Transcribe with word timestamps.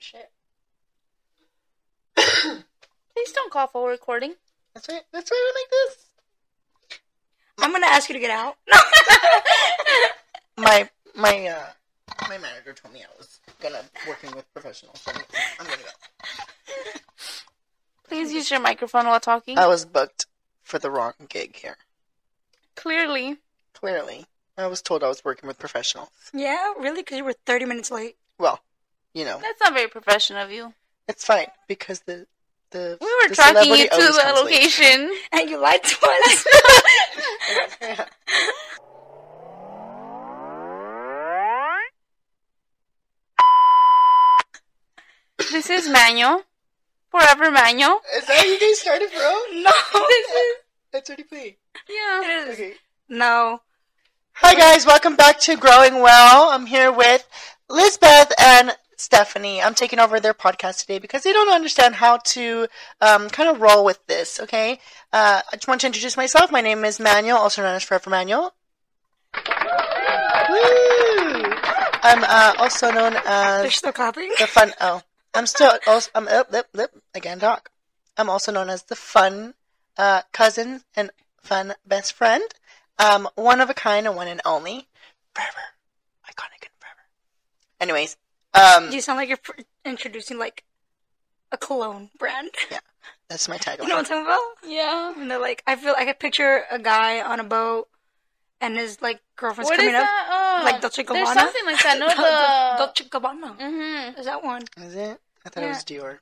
shit. 0.00 0.30
Please 2.16 3.32
don't 3.32 3.52
cough 3.52 3.70
while 3.74 3.86
recording. 3.86 4.34
That's 4.74 4.88
right. 4.88 5.02
That's 5.12 5.30
why 5.30 5.52
we 5.54 5.60
like 5.60 5.70
this. 5.70 6.98
I'm 7.58 7.72
gonna 7.72 7.86
ask 7.86 8.08
you 8.08 8.14
to 8.14 8.20
get 8.20 8.30
out. 8.30 8.56
No. 8.68 8.78
My 10.64 10.88
my 11.14 11.46
uh 11.48 11.66
my 12.28 12.36
manager 12.38 12.72
told 12.74 12.92
me 12.92 13.00
I 13.02 13.06
was 13.18 13.40
gonna 13.60 13.82
working 14.06 14.30
with 14.36 14.50
professionals. 14.52 15.00
So 15.00 15.10
I'm 15.12 15.66
gonna 15.66 15.76
go. 15.78 17.00
Please 18.08 18.32
use 18.32 18.50
your 18.50 18.60
microphone 18.60 19.06
while 19.06 19.20
talking. 19.20 19.56
I 19.58 19.66
was 19.66 19.84
booked 19.86 20.26
for 20.62 20.78
the 20.78 20.90
wrong 20.90 21.14
gig 21.28 21.56
here. 21.56 21.76
Clearly. 22.76 23.38
Clearly, 23.72 24.26
I 24.58 24.66
was 24.66 24.82
told 24.82 25.02
I 25.02 25.08
was 25.08 25.24
working 25.24 25.46
with 25.46 25.58
professionals. 25.58 26.10
yeah, 26.34 26.72
really? 26.78 27.00
Because 27.02 27.16
you 27.18 27.24
were 27.24 27.34
30 27.46 27.64
minutes 27.64 27.90
late. 27.90 28.16
Well, 28.38 28.60
you 29.14 29.24
know, 29.24 29.38
That's 29.40 29.60
not 29.60 29.74
very 29.74 29.88
professional 29.88 30.42
of 30.44 30.50
you. 30.50 30.72
it's 31.08 31.24
fine 31.24 31.48
because 31.68 32.00
the 32.00 32.26
the 32.70 32.96
We 33.00 33.06
were 33.06 33.28
the 33.30 33.34
tracking 33.34 33.70
you 33.74 33.88
to 33.88 33.92
always 33.94 34.14
the 34.16 34.22
comes 34.22 34.36
late. 34.44 34.44
location. 34.44 35.10
And 35.32 35.50
you 35.50 35.58
lied 35.60 35.82
to 35.82 35.96
us. 36.06 36.46
This 45.38 45.70
is 45.70 45.88
Manuel. 45.88 46.44
Forever 47.10 47.50
Manuel. 47.50 48.00
Is 48.16 48.26
that 48.26 48.36
how 48.38 48.44
you 48.44 48.60
guys 48.60 48.78
started, 48.78 49.10
bro? 49.10 49.34
no. 49.62 49.70
This 49.92 50.28
is 50.28 50.56
That's 50.92 51.10
already 51.10 51.24
played. 51.24 51.56
yeah. 51.88 52.20
It 52.22 52.48
is. 52.48 52.54
Okay. 52.54 52.74
No. 53.08 53.60
Hi 54.34 54.54
guys, 54.54 54.86
welcome 54.86 55.16
back 55.16 55.40
to 55.40 55.56
Growing 55.56 56.00
Well. 56.00 56.50
I'm 56.50 56.66
here 56.66 56.92
with 56.92 57.26
Lisbeth 57.68 58.32
and 58.38 58.74
Stephanie. 59.00 59.62
I'm 59.62 59.74
taking 59.74 59.98
over 59.98 60.20
their 60.20 60.34
podcast 60.34 60.80
today 60.80 60.98
because 60.98 61.22
they 61.22 61.32
don't 61.32 61.52
understand 61.52 61.96
how 61.96 62.18
to 62.18 62.66
um, 63.00 63.28
kind 63.30 63.48
of 63.48 63.60
roll 63.60 63.84
with 63.84 64.04
this. 64.06 64.40
Okay, 64.40 64.72
uh, 65.12 65.42
I 65.52 65.56
just 65.56 65.68
want 65.68 65.80
to 65.82 65.86
introduce 65.86 66.16
myself. 66.16 66.52
My 66.52 66.60
name 66.60 66.84
is 66.84 67.00
Manuel, 67.00 67.38
also 67.38 67.62
known 67.62 67.74
as 67.74 67.82
Forever 67.82 68.10
Manuel. 68.10 68.54
Woo! 69.34 71.54
I'm 72.02 72.24
uh, 72.24 72.54
also 72.58 72.90
known 72.90 73.12
They're 73.12 73.66
as 73.66 73.74
still 73.74 73.92
clapping. 73.92 74.30
the 74.38 74.46
fun. 74.46 74.72
Oh, 74.80 75.02
I'm 75.34 75.46
still 75.46 75.72
also. 75.86 76.10
I'm 76.14 76.24
lip 76.26 76.48
lip 76.50 76.66
lip 76.72 76.90
again. 77.14 77.38
Doc. 77.38 77.70
I'm 78.16 78.28
also 78.28 78.52
known 78.52 78.68
as 78.68 78.84
the 78.84 78.96
fun 78.96 79.54
uh, 79.96 80.22
cousin 80.32 80.82
and 80.96 81.10
fun 81.42 81.74
best 81.86 82.12
friend. 82.12 82.42
Um, 82.98 83.28
one 83.34 83.60
of 83.60 83.70
a 83.70 83.74
kind 83.74 84.06
and 84.06 84.16
one 84.16 84.28
and 84.28 84.40
only. 84.44 84.88
Forever, 85.34 85.60
iconic 86.26 86.62
and 86.66 86.74
forever. 86.80 87.04
Anyways, 87.80 88.16
um, 88.54 88.90
You 88.92 89.00
sound 89.00 89.16
like 89.18 89.28
you're 89.28 89.38
pr- 89.38 89.60
introducing 89.84 90.38
like 90.38 90.64
a 91.52 91.56
cologne 91.56 92.10
brand. 92.18 92.50
Yeah, 92.70 92.78
that's 93.28 93.48
my 93.48 93.58
tagline. 93.58 93.78
You 93.82 93.88
know 93.88 93.96
what 93.96 94.10
I'm 94.10 94.24
talking 94.24 94.24
about? 94.26 94.40
Yeah. 94.66 95.12
And 95.16 95.30
they're 95.30 95.38
like, 95.40 95.62
I 95.66 95.76
feel 95.76 95.92
like 95.92 96.02
I 96.02 96.12
could 96.12 96.20
picture 96.20 96.64
a 96.70 96.78
guy 96.78 97.20
on 97.22 97.40
a 97.40 97.44
boat 97.44 97.88
and 98.60 98.76
his 98.76 99.00
like 99.02 99.20
girlfriend's 99.36 99.70
What 99.70 99.78
is 99.80 99.84
coming 99.86 99.94
up. 99.96 100.02
that? 100.04 100.60
Oh, 100.62 100.64
Like 100.64 100.80
Dolce 100.80 101.02
Gabbana. 101.02 101.12
There's 101.14 101.32
something 101.34 101.66
like 101.66 101.82
that. 101.82 101.98
No, 101.98 102.08
the. 102.08 102.84
Dolce 102.84 103.04
Gabbana. 103.04 103.58
mm-hmm. 103.58 104.18
Is 104.20 104.26
that 104.26 104.44
one? 104.44 104.62
Is 104.76 104.94
it? 104.94 105.18
I 105.44 105.48
thought 105.48 105.64
it 105.64 105.68
was 105.68 105.84
Dior. 105.84 106.18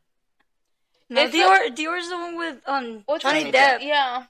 No, 1.11 1.23
It's 1.23 1.35
Dior. 1.35 1.75
Dior's 1.75 2.09
the 2.09 2.17
one 2.17 2.37
with 2.37 2.57
um 2.67 3.05
Johnny 3.21 3.45
Johnny 3.45 3.53
Depp. 3.53 3.79
Yeah. 3.83 4.25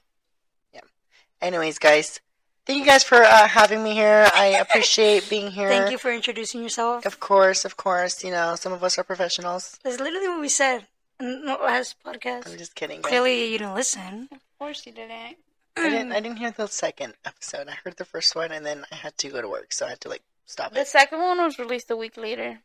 Anyways, 1.41 1.79
guys, 1.79 2.19
thank 2.65 2.79
you 2.79 2.85
guys 2.85 3.03
for 3.03 3.17
uh, 3.23 3.47
having 3.47 3.83
me 3.83 3.93
here. 3.93 4.29
I 4.33 4.45
appreciate 4.61 5.29
being 5.29 5.51
here. 5.51 5.69
Thank 5.69 5.91
you 5.91 5.97
for 5.97 6.11
introducing 6.11 6.61
yourself. 6.63 7.05
Of 7.05 7.19
course, 7.19 7.65
of 7.65 7.77
course. 7.77 8.23
You 8.23 8.31
know, 8.31 8.55
some 8.55 8.73
of 8.73 8.83
us 8.83 8.97
are 8.97 9.03
professionals. 9.03 9.79
That's 9.83 9.99
literally 9.99 10.27
what 10.27 10.41
we 10.41 10.49
said 10.49 10.87
in 11.19 11.45
the 11.45 11.53
last 11.53 11.95
podcast. 12.05 12.47
I'm 12.51 12.57
just 12.57 12.75
kidding. 12.75 13.01
Guys. 13.01 13.09
Clearly, 13.09 13.51
you 13.51 13.57
didn't 13.57 13.75
listen. 13.75 14.29
Of 14.31 14.39
course 14.59 14.85
you 14.85 14.91
didn't. 14.91 15.37
I 15.77 15.89
didn't. 15.89 16.11
I 16.17 16.19
didn't 16.19 16.37
hear 16.37 16.51
the 16.51 16.67
second 16.67 17.13
episode. 17.25 17.67
I 17.67 17.73
heard 17.83 17.97
the 17.97 18.05
first 18.05 18.35
one, 18.35 18.51
and 18.51 18.65
then 18.65 18.85
I 18.91 18.95
had 18.95 19.17
to 19.19 19.29
go 19.29 19.41
to 19.41 19.47
work, 19.49 19.71
so 19.73 19.85
I 19.85 19.89
had 19.89 20.01
to 20.01 20.09
like 20.09 20.23
stop 20.45 20.73
The 20.73 20.81
it. 20.81 20.87
second 20.87 21.19
one 21.19 21.37
was 21.37 21.59
released 21.59 21.89
a 21.91 21.95
week 21.97 22.17
later. 22.17 22.59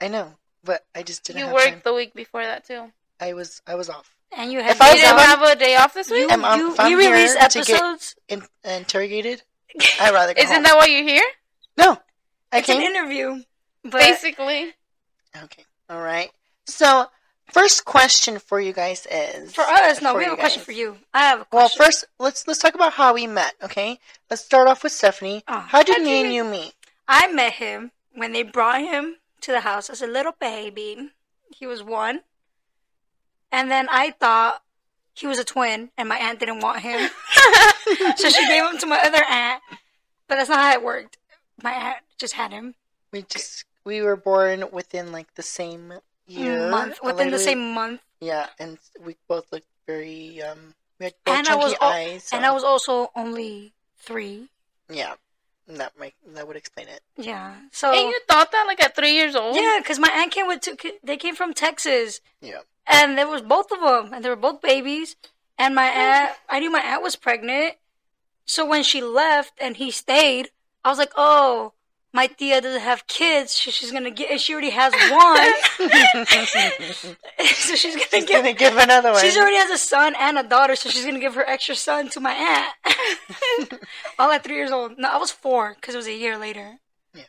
I 0.00 0.08
know, 0.08 0.34
but 0.64 0.84
I 0.94 1.02
just 1.02 1.24
didn't 1.24 1.40
You 1.40 1.44
have 1.46 1.54
worked 1.54 1.68
time. 1.68 1.80
the 1.84 1.94
week 1.94 2.14
before 2.14 2.42
that 2.42 2.64
too. 2.66 2.92
I 3.20 3.34
was 3.34 3.60
I 3.66 3.74
was 3.74 3.90
off. 3.90 4.16
And 4.36 4.52
you 4.52 4.60
I 4.60 4.68
You 4.68 4.74
didn't 4.96 5.12
on- 5.14 5.18
have 5.20 5.42
a 5.42 5.56
day 5.56 5.76
off 5.76 5.94
this 5.94 6.10
week. 6.10 6.20
you, 6.20 6.28
I'm- 6.30 6.58
you, 6.60 6.72
if 6.72 6.80
I'm 6.80 6.90
you 6.90 6.98
release 6.98 7.34
episodes. 7.36 8.14
In, 8.28 8.42
interrogated. 8.64 9.42
I'd 10.00 10.12
rather 10.12 10.34
go 10.34 10.40
Isn't 10.42 10.54
home. 10.54 10.62
that 10.64 10.76
why 10.76 10.86
you're 10.86 11.02
here? 11.04 11.24
no? 11.76 11.98
I 12.52 12.58
It's 12.58 12.68
an 12.68 12.82
interview, 12.82 13.42
but 13.84 13.92
Basically. 14.00 14.72
Okay. 15.44 15.64
All 15.88 16.00
right. 16.00 16.30
So, 16.66 17.06
first 17.52 17.84
question 17.84 18.40
for 18.40 18.60
you 18.60 18.72
guys 18.72 19.06
is 19.10 19.54
for 19.54 19.62
us, 19.62 20.02
no, 20.02 20.12
for 20.12 20.18
we 20.18 20.24
have 20.24 20.32
a 20.32 20.36
question 20.36 20.62
for 20.62 20.72
you. 20.72 20.96
I 21.14 21.20
have 21.20 21.42
a 21.42 21.44
question. 21.44 21.56
Well, 21.56 21.68
first 21.68 22.04
let's 22.18 22.46
let's 22.48 22.58
talk 22.58 22.74
about 22.74 22.92
how 22.94 23.14
we 23.14 23.28
met. 23.28 23.54
Okay. 23.62 24.00
Let's 24.28 24.44
start 24.44 24.66
off 24.66 24.82
with 24.82 24.90
Stephanie. 24.92 25.44
Oh, 25.46 25.60
how 25.60 25.84
did 25.84 26.02
me 26.02 26.18
you 26.18 26.24
and 26.24 26.34
you 26.34 26.44
meet? 26.44 26.74
I 27.06 27.32
met 27.32 27.52
him 27.54 27.92
when 28.14 28.32
they 28.32 28.42
brought 28.42 28.80
him 28.80 29.16
to 29.42 29.52
the 29.52 29.60
house 29.60 29.88
as 29.88 30.02
a 30.02 30.06
little 30.08 30.34
baby. 30.40 31.10
He 31.56 31.66
was 31.68 31.82
one. 31.84 32.22
And 33.52 33.70
then 33.70 33.88
I 33.90 34.12
thought 34.12 34.62
he 35.14 35.26
was 35.26 35.38
a 35.38 35.44
twin, 35.44 35.90
and 35.98 36.08
my 36.08 36.16
aunt 36.16 36.38
didn't 36.40 36.60
want 36.60 36.80
him. 36.80 37.10
so 38.16 38.28
she 38.30 38.46
gave 38.48 38.64
him 38.64 38.78
to 38.78 38.86
my 38.86 38.98
other 39.02 39.22
aunt. 39.28 39.62
But 40.28 40.36
that's 40.36 40.48
not 40.48 40.60
how 40.60 40.72
it 40.72 40.82
worked. 40.84 41.18
My 41.62 41.72
aunt 41.72 41.98
just 42.18 42.34
had 42.34 42.52
him 42.52 42.74
We 43.12 43.22
just 43.22 43.64
we 43.84 44.00
were 44.02 44.16
born 44.16 44.64
within 44.72 45.10
like 45.12 45.34
the 45.34 45.42
same 45.42 45.94
year, 46.26 46.70
month, 46.70 47.00
within 47.02 47.30
the 47.30 47.36
literally- 47.38 47.44
same 47.44 47.74
month. 47.74 48.00
Yeah, 48.20 48.46
and 48.58 48.78
we 49.04 49.16
both 49.28 49.50
looked 49.52 49.66
very 49.86 50.40
um. 50.42 50.74
We 50.98 51.04
had 51.06 51.14
both 51.24 51.36
And 51.38 51.48
I 51.48 51.54
was 51.56 51.74
al- 51.80 51.88
eyes. 51.88 52.24
so- 52.24 52.36
And 52.36 52.44
I 52.46 52.52
was 52.52 52.62
also 52.62 53.10
only 53.16 53.72
three. 53.98 54.48
Yeah, 54.90 55.14
that 55.78 55.98
might 55.98 56.14
that 56.34 56.46
would 56.46 56.56
explain 56.56 56.88
it. 56.88 57.00
Yeah. 57.16 57.54
So 57.72 57.90
And 57.92 58.08
you 58.08 58.20
thought 58.28 58.50
that 58.52 58.64
like 58.66 58.82
at 58.82 58.94
three 58.96 59.12
years 59.12 59.34
old? 59.36 59.56
yeah, 59.56 59.78
because 59.80 59.98
my 59.98 60.10
aunt 60.10 60.32
came 60.32 60.46
with 60.46 60.60
two. 60.60 60.76
They 61.02 61.16
came 61.16 61.34
from 61.36 61.54
Texas, 61.54 62.20
Yeah. 62.40 62.60
and 62.86 63.16
there 63.18 63.28
was 63.28 63.42
both 63.42 63.70
of 63.72 63.80
them, 63.80 64.12
and 64.12 64.24
they 64.24 64.28
were 64.28 64.36
both 64.36 64.60
babies. 64.60 65.16
And 65.58 65.74
my 65.74 65.86
aunt, 65.86 66.32
I 66.48 66.58
knew 66.60 66.70
my 66.70 66.80
aunt 66.80 67.02
was 67.02 67.16
pregnant, 67.16 67.74
so 68.46 68.64
when 68.64 68.82
she 68.82 69.02
left 69.02 69.52
and 69.60 69.76
he 69.76 69.90
stayed, 69.90 70.50
I 70.84 70.88
was 70.88 70.98
like, 70.98 71.12
oh, 71.16 71.74
my 72.12 72.26
tia 72.26 72.60
doesn't 72.60 72.80
have 72.80 73.06
kids, 73.06 73.52
so 73.52 73.70
she's 73.70 73.92
gonna 73.92 74.10
get. 74.10 74.40
She 74.40 74.52
already 74.52 74.70
has 74.70 74.92
one, 74.92 75.52
so 77.46 77.74
she's 77.76 77.94
gonna 77.94 78.06
She's 78.10 78.24
give. 78.24 78.28
gonna 78.28 78.52
give 78.52 78.76
another 78.76 79.12
one. 79.12 79.20
She's 79.20 79.36
already 79.36 79.56
has 79.56 79.70
a 79.70 79.78
son 79.78 80.14
and 80.18 80.38
a 80.38 80.42
daughter, 80.42 80.74
so 80.76 80.88
she's 80.90 81.04
gonna 81.04 81.20
give 81.20 81.34
her 81.34 81.48
extra 81.48 81.74
son 81.74 82.08
to 82.10 82.20
my 82.20 82.32
aunt. 82.32 83.74
All 84.18 84.30
at 84.30 84.42
three 84.42 84.56
years 84.56 84.70
old. 84.70 84.98
No, 84.98 85.08
I 85.10 85.16
was 85.18 85.30
four 85.30 85.74
because 85.74 85.94
it 85.94 85.98
was 85.98 86.06
a 86.08 86.14
year 86.14 86.36
later. 86.36 86.78
Yeah. 87.14 87.24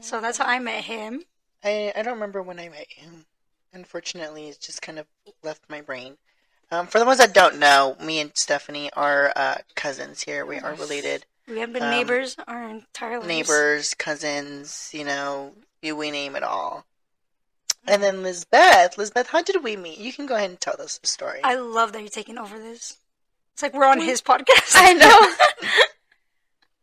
So 0.00 0.20
that's 0.20 0.38
how 0.38 0.44
I 0.46 0.58
met 0.58 0.84
him. 0.84 1.22
I 1.64 1.92
I 1.96 2.02
don't 2.02 2.14
remember 2.14 2.42
when 2.42 2.58
I 2.58 2.68
met 2.68 2.86
him. 2.90 3.24
Unfortunately, 3.72 4.48
it's 4.48 4.58
just 4.58 4.82
kind 4.82 4.98
of 4.98 5.06
left 5.42 5.62
my 5.68 5.80
brain. 5.80 6.16
Um, 6.70 6.86
for 6.86 6.98
the 6.98 7.06
ones 7.06 7.18
that 7.18 7.32
don't 7.32 7.58
know, 7.58 7.96
me 8.02 8.20
and 8.20 8.30
Stephanie 8.34 8.90
are 8.92 9.32
uh, 9.34 9.56
cousins 9.74 10.22
here. 10.22 10.44
We 10.44 10.58
are 10.58 10.74
related. 10.74 11.24
We 11.48 11.60
have 11.60 11.72
been 11.72 11.82
Um, 11.82 11.90
neighbors 11.90 12.36
our 12.46 12.62
entire 12.68 13.18
lives. 13.18 13.28
Neighbors, 13.28 13.94
cousins, 13.94 14.90
you 14.92 15.04
know, 15.04 15.54
you, 15.80 15.96
we 15.96 16.10
name 16.10 16.36
it 16.36 16.42
all. 16.42 16.84
And 17.86 18.02
then 18.02 18.22
Lizbeth, 18.22 18.98
Lizbeth, 18.98 19.28
how 19.28 19.42
did 19.42 19.64
we 19.64 19.74
meet? 19.74 19.98
You 19.98 20.12
can 20.12 20.26
go 20.26 20.34
ahead 20.34 20.50
and 20.50 20.60
tell 20.60 20.80
us 20.80 20.98
the 20.98 21.06
story. 21.06 21.40
I 21.42 21.54
love 21.54 21.92
that 21.92 22.00
you're 22.00 22.10
taking 22.10 22.36
over 22.36 22.58
this. 22.58 22.98
It's 23.54 23.62
like 23.62 23.72
we're 23.72 23.86
on 23.86 24.00
his 24.00 24.20
podcast. 24.20 24.74
I 24.74 24.92
know. 24.92 25.70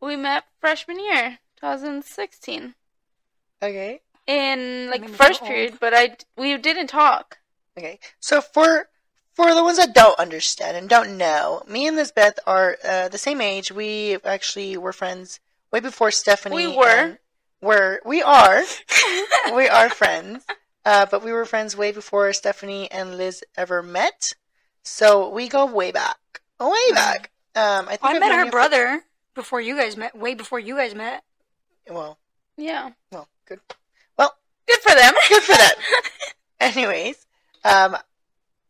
we 0.06 0.16
met 0.16 0.44
freshman 0.60 0.98
year, 0.98 1.38
2016, 1.60 2.74
okay. 3.62 4.00
in 4.26 4.90
like 4.90 5.08
first 5.08 5.42
period, 5.44 5.78
but 5.80 5.94
I 5.94 6.16
we 6.36 6.56
didn't 6.58 6.88
talk. 6.88 7.38
Okay. 7.78 8.00
So 8.18 8.40
for 8.40 8.88
for 9.36 9.54
the 9.54 9.62
ones 9.62 9.76
that 9.76 9.94
don't 9.94 10.18
understand 10.18 10.76
and 10.76 10.88
don't 10.88 11.16
know, 11.18 11.62
me 11.68 11.86
and 11.86 11.94
Lisbeth 11.96 12.38
are 12.46 12.76
uh, 12.82 13.08
the 13.08 13.18
same 13.18 13.40
age. 13.40 13.70
We 13.70 14.16
actually 14.24 14.76
were 14.78 14.94
friends 14.94 15.38
way 15.70 15.80
before 15.80 16.10
Stephanie. 16.10 16.56
We 16.56 16.76
were. 16.76 17.18
Were 17.62 18.00
we 18.04 18.22
are 18.22 18.60
we 19.54 19.66
are 19.66 19.88
friends, 19.88 20.44
uh, 20.84 21.06
but 21.10 21.24
we 21.24 21.32
were 21.32 21.46
friends 21.46 21.76
way 21.76 21.90
before 21.90 22.32
Stephanie 22.34 22.90
and 22.90 23.16
Liz 23.16 23.42
ever 23.56 23.82
met. 23.82 24.34
So 24.82 25.30
we 25.30 25.48
go 25.48 25.64
way 25.66 25.90
back, 25.90 26.18
way 26.60 26.92
back. 26.92 27.30
Um, 27.54 27.86
I 27.88 27.96
think 27.96 28.04
I 28.04 28.14
I've 28.14 28.20
met 28.20 28.32
her 28.32 28.50
brother 28.50 29.02
before 29.34 29.60
you 29.60 29.74
guys 29.76 29.96
met. 29.96 30.16
Way 30.16 30.34
before 30.34 30.60
you 30.60 30.76
guys 30.76 30.94
met. 30.94 31.24
well, 31.88 32.18
Yeah, 32.58 32.90
well, 33.10 33.26
good. 33.46 33.60
Well, 34.18 34.34
good 34.68 34.80
for 34.80 34.94
them. 34.94 35.14
good 35.28 35.42
for 35.42 35.56
them. 35.56 35.74
Anyways, 36.60 37.26
um, 37.64 37.96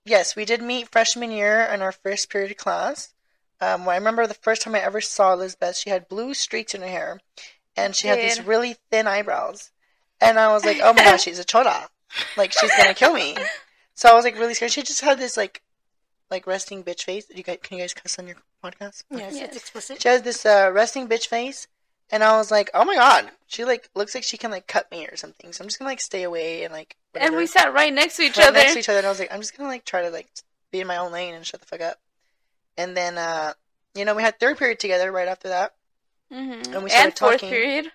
yes, 0.06 0.34
we 0.36 0.44
did 0.44 0.62
meet 0.62 0.88
freshman 0.90 1.30
year 1.30 1.60
in 1.62 1.82
our 1.82 1.92
first 1.92 2.30
period 2.30 2.56
class. 2.56 3.12
Um, 3.60 3.84
when 3.84 3.94
I 3.94 3.98
remember 3.98 4.26
the 4.26 4.34
first 4.34 4.62
time 4.62 4.74
I 4.74 4.80
ever 4.80 5.00
saw 5.00 5.32
Elizabeth, 5.32 5.76
she 5.76 5.90
had 5.90 6.08
blue 6.08 6.32
streaks 6.34 6.74
in 6.74 6.80
her 6.82 6.86
hair, 6.88 7.20
and 7.76 7.94
she 7.94 8.08
had 8.08 8.18
these 8.18 8.40
really 8.42 8.76
thin 8.90 9.06
eyebrows. 9.06 9.70
And 10.20 10.38
I 10.38 10.52
was 10.52 10.64
like, 10.64 10.78
"Oh 10.82 10.92
my 10.94 11.04
gosh, 11.04 11.22
she's 11.24 11.38
a 11.38 11.44
chola." 11.44 11.88
like 12.36 12.52
she's 12.52 12.70
gonna 12.76 12.94
kill 12.94 13.12
me. 13.12 13.36
So 13.94 14.08
I 14.08 14.14
was 14.14 14.24
like 14.24 14.38
really 14.38 14.54
scared. 14.54 14.72
She 14.72 14.82
just 14.82 15.00
had 15.00 15.18
this 15.18 15.36
like 15.36 15.62
like 16.30 16.46
resting 16.46 16.84
bitch 16.84 17.04
face. 17.04 17.26
You 17.34 17.42
guys, 17.42 17.58
can 17.62 17.78
you 17.78 17.82
guys 17.82 17.94
cuss 17.94 18.18
on 18.18 18.26
your 18.26 18.36
podcast? 18.62 19.04
Yes, 19.10 19.34
Yes. 19.34 19.48
it's 19.48 19.56
explicit. 19.56 20.02
She 20.02 20.08
has 20.08 20.22
this 20.22 20.44
uh, 20.46 20.70
resting 20.72 21.08
bitch 21.08 21.26
face, 21.28 21.66
and 22.10 22.22
I 22.24 22.36
was 22.36 22.50
like, 22.50 22.70
oh 22.74 22.84
my 22.84 22.94
god, 22.96 23.30
she 23.46 23.64
like 23.64 23.88
looks 23.94 24.14
like 24.14 24.24
she 24.24 24.36
can 24.36 24.50
like 24.50 24.66
cut 24.66 24.90
me 24.90 25.06
or 25.06 25.16
something. 25.16 25.52
So 25.52 25.62
I'm 25.62 25.68
just 25.68 25.78
gonna 25.78 25.90
like 25.90 26.00
stay 26.00 26.22
away 26.22 26.64
and 26.64 26.72
like. 26.72 26.96
And 27.14 27.34
we 27.36 27.46
sat 27.46 27.72
right 27.72 27.92
next 27.92 28.16
to 28.16 28.22
each 28.22 28.36
Right 28.36 28.48
other. 28.48 28.58
next 28.58 28.74
to 28.74 28.78
each 28.80 28.88
other, 28.88 28.98
and 28.98 29.06
I 29.06 29.10
was 29.10 29.18
like, 29.18 29.32
I'm 29.32 29.40
just 29.40 29.56
gonna 29.56 29.68
like 29.68 29.84
try 29.84 30.02
to 30.02 30.10
like 30.10 30.28
be 30.70 30.80
in 30.80 30.86
my 30.86 30.96
own 30.98 31.12
lane 31.12 31.34
and 31.34 31.46
shut 31.46 31.60
the 31.60 31.66
fuck 31.66 31.80
up. 31.80 31.98
And 32.76 32.94
then, 32.96 33.16
uh, 33.16 33.54
you 33.94 34.04
know, 34.04 34.14
we 34.14 34.22
had 34.22 34.38
third 34.38 34.58
period 34.58 34.78
together 34.80 35.10
right 35.10 35.28
after 35.28 35.48
that. 35.48 35.74
Mm-hmm. 36.32 36.74
And 36.74 36.84
we 36.84 36.90
started 36.90 37.18
fourth 37.18 37.32
talking. 37.40 37.48
period. 37.48 37.92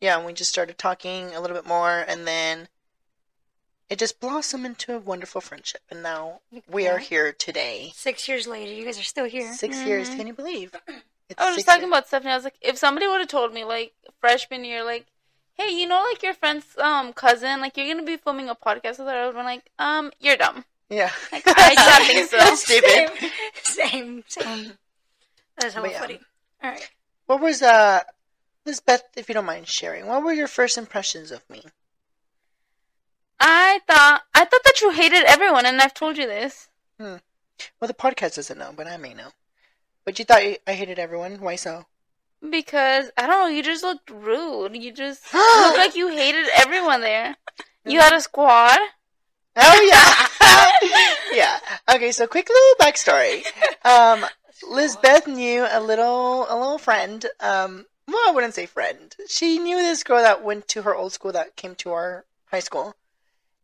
Yeah, 0.00 0.16
and 0.16 0.24
we 0.26 0.32
just 0.32 0.50
started 0.50 0.78
talking 0.78 1.34
a 1.34 1.40
little 1.40 1.56
bit 1.56 1.66
more, 1.66 2.04
and 2.08 2.26
then 2.26 2.68
it 3.90 3.98
just 3.98 4.20
blossomed 4.20 4.64
into 4.64 4.94
a 4.96 4.98
wonderful 4.98 5.40
friendship. 5.42 5.82
And 5.90 6.02
now 6.02 6.40
we 6.66 6.88
are 6.88 6.98
here 6.98 7.32
today, 7.32 7.92
Six 7.94 8.26
years 8.26 8.46
later, 8.46 8.72
you 8.72 8.84
guys 8.86 8.98
are 8.98 9.02
still 9.04 9.26
here. 9.26 9.52
6 9.52 9.76
years. 9.82 10.08
Mhm. 10.08 10.16
Can 10.16 10.26
you 10.28 10.32
believe? 10.34 10.74
It's 11.32 11.40
I 11.40 11.46
was 11.46 11.56
just 11.56 11.66
talking 11.66 11.82
years. 11.82 11.90
about 11.90 12.06
Stephanie. 12.06 12.32
I 12.32 12.36
was 12.36 12.44
like, 12.44 12.56
if 12.60 12.76
somebody 12.78 13.06
would 13.06 13.20
have 13.20 13.28
told 13.28 13.52
me, 13.52 13.64
like, 13.64 13.92
freshman 14.20 14.64
year, 14.64 14.84
like, 14.84 15.06
hey, 15.54 15.70
you 15.70 15.86
know, 15.86 16.02
like, 16.10 16.22
your 16.22 16.34
friend's 16.34 16.76
um 16.78 17.12
cousin, 17.12 17.60
like, 17.60 17.76
you're 17.76 17.86
gonna 17.92 18.06
be 18.06 18.16
filming 18.16 18.48
a 18.48 18.54
podcast 18.54 18.98
with 18.98 19.08
her, 19.08 19.14
I 19.14 19.26
would 19.26 19.34
have 19.34 19.34
been 19.34 19.44
like, 19.44 19.70
um, 19.78 20.12
you're 20.20 20.36
dumb. 20.36 20.64
Yeah, 20.88 21.10
Like, 21.32 21.42
I 21.46 21.74
don't 21.74 22.06
think 22.06 22.28
so. 22.30 22.54
Stupid. 22.54 23.30
Same, 23.62 24.24
same. 24.28 24.72
That's 25.58 25.74
how 25.74 25.82
But 25.82 25.90
yeah. 25.92 26.00
funny. 26.00 26.20
All 26.62 26.70
right. 26.70 26.90
What 27.26 27.40
was 27.40 27.62
uh, 27.62 28.00
Lisbeth? 28.66 29.02
If 29.16 29.28
you 29.28 29.34
don't 29.34 29.46
mind 29.46 29.68
sharing, 29.68 30.06
what 30.06 30.22
were 30.22 30.32
your 30.32 30.48
first 30.48 30.76
impressions 30.76 31.30
of 31.30 31.48
me? 31.48 31.62
I 33.40 33.80
thought, 33.86 34.22
I 34.34 34.44
thought 34.44 34.64
that 34.64 34.80
you 34.80 34.90
hated 34.90 35.24
everyone, 35.24 35.66
and 35.66 35.80
I've 35.80 35.94
told 35.94 36.16
you 36.16 36.26
this. 36.26 36.68
Hmm. 37.00 37.16
Well, 37.80 37.88
the 37.88 37.94
podcast 37.94 38.36
doesn't 38.36 38.58
know, 38.58 38.72
but 38.76 38.86
I 38.86 38.96
may 38.96 39.14
know. 39.14 39.28
But 40.04 40.18
you 40.18 40.24
thought 40.24 40.42
I 40.66 40.72
hated 40.72 40.98
everyone. 40.98 41.40
Why 41.40 41.56
so? 41.56 41.86
Because, 42.48 43.10
I 43.16 43.26
don't 43.26 43.40
know, 43.40 43.46
you 43.46 43.62
just 43.62 43.84
looked 43.84 44.10
rude. 44.10 44.76
You 44.76 44.92
just 44.92 45.22
looked 45.34 45.78
like 45.78 45.94
you 45.94 46.08
hated 46.08 46.46
everyone 46.56 47.00
there. 47.00 47.36
You 47.84 48.00
had 48.00 48.12
a 48.12 48.20
squad. 48.20 48.78
Oh 49.54 50.30
yeah, 51.32 51.36
yeah. 51.36 51.94
Okay, 51.94 52.10
so 52.12 52.26
quick 52.26 52.48
little 52.48 52.86
backstory. 52.86 53.44
Um, 53.84 54.24
Lisbeth 54.66 55.26
knew 55.26 55.66
a 55.68 55.80
little 55.80 56.46
a 56.48 56.56
little 56.56 56.78
friend. 56.78 57.26
Um, 57.38 57.86
well, 58.08 58.22
I 58.28 58.32
wouldn't 58.32 58.54
say 58.54 58.66
friend. 58.66 59.14
She 59.28 59.58
knew 59.58 59.76
this 59.76 60.04
girl 60.04 60.22
that 60.22 60.42
went 60.42 60.68
to 60.68 60.82
her 60.82 60.94
old 60.94 61.12
school 61.12 61.32
that 61.32 61.56
came 61.56 61.74
to 61.76 61.92
our 61.92 62.24
high 62.46 62.60
school, 62.60 62.94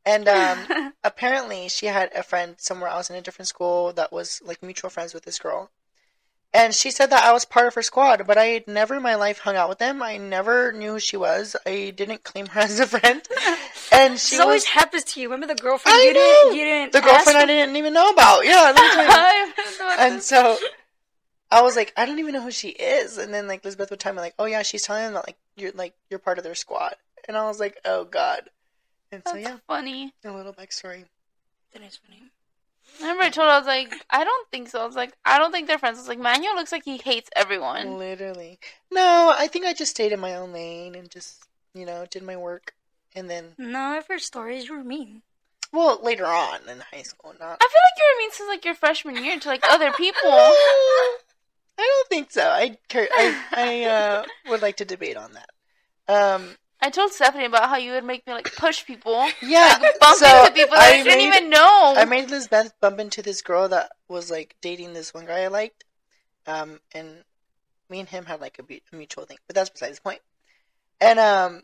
and 0.04 0.28
um, 0.28 0.92
apparently 1.04 1.68
she 1.68 1.86
had 1.86 2.12
a 2.14 2.22
friend 2.22 2.56
somewhere 2.58 2.90
else 2.90 3.08
in 3.08 3.16
a 3.16 3.22
different 3.22 3.48
school 3.48 3.92
that 3.94 4.12
was 4.12 4.42
like 4.44 4.62
mutual 4.62 4.90
friends 4.90 5.14
with 5.14 5.24
this 5.24 5.38
girl. 5.38 5.70
And 6.54 6.74
she 6.74 6.90
said 6.90 7.10
that 7.10 7.24
I 7.24 7.32
was 7.32 7.44
part 7.44 7.66
of 7.66 7.74
her 7.74 7.82
squad, 7.82 8.26
but 8.26 8.38
I 8.38 8.46
had 8.46 8.66
never 8.66 8.94
in 8.96 9.02
my 9.02 9.16
life 9.16 9.38
hung 9.40 9.54
out 9.56 9.68
with 9.68 9.78
them. 9.78 10.02
I 10.02 10.16
never 10.16 10.72
knew 10.72 10.92
who 10.92 10.98
she 10.98 11.16
was. 11.16 11.54
I 11.66 11.92
didn't 11.94 12.24
claim 12.24 12.46
her 12.46 12.60
as 12.62 12.80
a 12.80 12.86
friend. 12.86 13.20
And 13.92 14.18
she 14.18 14.36
This 14.36 14.40
always 14.40 14.62
was 14.62 14.68
happens 14.68 15.04
to 15.04 15.20
you. 15.20 15.30
Remember 15.30 15.54
the 15.54 15.60
girlfriend 15.60 15.94
I 15.96 16.02
you 16.04 16.14
know. 16.14 16.20
didn't 16.20 16.56
you 16.56 16.64
didn't 16.64 16.92
the 16.92 17.00
girlfriend 17.02 17.38
I 17.38 17.44
didn't 17.46 17.76
even 17.76 17.92
know 17.92 18.08
about. 18.10 18.44
Yeah, 18.46 18.72
and 19.98 20.22
so 20.22 20.56
I 21.50 21.60
was 21.62 21.76
like, 21.76 21.92
I 21.96 22.06
don't 22.06 22.18
even 22.18 22.32
know 22.32 22.42
who 22.42 22.50
she 22.50 22.68
is. 22.70 23.18
And 23.18 23.32
then 23.32 23.46
like 23.46 23.62
Elizabeth 23.64 23.90
would 23.90 24.00
tell 24.00 24.14
me 24.14 24.20
like, 24.20 24.34
oh 24.38 24.46
yeah, 24.46 24.62
she's 24.62 24.82
telling 24.82 25.02
them 25.04 25.14
that 25.14 25.26
like 25.26 25.36
you're 25.56 25.72
like 25.72 25.94
you're 26.08 26.18
part 26.18 26.38
of 26.38 26.44
their 26.44 26.54
squad. 26.54 26.94
And 27.26 27.36
I 27.36 27.46
was 27.46 27.60
like, 27.60 27.78
oh 27.84 28.04
god. 28.04 28.48
And 29.12 29.22
so 29.26 29.34
That's 29.34 29.48
yeah, 29.48 29.56
funny. 29.66 30.12
a 30.24 30.32
little 30.32 30.52
backstory. 30.54 31.04
That 31.74 31.82
is 31.82 31.96
funny. 32.06 32.22
I 32.98 33.02
remember 33.02 33.22
I 33.24 33.30
told 33.30 33.46
her, 33.48 33.52
I 33.54 33.58
was 33.58 33.66
like, 33.66 33.94
I 34.10 34.24
don't 34.24 34.48
think 34.50 34.68
so. 34.68 34.80
I 34.82 34.86
was 34.86 34.96
like, 34.96 35.12
I 35.24 35.38
don't 35.38 35.52
think 35.52 35.66
they're 35.68 35.78
friends. 35.78 35.98
I 35.98 36.00
was 36.02 36.08
like, 36.08 36.18
Manuel 36.18 36.56
looks 36.56 36.72
like 36.72 36.84
he 36.84 36.96
hates 36.98 37.30
everyone. 37.36 37.98
Literally. 37.98 38.58
No, 38.90 39.32
I 39.36 39.46
think 39.46 39.66
I 39.66 39.72
just 39.72 39.92
stayed 39.92 40.12
in 40.12 40.20
my 40.20 40.34
own 40.34 40.52
lane 40.52 40.94
and 40.94 41.10
just 41.10 41.44
you 41.74 41.86
know 41.86 42.06
did 42.10 42.22
my 42.22 42.36
work. 42.36 42.74
And 43.14 43.30
then 43.30 43.54
No, 43.56 43.78
I've 43.80 44.06
heard 44.06 44.20
stories 44.20 44.68
you 44.68 44.76
were 44.76 44.84
mean. 44.84 45.22
well 45.72 46.00
later 46.02 46.26
on 46.26 46.60
in 46.68 46.80
high 46.92 47.02
school, 47.02 47.34
not. 47.38 47.58
I 47.60 47.68
feel 47.68 47.82
like 47.84 47.98
you 47.98 48.04
were 48.14 48.18
mean 48.18 48.30
since 48.32 48.48
like 48.48 48.64
your 48.64 48.74
freshman 48.74 49.24
year 49.24 49.38
to 49.38 49.48
like 49.48 49.64
other 49.68 49.92
people. 49.92 50.20
I 50.24 51.16
don't 51.78 52.08
think 52.08 52.30
so. 52.32 52.42
I 52.42 52.76
I, 52.92 53.36
I 53.52 53.84
uh, 53.84 54.24
would 54.48 54.62
like 54.62 54.76
to 54.78 54.84
debate 54.84 55.16
on 55.16 55.32
that. 55.34 55.50
Um, 56.08 56.56
I 56.80 56.90
told 56.90 57.12
Stephanie 57.12 57.44
about 57.46 57.68
how 57.68 57.76
you 57.76 57.92
would 57.92 58.04
make 58.04 58.26
me 58.26 58.32
like 58.32 58.54
push 58.56 58.84
people, 58.86 59.28
yeah, 59.42 59.78
like 59.80 59.98
bump 59.98 60.16
so 60.16 60.40
into 60.42 60.52
people 60.52 60.76
that 60.76 60.92
I, 60.94 61.02
didn't 61.02 61.18
made- 61.18 61.26
even 61.38 61.50
know. 61.50 61.94
I 61.96 62.04
made 62.04 62.30
Lisbeth 62.30 62.72
bump 62.80 63.00
into 63.00 63.20
this 63.22 63.42
girl 63.42 63.68
that 63.70 63.90
was 64.08 64.30
like 64.30 64.54
dating 64.62 64.92
this 64.94 65.12
one 65.12 65.26
guy 65.26 65.40
I 65.42 65.48
liked, 65.48 65.84
um, 66.46 66.78
and 66.94 67.24
me 67.90 68.00
and 68.00 68.08
him 68.08 68.26
had 68.26 68.40
like 68.40 68.58
a, 68.60 68.72
a 68.92 68.96
mutual 68.96 69.24
thing, 69.24 69.38
but 69.46 69.56
that's 69.56 69.70
besides 69.70 69.96
the 69.98 70.02
point. 70.02 70.20
And 71.00 71.18
um, 71.18 71.62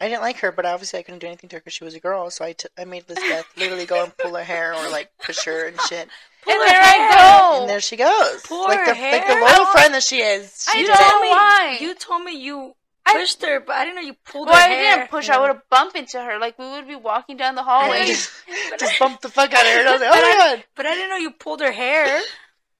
I 0.00 0.08
didn't 0.08 0.22
like 0.22 0.38
her, 0.38 0.52
but 0.52 0.66
obviously 0.66 0.98
I 1.00 1.02
couldn't 1.02 1.20
do 1.20 1.26
anything 1.26 1.48
to 1.50 1.56
her 1.56 1.60
because 1.60 1.72
she 1.72 1.84
was 1.84 1.94
a 1.94 2.00
girl. 2.00 2.30
So 2.30 2.44
I, 2.44 2.52
t- 2.52 2.68
I 2.78 2.84
made 2.84 3.08
Lisbeth 3.08 3.46
literally 3.56 3.86
go 3.86 4.04
and 4.04 4.16
pull 4.18 4.34
her 4.36 4.44
hair 4.44 4.74
or 4.74 4.88
like 4.90 5.10
push 5.24 5.44
her 5.46 5.66
and 5.66 5.80
shit. 5.82 6.08
Pull 6.44 6.52
and 6.52 6.62
there 6.62 6.82
hair. 6.82 7.10
I 7.10 7.50
go. 7.54 7.60
And 7.62 7.70
there 7.70 7.80
she 7.80 7.96
goes, 7.96 8.42
Pull 8.46 8.64
like 8.64 8.78
her 8.80 8.84
the 8.86 8.90
like 8.90 9.26
the 9.26 9.34
hair? 9.34 9.40
loyal 9.40 9.66
friend 9.66 9.94
that 9.94 10.02
she 10.04 10.18
is. 10.18 10.64
I 10.68 10.72
She 10.72 10.80
You 10.80 10.86
did 10.86 10.92
don't 10.94 11.06
it. 11.06 11.10
told 11.10 11.22
me 11.22 11.28
why. 11.30 11.78
you 11.80 11.94
told 11.94 12.22
me 12.24 12.40
you 12.40 12.74
I- 13.08 13.12
pushed 13.14 13.42
her, 13.44 13.60
but 13.60 13.76
I 13.76 13.84
didn't 13.84 13.96
know 13.96 14.02
you 14.02 14.14
pulled 14.24 14.48
her 14.48 14.54
hair. 14.54 14.60
well, 14.60 14.68
her 14.68 14.74
I 14.74 14.82
hair. 14.84 14.96
didn't 14.98 15.10
push. 15.10 15.28
I 15.28 15.38
would 15.38 15.48
have 15.48 15.62
bumped 15.70 15.96
into 15.96 16.20
her. 16.22 16.38
Like 16.38 16.58
we 16.58 16.68
would 16.70 16.86
be 16.86 16.94
walking 16.96 17.36
down 17.36 17.54
the 17.54 17.62
hallway. 17.62 18.06
Just, 18.06 18.30
just 18.78 18.98
bumped 18.98 19.22
the 19.22 19.28
fuck 19.28 19.52
out 19.52 19.60
of 19.66 19.72
her. 19.72 19.78
And 19.80 19.88
I 19.88 19.92
was 19.92 20.00
like, 20.00 20.10
oh 20.12 20.14
my 20.22 20.54
god. 20.56 20.64
But 20.74 20.86
I 20.86 20.94
didn't 20.94 21.10
know 21.10 21.16
you 21.16 21.30
pulled 21.32 21.60
her 21.60 21.72
hair. 21.72 22.20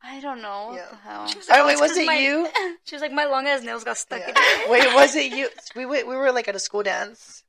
I 0.03 0.21
don't 0.21 0.41
know 0.41 0.69
what 0.69 0.91
the 0.91 0.97
hell. 0.97 1.27
She 1.27 1.39
was 1.39 1.49
like, 1.49 1.59
Oh 1.59 1.63
"Oh, 1.65 1.67
wait, 1.67 1.81
was 1.81 1.97
it 1.97 2.07
my-" 2.07 2.19
you? 2.19 2.49
She 2.85 2.95
was 2.95 3.03
like, 3.03 3.13
my 3.13 3.25
long 3.27 3.47
ass 3.47 3.63
nails 3.63 3.85
got 3.85 3.99
stuck 3.99 4.21
Yeah. 4.21 4.29
in 4.31 4.35
it. 4.37 4.71
Wait, 4.71 4.95
was 4.95 5.15
it 5.17 5.33
you? 5.37 5.49
We 5.75 5.87
went, 5.87 6.07
we 6.07 6.17
were 6.17 6.31
like 6.33 6.47
at 6.49 6.55
a 6.55 6.61
school 6.61 6.83
dance, 6.85 7.43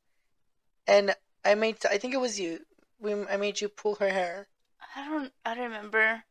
and 0.87 1.15
I 1.45 1.55
made 1.55 1.77
I 1.89 1.97
think 1.99 2.13
it 2.13 2.19
was 2.19 2.39
you. 2.39 2.59
We 2.99 3.13
I 3.13 3.37
made 3.37 3.61
you 3.61 3.69
pull 3.69 3.95
her 3.95 4.09
hair. 4.09 4.47
I 4.95 5.07
don't. 5.07 5.31
I 5.45 5.53
don't 5.53 5.65
remember. 5.65 6.23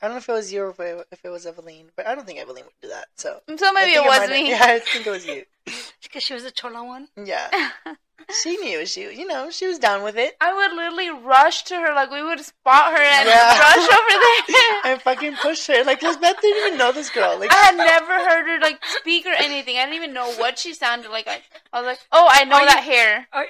I 0.00 0.06
don't 0.06 0.14
know 0.14 0.18
if 0.18 0.28
it 0.28 0.32
was 0.32 0.52
you 0.52 0.62
or 0.62 0.70
if 0.70 0.78
it, 0.80 1.06
if 1.10 1.24
it 1.24 1.28
was 1.30 1.44
Eveline, 1.46 1.86
but 1.96 2.06
I 2.06 2.14
don't 2.14 2.24
think 2.26 2.38
Eveline 2.38 2.64
would 2.64 2.80
do 2.80 2.88
that. 2.88 3.06
So 3.16 3.40
So 3.56 3.72
maybe 3.72 3.92
it 3.92 4.04
was 4.04 4.28
me. 4.30 4.50
Yeah, 4.50 4.60
I 4.62 4.78
think 4.78 5.06
it 5.06 5.10
was 5.10 5.26
you. 5.26 5.44
Because 6.02 6.22
she 6.22 6.32
was 6.34 6.44
a 6.44 6.50
chola 6.50 6.82
one. 6.84 7.08
Yeah, 7.22 7.50
she 8.42 8.56
knew 8.56 8.86
she 8.86 9.02
you 9.12 9.26
know 9.26 9.50
she 9.50 9.66
was 9.66 9.78
down 9.78 10.02
with 10.02 10.16
it. 10.16 10.34
I 10.40 10.54
would 10.54 10.72
literally 10.74 11.10
rush 11.10 11.64
to 11.64 11.74
her. 11.74 11.92
Like 11.94 12.10
we 12.10 12.22
would 12.22 12.40
spot 12.40 12.92
her 12.92 13.02
and 13.02 13.28
Yeah. 13.28 13.58
rush 13.58 13.76
over 13.76 13.84
there. 14.48 14.92
I 14.94 15.00
fucking 15.02 15.34
push 15.42 15.66
her. 15.66 15.84
Like 15.84 16.00
because 16.00 16.14
Lisbeth 16.16 16.40
didn't 16.40 16.66
even 16.66 16.78
know 16.78 16.92
this 16.92 17.10
girl. 17.10 17.38
Like 17.38 17.52
I 17.52 17.56
had 17.56 17.76
never 17.76 18.14
heard 18.14 18.46
her 18.46 18.58
like 18.60 18.82
speak 18.86 19.26
or 19.26 19.34
anything. 19.36 19.76
I 19.76 19.82
didn't 19.84 19.96
even 19.96 20.14
know 20.14 20.30
what 20.34 20.58
she 20.58 20.72
sounded 20.72 21.10
like. 21.10 21.26
I, 21.28 21.42
I 21.72 21.80
was 21.82 21.86
like, 21.86 21.98
oh, 22.12 22.26
I 22.30 22.44
know 22.44 22.56
Are 22.56 22.60
you- 22.62 22.66
that 22.68 22.82
hair. 22.84 23.26
Are- 23.32 23.46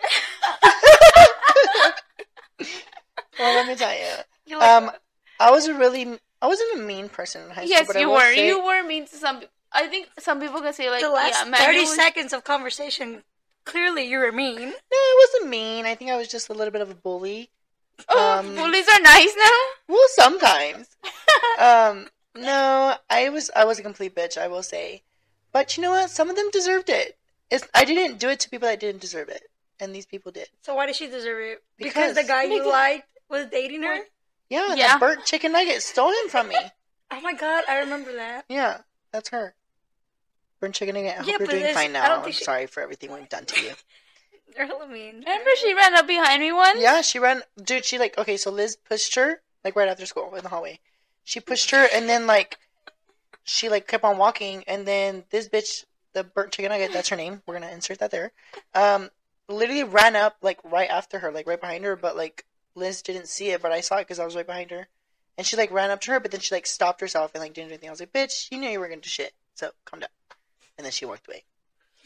well, 3.39 3.55
let 3.55 3.69
me 3.69 3.77
tell 3.77 3.93
you, 3.95 4.59
like, 4.59 4.69
um, 4.69 4.91
I 5.39 5.51
was 5.53 5.69
a 5.69 5.75
really 5.75 6.19
I 6.41 6.47
wasn't 6.47 6.81
a 6.81 6.83
mean 6.83 7.09
person 7.09 7.43
in 7.45 7.49
high 7.51 7.63
school. 7.65 7.69
yes, 7.71 7.87
but 7.87 7.97
I 7.97 8.01
you 8.01 8.09
will 8.09 8.15
were. 8.17 8.35
say- 8.35 8.47
You 8.47 8.65
were 8.65 8.83
mean 8.85 9.07
to 9.07 9.17
some. 9.17 9.43
I 9.73 9.87
think 9.89 10.09
some 10.19 10.41
people 10.41 10.61
can 10.61 10.73
say 10.73 10.89
like, 10.91 11.03
the 11.03 11.11
last 11.11 11.47
yeah, 11.47 11.57
30 11.57 11.81
was- 11.81 11.95
seconds 11.95 12.33
of 12.33 12.45
conversation, 12.45 13.23
clearly 13.65 14.05
you 14.09 14.19
were 14.19 14.33
mean. 14.33 14.61
No, 14.71 14.73
I 14.93 15.27
wasn't 15.35 15.51
mean. 15.51 15.85
I 15.85 15.95
think 15.95 16.11
I 16.11 16.17
was 16.17 16.29
just 16.29 16.49
a 16.49 16.53
little 16.55 16.73
bit 16.73 16.81
of 16.81 16.91
a 16.91 16.95
bully. 16.95 17.51
Oh, 18.09 18.39
Um, 18.39 18.55
bullies 18.55 18.89
are 18.89 19.01
nice 19.01 19.35
now. 19.37 19.59
Well, 19.89 20.07
sometimes. 20.09 20.89
um, 21.59 22.07
no, 22.35 22.95
I 23.11 23.29
was 23.31 23.51
I 23.57 23.65
was 23.65 23.79
a 23.79 23.83
complete 23.83 24.15
bitch. 24.15 24.39
I 24.39 24.47
will 24.49 24.63
say, 24.63 25.03
but 25.53 25.77
you 25.77 25.83
know 25.83 25.91
what? 25.91 26.11
Some 26.11 26.31
of 26.31 26.37
them 26.37 26.49
deserved 26.51 26.89
it. 26.89 27.19
It's, 27.51 27.67
I 27.75 27.85
didn't 27.85 28.19
do 28.19 28.29
it 28.29 28.41
to 28.41 28.51
people 28.51 28.69
that 28.69 28.79
didn't 28.81 29.01
deserve 29.01 29.29
it, 29.29 29.43
and 29.81 29.95
these 29.95 30.07
people 30.07 30.31
did. 30.31 30.49
So 30.63 30.75
why 30.75 30.87
did 30.87 30.95
she 30.97 31.09
deserve 31.09 31.43
it? 31.43 31.63
Because, 31.77 31.93
Because- 31.93 32.15
the 32.17 32.25
guy 32.25 32.45
you 32.45 32.69
liked 32.71 33.09
was 33.29 33.47
dating 33.47 33.83
her? 33.83 33.99
Yeah, 34.51 34.75
Yeah. 34.75 34.87
that 34.89 35.01
burnt 35.01 35.25
chicken 35.25 35.53
nugget 35.53 35.83
stole 35.83 36.11
him 36.11 36.29
from 36.29 36.49
me. 36.49 36.57
Oh 37.11 37.23
my 37.23 37.33
god, 37.33 37.65
I 37.67 37.79
remember 37.79 38.13
that. 38.17 38.45
Yeah, 38.51 38.83
that's 39.13 39.31
her. 39.31 39.55
Burnt 40.61 40.75
chicken 40.75 40.95
nugget. 40.95 41.13
I 41.13 41.17
hope 41.17 41.25
Yeah, 41.27 41.31
you're 41.31 41.39
but 41.39 41.51
doing 41.51 41.75
fine 41.75 41.93
now. 41.93 42.23
I'm 42.23 42.31
she- 42.33 42.45
sorry 42.45 42.67
for 42.67 42.83
everything 42.83 43.11
we've 43.13 43.29
done 43.31 43.47
to 43.47 43.61
you. 43.63 43.71
I 44.61 44.87
mean. 44.87 45.21
Remember 45.21 45.51
she 45.57 45.73
ran 45.73 45.95
up 45.95 46.07
behind 46.07 46.43
me 46.43 46.53
once. 46.53 46.79
Yeah, 46.81 47.01
she 47.01 47.19
ran. 47.19 47.43
Dude, 47.63 47.87
she 47.87 47.99
like 47.99 48.19
okay. 48.19 48.37
So 48.37 48.51
Liz 48.51 48.77
pushed 48.77 49.15
her 49.15 49.41
like 49.65 49.75
right 49.75 49.89
after 49.89 50.05
school 50.05 50.35
in 50.35 50.43
the 50.43 50.51
hallway. 50.51 50.81
She 51.25 51.41
pushed 51.41 51.71
her, 51.71 51.87
and 51.95 52.07
then 52.09 52.27
like 52.27 52.59
she 53.45 53.69
like 53.71 53.87
kept 53.87 54.05
on 54.05 54.19
walking, 54.19 54.65
and 54.67 54.87
then 54.87 55.25
this 55.31 55.49
bitch, 55.49 55.85
the 56.13 56.25
burnt 56.25 56.53
chicken 56.53 56.71
nugget, 56.71 56.93
that's 56.93 57.09
her 57.09 57.17
name. 57.17 57.41
We're 57.47 57.55
gonna 57.55 57.71
insert 57.73 58.01
that 58.01 58.11
there. 58.11 58.33
Um, 58.75 59.09
literally 59.49 59.85
ran 59.85 60.15
up 60.15 60.37
like 60.43 60.59
right 60.65 60.91
after 60.91 61.21
her, 61.21 61.33
like 61.33 61.47
right 61.47 61.61
behind 61.61 61.85
her, 61.85 61.97
but 61.97 62.17
like 62.17 62.45
Liz 62.79 63.03
didn't 63.03 63.29
see 63.29 63.51
it, 63.51 63.61
but 63.63 63.73
I 63.73 63.81
saw 63.81 63.97
it 63.97 64.03
because 64.03 64.19
I 64.19 64.25
was 64.25 64.35
right 64.37 64.47
behind 64.47 64.71
her, 64.71 64.89
and 65.37 65.47
she 65.47 65.57
like 65.57 65.71
ran 65.71 65.91
up 65.91 66.01
to 66.03 66.13
her, 66.13 66.21
but 66.21 66.31
then 66.31 66.41
she 66.41 66.55
like 66.55 66.67
stopped 66.67 67.01
herself 67.01 67.33
and 67.35 67.43
like 67.43 67.53
didn't 67.55 67.69
do 67.69 67.75
anything. 67.75 67.89
I 67.89 67.93
was 67.93 68.01
like, 68.01 68.13
bitch, 68.13 68.49
you 68.51 68.59
knew 68.59 68.69
you 68.71 68.81
were 68.81 68.89
gonna 68.89 69.01
do 69.01 69.09
shit, 69.09 69.33
so 69.55 69.71
calm 69.85 70.01
down. 70.01 70.09
And 70.77 70.85
then 70.85 70.93
she 70.93 71.05
walked 71.07 71.27
away. 71.29 71.45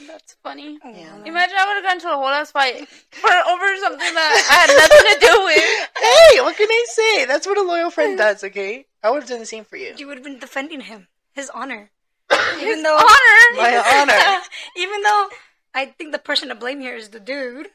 That's 0.06 0.34
funny. 0.42 0.78
Oh, 0.82 0.88
yeah. 0.88 1.14
Imagine 1.24 1.56
I 1.60 1.66
would 1.66 1.74
have 1.74 1.84
gone 1.84 2.00
to 2.00 2.08
a 2.12 2.16
whole 2.16 2.26
ass 2.26 2.50
fight 2.50 2.88
for 3.10 3.30
over 3.30 3.76
something 3.76 4.14
that 4.14 4.46
I 4.50 4.54
had 4.54 4.68
nothing 4.76 5.20
to 5.20 5.26
do 5.26 5.44
with. 5.44 5.88
Hey, 6.32 6.40
what 6.40 6.56
can 6.56 6.68
I 6.68 6.84
say? 6.88 7.24
That's 7.26 7.46
what 7.46 7.58
a 7.58 7.62
loyal 7.62 7.90
friend 7.90 8.16
does, 8.24 8.42
okay? 8.42 8.86
I 9.02 9.10
would 9.10 9.22
have 9.22 9.28
done 9.28 9.38
the 9.40 9.46
same 9.46 9.64
for 9.64 9.76
you. 9.76 9.94
You 9.96 10.06
would 10.08 10.16
have 10.16 10.24
been 10.24 10.38
defending 10.38 10.80
him, 10.80 11.08
his 11.32 11.50
honor. 11.50 11.90
His 12.30 12.62
Even 12.62 12.82
though, 12.82 12.96
honor. 12.96 13.56
My 13.56 14.00
honor. 14.00 14.40
even 14.76 15.02
though 15.02 15.28
I 15.74 15.86
think 15.86 16.12
the 16.12 16.18
person 16.18 16.48
to 16.48 16.54
blame 16.54 16.80
here 16.80 16.96
is 16.96 17.10
the 17.10 17.20
dude. 17.20 17.68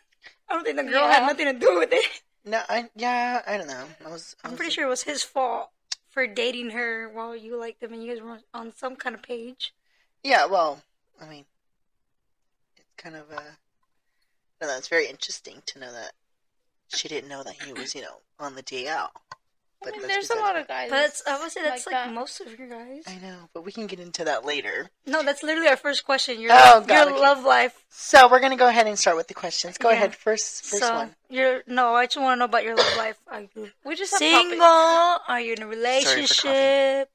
I 0.49 0.53
don't 0.55 0.63
think 0.63 0.77
the 0.77 0.83
girl 0.83 1.01
Yeah. 1.07 1.13
had 1.13 1.27
nothing 1.27 1.45
to 1.45 1.53
do 1.53 1.77
with 1.77 1.89
it. 1.91 2.21
No, 2.47 2.61
I 2.69 2.89
yeah, 2.95 3.41
I 3.45 3.57
don't 3.57 3.67
know. 3.67 3.85
I 4.05 4.09
was. 4.09 4.35
I 4.41 4.47
I'm 4.47 4.53
was 4.53 4.57
pretty 4.57 4.73
sure 4.73 4.85
it 4.85 4.89
was 4.89 5.03
his 5.03 5.21
fault 5.21 5.69
for 6.09 6.25
dating 6.25 6.69
her 6.69 7.09
while 7.09 7.35
you 7.35 7.57
liked 7.57 7.83
him 7.83 7.91
and 7.91 8.01
you 8.01 8.13
guys 8.13 8.23
were 8.23 8.39
on 8.53 8.73
some 8.73 8.95
kind 8.95 9.13
of 9.13 9.21
page. 9.21 9.73
Yeah, 10.23 10.45
well, 10.45 10.81
I 11.21 11.27
mean, 11.27 11.43
it's 12.77 12.93
kind 12.95 13.17
of 13.17 13.29
uh, 13.31 13.35
I 13.35 14.61
don't 14.61 14.69
know. 14.69 14.77
It's 14.77 14.87
very 14.87 15.07
interesting 15.07 15.61
to 15.65 15.79
know 15.79 15.91
that 15.91 16.13
she 16.87 17.09
didn't 17.09 17.29
know 17.29 17.43
that 17.43 17.61
he 17.61 17.73
was, 17.73 17.93
you 17.93 18.01
know, 18.01 18.21
on 18.39 18.55
the 18.55 18.61
day 18.61 18.87
out. 19.85 19.93
I 19.93 19.97
mean, 19.97 20.07
there's 20.07 20.29
a 20.29 20.35
lot 20.35 20.57
of 20.57 20.67
guys. 20.67 20.89
But 20.89 21.05
it's, 21.05 21.23
I 21.27 21.39
would 21.39 21.51
say 21.51 21.61
that's 21.63 21.85
Like 21.85 21.93
like, 21.93 22.05
that. 22.05 22.13
most 22.13 22.41
of 22.41 22.57
your 22.57 22.67
guys. 22.67 23.03
I 23.07 23.17
know, 23.19 23.49
but 23.53 23.63
we 23.63 23.71
can 23.71 23.87
get 23.87 23.99
into 23.99 24.23
that 24.25 24.45
later. 24.45 24.89
No, 25.05 25.23
that's 25.23 25.43
literally 25.43 25.67
our 25.69 25.77
first 25.77 26.05
question. 26.05 26.39
Your, 26.41 26.51
Oh, 26.53 26.81
God, 26.81 26.89
your 26.89 27.11
okay. 27.11 27.19
love 27.21 27.43
life. 27.43 27.85
So 27.89 28.29
we're 28.29 28.39
gonna 28.39 28.57
go 28.57 28.67
ahead 28.67 28.87
and 28.87 28.97
start 28.97 29.17
with 29.17 29.27
the 29.27 29.33
questions. 29.33 29.77
Go 29.77 29.89
Yeah. 29.89 29.95
ahead, 29.95 30.15
first, 30.15 30.65
first 30.65 30.83
so 30.83 30.93
one. 30.93 31.15
you're 31.29 31.63
no, 31.67 31.93
I 31.93 32.05
just 32.05 32.17
want 32.17 32.35
to 32.35 32.39
know 32.39 32.45
about 32.45 32.63
your 32.63 32.75
love 32.75 32.97
life. 32.97 33.17
Are 33.27 33.41
you 33.41 33.69
we 33.85 33.95
just 33.95 34.13
single? 34.17 34.57
topics. 34.59 35.23
Are 35.29 35.41
you 35.41 35.53
in 35.53 35.61
a 35.61 35.65
for 35.65 35.71
coffee. 35.71 35.75
relationship? 35.77 37.09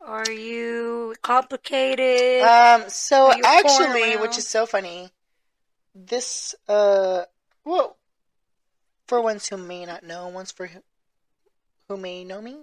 Are 0.00 0.30
you 0.30 1.14
complicated? 1.22 2.42
Um, 2.42 2.88
so 2.88 3.26
Are 3.30 3.36
you 3.36 3.42
pouring 3.42 3.90
actually, 3.90 4.16
which 4.18 4.38
is 4.38 4.46
so 4.46 4.64
funny, 4.66 5.10
this 5.94 6.54
uh, 6.68 7.24
well, 7.64 7.96
for 9.08 9.20
ones 9.20 9.48
who 9.48 9.56
may 9.56 9.84
not 9.84 10.04
know, 10.04 10.28
ones 10.28 10.52
for 10.52 10.68
who, 11.88 11.96
may 11.96 12.24
know 12.24 12.40
me, 12.40 12.58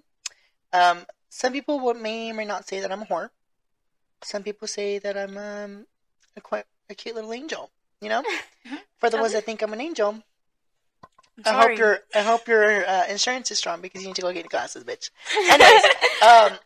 um, 0.71 1.05
some 1.29 1.53
people 1.53 1.79
would 1.79 1.97
may 1.97 2.31
or 2.31 2.33
may 2.33 2.45
not 2.45 2.67
say 2.67 2.79
that 2.79 2.91
I'm 2.91 3.01
a 3.01 3.05
whore. 3.05 3.29
Some 4.23 4.43
people 4.43 4.67
say 4.67 4.99
that 4.99 5.17
I'm 5.17 5.37
um 5.37 5.85
a 6.35 6.41
quite 6.41 6.65
a 6.89 6.95
cute 6.95 7.15
little 7.15 7.33
angel. 7.33 7.71
You 8.01 8.09
know, 8.09 8.23
for 8.97 9.09
the 9.09 9.17
ones 9.17 9.33
that 9.33 9.45
think 9.45 9.61
I'm 9.61 9.73
an 9.73 9.81
angel, 9.81 10.23
I 11.45 11.51
hope 11.53 11.77
your 11.77 11.99
I 12.13 12.21
hope 12.21 12.47
your 12.47 12.87
uh, 12.87 13.07
insurance 13.07 13.49
is 13.51 13.57
strong 13.57 13.81
because 13.81 14.01
you 14.01 14.07
need 14.07 14.15
to 14.17 14.21
go 14.21 14.31
get 14.33 14.49
glasses, 14.49 14.83
bitch. 14.83 15.09
Anyways, 15.49 15.83
um, 16.21 16.59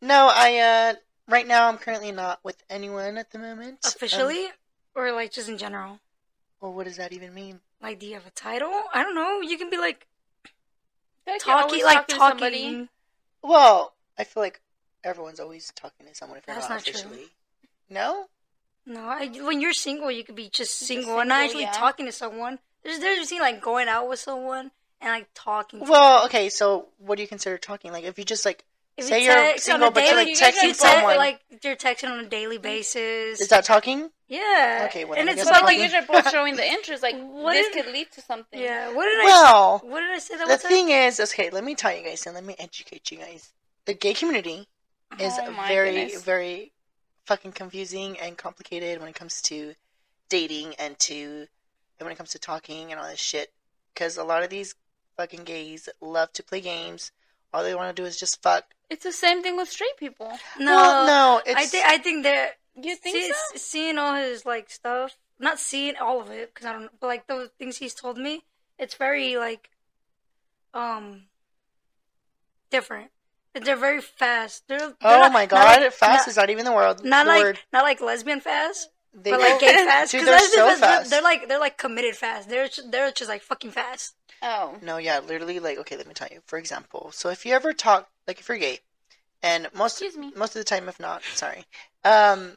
no, 0.00 0.30
I 0.32 0.94
uh, 0.94 0.94
right 1.28 1.46
now 1.46 1.68
I'm 1.68 1.78
currently 1.78 2.12
not 2.12 2.40
with 2.42 2.62
anyone 2.70 3.18
at 3.18 3.30
the 3.30 3.38
moment. 3.38 3.84
Um, 3.84 3.92
officially, 3.94 4.48
or 4.94 5.12
like 5.12 5.32
just 5.32 5.48
in 5.48 5.58
general. 5.58 6.00
well, 6.60 6.72
what 6.72 6.86
does 6.86 6.96
that 6.96 7.12
even 7.12 7.34
mean? 7.34 7.60
Like, 7.82 7.98
do 7.98 8.06
you 8.06 8.14
have 8.14 8.26
a 8.26 8.30
title? 8.30 8.72
I 8.92 9.02
don't 9.02 9.14
know. 9.14 9.40
You 9.40 9.58
can 9.58 9.70
be 9.70 9.78
like 9.78 10.06
like 11.26 11.40
talking, 11.40 11.84
like 11.84 12.08
talking 12.08 12.14
to 12.14 12.20
somebody. 12.20 12.88
Well, 13.42 13.92
I 14.18 14.24
feel 14.24 14.42
like 14.42 14.60
everyone's 15.04 15.40
always 15.40 15.72
talking 15.74 16.06
to 16.06 16.14
someone 16.14 16.38
if 16.38 16.46
they're 16.46 16.54
That's 16.54 16.68
not 16.68 16.76
not 16.76 16.84
true. 16.84 16.92
officially. 16.94 17.26
No, 17.88 18.26
No, 18.86 19.00
I, 19.00 19.26
when 19.42 19.60
you're 19.60 19.72
single, 19.72 20.10
you 20.10 20.24
could 20.24 20.36
be 20.36 20.44
just 20.44 20.78
Just 20.78 20.78
single, 20.80 21.18
and 21.18 21.28
not 21.28 21.44
actually 21.44 21.62
yeah. 21.62 21.72
talking 21.72 22.06
to 22.06 22.12
someone. 22.12 22.58
There's 22.82 22.98
there's 22.98 23.20
between 23.20 23.40
like 23.40 23.60
going 23.60 23.88
out 23.88 24.08
with 24.08 24.20
someone 24.20 24.70
and 25.00 25.10
like 25.10 25.28
talking. 25.34 25.84
to 25.84 25.90
well, 25.90 26.24
okay. 26.26 26.48
So, 26.48 26.86
what 26.98 27.16
do 27.16 27.22
you 27.22 27.28
consider 27.28 27.58
talking? 27.58 27.92
Like, 27.92 28.04
if 28.04 28.18
you 28.18 28.24
just 28.24 28.44
like 28.44 28.64
If 29.00 29.08
say 29.08 29.20
you 29.20 29.26
you're 29.26 29.34
text 29.34 29.68
on 29.68 29.72
single, 29.74 29.88
a 29.88 29.90
but 29.90 30.04
you're 30.04 30.12
daily- 30.14 30.24
like 30.24 30.28
you 30.28 30.36
guys 30.36 30.54
texting 30.54 30.62
are 30.62 30.66
you 30.66 30.74
text, 30.74 30.80
someone, 30.80 31.16
like 31.16 31.40
you're 31.62 31.76
texting 31.76 32.10
on 32.10 32.20
a 32.24 32.28
daily 32.28 32.58
basis. 32.58 33.40
is 33.40 33.48
that 33.48 33.64
talking? 33.64 34.10
yeah. 34.28 34.86
Okay, 34.88 35.04
well, 35.04 35.18
and 35.18 35.28
it's 35.28 35.36
guess 35.36 35.46
But 35.46 35.54
I'm 35.56 35.60
about 35.62 35.66
like 35.66 35.78
like 35.78 35.92
you're 35.92 36.22
both 36.22 36.30
showing 36.30 36.56
the 36.56 36.66
interest. 36.66 37.02
Like 37.02 37.16
What 37.20 37.52
this 37.54 37.66
is- 37.68 37.74
could 37.84 37.92
lead 37.92 38.10
to 38.12 38.20
something. 38.22 38.60
yeah. 38.60 38.92
What 38.94 39.04
did 39.04 39.20
I? 39.20 39.24
Well, 39.24 39.74
s- 39.76 39.82
what 39.82 40.00
did 40.00 40.10
I 40.10 40.18
say 40.18 40.36
that 40.36 40.46
the 40.46 40.52
was? 40.54 40.62
thing 40.62 40.90
is, 40.90 41.18
okay, 41.20 41.50
let 41.50 41.64
me 41.64 41.74
tell 41.74 41.94
you 41.96 42.04
guys 42.04 42.24
and 42.26 42.34
let 42.34 42.44
me 42.44 42.54
educate 42.58 43.10
you 43.10 43.18
guys. 43.18 43.52
The 43.86 43.94
gay 43.94 44.14
community 44.14 44.68
oh 45.18 45.24
is 45.24 45.32
Oh 45.40 45.52
very, 45.66 45.92
goodness. 46.04 46.22
very 46.22 46.72
fucking 47.26 47.52
confusing 47.52 48.18
and 48.20 48.36
complicated 48.36 49.00
when 49.00 49.08
it 49.08 49.14
comes 49.14 49.40
to 49.42 49.74
dating 50.28 50.74
and 50.78 50.98
to 51.00 51.46
and 51.98 52.06
when 52.06 52.12
it 52.12 52.16
comes 52.16 52.30
to 52.30 52.38
talking 52.38 52.90
and 52.92 53.00
all 53.00 53.08
this 53.08 53.18
shit. 53.20 53.52
Because 53.92 54.16
a 54.16 54.24
lot 54.24 54.42
of 54.42 54.50
these 54.50 54.74
fucking 55.16 55.44
gays 55.44 55.88
love 56.00 56.32
to 56.34 56.42
play 56.42 56.60
games. 56.60 57.10
All 57.52 57.62
they 57.64 57.74
want 57.74 57.94
to 57.94 58.00
do 58.02 58.06
is 58.06 58.16
just 58.18 58.40
fuck. 58.42 58.64
It's 58.90 59.04
the 59.04 59.12
same 59.12 59.42
thing 59.42 59.56
with 59.56 59.68
straight 59.70 59.96
people. 59.96 60.30
No, 60.58 60.74
well, 60.76 61.06
no, 61.06 61.42
it's 61.46 61.56
I 61.58 61.64
think 61.66 61.86
I 61.86 61.98
think 61.98 62.24
that 62.24 62.58
You 62.74 62.96
think 62.96 63.16
see, 63.16 63.28
so? 63.28 63.56
seeing 63.56 63.98
all 63.98 64.14
his 64.14 64.44
like 64.44 64.68
stuff, 64.68 65.16
not 65.38 65.58
seeing 65.60 65.94
all 65.96 66.20
of 66.20 66.30
it 66.30 66.52
because 66.52 66.66
I 66.66 66.72
don't, 66.72 66.90
but 67.00 67.06
like 67.06 67.26
those 67.28 67.50
things 67.58 67.78
he's 67.78 67.94
told 67.94 68.18
me, 68.18 68.44
it's 68.78 68.94
very 68.96 69.36
like, 69.36 69.70
um, 70.74 71.24
different. 72.70 73.10
They're 73.54 73.76
very 73.76 74.00
fast. 74.00 74.68
They're, 74.68 74.78
they're 74.78 74.94
oh 75.02 75.18
not- 75.20 75.32
my 75.32 75.46
god, 75.46 75.82
like- 75.82 75.92
fast 75.92 76.26
not, 76.26 76.28
is 76.28 76.36
not 76.36 76.50
even 76.50 76.64
the 76.64 76.72
word. 76.72 77.04
not 77.04 77.24
the 77.24 77.28
like 77.32 77.42
word. 77.42 77.58
not 77.72 77.82
like 77.82 78.00
lesbian 78.00 78.40
fast, 78.40 78.90
They 79.12 79.30
but 79.32 79.40
like 79.40 79.58
gay 79.60 79.66
fast. 79.86 80.12
Dude, 80.12 80.20
'cause 80.24 80.28
they're 80.28 80.38
so 80.40 80.66
fast, 80.68 80.80
they're- 80.80 80.88
fast. 80.90 81.10
They're, 81.10 81.22
like 81.22 81.48
they're 81.48 81.58
like 81.60 81.76
committed 81.76 82.14
fast. 82.16 82.48
They're 82.48 82.68
they're 82.90 83.10
just 83.10 83.28
like 83.28 83.42
fucking 83.42 83.72
fast. 83.72 84.14
Oh. 84.42 84.78
No, 84.80 84.96
yeah, 84.96 85.18
literally, 85.18 85.58
like, 85.58 85.76
okay, 85.80 85.96
let 85.98 86.06
me 86.06 86.14
tell 86.14 86.28
you. 86.30 86.40
For 86.46 86.58
example, 86.58 87.10
so 87.12 87.28
if 87.28 87.44
you 87.44 87.52
ever 87.52 87.74
talk, 87.74 88.08
like, 88.30 88.38
if 88.38 88.48
you're 88.48 88.58
gay, 88.58 88.78
and 89.42 89.66
most 89.74 90.02
most 90.36 90.54
of 90.54 90.60
the 90.60 90.64
time, 90.64 90.88
if 90.88 91.00
not, 91.00 91.22
sorry, 91.34 91.64
um, 92.04 92.56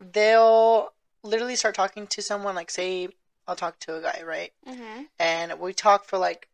they'll 0.00 0.92
literally 1.22 1.54
start 1.54 1.76
talking 1.76 2.08
to 2.08 2.20
someone. 2.20 2.56
Like, 2.56 2.70
say, 2.70 3.08
I'll 3.46 3.54
talk 3.54 3.78
to 3.80 3.96
a 3.96 4.02
guy, 4.02 4.22
right? 4.26 4.52
Mm-hmm. 4.68 5.02
And 5.20 5.60
we 5.60 5.72
talk 5.72 6.04
for 6.04 6.18
like 6.18 6.48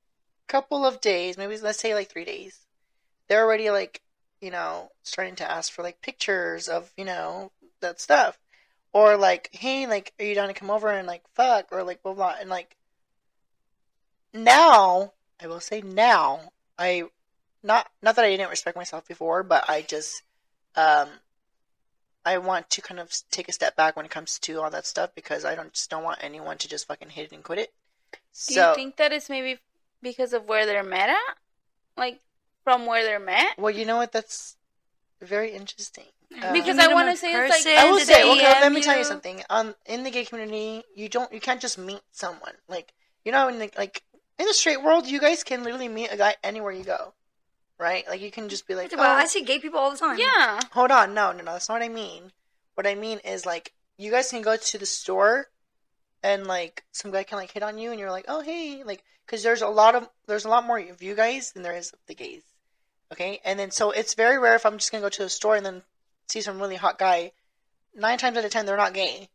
a 0.46 0.52
couple 0.52 0.84
of 0.84 1.00
days, 1.00 1.38
maybe 1.38 1.56
let's 1.56 1.80
say 1.80 1.94
like 1.94 2.10
three 2.10 2.26
days. 2.26 2.58
They're 3.28 3.44
already 3.44 3.70
like, 3.70 4.02
you 4.42 4.50
know, 4.50 4.90
starting 5.04 5.36
to 5.36 5.50
ask 5.50 5.72
for 5.72 5.82
like 5.82 6.02
pictures 6.02 6.68
of, 6.68 6.92
you 6.98 7.06
know, 7.06 7.50
that 7.80 7.98
stuff. 7.98 8.38
Or 8.92 9.16
like, 9.16 9.48
hey, 9.52 9.86
like, 9.86 10.12
are 10.20 10.26
you 10.26 10.34
down 10.34 10.48
to 10.48 10.54
come 10.54 10.70
over 10.70 10.88
and 10.88 11.08
like 11.08 11.22
fuck 11.34 11.68
or 11.72 11.82
like 11.82 12.02
blah 12.02 12.12
blah 12.12 12.34
and 12.38 12.50
like 12.50 12.76
now 14.34 15.14
I 15.42 15.46
will 15.46 15.60
say 15.60 15.80
now 15.80 16.52
I 16.78 17.04
not 17.62 17.88
not 18.02 18.16
that 18.16 18.24
I 18.24 18.30
didn't 18.30 18.50
respect 18.50 18.76
myself 18.76 19.06
before, 19.06 19.42
but 19.42 19.68
I 19.68 19.82
just 19.82 20.22
um 20.76 21.08
I 22.24 22.38
want 22.38 22.70
to 22.70 22.82
kind 22.82 23.00
of 23.00 23.12
take 23.30 23.48
a 23.48 23.52
step 23.52 23.74
back 23.76 23.96
when 23.96 24.04
it 24.04 24.10
comes 24.10 24.38
to 24.40 24.60
all 24.60 24.70
that 24.70 24.86
stuff 24.86 25.10
because 25.14 25.44
I 25.44 25.54
don't 25.54 25.72
just 25.72 25.90
don't 25.90 26.04
want 26.04 26.18
anyone 26.22 26.56
to 26.58 26.68
just 26.68 26.86
fucking 26.86 27.10
hit 27.10 27.26
it 27.26 27.32
and 27.32 27.42
quit 27.42 27.58
it. 27.58 27.72
Do 28.12 28.18
So 28.32 28.68
you 28.70 28.74
think 28.76 28.96
that 28.96 29.12
it's 29.12 29.28
maybe 29.28 29.58
because 30.02 30.32
of 30.32 30.46
where 30.48 30.64
they're 30.66 30.84
met 30.84 31.10
at? 31.10 31.36
Like 31.96 32.20
from 32.64 32.86
where 32.86 33.02
they're 33.02 33.18
met? 33.18 33.58
well, 33.58 33.74
you 33.74 33.84
know 33.84 33.96
what? 33.96 34.12
That's 34.12 34.56
very 35.20 35.50
interesting. 35.52 36.04
Uh, 36.42 36.52
Because 36.52 36.76
You 36.76 36.90
I 36.90 36.94
wanna 36.94 37.16
say 37.16 37.32
it's 37.34 37.64
like- 37.66 37.76
I 37.76 37.90
will 37.90 37.98
say, 38.00 38.22
they 38.22 38.30
okay, 38.30 38.60
let 38.60 38.72
me 38.72 38.80
tell 38.82 38.96
you 38.96 39.04
something. 39.04 39.42
Um, 39.50 39.74
in 39.86 40.02
the 40.04 40.10
gay 40.10 40.24
community, 40.24 40.84
you 40.94 41.08
don't, 41.08 41.32
you 41.32 41.40
can't 41.40 41.60
just 41.60 41.76
meet 41.76 42.00
someone. 42.12 42.54
Like, 42.68 42.92
you 43.24 43.32
know, 43.32 43.48
in 43.48 43.58
the, 43.58 43.70
like 43.76 44.02
in 44.38 44.46
the 44.46 44.54
straight 44.54 44.82
world, 44.82 45.06
you 45.06 45.20
guys 45.20 45.42
can 45.44 45.62
literally 45.64 45.88
meet 45.88 46.12
a 46.12 46.16
guy 46.16 46.36
anywhere 46.42 46.72
you 46.72 46.84
go, 46.84 47.12
right? 47.82 48.06
Like, 48.08 48.20
you 48.20 48.30
can 48.30 48.48
just 48.48 48.66
be 48.66 48.74
like, 48.74 48.92
Well, 48.92 49.02
oh, 49.02 49.16
I 49.16 49.26
see 49.26 49.42
gay 49.42 49.58
people 49.58 49.78
all 49.78 49.90
the 49.90 49.98
time. 49.98 50.18
Yeah. 50.18 50.60
hold 50.70 50.90
on, 50.90 51.12
no, 51.14 51.32
no, 51.32 51.38
no, 51.38 51.52
that's 51.52 51.68
not 51.68 51.74
what 51.74 51.82
I 51.82 51.88
mean. 51.88 52.32
What 52.74 52.86
I 52.86 52.94
mean 52.94 53.18
is 53.18 53.44
like, 53.44 53.72
you 53.98 54.10
guys 54.10 54.30
can 54.30 54.42
go 54.42 54.56
to 54.56 54.78
the 54.78 54.86
store, 54.86 55.48
and 56.22 56.46
like 56.46 56.84
some 56.92 57.10
guy 57.10 57.24
can 57.24 57.38
like 57.38 57.52
hit 57.52 57.62
on 57.62 57.78
you, 57.78 57.90
and 57.90 58.00
you're 58.00 58.10
like, 58.10 58.26
oh 58.28 58.40
hey, 58.40 58.82
like, 58.84 59.02
because 59.26 59.42
there's 59.42 59.62
a 59.62 59.68
lot 59.68 59.94
of, 59.94 60.08
there's 60.26 60.44
a 60.44 60.48
lot 60.48 60.64
more 60.64 60.78
of 60.78 61.02
you 61.02 61.14
guys 61.14 61.52
than 61.52 61.62
there 61.62 61.76
is 61.76 61.92
of 61.92 61.98
the 62.06 62.14
gays. 62.14 62.42
Okay, 63.12 63.40
and 63.44 63.58
then 63.58 63.70
so 63.70 63.90
it's 63.90 64.14
very 64.14 64.38
rare 64.38 64.54
if 64.54 64.64
I'm 64.64 64.78
just 64.78 64.90
gonna 64.90 65.02
go 65.02 65.10
to 65.10 65.22
the 65.24 65.28
store 65.28 65.56
and 65.56 65.66
then 65.66 65.82
see 66.28 66.40
some 66.40 66.60
really 66.60 66.76
hot 66.76 66.98
guy. 66.98 67.32
Nine 67.94 68.16
times 68.16 68.38
out 68.38 68.44
of 68.44 68.50
ten, 68.50 68.64
they're 68.64 68.76
not 68.76 68.94
gay. 68.94 69.28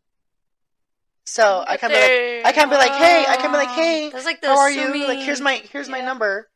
So 1.25 1.63
I 1.67 1.77
can't 1.77 1.91
be 1.91 1.99
like, 1.99 2.45
I 2.45 2.51
can't 2.53 2.71
be 2.71 2.77
like, 2.77 2.91
hey, 2.93 3.25
I 3.27 3.35
can't 3.35 3.51
be 3.51 3.57
like, 3.57 3.69
hey, 3.69 4.09
That's 4.11 4.25
like 4.25 4.41
the 4.41 4.47
how 4.47 4.59
are 4.59 4.71
you? 4.71 5.07
Like, 5.07 5.19
here's 5.19 5.41
my 5.41 5.61
here's 5.71 5.89
my 5.89 5.99
number, 6.01 6.49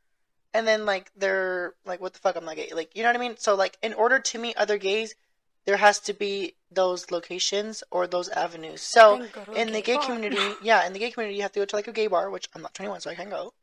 and 0.54 0.68
then 0.68 0.86
like 0.86 1.12
they're 1.16 1.74
like, 1.86 2.02
what 2.02 2.14
the 2.14 2.20
fuck? 2.20 2.36
I'm 2.36 2.46
not 2.46 2.56
gay. 2.56 2.72
Like, 2.74 2.96
you 2.96 3.04
know 3.04 3.10
what 3.10 3.16
I 3.16 3.20
mean? 3.20 3.36
So 3.38 3.56
like, 3.56 3.78
in 3.82 3.94
order 3.94 4.20
to 4.20 4.38
meet 4.40 4.58
other 4.58 4.78
gays, 4.78 5.16
there 5.66 5.78
has 5.78 6.00
to 6.02 6.14
be 6.14 6.56
those 6.72 7.12
locations 7.12 7.84
or 7.92 8.08
those 8.08 8.30
avenues. 8.30 8.82
So 8.82 9.18
Then 9.18 9.30
go 9.46 9.54
in 9.54 9.68
the 9.68 9.74
gay 9.82 9.82
gay 9.82 9.96
bar. 9.98 10.06
community, 10.06 10.56
yeah, 10.64 10.86
in 10.86 10.94
the 10.94 11.00
gay 11.00 11.12
community, 11.12 11.36
you 11.38 11.44
have 11.44 11.52
to 11.54 11.60
go 11.60 11.66
to 11.66 11.76
like 11.76 11.88
a 11.88 11.92
gay 11.92 12.08
bar, 12.08 12.30
which 12.30 12.50
I'm 12.56 12.62
not 12.62 12.74
21, 12.74 13.02
so 13.02 13.10
I 13.10 13.16
can't 13.16 13.30
go. 13.30 13.54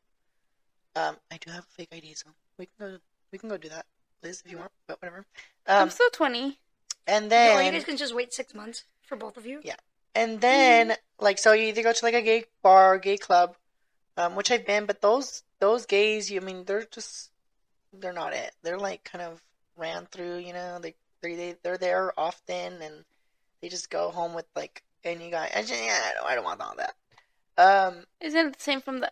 Um, 0.95 1.17
I 1.31 1.37
do 1.37 1.51
have 1.51 1.63
a 1.65 1.71
fake 1.71 1.89
ID, 1.91 2.13
so 2.15 2.29
we 2.57 2.65
can 2.65 2.73
go. 2.93 2.97
We 3.31 3.37
can 3.37 3.47
go 3.49 3.57
do 3.57 3.69
that, 3.69 3.85
Liz, 4.23 4.41
if 4.43 4.51
you 4.51 4.57
want, 4.57 4.71
but 4.87 4.99
whatever. 5.01 5.25
I'm 5.67 5.83
Um, 5.83 5.89
still 5.91 6.09
20. 6.11 6.57
and 7.05 7.31
Or 7.31 7.61
you 7.61 7.71
guys 7.71 7.83
can 7.85 7.95
just 7.97 8.15
wait 8.15 8.33
six 8.33 8.53
months 8.55 8.85
for 9.03 9.15
both 9.15 9.37
of 9.37 9.45
you. 9.45 9.61
Yeah. 9.63 9.75
and 10.15 10.41
then 10.41 10.95
like 11.19 11.37
so 11.37 11.51
you 11.53 11.65
either 11.67 11.83
go 11.83 11.93
to 11.93 12.05
like 12.05 12.15
a 12.15 12.21
gay 12.23 12.45
bar, 12.63 12.95
or 12.95 12.97
gay 12.97 13.17
club, 13.17 13.55
um, 14.17 14.35
which 14.35 14.51
I've 14.51 14.65
been, 14.65 14.85
but 14.85 15.01
those 15.01 15.43
those 15.59 15.85
gays, 15.85 16.29
you 16.31 16.41
I 16.41 16.43
mean, 16.43 16.65
they're 16.65 16.85
just 16.85 17.31
they're 17.93 18.13
not 18.13 18.33
it. 18.33 18.51
They're 18.63 18.79
like 18.79 19.03
kind 19.03 19.23
of 19.23 19.41
ran 19.77 20.05
through, 20.05 20.37
you 20.39 20.53
know. 20.53 20.79
They 20.79 20.95
they 21.21 21.35
they 21.35 21.55
they're 21.63 21.77
there 21.77 22.13
often, 22.17 22.81
and 22.81 23.05
they 23.61 23.69
just 23.69 23.89
go 23.89 24.11
home 24.11 24.33
with 24.33 24.45
like 24.55 24.83
any 25.03 25.31
guy. 25.31 25.49
I 25.55 25.61
just, 25.61 25.73
yeah, 25.73 25.99
I 26.03 26.13
don't, 26.15 26.31
I 26.31 26.35
don't 26.35 26.43
want 26.43 26.61
all 26.61 26.75
that. 26.77 26.95
Um, 27.57 28.05
Isn't 28.21 28.47
it 28.47 28.57
the 28.57 28.63
same 28.63 28.81
from 28.81 28.99
the? 29.01 29.11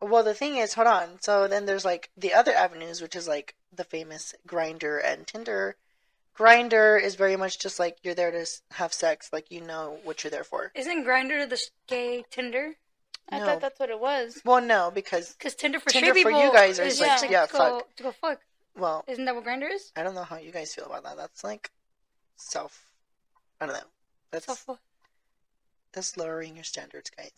well, 0.00 0.24
the 0.24 0.34
thing 0.34 0.56
is, 0.56 0.74
hold 0.74 0.88
on. 0.88 1.20
So 1.20 1.48
then 1.48 1.66
there's 1.66 1.84
like 1.84 2.10
the 2.16 2.34
other 2.34 2.52
avenues, 2.52 3.00
which 3.00 3.16
is 3.16 3.28
like 3.28 3.54
the 3.74 3.84
famous 3.84 4.34
Grindr 4.46 5.00
and 5.04 5.26
Tinder. 5.26 5.76
Grindr 6.36 7.00
is 7.00 7.14
very 7.14 7.36
much 7.36 7.58
just 7.58 7.78
like 7.78 7.98
you're 8.02 8.14
there 8.14 8.32
to 8.32 8.44
have 8.72 8.92
sex, 8.92 9.30
like 9.32 9.50
you 9.50 9.60
know 9.60 9.98
what 10.02 10.24
you're 10.24 10.30
there 10.30 10.44
for. 10.44 10.72
Isn't 10.74 11.04
Grindr 11.06 11.48
the 11.48 11.60
gay 11.86 12.24
Tinder? 12.30 12.74
I 13.30 13.38
No. 13.38 13.46
thought 13.46 13.60
that's 13.60 13.80
what 13.80 13.90
it 13.90 13.98
was. 14.00 14.40
Well, 14.44 14.60
no, 14.60 14.90
because 14.94 15.32
Because 15.32 15.54
Tinder 15.54 15.80
for 15.80 15.90
Tinder 15.90 16.12
for 16.14 16.30
you 16.30 16.52
guys 16.52 16.78
is 16.78 16.94
is 16.94 17.00
like, 17.00 17.20
to 17.20 17.28
yeah, 17.28 17.46
go, 17.46 17.58
fuck. 17.58 17.96
to 17.96 18.02
go 18.02 18.12
fuck. 18.12 18.40
well, 18.76 19.04
Isn't 19.08 19.24
that 19.24 19.34
what 19.34 19.44
Grindr 19.44 19.70
is? 19.72 19.92
I 19.96 20.02
don't 20.02 20.14
know 20.14 20.24
how 20.24 20.36
you 20.36 20.52
guys 20.52 20.74
feel 20.74 20.84
about 20.86 21.04
that. 21.04 21.16
That's 21.16 21.42
like 21.42 21.70
self. 22.36 22.90
I 23.60 23.66
don't 23.66 23.74
know. 23.74 23.80
That's 24.30 24.46
Self- 24.46 24.78
that's 25.92 26.16
lowering 26.16 26.56
your 26.56 26.64
standards, 26.64 27.08
guys. 27.10 27.30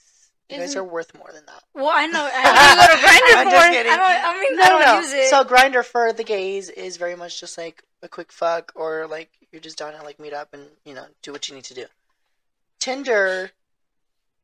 You 0.49 0.57
guys 0.59 0.71
Isn't- 0.71 0.81
are 0.81 0.85
worth 0.85 1.15
more 1.17 1.31
than 1.33 1.45
that. 1.47 1.63
Well, 1.75 1.91
I 1.93 2.07
know. 2.07 2.29
I 2.33 2.75
go 2.75 2.87
to 2.87 3.03
Grindr 3.07 3.37
I'm 3.37 3.47
for. 3.47 3.51
just 3.53 3.71
kidding. 3.71 3.93
I 3.93 3.97
don't. 3.97 4.25
I 4.35 4.41
mean, 4.41 4.57
No, 4.57 4.63
I 4.65 4.69
don't 4.69 4.87
no. 4.87 5.01
use 5.01 5.13
it. 5.13 5.31
So 5.31 5.45
Grindr 5.45 5.85
for 5.85 6.13
the 6.13 6.25
gays 6.25 6.69
is 6.71 6.97
very 6.97 7.17
much 7.17 7.39
just 7.41 7.59
like 7.59 7.83
a 8.03 8.09
quick 8.09 8.33
fuck, 8.33 8.73
or 8.75 9.07
like 9.07 9.31
you're 9.53 9.61
just 9.61 9.77
down 9.79 9.93
to 9.93 10.03
like 10.03 10.19
meet 10.19 10.33
up 10.33 10.55
and 10.55 10.69
you 10.85 10.95
know 10.95 11.07
do 11.23 11.33
what 11.33 11.49
you 11.49 11.55
need 11.55 11.65
to 11.65 11.75
do. 11.75 11.85
Tinder, 12.79 13.51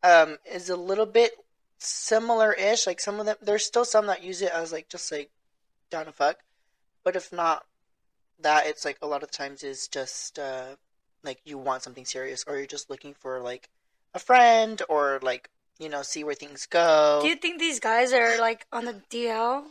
um, 0.02 0.38
is 0.50 0.68
a 0.68 0.76
little 0.76 1.06
bit 1.06 1.32
similar-ish. 1.78 2.86
Like 2.86 3.00
some 3.00 3.20
of 3.20 3.26
them, 3.26 3.36
there's 3.42 3.64
still 3.64 3.84
some 3.84 4.06
that 4.06 4.22
use 4.22 4.42
it 4.42 4.52
as 4.52 4.72
like 4.72 4.88
just 4.88 5.10
like 5.12 5.30
down 5.90 6.08
a 6.08 6.12
fuck, 6.12 6.38
but 7.04 7.16
if 7.16 7.32
not 7.32 7.64
that, 8.40 8.66
it's 8.66 8.84
like 8.84 8.98
a 9.02 9.06
lot 9.06 9.22
of 9.22 9.30
times 9.30 9.62
is 9.62 9.88
just 9.88 10.38
uh 10.38 10.76
like 11.24 11.40
you 11.44 11.58
want 11.58 11.82
something 11.82 12.04
serious, 12.04 12.44
or 12.46 12.56
you're 12.56 12.66
just 12.66 12.90
looking 12.90 13.14
for 13.14 13.40
like 13.40 13.68
a 14.14 14.18
friend, 14.18 14.82
or 14.88 15.20
like 15.22 15.50
you 15.78 15.88
know 15.88 16.02
see 16.02 16.24
where 16.24 16.34
things 16.34 16.66
go. 16.66 17.20
Do 17.22 17.28
you 17.28 17.36
think 17.36 17.58
these 17.58 17.80
guys 17.80 18.12
are 18.12 18.38
like 18.38 18.66
on 18.72 18.84
the 18.84 19.00
DL 19.10 19.64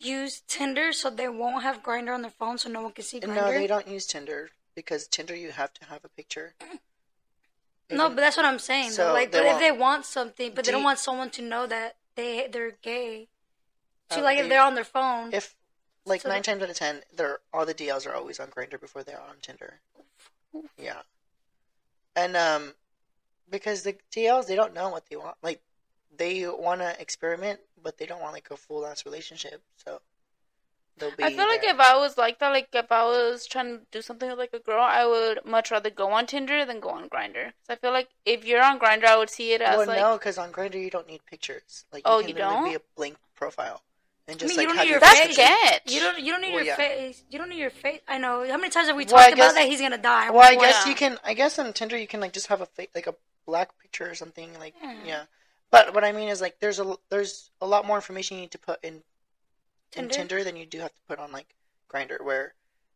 use 0.00 0.42
Tinder 0.46 0.92
so 0.92 1.10
they 1.10 1.28
won't 1.28 1.62
have 1.62 1.82
Grindr 1.82 2.14
on 2.14 2.22
their 2.22 2.30
phone 2.30 2.58
so 2.58 2.68
no 2.68 2.82
one 2.82 2.92
can 2.92 3.04
see 3.04 3.20
Grindr? 3.20 3.34
No, 3.34 3.52
they 3.52 3.66
don't 3.66 3.88
use 3.88 4.06
Tinder 4.06 4.50
because 4.74 5.08
Tinder 5.08 5.34
you 5.34 5.50
have 5.50 5.72
to 5.74 5.84
have 5.86 6.04
a 6.04 6.08
picture. 6.08 6.54
No, 7.90 8.08
but 8.08 8.16
that's 8.16 8.36
what 8.36 8.44
I'm 8.46 8.58
saying. 8.58 8.90
So 8.90 9.08
though. 9.08 9.12
like, 9.14 9.32
but 9.32 9.44
if 9.46 9.58
they 9.58 9.72
want 9.72 10.04
something, 10.04 10.52
but 10.54 10.64
Do 10.64 10.68
they 10.68 10.72
don't 10.72 10.82
you- 10.82 10.86
want 10.86 10.98
someone 10.98 11.30
to 11.30 11.42
know 11.42 11.66
that 11.66 11.96
they 12.16 12.46
they're 12.50 12.72
gay. 12.82 13.28
So 14.10 14.20
Uh, 14.20 14.22
like, 14.22 14.38
if 14.38 14.48
they're 14.48 14.62
on 14.62 14.74
their 14.74 14.84
phone, 14.84 15.32
if 15.32 15.54
like 16.04 16.22
So 16.22 16.28
nine 16.28 16.42
times 16.42 16.62
out 16.62 16.70
of 16.70 16.76
ten, 16.76 17.02
they're 17.12 17.40
all 17.52 17.66
the 17.66 17.74
DLs 17.74 18.06
are 18.06 18.14
always 18.14 18.40
on 18.40 18.48
Grindr 18.48 18.80
before 18.80 19.02
they 19.02 19.12
are 19.12 19.22
on 19.28 19.36
Tinder. 19.40 19.80
Yeah, 20.78 21.02
and 22.16 22.36
um, 22.36 22.74
because 23.48 23.82
the 23.82 23.96
DLs 24.10 24.46
they 24.46 24.56
don't 24.56 24.74
know 24.74 24.88
what 24.88 25.06
they 25.08 25.16
want. 25.16 25.36
Like 25.42 25.62
they 26.14 26.46
want 26.46 26.80
to 26.80 27.00
experiment, 27.00 27.60
but 27.82 27.98
they 27.98 28.06
don't 28.06 28.20
want 28.20 28.32
like 28.34 28.50
a 28.50 28.56
full 28.56 28.86
ass 28.86 29.04
relationship. 29.04 29.62
So 29.76 30.00
they'll 30.98 31.14
be. 31.16 31.24
I 31.24 31.30
feel 31.30 31.46
like 31.48 31.64
if 31.64 31.78
I 31.80 31.96
was 31.96 32.16
like 32.18 32.38
that, 32.40 32.48
like 32.50 32.68
if 32.72 32.90
I 32.92 33.04
was 33.04 33.46
trying 33.46 33.78
to 33.78 33.80
do 33.90 34.02
something 34.02 34.28
with 34.28 34.38
like 34.38 34.52
a 34.52 34.58
girl, 34.58 34.82
I 34.82 35.06
would 35.06 35.44
much 35.44 35.70
rather 35.70 35.90
go 35.90 36.10
on 36.12 36.26
Tinder 36.26 36.64
than 36.64 36.80
go 36.80 36.90
on 36.90 37.08
Grindr. 37.08 37.52
So 37.66 37.72
I 37.74 37.76
feel 37.76 37.92
like 37.92 38.08
if 38.26 38.44
you're 38.44 38.62
on 38.62 38.78
Grindr, 38.78 39.04
I 39.04 39.16
would 39.16 39.30
see 39.30 39.52
it 39.52 39.60
as 39.60 39.78
well, 39.78 39.86
like 39.86 39.98
no, 39.98 40.18
because 40.18 40.38
on 40.38 40.52
Grindr 40.52 40.80
you 40.82 40.90
don't 40.90 41.06
need 41.08 41.24
pictures. 41.26 41.84
Like 41.92 42.02
Oh, 42.04 42.18
can 42.20 42.28
you 42.28 42.34
literally 42.34 42.54
don't? 42.54 42.68
be 42.70 42.74
a 42.76 42.80
blank 42.96 43.16
profile 43.34 43.82
and 44.26 44.36
I 44.36 44.38
just 44.40 44.56
mean, 44.56 44.62
you 44.62 44.68
like 44.68 44.76
don't 44.76 44.84
need 44.84 44.90
your 44.90 45.00
your 45.00 45.08
face. 45.08 45.34
sketch. 45.34 45.92
you 45.92 46.00
don't 46.00 46.18
you 46.20 46.32
don't 46.32 46.40
need 46.42 46.54
Well, 46.54 46.64
your 46.64 46.74
yeah. 46.74 46.76
face. 46.76 47.24
You 47.30 47.38
don't 47.38 47.48
need 47.48 47.58
your 47.60 47.70
face. 47.70 48.00
I 48.06 48.18
know. 48.18 48.46
How 48.46 48.56
many 48.58 48.68
times 48.70 48.88
have 48.88 48.96
we 48.96 49.04
Well, 49.06 49.22
talked 49.24 49.36
guess- 49.36 49.52
about 49.52 49.60
that? 49.60 49.68
He's 49.68 49.80
gonna 49.80 49.96
die. 49.96 50.30
Well, 50.30 50.40
I 50.42 50.52
Well, 50.56 50.60
guess 50.66 50.82
yeah. 50.84 50.90
you 50.90 50.94
can. 50.96 51.18
I 51.24 51.32
guess 51.34 51.58
on 51.58 51.72
Tinder 51.72 51.96
you 51.96 52.06
can 52.06 52.20
like 52.20 52.32
just 52.32 52.48
have 52.48 52.60
a 52.60 52.66
fake, 52.66 52.90
like 52.94 53.06
a 53.06 53.14
black 53.46 53.70
picture 53.78 54.10
or 54.10 54.14
something. 54.14 54.50
Like 54.58 54.74
Yeah. 54.82 54.94
yeah. 55.06 55.22
But 55.70 55.94
what 55.94 56.04
I 56.04 56.12
mean 56.12 56.28
is 56.28 56.40
like 56.40 56.60
there's 56.60 56.78
a 56.80 56.96
there's 57.10 57.50
a 57.60 57.66
lot 57.66 57.86
more 57.86 57.96
information 57.96 58.36
you 58.36 58.42
need 58.42 58.50
to 58.52 58.58
put 58.58 58.82
in 58.84 59.02
Tinder? 59.90 60.14
in 60.14 60.28
Tinder 60.28 60.44
than 60.44 60.56
you 60.56 60.66
do 60.66 60.80
have 60.80 60.92
to 60.94 61.00
put 61.08 61.18
on 61.18 61.32
like 61.32 61.54
Grindr, 61.92 62.22
where 62.22 62.54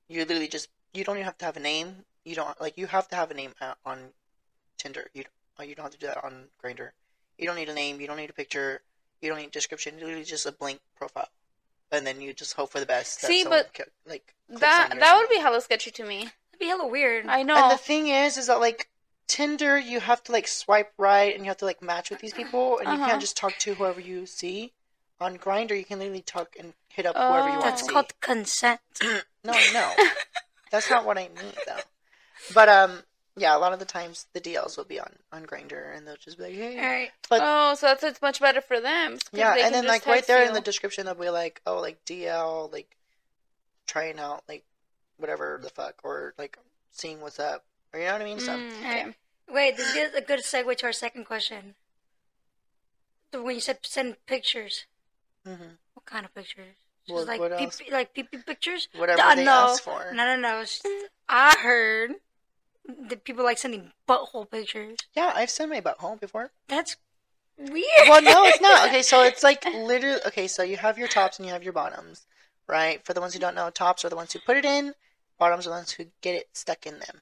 you 0.08 0.20
literally 0.20 0.48
just 0.48 0.68
you 0.92 1.04
don't 1.04 1.16
even 1.16 1.24
have 1.24 1.38
to 1.38 1.44
have 1.44 1.56
a 1.56 1.60
name. 1.60 2.04
You 2.24 2.34
don't 2.34 2.60
like 2.60 2.76
you 2.78 2.86
have 2.86 3.08
to 3.08 3.16
have 3.16 3.30
a 3.30 3.34
name 3.34 3.52
uh, 3.60 3.74
on 3.84 3.98
Tinder. 4.78 5.08
You 5.14 5.24
don't, 5.58 5.68
you 5.68 5.74
don't 5.74 5.84
have 5.84 5.92
to 5.92 5.98
do 5.98 6.06
that 6.06 6.24
on 6.24 6.48
Grindr. 6.62 6.90
You 7.38 7.46
don't 7.46 7.56
need 7.56 7.68
a 7.68 7.74
name. 7.74 8.00
You 8.00 8.06
don't 8.06 8.16
need 8.16 8.30
a 8.30 8.34
picture. 8.34 8.80
You 9.20 9.28
don't 9.30 9.38
need 9.38 9.48
a 9.48 9.50
description. 9.50 9.94
Literally 9.98 10.24
just 10.24 10.46
a 10.46 10.52
blank 10.52 10.80
profile, 10.96 11.28
and 11.90 12.06
then 12.06 12.20
you 12.20 12.32
just 12.34 12.54
hope 12.54 12.70
for 12.70 12.80
the 12.80 12.86
best. 12.86 13.20
See, 13.20 13.42
someone 13.42 13.60
but 13.60 13.74
ca- 13.74 13.84
like 14.06 14.34
clicks 14.48 14.60
that 14.60 14.92
on 14.92 14.98
that 14.98 15.16
would 15.16 15.28
be 15.28 15.38
hella 15.40 15.60
sketchy 15.60 15.90
to 15.92 16.04
me. 16.04 16.18
That'd 16.24 16.58
be 16.60 16.66
hella 16.66 16.86
weird. 16.86 17.26
I 17.26 17.42
know. 17.42 17.56
And 17.56 17.70
the 17.70 17.82
thing 17.82 18.08
is, 18.08 18.36
is 18.36 18.48
that 18.48 18.60
like 18.60 18.88
Tinder, 19.28 19.78
you 19.78 20.00
have 20.00 20.22
to 20.24 20.32
like 20.32 20.46
swipe 20.48 20.92
right, 20.98 21.34
and 21.34 21.44
you 21.44 21.50
have 21.50 21.56
to 21.58 21.64
like 21.64 21.82
match 21.82 22.10
with 22.10 22.18
these 22.20 22.34
people, 22.34 22.78
and 22.78 22.88
you 22.88 22.94
Uh-huh. 22.94 23.06
can't 23.06 23.20
just 23.20 23.36
talk 23.36 23.56
to 23.58 23.74
whoever 23.74 24.00
you 24.00 24.26
see. 24.26 24.72
On 25.22 25.38
Grindr, 25.38 25.76
you 25.78 25.84
can 25.84 25.98
literally 26.00 26.20
talk 26.22 26.56
and 26.58 26.74
hit 26.88 27.06
up 27.06 27.16
whoever 27.16 27.48
you 27.48 27.58
Oh. 27.58 27.60
want 27.60 27.62
That's 27.62 27.82
to 27.82 27.86
see. 27.86 27.92
called 27.92 28.20
consent. 28.20 28.80
No, 29.44 29.54
no, 29.72 29.96
that's 30.70 30.88
not 30.88 31.04
what 31.04 31.18
I 31.18 31.22
mean 31.22 31.52
though. 31.66 31.80
But 32.54 32.68
um, 32.68 33.02
yeah, 33.36 33.56
a 33.56 33.58
lot 33.58 33.72
of 33.72 33.80
the 33.80 33.84
times 33.84 34.26
the 34.34 34.40
DLs 34.40 34.76
will 34.76 34.84
be 34.84 35.00
on 35.00 35.10
on 35.32 35.46
Grindr, 35.46 35.96
and 35.96 36.06
they'll 36.06 36.14
just 36.16 36.38
be 36.38 36.44
like, 36.44 36.54
hey. 36.54 36.78
All 36.78 36.84
right. 36.84 37.10
But 37.28 37.40
oh, 37.42 37.74
so 37.74 37.86
that's 37.88 38.04
it's 38.04 38.22
much 38.22 38.38
better 38.40 38.60
for 38.60 38.80
them. 38.80 39.18
yeah, 39.32 39.54
they 39.54 39.62
and 39.62 39.72
can 39.72 39.72
then 39.72 39.82
just 39.84 39.88
like 39.92 40.06
right 40.06 40.16
text 40.18 40.28
there 40.28 40.44
in 40.46 40.52
the 40.52 40.60
description, 40.60 41.06
they'll 41.06 41.14
be 41.16 41.28
like, 41.30 41.60
oh, 41.66 41.80
like 41.80 42.04
DL, 42.04 42.72
like 42.72 42.96
trying 43.88 44.20
out 44.20 44.44
like 44.48 44.64
whatever 45.18 45.58
the 45.60 45.70
fuck, 45.70 45.96
or 46.04 46.34
like 46.38 46.56
seeing 46.92 47.20
what's 47.20 47.40
up, 47.40 47.64
or 47.92 47.98
you 47.98 48.06
know 48.06 48.12
what 48.12 48.22
I 48.22 48.24
mean. 48.24 48.38
So 48.38 48.52
Mm, 48.52 48.76
All 48.76 48.82
right. 48.84 49.00
okay. 49.06 49.14
Wait, 49.50 49.76
this 49.76 49.96
is 49.96 50.14
a 50.14 50.20
good 50.20 50.40
segue 50.44 50.76
to 50.76 50.86
our 50.86 50.92
second 50.92 51.24
question. 51.24 51.74
When 53.32 53.54
you 53.56 53.60
said 53.60 53.78
send 53.82 54.16
pictures, 54.26 54.86
mhm. 55.46 55.78
what 55.94 56.04
kind 56.06 56.24
of 56.24 56.34
pictures? 56.34 56.74
Just 57.06 57.14
What- 57.14 57.26
like 57.26 57.40
what 57.40 57.58
pee- 57.58 57.84
pee- 57.84 57.90
like 57.92 58.14
pee 58.14 58.22
pee 58.22 58.38
pictures. 58.38 58.88
whatever 58.96 59.20
Uh, 59.20 59.34
they 59.34 59.44
no, 59.44 59.70
ask 59.70 59.82
for. 59.82 60.12
no, 60.12 60.24
no, 60.24 60.36
no. 60.36 60.64
I 61.28 61.56
heard 61.60 62.12
that 62.86 63.24
people 63.24 63.44
like 63.44 63.58
sending 63.58 63.92
butthole 64.08 64.50
pictures. 64.50 64.98
Yeah, 65.12 65.32
I've 65.34 65.50
sent 65.50 65.70
my 65.70 65.80
butthole 65.80 66.18
before. 66.20 66.52
That's 66.68 66.96
weird. 67.56 68.08
Well, 68.08 68.22
no, 68.22 68.44
it's 68.44 68.60
not. 68.60 68.88
Okay, 68.88 69.02
so 69.02 69.22
it's 69.22 69.42
like 69.42 69.64
literally. 69.74 70.20
Okay, 70.26 70.46
so 70.48 70.62
you 70.62 70.76
have 70.76 70.98
your 70.98 71.08
tops 71.08 71.38
and 71.38 71.46
you 71.46 71.52
have 71.52 71.62
your 71.64 71.72
bottoms, 71.72 72.26
right? 72.68 73.04
For 73.04 73.12
the 73.14 73.20
ones 73.20 73.34
who 73.34 73.40
don't 73.40 73.54
know, 73.54 73.70
tops 73.70 74.04
are 74.04 74.08
the 74.08 74.16
ones 74.16 74.32
who 74.32 74.38
put 74.40 74.56
it 74.56 74.64
in. 74.64 74.94
Bottoms 75.38 75.66
are 75.66 75.70
the 75.70 75.76
ones 75.76 75.90
who 75.92 76.06
get 76.20 76.34
it 76.36 76.48
stuck 76.52 76.86
in 76.86 76.98
them. 77.00 77.20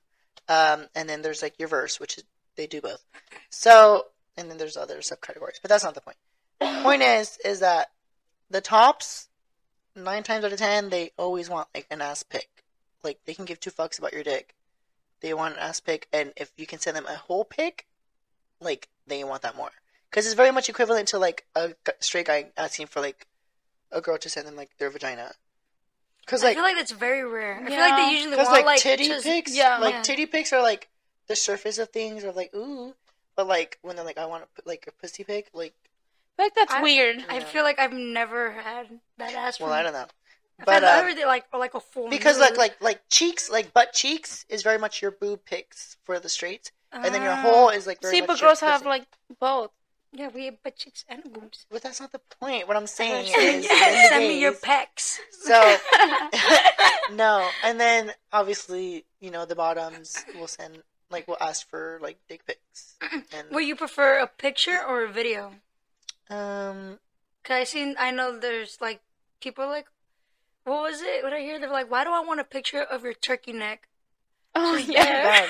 Um, 0.48 0.88
and 0.94 1.08
then 1.08 1.22
there's 1.22 1.42
like 1.42 1.58
your 1.58 1.68
verse, 1.68 1.98
which 2.00 2.18
is 2.18 2.24
they 2.56 2.66
do 2.66 2.80
both. 2.80 3.02
So, 3.48 4.06
and 4.36 4.50
then 4.50 4.58
there's 4.58 4.76
other 4.76 4.98
subcategories, 4.98 5.58
but 5.62 5.68
that's 5.70 5.84
not 5.84 5.94
the 5.94 6.00
point. 6.02 6.16
Point 6.82 7.02
is, 7.02 7.38
is 7.44 7.60
that 7.60 7.90
the 8.50 8.60
tops, 8.60 9.28
nine 9.94 10.22
times 10.22 10.44
out 10.44 10.52
of 10.52 10.58
ten, 10.58 10.90
they 10.90 11.12
always 11.16 11.48
want 11.48 11.68
like 11.74 11.86
an 11.90 12.02
ass 12.02 12.22
pick. 12.22 12.48
Like 13.02 13.18
they 13.24 13.34
can 13.34 13.44
give 13.44 13.60
two 13.60 13.70
fucks 13.70 13.98
about 13.98 14.12
your 14.12 14.22
dick. 14.22 14.54
They 15.20 15.34
want 15.34 15.54
an 15.54 15.60
ass 15.60 15.80
pick, 15.80 16.08
and 16.12 16.32
if 16.36 16.50
you 16.56 16.66
can 16.66 16.78
send 16.78 16.96
them 16.96 17.06
a 17.06 17.14
whole 17.14 17.44
pick, 17.44 17.86
like 18.60 18.88
they 19.06 19.24
want 19.24 19.42
that 19.42 19.56
more 19.56 19.70
because 20.10 20.26
it's 20.26 20.34
very 20.34 20.50
much 20.50 20.68
equivalent 20.68 21.08
to 21.08 21.18
like 21.18 21.46
a 21.54 21.70
straight 22.00 22.26
guy 22.26 22.46
asking 22.56 22.86
for 22.86 23.00
like 23.00 23.26
a 23.92 24.00
girl 24.00 24.18
to 24.18 24.28
send 24.28 24.46
them 24.46 24.56
like 24.56 24.76
their 24.78 24.90
vagina. 24.90 25.32
Because 26.20 26.42
like 26.42 26.52
I 26.52 26.54
feel 26.54 26.62
like 26.64 26.76
that's 26.76 26.92
very 26.92 27.24
rare. 27.24 27.62
I 27.64 27.68
feel 27.68 27.78
like 27.78 27.96
they 27.96 28.12
usually 28.14 28.36
want 28.36 28.50
like, 28.50 28.64
like, 28.64 28.80
titty 28.80 29.08
just, 29.08 29.24
pics, 29.24 29.56
yeah. 29.56 29.78
like 29.78 29.94
Yeah. 29.94 30.02
titty 30.02 30.26
pics 30.26 30.52
are 30.52 30.62
like 30.62 30.88
the 31.26 31.36
surface 31.36 31.78
of 31.78 31.90
things, 31.90 32.24
or 32.24 32.32
like 32.32 32.54
ooh, 32.54 32.94
but 33.36 33.46
like 33.46 33.78
when 33.82 33.96
they're 33.96 34.04
like 34.04 34.18
I 34.18 34.26
want 34.26 34.42
to 34.42 34.48
put 34.54 34.66
like 34.66 34.84
a 34.88 34.92
pussy 34.92 35.24
pic, 35.24 35.48
like 35.52 35.74
I 35.79 35.79
feel 35.79 35.79
like 36.40 36.54
that's 36.54 36.72
I- 36.74 36.82
weird. 36.82 37.24
I 37.28 37.38
Yeah. 37.38 37.44
feel 37.44 37.62
like 37.64 37.78
I've 37.78 37.92
never 37.92 38.50
had 38.52 38.86
that 39.18 39.32
ass. 39.34 39.60
well 39.60 39.68
from- 39.68 39.78
I 39.78 39.82
don't 39.82 39.92
know, 39.92 40.06
I've 40.60 40.66
but 40.66 40.74
had 40.74 40.84
um, 40.84 40.98
everything 41.00 41.26
like 41.26 41.44
or 41.52 41.58
like 41.60 41.74
a 41.74 41.80
full 41.80 42.08
because 42.08 42.38
like 42.38 42.56
like 42.56 42.80
like 42.82 43.00
cheeks, 43.08 43.48
like 43.50 43.72
butt 43.72 43.92
cheeks 43.92 44.44
is 44.48 44.62
very 44.62 44.78
much 44.78 45.00
your 45.02 45.10
boob 45.10 45.44
pics 45.44 45.96
for 46.04 46.18
the 46.18 46.28
straights, 46.28 46.72
and 46.92 47.14
then 47.14 47.22
your 47.22 47.32
Ah. 47.32 47.42
hole 47.42 47.68
is 47.70 47.86
like 47.86 48.00
very 48.02 48.14
See, 48.14 48.20
much 48.22 48.28
but 48.28 48.40
your 48.40 48.48
girls 48.50 48.60
have 48.60 48.84
like 48.84 49.06
both. 49.38 49.70
Yeah, 50.12 50.26
we 50.34 50.46
have 50.46 50.60
butt 50.64 50.74
cheeks 50.74 51.04
and 51.08 51.22
boobs. 51.32 51.66
But 51.70 51.82
that's 51.82 52.00
not 52.00 52.10
the 52.10 52.18
point. 52.40 52.66
What 52.66 52.76
I'm 52.76 52.88
saying 52.88 53.26
Send 53.32 53.64
is, 53.64 53.70
me- 53.70 54.02
in 54.02 54.08
send 54.08 54.24
me 54.26 54.40
your 54.40 54.50
gays- 54.52 54.60
pecs. 54.60 55.18
So 55.30 55.76
no, 57.14 57.48
and 57.62 57.78
then 57.80 58.12
obviously, 58.32 59.04
you 59.20 59.30
know, 59.30 59.44
the 59.44 59.54
bottoms 59.54 60.24
will 60.36 60.48
send 60.48 60.82
like 61.10 61.26
will 61.28 61.36
ask 61.40 61.68
for 61.68 61.98
like 62.02 62.18
dick 62.28 62.44
pics. 62.46 62.96
And 63.32 63.50
Will 63.50 63.60
you 63.60 63.76
prefer 63.76 64.18
a 64.18 64.26
picture 64.26 64.78
or 64.84 65.04
a 65.04 65.08
video? 65.12 65.52
Um 66.30 66.98
Cause 67.42 67.54
I 67.56 67.64
seen, 67.64 67.96
I 67.98 68.10
know 68.10 68.38
there's 68.38 68.78
like 68.80 69.00
people 69.40 69.66
like, 69.66 69.86
what 70.64 70.82
was 70.82 71.00
it? 71.02 71.22
What 71.24 71.32
I 71.32 71.40
hear? 71.40 71.58
They're 71.58 71.70
like, 71.72 71.90
why 71.90 72.04
do 72.04 72.10
I 72.12 72.20
want 72.20 72.38
a 72.40 72.44
picture 72.44 72.82
of 72.82 73.02
your 73.02 73.14
turkey 73.14 73.52
neck? 73.52 73.88
Oh 74.54 74.76
Just 74.76 74.88
yeah. 74.90 75.46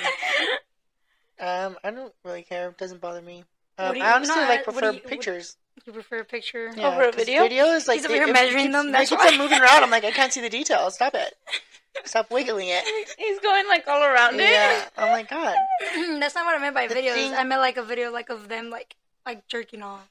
um 1.41 1.77
I 1.83 1.91
don't 1.91 2.15
really 2.25 2.43
care. 2.43 2.69
It 2.71 2.79
doesn't 2.79 3.01
bother 3.01 3.23
me. 3.23 3.45
Um, 3.79 3.97
you- 3.97 4.03
I 4.03 4.13
honestly 4.15 4.37
no, 4.37 4.49
like 4.49 4.65
prefer 4.65 4.93
you- 4.93 5.01
pictures. 5.01 5.57
You 5.87 5.93
prefer 5.95 6.19
a 6.21 6.25
picture? 6.25 6.71
Yeah, 6.77 6.89
Over 6.93 7.09
a 7.09 7.13
video? 7.13 7.43
Video 7.43 7.65
is 7.69 7.89
like 7.89 7.99
He's 7.99 8.05
over 8.05 8.15
here 8.15 8.29
it 8.29 8.33
measuring 8.33 8.65
keeps- 8.67 8.75
them, 8.75 8.89
It 8.89 8.93
that's 8.93 9.11
keeps 9.11 9.25
why. 9.25 9.37
moving 9.39 9.61
around. 9.61 9.83
I'm 9.83 9.91
like, 9.91 10.05
I 10.05 10.11
can't 10.11 10.31
see 10.33 10.43
the 10.43 10.51
details. 10.51 10.95
Stop 10.97 11.15
it. 11.15 11.35
Stop 12.05 12.31
wiggling 12.31 12.69
it. 12.69 12.85
He's 13.19 13.41
going 13.41 13.67
like 13.67 13.89
all 13.89 14.03
around 14.05 14.39
Yeah. 14.39 14.79
it. 14.83 14.91
Oh 14.99 15.09
my 15.09 15.23
god. 15.23 15.57
That's 16.21 16.35
not 16.35 16.45
what 16.45 16.55
I 16.57 16.59
meant 16.61 16.75
by 16.75 16.87
The 16.87 16.95
videos. 16.95 17.15
thing- 17.15 17.35
I 17.35 17.45
meant 17.45 17.61
like 17.63 17.79
a 17.79 17.83
video 17.83 18.11
like 18.13 18.29
of 18.29 18.49
them 18.49 18.69
like 18.71 18.95
like 19.27 19.47
jerking 19.49 19.83
off. 19.83 20.07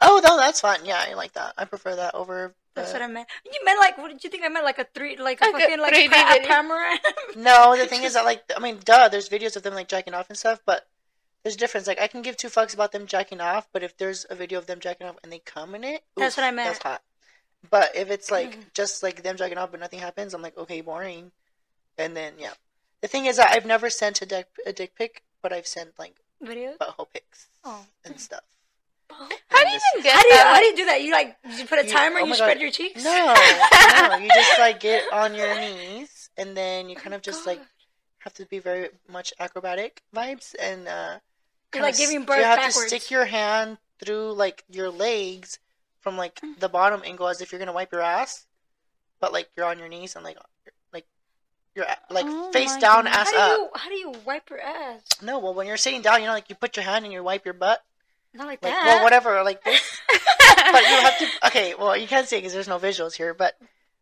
Oh 0.00 0.20
no, 0.22 0.36
that's 0.36 0.60
fine. 0.60 0.84
Yeah, 0.84 1.02
I 1.08 1.14
like 1.14 1.32
that. 1.34 1.54
I 1.56 1.64
prefer 1.64 1.96
that 1.96 2.14
over. 2.14 2.54
That's 2.74 2.92
what 2.92 3.00
I 3.00 3.06
meant. 3.06 3.26
You 3.44 3.58
meant 3.64 3.78
like 3.80 3.96
what 3.96 4.08
did 4.08 4.22
you 4.22 4.28
think 4.28 4.44
I 4.44 4.48
meant 4.48 4.64
like 4.66 4.78
a 4.78 4.86
three 4.94 5.16
like 5.16 5.40
a 5.40 5.44
Like 5.44 5.54
a 5.54 5.58
fucking 5.60 5.80
like 5.80 5.94
3D 5.94 6.10
pa- 6.10 6.28
a 6.28 6.32
video. 6.34 6.46
camera? 6.48 6.98
No, 7.36 7.74
the 7.76 7.86
thing 7.86 8.02
is 8.02 8.12
that 8.14 8.24
like 8.26 8.42
I 8.54 8.60
mean, 8.60 8.78
duh. 8.84 9.08
There's 9.08 9.28
videos 9.30 9.56
of 9.56 9.62
them 9.62 9.74
like 9.74 9.88
jacking 9.88 10.12
off 10.14 10.28
and 10.28 10.36
stuff, 10.36 10.60
but 10.66 10.86
there's 11.42 11.54
a 11.54 11.58
difference. 11.58 11.86
Like 11.86 12.00
I 12.00 12.06
can 12.06 12.20
give 12.20 12.36
two 12.36 12.48
fucks 12.48 12.74
about 12.74 12.92
them 12.92 13.06
jacking 13.06 13.40
off, 13.40 13.68
but 13.72 13.82
if 13.82 13.96
there's 13.96 14.26
a 14.28 14.34
video 14.34 14.58
of 14.58 14.66
them 14.66 14.80
jacking 14.80 15.06
off 15.06 15.16
and 15.22 15.32
they 15.32 15.38
come 15.38 15.74
in 15.74 15.84
it, 15.84 16.02
That's 16.16 16.34
oof, 16.36 16.42
what 16.42 16.46
I 16.48 16.50
meant. 16.50 16.68
That's 16.68 16.82
hot. 16.82 17.02
But 17.70 17.96
if 17.96 18.10
it's 18.10 18.30
like 18.30 18.58
Mhm. 18.58 18.72
just 18.74 19.02
like 19.02 19.22
them 19.22 19.36
jacking 19.38 19.56
off 19.56 19.70
but 19.70 19.80
nothing 19.80 20.00
happens, 20.00 20.34
I'm 20.34 20.42
like 20.42 20.58
okay, 20.58 20.82
boring. 20.82 21.32
And 21.96 22.14
then 22.14 22.34
yeah, 22.38 22.52
the 23.00 23.08
thing 23.08 23.24
is 23.24 23.38
that 23.38 23.52
I've 23.52 23.64
never 23.64 23.88
sent 23.88 24.20
a 24.20 24.26
dick 24.26 24.48
a 24.66 24.72
dick 24.74 24.94
pic, 24.94 25.22
but 25.40 25.54
I've 25.54 25.66
sent 25.66 25.98
like 25.98 26.16
Video? 26.42 26.74
butthole 26.78 27.10
pics 27.10 27.48
Oh. 27.64 27.86
and 28.04 28.20
stuff. 28.20 28.42
How 29.10 29.64
do 29.64 29.70
you 29.70 29.78
even 29.94 30.02
get 30.02 30.14
How 30.14 30.22
do 30.22 30.28
you 30.28 30.34
that? 30.34 30.52
how 30.54 30.60
do 30.60 30.66
you 30.66 30.76
do 30.76 30.84
that? 30.86 31.02
You 31.02 31.12
like 31.12 31.36
you 31.56 31.64
put 31.66 31.78
a 31.78 31.86
You- 31.86 31.92
timer 31.92 32.16
oh 32.16 32.20
and 32.20 32.28
you 32.28 32.34
spread 32.34 32.56
God. 32.56 32.62
your 32.62 32.70
cheeks? 32.70 33.04
No, 33.04 33.34
no, 34.08 34.16
you 34.16 34.28
just 34.28 34.58
like 34.58 34.80
get 34.80 35.04
on 35.12 35.34
your 35.34 35.54
knees 35.60 36.30
and 36.36 36.56
then 36.56 36.88
you 36.88 36.96
kind 36.96 37.14
of 37.14 37.22
just 37.22 37.46
like 37.46 37.60
have 38.18 38.34
to 38.34 38.46
be 38.46 38.58
very 38.58 38.90
much 39.08 39.32
acrobatic 39.38 40.02
vibes 40.14 40.54
and 40.60 40.88
uh 40.88 41.18
You're 41.72 41.82
kinda 41.82 41.88
like 41.88 41.96
giving 41.96 42.24
birth 42.24 42.38
you 42.38 42.44
have 42.44 42.58
backwards. 42.58 42.90
to 42.90 42.98
stick 43.00 43.10
your 43.10 43.24
hand 43.26 43.78
through 44.04 44.32
like 44.32 44.64
your 44.68 44.90
legs 44.90 45.58
from 46.00 46.16
like 46.16 46.40
Mm. 46.40 46.58
the 46.58 46.68
bottom 46.68 47.02
angle 47.04 47.28
as 47.28 47.40
if 47.40 47.52
you're 47.52 47.58
gonna 47.58 47.72
wipe 47.72 47.92
your 47.92 48.02
ass 48.02 48.46
but 49.20 49.32
like 49.32 49.48
you're 49.56 49.66
on 49.66 49.78
your 49.78 49.88
knees 49.88 50.14
and 50.16 50.24
like 50.24 50.36
like 50.92 51.06
you're 51.74 51.86
like 52.10 52.26
Oh 52.28 52.52
face 52.52 52.76
down 52.76 53.04
goodness. 53.04 53.16
ass 53.16 53.32
How 53.32 53.32
do 53.32 53.38
up 53.38 53.58
you 53.58 53.80
how 53.80 53.88
do 53.88 53.94
you 53.96 54.12
wipe 54.24 54.50
your 54.50 54.60
ass? 54.60 55.02
no 55.22 55.38
well 55.38 55.54
when 55.54 55.66
you're 55.66 55.76
sitting 55.76 56.02
down 56.02 56.20
you 56.20 56.26
know 56.26 56.32
like 56.34 56.50
you 56.50 56.56
put 56.56 56.76
your 56.76 56.84
hand 56.84 57.04
and 57.04 57.12
you 57.14 57.22
wipe 57.22 57.44
your 57.44 57.54
butt 57.54 57.82
Not 58.36 58.46
like 58.46 58.62
like 58.62 58.72
that. 58.72 58.84
well 58.86 59.04
whatever 59.04 59.42
like 59.42 59.62
this 59.64 59.82
but 60.08 60.82
you 60.82 60.96
have 61.00 61.18
to 61.18 61.26
okay 61.46 61.74
well 61.78 61.96
you 61.96 62.06
can't 62.06 62.28
see 62.28 62.36
because 62.36 62.52
there's 62.52 62.68
no 62.68 62.78
visuals 62.78 63.14
here 63.14 63.34
but 63.34 63.54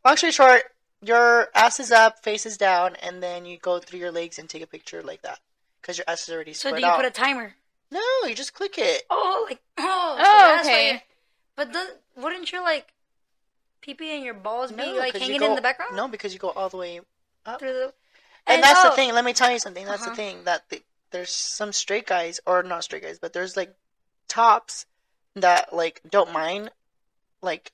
long 0.05 0.17
story 0.17 0.33
short 0.33 0.63
your 1.03 1.49
ass 1.55 1.81
is 1.81 1.93
up 1.93 2.23
face 2.23 2.47
is 2.47 2.57
down 2.57 2.97
and 3.03 3.23
then 3.23 3.45
you 3.47 3.59
go 3.59 3.79
through 3.79 3.99
your 3.99 4.11
legs 4.13 4.39
and 4.39 4.49
take 4.49 4.63
a 4.63 4.67
picture 4.67 5.03
like 5.03 5.23
that 5.23 5.39
because 5.81 5.99
your 5.99 6.05
ass 6.09 6.29
is 6.29 6.35
already 6.35 6.53
so 6.55 6.69
spread 6.69 6.81
do 6.81 6.87
you 6.87 6.91
out 6.93 6.97
put 6.97 7.05
a 7.05 7.11
timer? 7.11 7.55
no 7.91 8.01
you 8.27 8.35
just 8.35 8.55
click 8.55 8.79
it 8.79 9.03
Oh, 9.11 9.47
like 9.49 9.61
oh, 9.79 10.15
so 10.19 10.23
Oh, 10.25 10.55
that's 10.57 10.67
okay. 10.69 11.03
But 11.57 11.73
does, 11.73 11.89
wouldn't 12.17 12.51
your 12.51 12.63
like 12.63 12.93
pee 13.81 13.95
pee 13.95 14.15
and 14.17 14.25
your 14.25 14.35
balls 14.35 14.73
be 14.73 14.79
no 14.79 14.93
like 14.95 15.13
'cause 15.13 15.21
you 15.21 15.27
hanging 15.27 15.41
go- 15.41 15.51
in 15.51 15.55
the 15.57 15.63
background? 15.63 15.95
no 15.95 16.09
because 16.09 16.33
you 16.33 16.39
go 16.41 16.51
all 16.51 16.69
the 16.69 16.77
way 16.79 17.01
up. 17.47 17.61
Through 17.61 17.75
the, 17.75 17.85
and 18.47 18.57
And 18.57 18.63
that's 18.63 18.83
the 18.83 18.91
oh, 18.93 18.97
thing 18.97 19.13
let 19.13 19.25
me 19.25 19.33
tell 19.35 19.51
you 19.53 19.59
something 19.59 19.85
that's 19.85 20.03
Uh-huh. 20.03 20.11
the 20.11 20.17
thing 20.17 20.45
that 20.45 20.69
the, 20.71 20.83
there's 21.13 21.31
some 21.31 21.73
straight 21.73 22.07
guys 22.07 22.41
or 22.47 22.63
not 22.63 22.83
straight 22.83 23.03
guys 23.03 23.19
but 23.21 23.33
there's 23.33 23.57
like 23.57 23.75
tops 24.35 24.87
that 25.37 25.73
like 25.73 26.01
don't 26.11 26.33
mind 26.33 26.71
like 27.41 27.73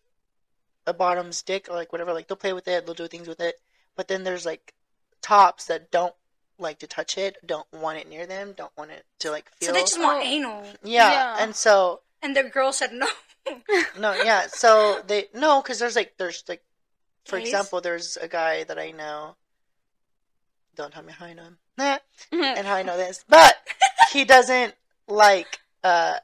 a 0.86 0.92
bottom's 0.92 1.42
dick 1.42 1.68
or 1.70 1.74
like 1.76 1.90
whatever 1.92 2.12
like 2.12 2.26
they'll 2.28 2.36
play 2.36 2.52
with 2.52 2.68
it 2.68 2.84
they'll 2.84 2.94
do 2.94 3.08
things 3.08 3.28
with 3.28 3.40
it 3.40 3.54
but 3.96 4.08
then 4.08 4.24
there's 4.24 4.44
like 4.44 4.74
tops 5.22 5.64
that 5.66 5.90
don't 5.90 6.14
like 6.58 6.78
to 6.78 6.86
touch 6.86 7.16
it 7.16 7.36
don't 7.46 7.66
want 7.72 7.98
it 7.98 8.08
near 8.08 8.26
them 8.26 8.52
don't 8.56 8.76
want 8.76 8.90
it 8.90 9.04
to 9.18 9.30
like 9.30 9.50
feel 9.56 9.68
So 9.68 9.72
they 9.72 9.80
just 9.80 9.98
want 9.98 10.22
Oh. 10.22 10.26
anal, 10.26 10.62
yeah. 10.82 11.12
Yeah. 11.12 11.36
and 11.42 11.56
so 11.56 12.00
and 12.22 12.36
the 12.36 12.42
girl 12.44 12.72
said 12.72 12.92
no. 12.92 13.08
no 13.98 14.12
yeah 14.22 14.46
so 14.48 15.00
they 15.06 15.26
no 15.34 15.62
because 15.62 15.78
there's 15.78 15.96
like 15.96 16.12
there's 16.18 16.44
like 16.46 16.62
for 17.24 17.38
example 17.38 17.80
there's 17.80 18.18
a 18.18 18.28
guy 18.28 18.64
that 18.64 18.78
i 18.78 18.90
know 18.90 19.36
don't 20.76 20.92
tell 20.92 21.02
me 21.02 21.12
how 21.18 21.24
i 21.26 21.32
know 21.32 21.44
him 21.44 21.58
and 22.32 22.66
how 22.66 22.74
I 22.74 22.82
know 22.82 22.98
this, 22.98 23.24
but 23.28 23.56
he 24.12 24.24
doesn't 24.24 24.74
like 25.08 25.60
uh 25.82 26.16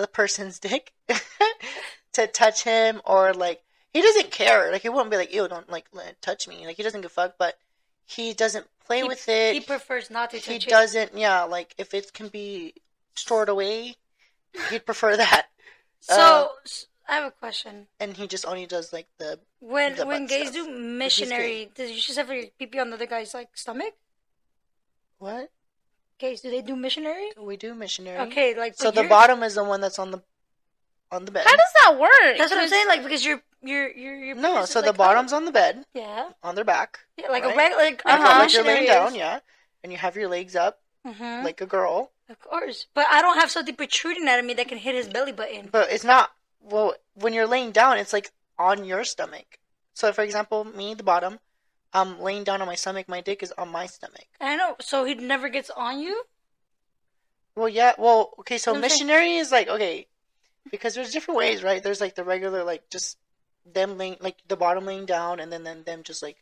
the 0.00 0.06
person's 0.08 0.58
dick 0.58 0.92
to 2.12 2.26
touch 2.26 2.64
him 2.64 3.00
or 3.04 3.32
like 3.34 3.62
he 3.92 4.02
doesn't 4.02 4.30
care. 4.30 4.70
Like 4.72 4.82
he 4.82 4.88
wouldn't 4.88 5.10
be 5.10 5.16
like, 5.16 5.32
"Ew, 5.34 5.48
don't 5.48 5.70
like 5.70 5.86
touch 6.20 6.46
me." 6.48 6.66
Like 6.66 6.76
he 6.76 6.82
doesn't 6.82 7.00
give 7.00 7.10
a 7.10 7.14
fuck, 7.14 7.34
but 7.38 7.58
he 8.06 8.32
doesn't 8.34 8.66
play 8.86 8.98
He- 9.02 9.04
with 9.08 9.28
it. 9.28 9.54
He 9.54 9.60
prefers 9.60 10.10
not 10.10 10.30
to 10.30 10.38
He 10.38 10.56
it. 10.56 10.66
doesn't. 10.66 11.16
Yeah, 11.16 11.44
like 11.44 11.74
if 11.78 11.94
it 11.94 12.12
can 12.12 12.28
be 12.28 12.74
stored 13.14 13.48
away, 13.48 13.96
he'd 14.70 14.86
prefer 14.86 15.16
that. 15.16 15.46
So 16.00 16.14
uh, 16.14 16.48
I 17.08 17.14
have 17.16 17.24
a 17.24 17.30
question. 17.32 17.88
And 17.98 18.16
he 18.16 18.28
just 18.28 18.46
only 18.46 18.66
does 18.66 18.92
like 18.92 19.08
the 19.18 19.40
When 19.58 19.96
the 19.96 20.06
when 20.06 20.26
gays 20.28 20.50
stuff. 20.52 20.66
do 20.66 20.70
missionary, 20.78 21.70
does 21.74 21.90
you 21.90 21.96
just 22.00 22.16
have 22.16 22.30
your 22.30 22.44
pee 22.56 22.66
pee 22.66 22.78
on 22.78 22.90
the 22.90 22.94
other 22.96 23.06
guy's 23.06 23.34
like 23.34 23.56
stomach? 23.56 23.94
what 25.18 25.50
Gays, 26.18 26.40
do 26.40 26.50
they 26.50 26.62
do 26.62 26.74
missionary? 26.76 27.28
we 27.38 27.56
do 27.56 27.74
missionary. 27.74 28.18
Okay, 28.28 28.54
like 28.56 28.74
So 28.76 28.90
the 28.90 29.02
you're- 29.02 29.08
bottom 29.08 29.42
is 29.42 29.54
the 29.54 29.64
one 29.64 29.80
that's 29.80 29.98
on 29.98 30.10
the 30.10 30.22
on 31.10 31.24
the 31.24 31.30
bed. 31.32 31.44
How 31.46 31.56
does 31.56 31.72
that 31.84 31.98
work? 31.98 32.36
That's 32.38 32.50
what 32.50 32.60
I'm 32.60 32.68
saying. 32.68 32.88
Like 32.88 33.02
because 33.02 33.24
you're 33.24 33.40
you're 33.62 33.88
you're, 33.90 34.14
you're 34.16 34.34
No, 34.36 34.64
so 34.64 34.82
the 34.82 34.92
bottom's 34.92 35.32
on 35.32 35.44
the 35.44 35.52
bed, 35.52 35.84
yeah 35.94 36.30
on 36.42 36.54
their 36.54 36.64
back, 36.64 37.00
yeah 37.16 37.28
like 37.28 37.44
Right? 37.44 37.54
a 37.54 37.56
regular 37.56 37.82
like, 37.84 38.04
like, 38.04 38.20
Uh-huh. 38.20 38.38
like 38.40 38.52
you're 38.52 38.64
laying 38.64 38.86
down, 38.86 39.14
yeah, 39.14 39.40
and 39.82 39.92
you 39.92 39.98
have 39.98 40.16
your 40.16 40.28
legs 40.28 40.54
up 40.56 40.80
hmm 41.06 41.44
like 41.44 41.60
a 41.60 41.66
girl, 41.66 42.10
of 42.28 42.38
course, 42.40 42.86
but 42.94 43.06
I 43.10 43.22
don't 43.22 43.38
have 43.38 43.50
something 43.50 43.74
protruding 43.76 44.26
out 44.28 44.38
of 44.38 44.44
me 44.44 44.54
that 44.54 44.68
can 44.68 44.78
hit 44.78 44.94
his 44.96 45.08
belly 45.08 45.32
button. 45.32 45.68
but 45.70 45.90
it's 45.90 46.04
not. 46.04 46.30
Well, 46.60 46.94
when 47.14 47.32
you're 47.32 47.46
laying 47.46 47.70
down, 47.70 47.96
it's 47.98 48.12
like 48.12 48.32
on 48.58 48.84
your 48.84 49.04
stomach. 49.04 49.58
So, 49.94 50.12
for 50.12 50.22
example, 50.22 50.64
me, 50.64 50.94
the 50.94 51.02
bottom, 51.02 51.38
I'm 51.92 52.20
laying 52.20 52.44
down 52.44 52.60
on 52.60 52.66
my 52.66 52.74
stomach. 52.74 53.08
My 53.08 53.20
dick 53.20 53.42
is 53.42 53.52
on 53.56 53.70
my 53.70 53.86
stomach. 53.86 54.26
I 54.40 54.56
know. 54.56 54.76
So 54.80 55.04
he 55.04 55.14
never 55.14 55.48
gets 55.48 55.70
on 55.70 56.00
you. 56.00 56.22
Well, 57.54 57.68
yeah. 57.68 57.94
Well, 57.98 58.34
okay. 58.40 58.58
So 58.58 58.70
I'm 58.72 58.76
saying- 58.76 58.82
missionary 58.82 59.36
is 59.36 59.50
like 59.50 59.68
okay, 59.68 60.06
because 60.70 60.94
there's 60.94 61.12
different 61.12 61.38
ways, 61.38 61.62
right? 61.62 61.82
There's 61.82 62.00
like 62.00 62.14
the 62.14 62.24
regular, 62.24 62.62
like 62.64 62.88
just 62.90 63.18
them 63.64 63.98
laying, 63.98 64.16
like 64.20 64.36
the 64.48 64.56
bottom 64.56 64.84
laying 64.84 65.06
down, 65.06 65.40
and 65.40 65.52
then 65.52 65.64
then 65.64 65.82
them 65.84 66.02
just 66.02 66.22
like 66.22 66.36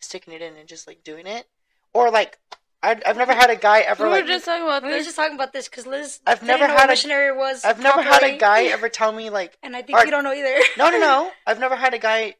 sticking 0.00 0.34
it 0.34 0.42
in 0.42 0.56
and 0.56 0.68
just 0.68 0.86
like 0.86 1.04
doing 1.04 1.26
it, 1.26 1.46
or 1.92 2.10
like 2.10 2.38
I, 2.82 2.98
I've 3.04 3.16
never 3.16 3.32
had 3.34 3.50
a 3.50 3.56
guy 3.56 3.80
ever 3.80 4.04
we 4.04 4.10
were 4.10 4.16
like 4.16 4.26
just 4.26 4.44
talking 4.44 4.64
about 4.64 4.82
We 4.82 4.90
were 4.90 4.98
just 5.02 5.14
talking 5.16 5.34
about 5.34 5.52
this 5.52 5.68
because 5.68 5.86
Liz. 5.86 6.20
I've 6.26 6.38
didn't 6.40 6.48
never 6.48 6.62
know 6.66 6.74
had 6.74 6.76
what 6.76 6.84
a- 6.84 6.92
missionary 6.92 7.36
was. 7.36 7.64
I've 7.64 7.80
never 7.80 8.02
had 8.02 8.22
a 8.22 8.36
guy 8.38 8.64
ever 8.76 8.88
tell 8.88 9.12
me 9.12 9.30
like 9.30 9.58
and 9.62 9.76
I 9.76 9.82
think 9.82 9.98
or- 9.98 10.04
you 10.04 10.10
don't 10.10 10.24
know 10.24 10.32
either. 10.32 10.56
no 10.78 10.90
no 10.90 10.98
no. 10.98 11.30
I've 11.46 11.60
never 11.60 11.76
had 11.76 11.92
a 11.92 11.98
guy 11.98 12.36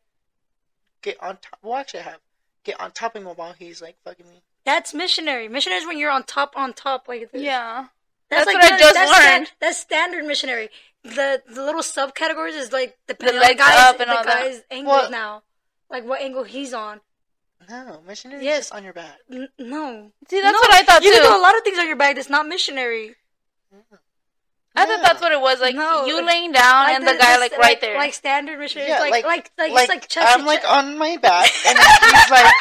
get 1.03 1.23
on 1.23 1.37
top. 1.37 1.59
Well, 1.63 1.75
actually, 1.77 2.01
I 2.01 2.05
have 2.05 2.19
get 2.65 2.81
on 2.81 2.91
top 2.93 3.15
of 3.17 3.23
him 3.23 3.29
while 3.29 3.53
he's 3.53 3.81
like 3.83 3.97
fucking 4.05 4.27
me. 4.29 4.43
That's 4.65 4.95
missionary. 4.95 5.49
Missionary 5.49 5.81
is 5.81 5.87
when 5.87 5.99
you're 5.99 6.11
on 6.11 6.23
top, 6.25 6.53
on 6.57 6.73
top 6.73 7.09
like 7.09 7.31
this. 7.33 7.43
yeah. 7.43 7.87
That's, 8.31 8.47
That's 8.47 8.55
like 8.55 8.63
what 8.63 8.73
I 8.73 8.79
just 8.79 8.95
that's 8.95 9.11
learned. 9.11 9.47
sta- 9.49 9.57
that's 9.61 9.79
standard 9.79 10.25
missionary. 10.25 10.71
The 11.05 11.43
the 11.47 11.63
little 11.63 11.83
subcategories 11.83 12.55
is 12.55 12.73
like 12.73 12.97
depending 13.07 13.37
on 13.37 13.43
legs 13.43 13.53
the 13.59 13.59
guy's, 13.59 13.79
up 13.95 14.01
and 14.01 14.11
the 14.11 14.17
all 14.17 14.25
that. 14.25 14.41
guy's 14.43 14.63
angles 14.71 14.97
Well- 15.03 15.11
now, 15.11 15.43
like 15.91 16.05
what 16.05 16.23
angle 16.23 16.45
he's 16.45 16.73
on. 16.73 17.01
No, 17.69 18.01
missionary 18.07 18.45
Yes. 18.45 18.71
on 18.73 18.83
your 18.85 18.93
back. 18.93 19.19
N- 19.31 19.49
no, 19.59 20.11
See, 20.29 20.41
that's 20.41 20.53
No, 20.53 20.59
what 20.59 20.73
I 20.75 20.83
thought 20.83 21.03
you 21.05 21.13
too. 21.15 21.21
can 21.21 21.31
do 21.31 21.37
a 21.39 21.43
lot 21.43 21.57
of 21.57 21.63
things 21.63 21.79
on 21.79 21.87
your 21.87 21.97
back 21.97 22.17
that's 22.17 22.31
not 22.31 22.47
missionary. 22.49 23.15
Mm-hmm. 23.75 23.95
I 24.75 24.87
thought 24.87 25.03
that's 25.03 25.21
what 25.21 25.33
it 25.33 25.41
was. 25.41 25.61
Like 25.61 25.75
No. 25.75 26.07
you 26.07 26.25
laying 26.27 26.53
down 26.53 26.91
and 26.91 27.07
the, 27.07 27.15
guy 27.19 27.39
like 27.39 27.57
right 27.59 27.81
there. 27.81 27.97
like 27.97 28.15
standard 28.15 28.59
missionary, 28.59 28.89
Yeah, 28.91 29.01
like 29.01 29.13
like 29.13 29.25
like 29.25 29.51
like, 29.59 29.73
like, 29.73 29.81
it's 29.83 29.89
like 29.89 30.09
chest 30.09 30.27
I'm 30.31 30.41
to 30.41 30.47
like 30.47 30.63
on 30.69 30.97
my 30.99 31.17
back, 31.19 31.51
and 31.67 31.79
he's 31.79 32.31
like, 32.31 32.53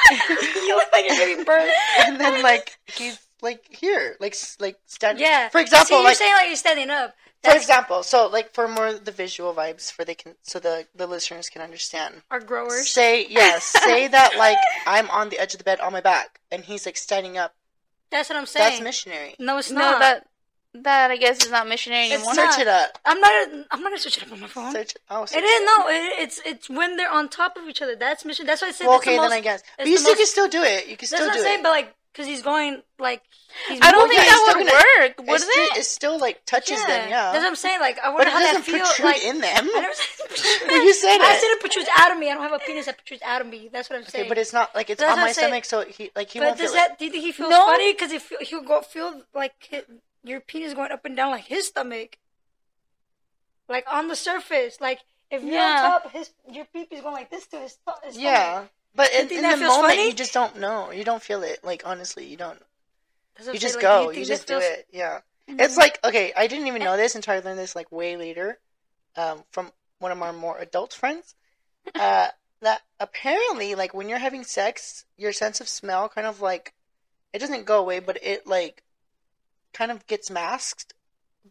you 0.55 0.75
look 0.75 0.91
like 0.91 1.05
you're 1.07 1.15
giving 1.17 1.45
birth. 1.45 1.69
and 2.05 2.19
then 2.19 2.41
like 2.43 2.77
he's 2.95 3.19
like 3.41 3.65
here, 3.73 4.17
like 4.19 4.35
like 4.59 4.77
standing. 4.87 5.23
Yeah. 5.23 5.49
For 5.49 5.59
example, 5.59 5.87
See, 5.87 5.93
you're 5.95 6.03
like 6.03 6.17
saying 6.17 6.33
like 6.33 6.47
you're 6.47 6.55
standing 6.57 6.89
up. 6.89 7.15
for 7.43 7.55
example, 7.55 8.03
so 8.03 8.27
like 8.27 8.53
for 8.53 8.67
more 8.67 8.93
the 8.93 9.11
visual 9.11 9.53
vibes, 9.53 9.91
for 9.91 10.03
they 10.05 10.13
can 10.15 10.35
so 10.43 10.59
the 10.59 10.85
the 10.93 11.07
listeners 11.07 11.49
can 11.49 11.61
understand. 11.61 12.21
our 12.29 12.39
growers. 12.39 12.89
Say 12.89 13.25
yes, 13.29 13.63
say 13.65 14.07
that 14.09 14.35
like 14.37 14.57
I'm 14.85 15.09
on 15.09 15.29
the 15.29 15.39
edge 15.39 15.53
of 15.53 15.59
the 15.59 15.63
bed 15.63 15.79
on 15.79 15.91
my 15.93 16.01
back, 16.01 16.39
and 16.51 16.63
he's 16.65 16.85
like 16.85 16.97
standing 16.97 17.37
up. 17.37 17.55
That's 18.11 18.29
what 18.29 18.37
I'm 18.37 18.45
saying. 18.45 18.69
That's 18.71 18.81
missionary. 18.83 19.35
No, 19.39 19.57
it's 19.57 19.71
no, 19.71 19.79
not. 19.79 19.99
that 20.01 20.27
that 20.73 21.11
I 21.11 21.17
guess 21.17 21.43
is 21.45 21.51
not 21.51 21.67
missionary 21.67 22.05
It's 22.05 22.13
anymore. 22.15 22.35
not. 22.35 22.53
Search 22.53 22.61
it 22.61 22.67
up. 22.67 22.97
I'm 23.05 23.19
not. 23.19 23.49
I'm 23.71 23.81
not 23.81 23.89
gonna 23.89 23.99
switch 23.99 24.17
it 24.17 24.23
up 24.23 24.31
on 24.31 24.39
my 24.39 24.47
phone. 24.47 24.71
Search. 24.71 24.93
Oh, 25.09 25.23
It 25.23 25.29
search 25.29 25.43
is 25.43 25.49
it 25.49 25.65
no. 25.65 25.87
It, 25.89 26.13
it's 26.23 26.41
it's 26.45 26.69
when 26.69 26.97
they're 26.97 27.11
on 27.11 27.29
top 27.29 27.57
of 27.57 27.67
each 27.67 27.81
other. 27.81 27.95
That's 27.95 28.23
mission. 28.25 28.45
That's 28.45 28.61
why 28.61 28.69
I 28.69 28.71
said. 28.71 28.87
Well, 28.87 28.97
that's 28.97 29.05
the 29.05 29.11
okay, 29.11 29.17
most, 29.17 29.29
then 29.29 29.37
I 29.37 29.41
guess. 29.41 29.63
But 29.77 29.87
you 29.87 29.97
still 29.97 30.11
most- 30.11 30.17
can 30.17 30.27
still 30.27 30.47
do 30.47 30.63
it. 30.63 30.87
You 30.87 30.97
can 30.97 31.07
still 31.07 31.19
do 31.19 31.23
it. 31.25 31.27
That's 31.27 31.39
still 31.39 31.43
what 31.43 31.47
I'm 31.49 31.53
saying, 31.55 31.63
but 31.63 31.69
like, 31.69 31.95
because 32.13 32.27
he's 32.27 32.41
going 32.41 32.81
like. 32.99 33.21
He's 33.67 33.81
I 33.81 33.91
don't 33.91 34.07
think 34.07 34.21
yeah, 34.23 34.29
that 34.31 34.39
it's 34.39 34.55
would 34.55 34.67
still 34.67 34.79
work, 34.79 35.15
It's 35.19 35.27
would 35.27 35.41
still, 35.41 35.63
it? 35.65 35.77
it 35.77 35.83
still 35.83 36.17
like 36.19 36.45
touches 36.45 36.79
yeah. 36.79 36.87
them, 36.87 37.09
yeah. 37.09 37.31
That's 37.33 37.43
what 37.43 37.47
I'm 37.47 37.55
saying. 37.57 37.79
Like, 37.81 37.99
I 37.99 38.07
wonder 38.13 38.29
how 38.31 38.39
that 38.39 38.53
doesn't 38.63 38.73
protrude 38.73 39.05
Like, 39.05 39.23
in 39.25 39.41
them. 39.41 39.67
I 39.75 39.81
never 39.81 39.93
said. 39.93 40.07
Well, 40.71 40.83
you 40.85 40.93
said 40.93 41.17
I 41.19 41.33
said 41.35 41.47
it 41.51 41.59
protrudes 41.59 41.89
out 41.97 42.11
of 42.13 42.17
me. 42.17 42.31
I 42.31 42.33
don't 42.35 42.43
have 42.43 42.53
a 42.53 42.59
penis 42.59 42.85
that 42.85 42.97
protrudes 42.97 43.21
out 43.23 43.41
of 43.41 43.47
me. 43.47 43.69
That's 43.73 43.89
what 43.89 43.99
I'm 43.99 44.05
saying. 44.05 44.21
Okay, 44.23 44.29
but 44.29 44.37
it's 44.37 44.53
not 44.53 44.73
like 44.73 44.89
it's 44.89 45.01
That's 45.01 45.11
on 45.11 45.19
my 45.19 45.33
stomach, 45.33 45.65
so 45.65 45.83
he 45.83 46.11
like 46.15 46.29
he 46.29 46.39
But 46.39 46.45
won't 46.45 46.59
does 46.59 46.71
that? 46.71 46.97
Do 46.97 47.03
you 47.03 47.11
think 47.11 47.25
he 47.25 47.33
feels 47.33 47.51
funny? 47.53 47.91
Because 47.91 48.11
he 48.13 48.19
he'll 48.45 48.63
go 48.63 48.79
feel 48.81 49.21
like 49.35 49.51
his, 49.69 49.83
your 50.23 50.39
penis 50.39 50.73
going 50.73 50.91
up 50.91 51.05
and 51.05 51.15
down 51.15 51.31
like 51.31 51.45
his 51.45 51.67
stomach, 51.67 52.17
like 53.67 53.85
on 53.91 54.07
the 54.07 54.15
surface. 54.15 54.79
Like 54.79 54.99
If 55.29 55.43
you're 55.43 55.53
Yeah. 55.53 55.83
on 55.93 56.01
top, 56.01 56.11
his 56.11 56.31
your 56.49 56.65
peepee's 56.65 57.01
going 57.01 57.13
like 57.13 57.29
this 57.29 57.47
to 57.47 57.59
his, 57.59 57.77
th- 57.85 57.97
his 58.03 58.17
Yeah, 58.17 58.65
but 58.95 59.11
in, 59.13 59.29
in 59.31 59.41
the 59.41 59.57
moment, 59.57 59.93
funny? 59.93 60.07
you 60.07 60.13
just 60.13 60.33
don't 60.33 60.57
know. 60.57 60.91
You 60.91 61.03
don't 61.03 61.21
feel 61.23 61.43
it. 61.43 61.63
Like 61.63 61.83
honestly, 61.85 62.25
you 62.25 62.37
don't. 62.37 62.59
stomach. 63.39 63.53
You 63.53 63.59
just 63.59 63.79
go. 63.79 64.09
You, 64.11 64.25
just 64.25 64.47
do 64.47 64.57
it. 64.57 64.87
Yeah. 64.91 65.21
Mm-hmm. 65.49 65.59
It's 65.61 65.77
like 65.77 65.99
okay, 66.03 66.33
I 66.35 66.47
didn't 66.47 66.67
even 66.67 66.83
know 66.83 66.97
this 66.97 67.15
until 67.15 67.33
I 67.33 67.39
learned 67.39 67.59
this 67.59 67.75
like 67.75 67.91
way 67.91 68.17
later, 68.17 68.59
um, 69.15 69.43
from 69.51 69.71
one 69.99 70.11
of 70.11 70.21
our 70.21 70.33
more 70.33 70.57
adult 70.59 70.93
friends. 70.93 71.33
Uh, 71.95 72.27
that 72.61 72.81
apparently, 72.99 73.73
like 73.75 73.93
when 73.93 74.07
you're 74.09 74.19
having 74.19 74.43
sex, 74.43 75.05
your 75.17 75.31
sense 75.31 75.61
of 75.61 75.67
smell 75.69 76.09
kind 76.09 76.27
of 76.27 76.41
like 76.41 76.73
it 77.33 77.39
doesn't 77.39 77.65
go 77.65 77.79
away, 77.79 77.99
but 77.99 78.19
it 78.21 78.45
like 78.45 78.83
kind 79.73 79.91
of 79.91 80.05
gets 80.07 80.29
masked 80.29 80.93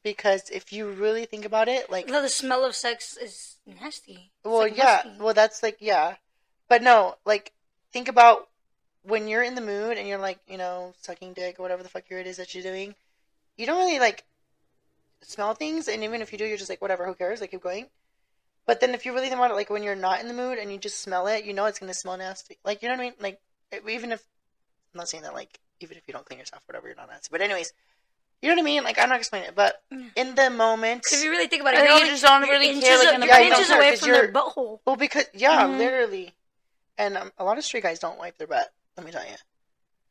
because 0.02 0.50
if 0.50 0.72
you 0.72 0.90
really 0.90 1.24
think 1.24 1.44
about 1.44 1.68
it, 1.68 1.90
like 1.90 2.08
No, 2.08 2.22
the 2.22 2.28
smell 2.28 2.64
of 2.64 2.74
sex 2.74 3.16
is 3.16 3.56
nasty. 3.66 4.30
It's, 4.38 4.44
well, 4.44 4.60
like, 4.60 4.76
yeah. 4.76 5.02
musky. 5.04 5.22
Well, 5.22 5.34
that's 5.34 5.62
like 5.62 5.76
yeah, 5.80 6.16
but 6.68 6.82
no, 6.82 7.16
like 7.24 7.52
think 7.92 8.08
about 8.08 8.48
when 9.02 9.28
you're 9.28 9.42
in 9.42 9.54
the 9.54 9.60
mood 9.60 9.96
and 9.96 10.06
you're 10.06 10.18
like 10.18 10.38
you 10.46 10.58
know 10.58 10.94
sucking 11.00 11.32
dick 11.32 11.58
or 11.58 11.62
whatever 11.62 11.82
the 11.82 11.88
fuck 11.88 12.04
it 12.10 12.26
is 12.26 12.36
that 12.36 12.54
you're 12.54 12.62
doing. 12.62 12.94
You 13.56 13.66
don't 13.66 13.78
really 13.78 13.98
like 13.98 14.24
smell 15.22 15.54
things, 15.54 15.88
and 15.88 16.02
even 16.04 16.22
if 16.22 16.32
you 16.32 16.38
do, 16.38 16.46
you're 16.46 16.56
just 16.56 16.70
like 16.70 16.82
whatever, 16.82 17.06
who 17.06 17.14
cares? 17.14 17.40
Like 17.40 17.50
keep 17.50 17.62
going. 17.62 17.86
But 18.66 18.80
then 18.80 18.94
if 18.94 19.04
you 19.04 19.12
really 19.12 19.28
think 19.28 19.38
about 19.38 19.50
it, 19.50 19.54
like 19.54 19.70
when 19.70 19.82
you're 19.82 19.96
not 19.96 20.20
in 20.20 20.28
the 20.28 20.34
mood 20.34 20.58
and 20.58 20.70
you 20.70 20.78
just 20.78 21.00
smell 21.00 21.26
it, 21.26 21.44
you 21.44 21.52
know 21.52 21.66
it's 21.66 21.78
gonna 21.78 21.94
smell 21.94 22.16
nasty. 22.16 22.58
Like 22.64 22.82
you 22.82 22.88
know 22.88 22.94
what 22.94 23.02
I 23.02 23.04
mean? 23.04 23.14
Like 23.20 23.40
even 23.88 24.12
if 24.12 24.24
I'm 24.94 24.98
not 24.98 25.08
saying 25.08 25.24
that 25.24 25.34
like 25.34 25.58
even 25.80 25.96
if 25.96 26.06
you 26.06 26.12
don't 26.12 26.24
clean 26.24 26.38
yourself, 26.38 26.62
whatever, 26.66 26.86
you're 26.86 26.96
not 26.96 27.08
nasty. 27.08 27.28
But 27.30 27.40
anyways. 27.42 27.72
You 28.42 28.48
know 28.48 28.54
what 28.56 28.62
I 28.62 28.64
mean? 28.64 28.84
Like 28.84 28.98
I'm 28.98 29.08
not 29.10 29.18
explaining 29.18 29.48
it, 29.48 29.54
but 29.54 29.82
in 30.16 30.34
the 30.34 30.48
moment, 30.50 31.04
If 31.12 31.22
you 31.22 31.30
really 31.30 31.46
think 31.46 31.60
about 31.62 31.74
it, 31.74 31.78
think 31.78 31.88
you're 31.90 31.96
only- 31.98 32.08
just 32.10 32.22
don't 32.22 32.42
really 32.42 32.68
inches, 32.70 32.84
care, 32.84 32.98
like, 32.98 33.14
in 33.14 33.20
the 33.20 33.26
you're 33.26 33.36
inches 33.38 33.68
Yeah, 33.68 33.76
away 33.76 33.96
from 33.96 34.08
their 34.10 34.22
you're- 34.24 34.32
butthole. 34.32 34.80
Well, 34.86 34.96
because 34.96 35.26
yeah, 35.34 35.62
Mhm. 35.64 35.76
literally, 35.78 36.34
and 36.96 37.18
um, 37.18 37.32
a 37.38 37.44
lot 37.44 37.58
of 37.58 37.64
straight 37.64 37.82
guys 37.82 37.98
don't 37.98 38.18
wipe 38.18 38.38
their 38.38 38.46
butt. 38.46 38.72
Let 38.96 39.04
me 39.04 39.12
tell 39.12 39.24
you, 39.24 39.34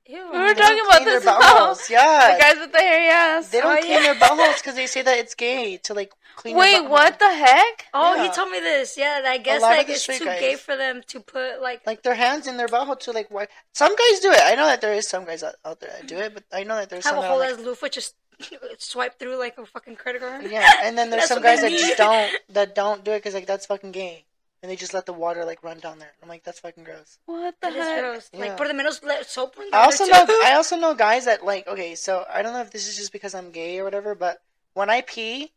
Ew. 0.08 0.16
We 0.32 0.38
were 0.40 0.54
talking 0.56 0.56
don't 0.78 0.88
about 0.88 0.96
clean 0.98 1.06
their 1.06 1.20
this 1.20 1.28
as 1.28 1.34
buttholes. 1.36 1.90
Yeah, 1.92 2.36
The 2.38 2.42
guys 2.42 2.56
with 2.60 2.72
the 2.72 2.80
hairy 2.80 3.08
ass. 3.10 3.50
they 3.50 3.62
don't 3.62 3.78
Oh, 3.78 3.80
clean 3.82 3.92
yeah. 3.92 4.00
their 4.02 4.16
buttholes 4.16 4.56
because 4.58 4.76
they 4.76 4.88
say 4.88 5.02
that 5.04 5.18
it's 5.20 5.36
gay 5.36 5.78
to 5.84 5.94
like 5.94 6.12
clean. 6.36 6.56
Wait, 6.56 6.78
butthole. 6.78 6.90
what 6.90 7.20
the 7.20 7.32
heck? 7.32 7.86
Oh, 7.94 8.16
Yeah. 8.16 8.24
he 8.24 8.30
told 8.32 8.50
me 8.52 8.60
this. 8.60 8.98
Yeah, 8.98 9.22
I 9.26 9.38
guess 9.38 9.62
like 9.62 9.88
it's 9.90 10.06
too 10.06 10.26
guys- 10.26 10.40
gay 10.40 10.56
for 10.56 10.76
them 10.76 11.02
to 11.08 11.20
put 11.20 11.62
like. 11.62 11.86
Like 11.86 12.02
their 12.04 12.16
hands 12.16 12.48
in 12.48 12.58
their 12.58 12.68
butthole 12.68 13.00
to 13.02 13.12
like 13.12 13.30
wipe. 13.30 13.52
Some 13.74 13.96
guys 13.96 14.20
do 14.20 14.32
it. 14.32 14.42
I 14.44 14.56
know 14.56 14.66
that 14.66 14.82
there 14.82 14.94
is 14.94 15.08
some 15.08 15.26
guys 15.26 15.44
out, 15.44 15.56
out 15.64 15.80
there 15.80 15.92
that 15.92 16.08
do 16.08 16.18
it, 16.18 16.34
but 16.34 16.44
I 16.52 16.64
know 16.64 16.76
that 16.78 16.90
there's 16.90 17.06
have 17.06 17.16
some. 17.16 17.24
a 17.24 17.28
whole 17.28 17.42
are, 17.44 17.52
ass 17.52 17.60
loofah 17.60 17.90
just 17.90 18.16
swipe 18.80 19.20
through 19.20 19.38
like 19.38 19.58
a 19.58 19.66
fucking 19.66 19.96
credit 19.98 20.22
card. 20.22 20.50
yeah, 20.50 20.70
and 20.84 20.98
then 20.98 21.10
there's 21.10 21.26
some 21.28 21.42
guys 21.44 21.62
that 21.62 21.72
just 21.72 21.98
don't 21.98 22.32
that 22.50 22.74
don't 22.74 23.04
do 23.04 23.12
it 23.12 23.18
because 23.20 23.34
like 23.34 23.46
that's 23.46 23.66
fucking 23.66 23.92
gay, 23.92 24.26
and 24.62 24.72
they 24.72 24.76
just 24.76 24.94
let 24.94 25.06
the 25.06 25.14
water 25.14 25.46
like 25.46 25.64
run 25.64 25.80
down 25.80 26.00
there. 26.00 26.12
I'm 26.22 26.30
like, 26.30 26.44
that's 26.44 26.60
fucking 26.60 26.84
gross. 26.84 27.18
What 27.26 27.56
the 27.62 27.70
That 27.70 27.76
is 27.76 27.86
heck? 27.86 28.00
gross. 28.02 28.30
Yeah. 28.34 28.40
Like 28.40 28.58
por 28.58 28.68
lo 28.68 28.74
menos 28.74 29.04
let 29.04 29.26
soap 29.30 29.58
run 29.58 29.70
I 29.74 29.84
also 29.86 30.06
know. 30.06 30.26
I 30.44 30.54
also 30.56 30.78
know 30.78 30.94
guys 30.94 31.26
that 31.26 31.46
like 31.46 31.68
okay, 31.68 31.96
so 31.96 32.26
I 32.32 32.42
don't 32.42 32.54
know 32.54 32.62
if 32.62 32.72
this 32.72 32.88
is 32.88 32.98
just 32.98 33.12
because 33.12 33.34
I'm 33.34 33.52
gay 33.52 33.80
or 33.80 33.84
whatever, 33.84 34.16
but 34.16 34.42
when 34.74 34.90
I 34.90 35.02
pee, 35.02 35.52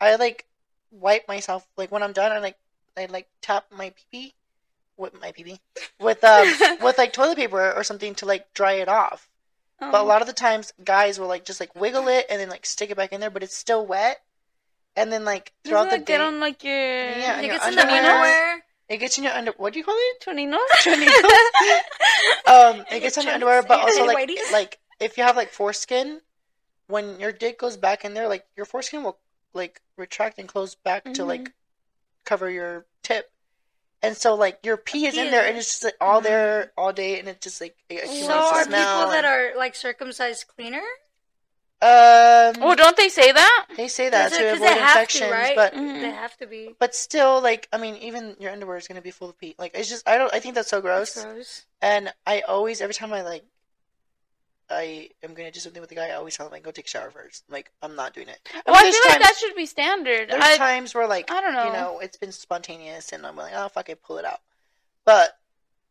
I 0.00 0.16
like 0.16 0.46
wipe 0.90 1.28
myself 1.28 1.66
like 1.76 1.92
when 1.92 2.02
I'm 2.02 2.12
done 2.12 2.32
I 2.32 2.38
like 2.38 2.56
I 2.96 3.06
like 3.06 3.28
tap 3.42 3.66
my 3.70 3.90
pee 3.90 4.06
pee 4.10 4.34
with 4.96 5.20
my 5.20 5.32
pee 5.32 5.44
pee 5.44 5.60
with 6.00 6.24
um 6.24 6.48
with 6.82 6.98
like 6.98 7.12
toilet 7.12 7.36
paper 7.36 7.72
or 7.72 7.84
something 7.84 8.14
to 8.16 8.26
like 8.26 8.52
dry 8.54 8.72
it 8.74 8.88
off. 8.88 9.28
Oh. 9.80 9.92
But 9.92 10.00
a 10.00 10.04
lot 10.04 10.22
of 10.22 10.26
the 10.26 10.32
times 10.34 10.72
guys 10.84 11.20
will 11.20 11.28
like 11.28 11.44
just 11.44 11.60
like 11.60 11.74
wiggle 11.76 12.08
it 12.08 12.26
and 12.28 12.40
then 12.40 12.48
like 12.48 12.66
stick 12.66 12.90
it 12.90 12.96
back 12.96 13.12
in 13.12 13.20
there, 13.20 13.30
but 13.30 13.42
it's 13.44 13.56
still 13.56 13.86
wet. 13.86 14.20
And 14.96 15.12
then 15.12 15.24
like 15.24 15.52
throughout 15.64 15.90
the 15.90 15.96
it 15.96 16.06
get 16.06 16.18
day, 16.18 16.24
on 16.24 16.40
like 16.40 16.64
your 16.64 16.74
Yeah, 16.74 17.38
It 17.40 17.44
your 17.46 17.54
gets 17.54 17.66
in 17.68 17.76
the 17.76 17.82
underwear. 17.86 18.62
it 18.88 18.96
gets 18.98 19.16
in 19.18 19.24
your 19.24 19.32
under. 19.32 19.52
What 19.56 19.72
do 19.72 19.78
you 19.78 19.84
call 19.84 19.94
it? 19.96 20.20
toninos? 20.20 20.58
um, 22.46 22.84
it 22.90 23.00
gets 23.00 23.18
on 23.18 23.24
your 23.24 23.34
underwear, 23.34 23.62
but 23.62 23.80
also 23.80 24.04
like 24.06 24.28
like 24.52 24.78
if 25.00 25.16
you 25.16 25.22
have 25.24 25.36
like 25.36 25.50
foreskin, 25.52 26.20
when 26.88 27.20
your 27.20 27.30
dick 27.32 27.58
goes 27.60 27.76
back 27.76 28.04
in 28.04 28.14
there, 28.14 28.28
like 28.28 28.46
your 28.56 28.66
foreskin 28.66 29.02
will 29.04 29.18
like 29.54 29.80
retract 29.96 30.38
and 30.38 30.48
close 30.48 30.74
back 30.74 31.04
to 31.14 31.22
Mhm. 31.22 31.26
like 31.28 31.52
cover 32.24 32.50
your 32.50 32.86
tip, 33.04 33.30
and 34.02 34.16
so 34.16 34.34
like 34.34 34.58
your 34.64 34.76
pee 34.76 35.06
is 35.06 35.16
in 35.16 35.30
there 35.30 35.46
and 35.46 35.56
it's 35.56 35.70
just 35.70 35.84
like 35.84 35.96
all 36.00 36.20
there 36.20 36.72
all 36.76 36.92
day, 36.92 37.18
and 37.20 37.28
it 37.28 37.40
just 37.40 37.60
like 37.60 37.76
it 37.88 38.02
accumulates 38.04 38.48
So 38.50 38.54
are 38.56 38.64
smell. 38.64 38.98
people 38.98 39.12
that 39.12 39.24
are 39.24 39.56
like 39.56 39.74
circumcised 39.76 40.46
cleaner? 40.48 40.82
Um, 41.80 42.60
well, 42.60 42.74
don't 42.76 42.96
they 42.96 43.08
say 43.08 43.30
that? 43.30 43.66
they 43.76 43.86
say 43.88 44.08
that 44.10 44.32
to 44.32 44.38
Because 44.38 44.56
avoid 44.56 44.68
they 44.68 44.78
have 44.80 44.94
to, 44.94 44.98
infections, 45.00 45.30
right? 45.30 45.54
but 45.56 45.74
Mhm. 45.74 46.00
They 46.00 46.10
have 46.10 46.36
to 46.38 46.46
be. 46.46 46.74
but 46.78 46.94
still, 46.94 47.40
like 47.40 47.68
I 47.72 47.78
mean, 47.78 47.96
even 47.96 48.34
your 48.40 48.50
underwear 48.50 48.76
is 48.76 48.88
gonna 48.88 49.00
be 49.02 49.10
full 49.12 49.30
of 49.30 49.38
pee. 49.38 49.54
Like 49.58 49.72
it's 49.74 49.88
just 49.88 50.08
I 50.08 50.18
don't 50.18 50.32
I 50.34 50.40
think 50.40 50.54
that's 50.56 50.68
so 50.70 50.80
gross. 50.80 51.14
That's 51.14 51.26
gross. 51.26 51.66
And 51.80 52.12
I 52.26 52.40
always, 52.42 52.80
every 52.80 52.94
time 52.94 53.12
I 53.12 53.22
like, 53.22 53.44
I 54.70 55.10
am 55.22 55.34
gonna 55.34 55.50
do 55.52 55.60
something 55.60 55.80
with 55.80 55.88
the 55.88 55.94
guy, 55.94 56.08
I 56.08 56.14
always 56.14 56.36
tell 56.36 56.46
him 56.46 56.52
like, 56.52 56.62
go 56.64 56.70
take 56.72 56.86
a 56.86 56.88
shower 56.88 57.10
first. 57.10 57.44
Like, 57.48 57.70
I'm 57.80 57.94
not 57.94 58.12
doing 58.12 58.28
it. 58.28 58.38
Well, 58.66 58.74
I 58.76 58.82
there's 58.82 58.96
feel 58.98 59.12
like 59.12 59.22
that 59.22 59.36
should 59.38 59.54
be 59.54 59.64
standard. 59.66 60.30
There's 60.30 60.42
I, 60.44 60.56
times 60.58 60.94
where 60.94 61.06
like, 61.06 61.30
I 61.30 61.40
don't 61.40 61.54
know. 61.54 61.66
you 61.66 61.72
know, 61.72 62.00
it's 62.00 62.16
been 62.18 62.32
spontaneous, 62.32 63.12
and 63.12 63.24
I'm 63.24 63.36
like, 63.36 63.52
oh 63.54 63.68
fuck 63.68 63.88
it, 63.88 64.02
pull 64.02 64.18
it 64.18 64.24
out. 64.24 64.40
But 65.04 65.38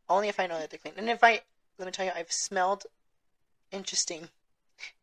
only 0.10 0.28
if 0.28 0.40
I 0.40 0.48
know 0.48 0.60
that 0.60 0.70
they're 0.70 0.80
clean. 0.80 0.94
And 0.98 1.10
if 1.10 1.24
I, 1.24 1.42
let 1.80 1.86
me 1.86 1.92
tell 1.92 2.06
you, 2.06 2.12
I've 2.16 2.32
smelled 2.32 2.84
interesting, 3.72 4.30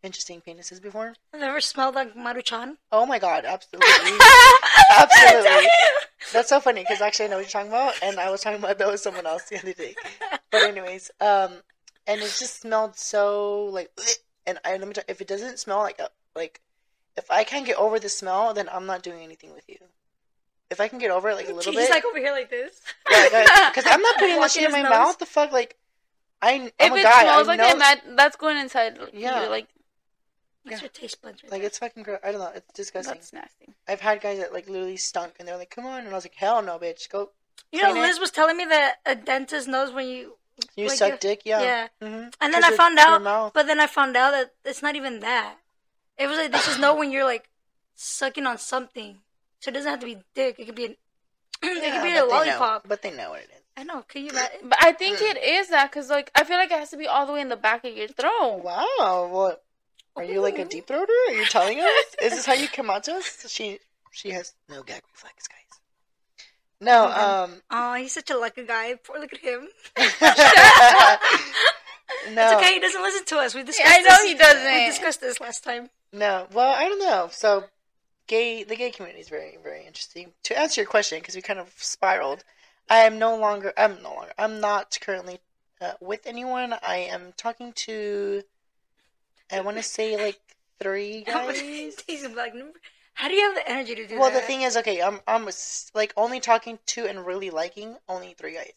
interesting 0.02 0.40
penises 0.46 0.80
before. 0.80 1.14
Have 1.32 1.40
you 1.40 1.46
ever 1.46 1.60
smelled 1.60 1.94
like 1.94 2.14
Maruchan? 2.14 2.76
Oh 2.92 3.06
my 3.06 3.18
god, 3.18 3.44
absolutely, 3.44 3.88
absolutely. 4.98 5.66
That's 6.32 6.48
so 6.48 6.60
funny 6.60 6.82
because 6.82 7.00
actually 7.00 7.26
I 7.26 7.28
know 7.28 7.37
what 7.37 7.42
you're 7.42 7.50
talking 7.50 7.68
about, 7.70 7.94
and 8.02 8.18
I 8.18 8.30
was 8.30 8.40
talking 8.40 8.58
about 8.58 8.78
that 8.78 8.88
with 8.90 9.00
someone 9.00 9.26
else 9.26 9.44
the 9.44 9.58
other 9.58 9.72
day. 9.72 9.94
But 10.50 10.62
anyways, 10.62 11.10
um, 11.20 11.52
and 12.06 12.20
it 12.20 12.34
just 12.38 12.60
smelled 12.60 12.96
so 12.96 13.64
like, 13.66 13.90
and 14.46 14.58
I 14.64 14.76
let 14.76 14.87
me 14.88 14.94
tell, 14.94 15.04
if 15.08 15.20
it 15.20 15.28
doesn't 15.28 15.58
smell 15.58 15.78
like 15.78 15.98
a, 15.98 16.08
like, 16.37 16.60
if 17.16 17.30
I 17.30 17.44
can't 17.44 17.66
get 17.66 17.76
over 17.76 17.98
the 17.98 18.08
smell, 18.08 18.54
then 18.54 18.68
I'm 18.72 18.87
not 18.87 19.02
doing 19.02 19.22
anything 19.22 19.52
with 19.54 19.64
you. 19.68 19.78
If 20.70 20.80
I 20.80 20.88
can 20.88 20.98
get 20.98 21.10
over 21.10 21.28
it 21.28 21.37
like 21.37 21.48
a 21.48 21.52
little 21.52 21.72
He's 21.72 21.82
bit, 21.82 21.90
like 21.90 22.04
over 22.04 22.18
here 22.18 22.32
like 22.32 22.50
this. 22.50 22.80
because 23.06 23.84
I'm 23.87 24.00
not 24.00 24.16
putting 24.18 24.37
Walking 24.37 24.48
shit 24.62 24.64
in 24.64 24.72
my 24.72 24.80
nose. 24.82 24.90
mouth. 24.90 25.18
The 25.18 25.26
fuck, 25.26 25.52
like, 25.52 25.76
I, 26.42 26.73
if 26.79 26.92
it 26.92 27.03
guy. 27.03 27.23
smells 27.23 27.49
I 27.49 27.51
like 27.57 27.59
know, 27.59 27.79
that, 27.79 28.03
that, 28.05 28.16
that's 28.16 28.37
going 28.37 28.59
inside. 28.59 28.99
Yeah. 29.12 29.44
you, 29.44 29.49
like 29.51 29.68
What's 30.64 30.79
Yeah. 30.79 30.83
your 30.83 30.90
taste 30.90 31.20
buds? 31.23 31.42
Right 31.42 31.53
like 31.53 31.61
there? 31.61 31.66
it's 31.68 31.79
fucking 31.79 32.03
gross. 32.03 32.20
I 32.25 32.33
don't 32.33 32.40
know. 32.40 32.51
It's 32.55 32.73
disgusting. 32.73 33.14
that's 33.14 33.33
nasty. 33.33 33.75
I've 33.87 34.01
had 34.01 34.20
guys 34.23 34.38
that 34.38 34.53
like 34.53 34.66
literally 34.68 34.97
stunk, 34.97 35.35
and 35.38 35.47
they're 35.47 35.59
like, 35.59 35.70
"Come 35.70 35.85
on," 35.87 36.01
and 36.01 36.09
I 36.09 36.14
was 36.14 36.25
like, 36.25 36.35
"Hell 36.37 36.62
no, 36.62 36.79
bitch, 36.79 37.09
go." 37.11 37.31
You 37.70 37.83
know, 37.83 37.90
clean 37.92 38.03
it. 38.03 38.07
Liz 38.07 38.18
was 38.18 38.31
telling 38.31 38.57
me 38.57 38.64
that 38.64 38.97
a 39.05 39.14
dentist 39.14 39.68
knows 39.68 39.92
when 39.92 40.09
you. 40.09 40.37
You 40.77 40.87
Like 40.87 40.99
suck 40.99 41.18
dick, 41.20 41.42
yeah. 41.44 41.62
yeah. 41.62 41.88
hmm 42.01 42.29
And 42.40 42.55
then 42.55 42.62
I 42.64 42.70
found 42.77 42.97
out, 42.99 43.53
but 43.53 43.66
then 43.66 43.81
I 43.81 43.88
found 43.88 44.16
out 44.16 44.31
that 44.31 44.53
it's 44.64 44.83
not 44.83 44.94
even 44.94 45.20
that. 45.20 45.57
It 46.16 46.29
was 46.29 46.38
like 46.38 46.53
they 46.53 46.59
just 46.59 46.79
know 46.79 46.94
when 46.94 47.11
you're 47.11 47.25
like 47.25 47.51
sucking 47.97 48.47
on 48.47 48.57
something. 48.59 49.18
So 49.61 49.70
it 49.70 49.75
doesn't 49.75 49.90
have 49.90 50.01
to 50.01 50.07
be 50.07 50.18
dick. 50.35 50.57
It 50.61 50.66
could 50.66 50.77
be 50.77 50.85
an, 50.87 50.97
it 51.62 51.83
Yeah, 51.83 52.01
could 52.01 52.05
be 52.05 52.16
a 52.16 52.25
lollipop. 52.25 52.85
Know, 52.85 52.88
but 52.88 53.03
they 53.03 53.11
know 53.11 53.31
what 53.31 53.40
it 53.40 53.51
is. 53.51 53.63
I 53.76 53.82
know. 53.82 54.02
Can 54.08 54.24
you 54.24 54.30
imagine? 54.30 54.68
But 54.68 54.78
I 54.80 54.92
think 54.92 55.20
it 55.20 55.42
is 55.42 55.68
that 55.68 55.90
because 55.90 56.08
like 56.08 56.30
I 56.34 56.44
feel 56.44 56.56
like 56.56 56.70
it 56.70 56.78
has 56.78 56.90
to 56.90 56.96
be 56.96 57.06
all 57.08 57.26
the 57.26 57.32
way 57.32 57.40
in 57.40 57.48
the 57.48 57.56
back 57.56 57.84
of 57.84 57.96
your 57.96 58.08
throat. 58.08 58.62
Wow. 58.62 59.28
What? 59.30 59.64
Are 60.16 60.24
you 60.24 60.40
like 60.40 60.58
a 60.58 60.64
deep 60.64 60.87
throater? 60.87 61.12
Are 61.28 61.34
you 61.34 61.44
telling 61.46 61.80
us? 61.80 62.04
Is 62.22 62.32
this 62.32 62.46
how 62.46 62.52
you 62.52 62.68
come 62.68 62.88
out 62.88 63.04
to 63.04 63.14
us? 63.14 63.46
She 63.48 63.80
she 64.12 64.30
has 64.30 64.54
no 64.68 64.82
gag 64.84 65.02
reflex, 65.12 65.48
guys. 65.48 65.80
No. 66.80 67.10
Um. 67.10 67.62
Oh, 67.70 67.94
he's 67.94 68.12
such 68.12 68.30
a 68.30 68.38
lucky 68.38 68.64
guy. 68.64 68.94
Poor 69.02 69.18
look 69.18 69.32
at 69.32 69.40
him. 69.40 69.68
no. 72.32 72.42
It's 72.42 72.52
okay. 72.54 72.74
He 72.74 72.80
doesn't 72.80 73.02
listen 73.02 73.24
to 73.26 73.38
us. 73.38 73.54
We 73.54 73.64
discussed. 73.64 73.90
I 73.92 74.02
know 74.02 74.08
this. 74.08 74.28
he 74.28 74.34
doesn't. 74.34 74.64
We 74.64 74.87
discussed 74.87 75.20
this 75.20 75.40
last 75.40 75.64
time. 75.64 75.90
No. 76.12 76.46
Well, 76.52 76.72
I 76.72 76.88
don't 76.88 77.00
know. 77.00 77.28
So, 77.32 77.64
gay. 78.28 78.62
The 78.62 78.76
gay 78.76 78.92
community 78.92 79.20
is 79.20 79.28
very 79.28 79.58
very 79.62 79.84
interesting. 79.84 80.32
To 80.44 80.58
answer 80.58 80.80
your 80.82 80.88
question, 80.88 81.18
because 81.18 81.34
we 81.34 81.42
kind 81.42 81.58
of 81.58 81.72
spiraled. 81.76 82.44
I 82.88 82.99
am 82.99 83.18
no 83.18 83.37
longer. 83.37 83.73
I'm 83.77 84.03
no 84.03 84.14
longer. 84.14 84.33
I'm 84.38 84.61
not 84.61 84.99
currently 85.01 85.40
uh, 85.81 85.92
with 86.01 86.27
anyone. 86.27 86.75
I 86.87 86.97
am 87.11 87.33
talking 87.37 87.73
to. 87.73 88.42
I 89.51 89.61
want 89.61 89.77
to 89.77 89.83
say 89.83 90.16
like 90.16 90.40
three 90.81 91.25
guys. 91.27 91.61
He's 92.07 92.23
gonna 92.23 92.35
be 92.35 92.40
like, 92.40 92.55
how 93.14 93.29
do 93.29 93.35
you 93.35 93.42
have 93.42 93.55
the 93.55 93.68
energy 93.70 93.94
to 93.94 94.07
do 94.07 94.18
Well, 94.18 94.29
that? 94.29 94.33
Well, 94.35 94.40
the 94.40 94.47
thing 94.47 94.62
is, 94.62 94.77
okay, 94.77 95.01
I'm 95.01 95.20
I'm 95.27 95.49
like 95.94 96.12
only 96.16 96.40
talking 96.40 96.79
to 96.87 97.07
and 97.07 97.25
really 97.25 97.51
liking 97.51 97.97
only 98.09 98.35
three 98.37 98.55
guys. 98.55 98.73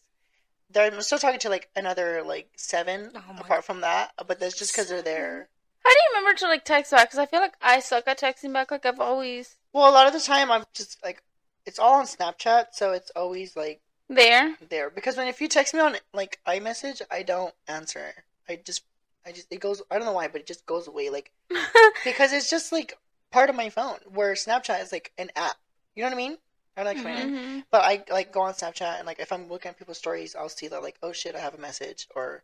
There, 0.70 0.84
I'm 0.90 1.00
still 1.02 1.18
talking 1.18 1.40
to 1.40 1.48
like 1.48 1.70
another 1.76 2.22
like 2.24 2.50
seven 2.56 3.10
Oh 3.14 3.32
my- 3.32 3.40
apart 3.40 3.64
from 3.64 3.80
that, 3.80 4.12
but 4.26 4.38
that's 4.38 4.58
just 4.58 4.72
because 4.72 4.88
they're 4.88 5.02
there. 5.02 5.48
How 5.84 5.90
do 5.90 5.96
you 5.96 6.18
remember 6.20 6.38
to 6.38 6.46
like 6.46 6.64
text 6.64 6.92
back? 6.92 7.08
Because 7.08 7.18
I 7.18 7.26
feel 7.26 7.40
like 7.40 7.54
I 7.62 7.80
suck 7.80 8.06
at 8.06 8.20
texting 8.20 8.52
back. 8.52 8.70
Like 8.70 8.84
I've 8.86 9.00
always 9.00 9.56
Well, 9.72 9.88
a 9.90 9.92
lot 9.92 10.06
of 10.06 10.12
the 10.12 10.20
time 10.20 10.50
I'm 10.50 10.64
just 10.74 11.02
like, 11.02 11.22
it's 11.64 11.78
all 11.78 11.94
on 11.94 12.04
Snapchat, 12.04 12.66
so 12.72 12.92
it's 12.92 13.10
always 13.16 13.56
like 13.56 13.80
there. 14.08 14.56
there. 14.68 14.90
Because 14.90 15.16
when 15.16 15.28
if 15.28 15.40
you 15.40 15.48
text 15.48 15.74
me 15.74 15.80
on 15.80 15.96
like 16.12 16.40
iMessage, 16.46 17.02
I 17.10 17.22
don't 17.22 17.54
answer. 17.66 18.12
I 18.48 18.56
just, 18.64 18.82
I 19.26 19.32
just 19.32 19.46
it 19.50 19.60
goes. 19.60 19.82
I 19.90 19.96
don't 19.96 20.06
know 20.06 20.12
why, 20.12 20.28
but 20.28 20.40
it 20.40 20.46
just 20.46 20.66
goes 20.66 20.88
away. 20.88 21.10
Like 21.10 21.30
because 22.04 22.32
it's 22.32 22.50
just 22.50 22.72
like 22.72 22.96
part 23.30 23.50
of 23.50 23.56
my 23.56 23.68
phone. 23.70 23.98
Where 24.12 24.32
Snapchat 24.34 24.82
is 24.82 24.92
like 24.92 25.12
an 25.18 25.30
app. 25.36 25.56
You 25.94 26.02
know 26.02 26.08
what 26.08 26.14
I 26.14 26.16
mean? 26.16 26.38
I 26.76 26.82
like 26.84 26.98
funny. 26.98 27.22
Mhm. 27.22 27.64
But 27.70 27.82
I 27.82 28.04
like 28.10 28.32
go 28.32 28.42
on 28.42 28.54
Snapchat 28.54 28.98
and 28.98 29.06
like 29.06 29.18
if 29.18 29.32
I'm 29.32 29.48
looking 29.48 29.70
at 29.70 29.78
people's 29.78 29.98
stories, 29.98 30.36
I'll 30.36 30.48
see 30.48 30.68
that 30.68 30.82
like 30.82 30.96
oh 31.02 31.12
shit, 31.12 31.34
I 31.34 31.40
have 31.40 31.54
a 31.54 31.58
message 31.60 32.06
or 32.14 32.42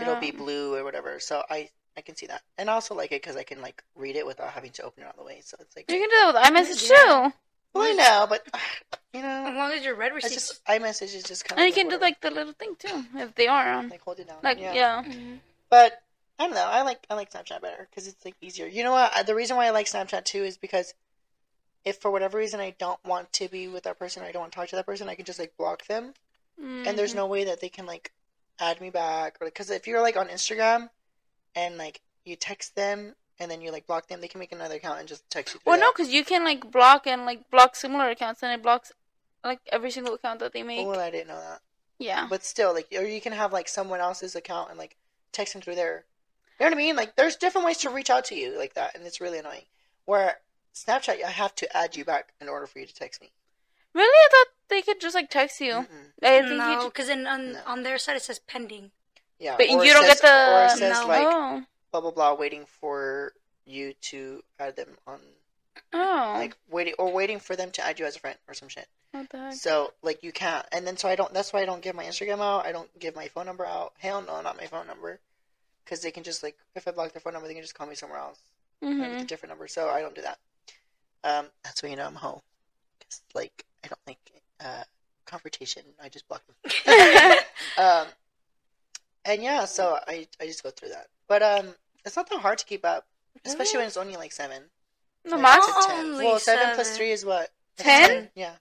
it'll 0.00 0.16
be 0.16 0.30
Um, 0.32 0.36
blue 0.36 0.74
or 0.74 0.84
whatever. 0.84 1.20
So 1.20 1.42
I 1.48 1.70
I 1.96 2.00
can 2.00 2.14
see 2.14 2.26
that, 2.26 2.42
and 2.56 2.70
I 2.70 2.74
also 2.74 2.94
like 2.94 3.10
it 3.10 3.22
because 3.22 3.36
I 3.36 3.42
can 3.42 3.60
like 3.60 3.82
read 3.96 4.14
it 4.16 4.26
without 4.26 4.50
having 4.50 4.70
to 4.72 4.82
open 4.84 5.02
it 5.02 5.06
all 5.06 5.14
the 5.16 5.24
way. 5.24 5.40
So 5.44 5.56
it's 5.60 5.74
like 5.74 5.90
You 5.90 5.98
can 5.98 6.08
do 6.08 6.16
that 6.16 6.52
with 6.52 6.66
iMessage 6.66 6.88
too. 6.88 7.32
Well, 7.74 7.84
I 7.84 7.92
know, 7.92 8.26
but 8.28 8.46
you 9.14 9.22
know, 9.22 9.46
As 9.46 9.54
long 9.54 9.72
as 9.72 9.84
your 9.84 9.94
red 9.94 10.12
I 10.12 10.16
receipts. 10.16 10.34
just 10.34 10.64
iMessage 10.66 11.14
is 11.14 11.22
just 11.22 11.44
kind 11.44 11.58
of 11.58 11.64
And 11.64 11.68
you 11.68 11.74
can 11.82 11.88
do 11.90 11.98
like 11.98 12.20
the 12.20 12.30
little 12.30 12.52
thing 12.52 12.76
too 12.78 13.04
if 13.16 13.34
they 13.34 13.46
are 13.48 13.68
on. 13.72 13.88
like 13.88 14.02
hold 14.02 14.18
it 14.20 14.28
down, 14.28 14.38
Like 14.42 14.58
yeah. 14.58 14.74
yeah. 14.74 15.04
Mhm. 15.04 15.38
But 15.70 16.02
I 16.38 16.44
don't 16.46 16.54
know. 16.54 16.66
I 16.66 16.82
like 16.82 17.04
I 17.10 17.14
like 17.14 17.32
Snapchat 17.32 17.60
better 17.60 17.88
because 17.90 18.06
it's 18.06 18.24
like 18.24 18.36
easier. 18.40 18.66
You 18.66 18.84
know 18.84 18.92
what? 18.92 19.26
The 19.26 19.34
reason 19.34 19.56
why 19.56 19.66
I 19.66 19.70
like 19.70 19.86
Snapchat 19.86 20.24
too 20.24 20.44
is 20.44 20.56
because 20.56 20.94
if 21.84 21.96
for 21.98 22.10
whatever 22.10 22.38
reason 22.38 22.60
I 22.60 22.74
don't 22.78 23.02
want 23.04 23.32
to 23.34 23.48
be 23.48 23.66
with 23.68 23.84
that 23.84 23.98
person, 23.98 24.22
or 24.22 24.26
I 24.26 24.32
don't 24.32 24.40
want 24.42 24.52
to 24.52 24.56
talk 24.58 24.68
to 24.68 24.76
that 24.76 24.86
person, 24.86 25.08
I 25.08 25.14
can 25.14 25.24
just 25.24 25.38
like 25.38 25.56
block 25.56 25.86
them, 25.86 26.12
and 26.58 26.98
there's 26.98 27.12
Mhm. 27.12 27.16
no 27.16 27.26
way 27.26 27.44
that 27.44 27.60
they 27.60 27.68
can 27.68 27.86
like 27.86 28.12
add 28.60 28.80
me 28.80 28.90
back 28.90 29.36
or 29.40 29.44
because 29.46 29.70
if 29.70 29.86
you're 29.86 30.00
like 30.02 30.16
on 30.16 30.28
Instagram 30.28 30.90
and 31.54 31.78
like 31.78 32.00
you 32.24 32.34
text 32.36 32.74
them 32.74 33.14
and 33.40 33.50
then 33.50 33.60
you 33.60 33.70
like 33.70 33.86
block 33.86 34.08
them, 34.08 34.20
they 34.20 34.28
can 34.28 34.40
make 34.40 34.52
another 34.52 34.76
account 34.76 34.98
and 35.00 35.08
just 35.08 35.28
text 35.30 35.54
you. 35.54 35.60
through 35.60 35.70
Well, 35.72 35.80
no, 35.80 35.92
because 35.92 36.08
you 36.08 36.24
can 36.24 36.44
like 36.44 36.70
block 36.70 37.06
and 37.06 37.24
like 37.26 37.50
block 37.50 37.76
similar 37.76 38.08
accounts, 38.10 38.42
and 38.42 38.52
it 38.52 38.62
blocks 38.62 38.92
like 39.44 39.60
every 39.70 39.90
single 39.90 40.14
account 40.14 40.40
that 40.40 40.52
they 40.52 40.62
make. 40.62 40.80
Oh, 40.80 40.90
well, 40.90 41.00
I 41.00 41.10
didn't 41.10 41.28
know 41.28 41.40
that. 41.40 41.60
yeah. 41.98 42.26
But 42.28 42.44
still, 42.44 42.74
like, 42.74 42.88
or 42.92 43.04
you 43.04 43.20
can 43.20 43.32
have 43.32 43.52
like 43.52 43.68
someone 43.68 44.00
else's 44.00 44.34
account 44.36 44.70
and 44.70 44.78
like 44.78 44.96
text 45.32 45.52
them 45.52 45.62
through 45.62 45.76
there. 45.76 46.04
You 46.58 46.66
know 46.66 46.70
what 46.70 46.74
I 46.74 46.76
mean? 46.78 46.96
Like, 46.96 47.14
there's 47.14 47.36
different 47.36 47.66
ways 47.66 47.78
to 47.78 47.90
reach 47.90 48.10
out 48.10 48.24
to 48.26 48.34
you 48.34 48.58
like 48.58 48.74
that, 48.74 48.96
and 48.96 49.06
it's 49.06 49.20
really 49.20 49.38
annoying. 49.38 49.66
Where 50.06 50.38
Snapchat, 50.74 51.22
I 51.24 51.30
have 51.30 51.54
to 51.56 51.76
add 51.76 51.96
you 51.96 52.04
back 52.04 52.32
in 52.40 52.48
order 52.48 52.66
for 52.66 52.80
you 52.80 52.86
to 52.86 52.94
text 52.94 53.20
me. 53.20 53.30
Really, 53.94 54.06
I 54.08 54.28
thought 54.30 54.46
they 54.68 54.82
could 54.82 55.00
just 55.00 55.14
like 55.14 55.30
text 55.30 55.60
you. 55.60 55.86
Think 56.20 56.48
No, 56.50 56.84
because 56.86 57.08
on 57.08 57.22
No. 57.22 57.60
on 57.66 57.82
their 57.84 57.96
side 57.98 58.16
it 58.16 58.22
says 58.22 58.38
pending. 58.40 58.90
Yeah, 59.38 59.54
But 59.56 59.68
you 59.70 59.76
don't 59.76 60.04
says- 60.04 60.20
get 60.20 60.22
the. 60.22 60.52
or 60.56 60.64
it 60.66 60.70
says 60.78 61.00
No. 61.00 61.06
like 61.06 61.22
oh. 61.24 61.62
Blah 61.92 62.00
blah 62.00 62.10
blah, 62.10 62.34
waiting 62.34 62.64
for 62.66 63.32
you 63.64 63.92
to 64.00 64.42
add 64.58 64.76
them 64.76 64.96
on, 65.06 65.20
Oh. 65.92 66.34
like 66.38 66.56
waiting 66.70 66.94
or 66.98 67.12
waiting 67.12 67.38
for 67.38 67.54
them 67.56 67.70
to 67.72 67.84
add 67.84 67.98
you 67.98 68.06
as 68.06 68.16
a 68.16 68.20
friend 68.20 68.36
or 68.48 68.54
some 68.54 68.68
shit. 68.68 68.88
what 69.12 69.28
the 69.30 69.38
heck? 69.38 69.52
So 69.54 69.92
like 70.02 70.22
you 70.22 70.32
can't, 70.32 70.66
and 70.72 70.86
then 70.86 70.96
so 70.96 71.08
I 71.08 71.16
don't. 71.16 71.32
That's 71.32 71.52
why 71.52 71.62
I 71.62 71.66
don't 71.66 71.82
give 71.82 71.94
my 71.94 72.04
Instagram 72.04 72.40
out. 72.40 72.66
I 72.66 72.72
don't 72.72 72.90
give 72.98 73.14
my 73.16 73.28
phone 73.28 73.46
number 73.46 73.64
out. 73.66 73.92
Hell 73.98 74.22
no, 74.22 74.40
not 74.42 74.56
my 74.56 74.66
phone 74.66 74.86
number, 74.86 75.20
because 75.84 76.00
they 76.02 76.10
can 76.10 76.22
just 76.24 76.42
like 76.42 76.56
if 76.74 76.86
I 76.88 76.90
block 76.92 77.12
their 77.12 77.20
phone 77.20 77.32
number, 77.34 77.48
they 77.48 77.54
can 77.54 77.62
just 77.62 77.74
call 77.74 77.86
me 77.86 77.94
somewhere 77.94 78.18
else. 78.18 78.38
like, 78.80 78.96
with 79.12 79.22
a 79.22 79.24
different 79.24 79.50
number, 79.50 79.66
so 79.68 79.88
I 79.88 80.00
don't 80.00 80.14
do 80.14 80.22
that. 80.22 80.38
Um, 81.24 81.46
that's 81.64 81.82
why 81.82 81.88
you 81.88 81.96
know 81.96 82.06
I'm 82.06 82.14
home, 82.14 82.40
because 82.98 83.22
like 83.34 83.64
I 83.84 83.88
don't 83.88 84.00
like 84.06 84.18
uh, 84.60 84.84
confrontation. 85.26 85.82
I 86.02 86.08
just 86.08 86.26
block 86.28 86.42
them. 86.46 86.72
um, 87.78 88.06
and 89.28 89.42
yeah, 89.42 89.64
so 89.66 89.98
I 90.08 90.26
I 90.40 90.46
just 90.46 90.62
go 90.62 90.70
through 90.70 90.88
that, 90.90 91.06
but 91.28 91.42
um, 91.42 91.74
it's 92.04 92.16
not 92.16 92.28
that 92.30 92.40
hard 92.40 92.58
to 92.58 92.64
keep 92.64 92.84
up, 92.84 93.06
especially 93.44 93.78
when 93.78 93.86
it's 93.86 93.96
only 93.96 94.16
like 94.16 94.32
seven. 94.32 94.62
The 95.24 95.36
Like, 95.36 95.60
to 95.60 95.86
ten. 95.86 96.06
Only 96.06 96.24
Well, 96.24 96.38
seven 96.38 96.74
plus 96.74 96.86
seven. 96.88 96.96
three 96.98 97.10
is 97.12 97.24
what? 97.24 97.50
Ten? 97.76 98.30
Yeah, 98.34 98.54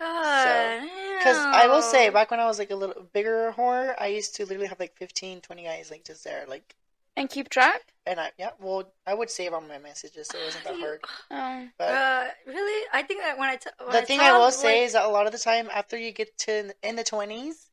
God. 0.00 0.82
because 1.18 1.36
I 1.36 1.66
will 1.68 1.82
say 1.82 2.10
back 2.10 2.30
when 2.30 2.40
I 2.40 2.46
was 2.46 2.58
like 2.58 2.70
a 2.70 2.76
little 2.76 3.02
bigger 3.12 3.52
whore, 3.56 3.94
I 3.98 4.06
used 4.08 4.34
to 4.36 4.44
literally 4.44 4.66
have 4.68 4.80
like 4.80 4.96
15, 4.96 5.40
20 5.40 5.62
guys 5.64 5.90
like 5.90 6.04
just 6.04 6.24
there, 6.24 6.44
like. 6.48 6.74
And 7.16 7.28
keep 7.28 7.48
track. 7.50 7.82
And 8.06 8.18
I 8.20 8.30
yeah, 8.38 8.50
well, 8.60 8.92
I 9.06 9.14
would 9.14 9.28
save 9.30 9.52
all 9.52 9.60
my 9.60 9.78
messages, 9.78 10.28
so 10.28 10.38
it 10.38 10.44
wasn't 10.44 10.64
that 10.64 10.76
hard. 10.78 11.00
Oh. 11.30 11.68
But 11.76 11.88
Uh, 11.94 12.24
really? 12.46 12.86
I 12.92 13.02
think 13.02 13.20
that 13.20 13.36
when 13.38 13.48
I 13.48 13.56
t- 13.56 13.70
when 13.84 13.92
the 13.92 14.02
thing 14.02 14.20
I 14.20 14.32
will 14.32 14.44
like, 14.44 14.52
say 14.54 14.84
is 14.84 14.92
that 14.94 15.04
a 15.04 15.08
lot 15.08 15.26
of 15.26 15.32
the 15.32 15.38
time 15.38 15.68
after 15.74 15.98
you 15.98 16.12
get 16.12 16.36
to 16.38 16.72
in 16.82 16.96
the 16.96 17.04
twenties 17.04 17.68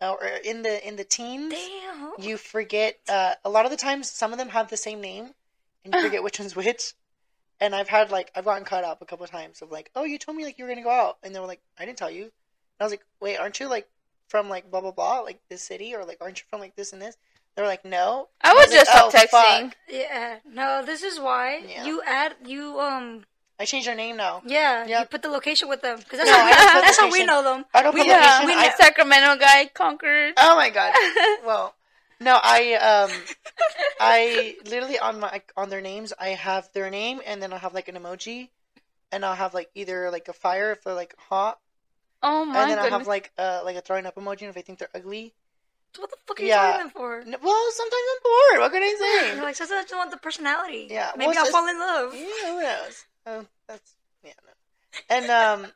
or 0.00 0.18
in 0.44 0.62
the 0.62 0.86
in 0.86 0.96
the 0.96 1.04
teens, 1.04 1.52
damn. 1.54 2.12
you 2.18 2.36
forget. 2.36 2.98
Uh, 3.08 3.34
a 3.44 3.50
lot 3.50 3.64
of 3.64 3.70
the 3.70 3.76
times, 3.76 4.10
some 4.10 4.32
of 4.32 4.38
them 4.38 4.48
have 4.50 4.68
the 4.70 4.76
same 4.76 5.00
name, 5.00 5.30
and 5.84 5.94
you 5.94 6.02
forget 6.02 6.22
which 6.22 6.38
one's 6.38 6.54
which. 6.56 6.94
And 7.60 7.74
I've 7.74 7.88
had 7.88 8.10
like 8.12 8.30
I've 8.36 8.44
gotten 8.44 8.64
caught 8.64 8.84
up 8.84 9.02
a 9.02 9.04
couple 9.06 9.24
of 9.24 9.30
times 9.30 9.62
of 9.62 9.70
like, 9.72 9.90
oh, 9.96 10.04
you 10.04 10.18
told 10.18 10.36
me 10.36 10.44
like 10.44 10.58
you 10.58 10.64
were 10.64 10.70
gonna 10.70 10.82
go 10.84 10.90
out, 10.90 11.18
and 11.22 11.34
they 11.34 11.40
were 11.40 11.46
like, 11.46 11.60
I 11.78 11.84
didn't 11.84 11.98
tell 11.98 12.10
you. 12.10 12.22
And 12.22 12.30
I 12.80 12.84
was 12.84 12.92
like, 12.92 13.04
wait, 13.20 13.36
aren't 13.38 13.58
you 13.58 13.68
like 13.68 13.88
from 14.28 14.48
like 14.48 14.70
blah 14.70 14.80
blah 14.80 14.92
blah, 14.92 15.20
like 15.20 15.40
this 15.48 15.62
city, 15.62 15.94
or 15.94 16.04
like 16.04 16.18
aren't 16.20 16.38
you 16.38 16.44
from 16.48 16.60
like 16.60 16.76
this 16.76 16.92
and 16.92 17.02
this? 17.02 17.16
They 17.56 17.62
were 17.62 17.68
like, 17.68 17.84
no. 17.84 18.28
I 18.40 18.52
would 18.52 18.58
was 18.60 18.70
like, 18.70 18.78
just 18.78 18.90
stop 18.92 19.12
"Oh, 19.12 19.16
texting. 19.18 19.62
fuck." 19.70 19.76
Yeah. 19.88 20.36
No, 20.48 20.84
this 20.86 21.02
is 21.02 21.18
why 21.18 21.64
Yeah. 21.68 21.84
you 21.86 22.00
add 22.06 22.36
you 22.46 22.78
um 22.78 23.24
I 23.60 23.64
changed 23.64 23.88
their 23.88 23.94
name 23.96 24.16
now. 24.16 24.40
yeah 24.46 24.86
you 24.86 25.04
put 25.06 25.22
the 25.22 25.28
location 25.28 25.68
with 25.68 25.82
them 25.82 25.98
because 25.98 26.18
that's 26.20 26.30
No, 26.30 26.36
how 26.38 26.44
I 26.46 26.80
that's 26.84 26.98
how 26.98 27.10
we 27.10 27.24
know 27.24 27.42
them. 27.42 27.64
I 27.74 27.82
don't 27.82 27.94
We 27.94 28.00
put 28.02 28.08
know- 28.08 28.14
location. 28.14 28.46
we 28.46 28.54
I 28.54 28.70
Sacramento 28.78 29.36
guy 29.36 29.66
Concord. 29.74 30.34
Oh 30.36 30.56
my 30.56 30.70
god. 30.70 30.92
Well, 31.46 31.74
no, 32.20 32.38
I 32.42 32.74
um, 32.74 33.10
I 34.00 34.56
literally 34.66 34.98
on 34.98 35.20
my 35.20 35.40
on 35.56 35.68
their 35.70 35.80
names, 35.80 36.12
I 36.18 36.30
have 36.30 36.68
their 36.72 36.90
name, 36.90 37.20
and 37.26 37.42
then 37.42 37.52
I'll 37.52 37.58
have 37.58 37.74
like 37.74 37.88
an 37.88 37.94
emoji, 37.96 38.48
and 39.12 39.24
I'll 39.24 39.34
have 39.34 39.54
like 39.54 39.70
either 39.74 40.10
like 40.10 40.28
a 40.28 40.32
fire 40.32 40.72
if 40.72 40.82
they're 40.84 40.94
like 40.94 41.14
hot, 41.18 41.58
oh 42.22 42.44
my 42.44 42.60
and 42.62 42.70
then 42.70 42.78
I'll 42.78 42.90
have 42.90 43.06
like 43.06 43.32
uh 43.38 43.60
like 43.64 43.76
a 43.76 43.80
throwing 43.80 44.06
up 44.06 44.16
emoji 44.16 44.42
if 44.48 44.56
I 44.56 44.62
think 44.62 44.78
they're 44.78 44.90
ugly. 44.94 45.34
What 45.96 46.10
the 46.10 46.16
fuck 46.26 46.38
are 46.38 46.42
you 46.42 46.48
Yeah. 46.48 46.62
telling 46.62 46.78
them 46.78 46.90
for? 46.90 47.24
Well, 47.42 47.70
sometimes 47.72 48.02
I'm 48.12 48.20
bored. 48.22 48.60
What 48.60 48.72
can 48.72 48.82
I 48.82 48.86
You're 48.86 49.34
say? 49.36 49.42
like, 49.42 49.56
sometimes 49.56 49.78
I 49.78 49.82
just 49.82 49.96
want 49.96 50.10
the 50.10 50.16
personality. 50.18 50.86
Yeah, 50.90 51.12
Maybe 51.16 51.28
well, 51.28 51.38
I'll 51.38 51.44
it's 51.44 51.50
fall 51.50 51.66
in 51.66 51.78
love. 51.78 52.14
Yeah, 52.14 52.50
who 52.52 52.60
knows? 52.60 53.04
Oh, 53.28 53.44
that's 53.66 53.92
yeah, 54.24 54.32
no. 54.46 55.16
And 55.16 55.30
um, 55.30 55.72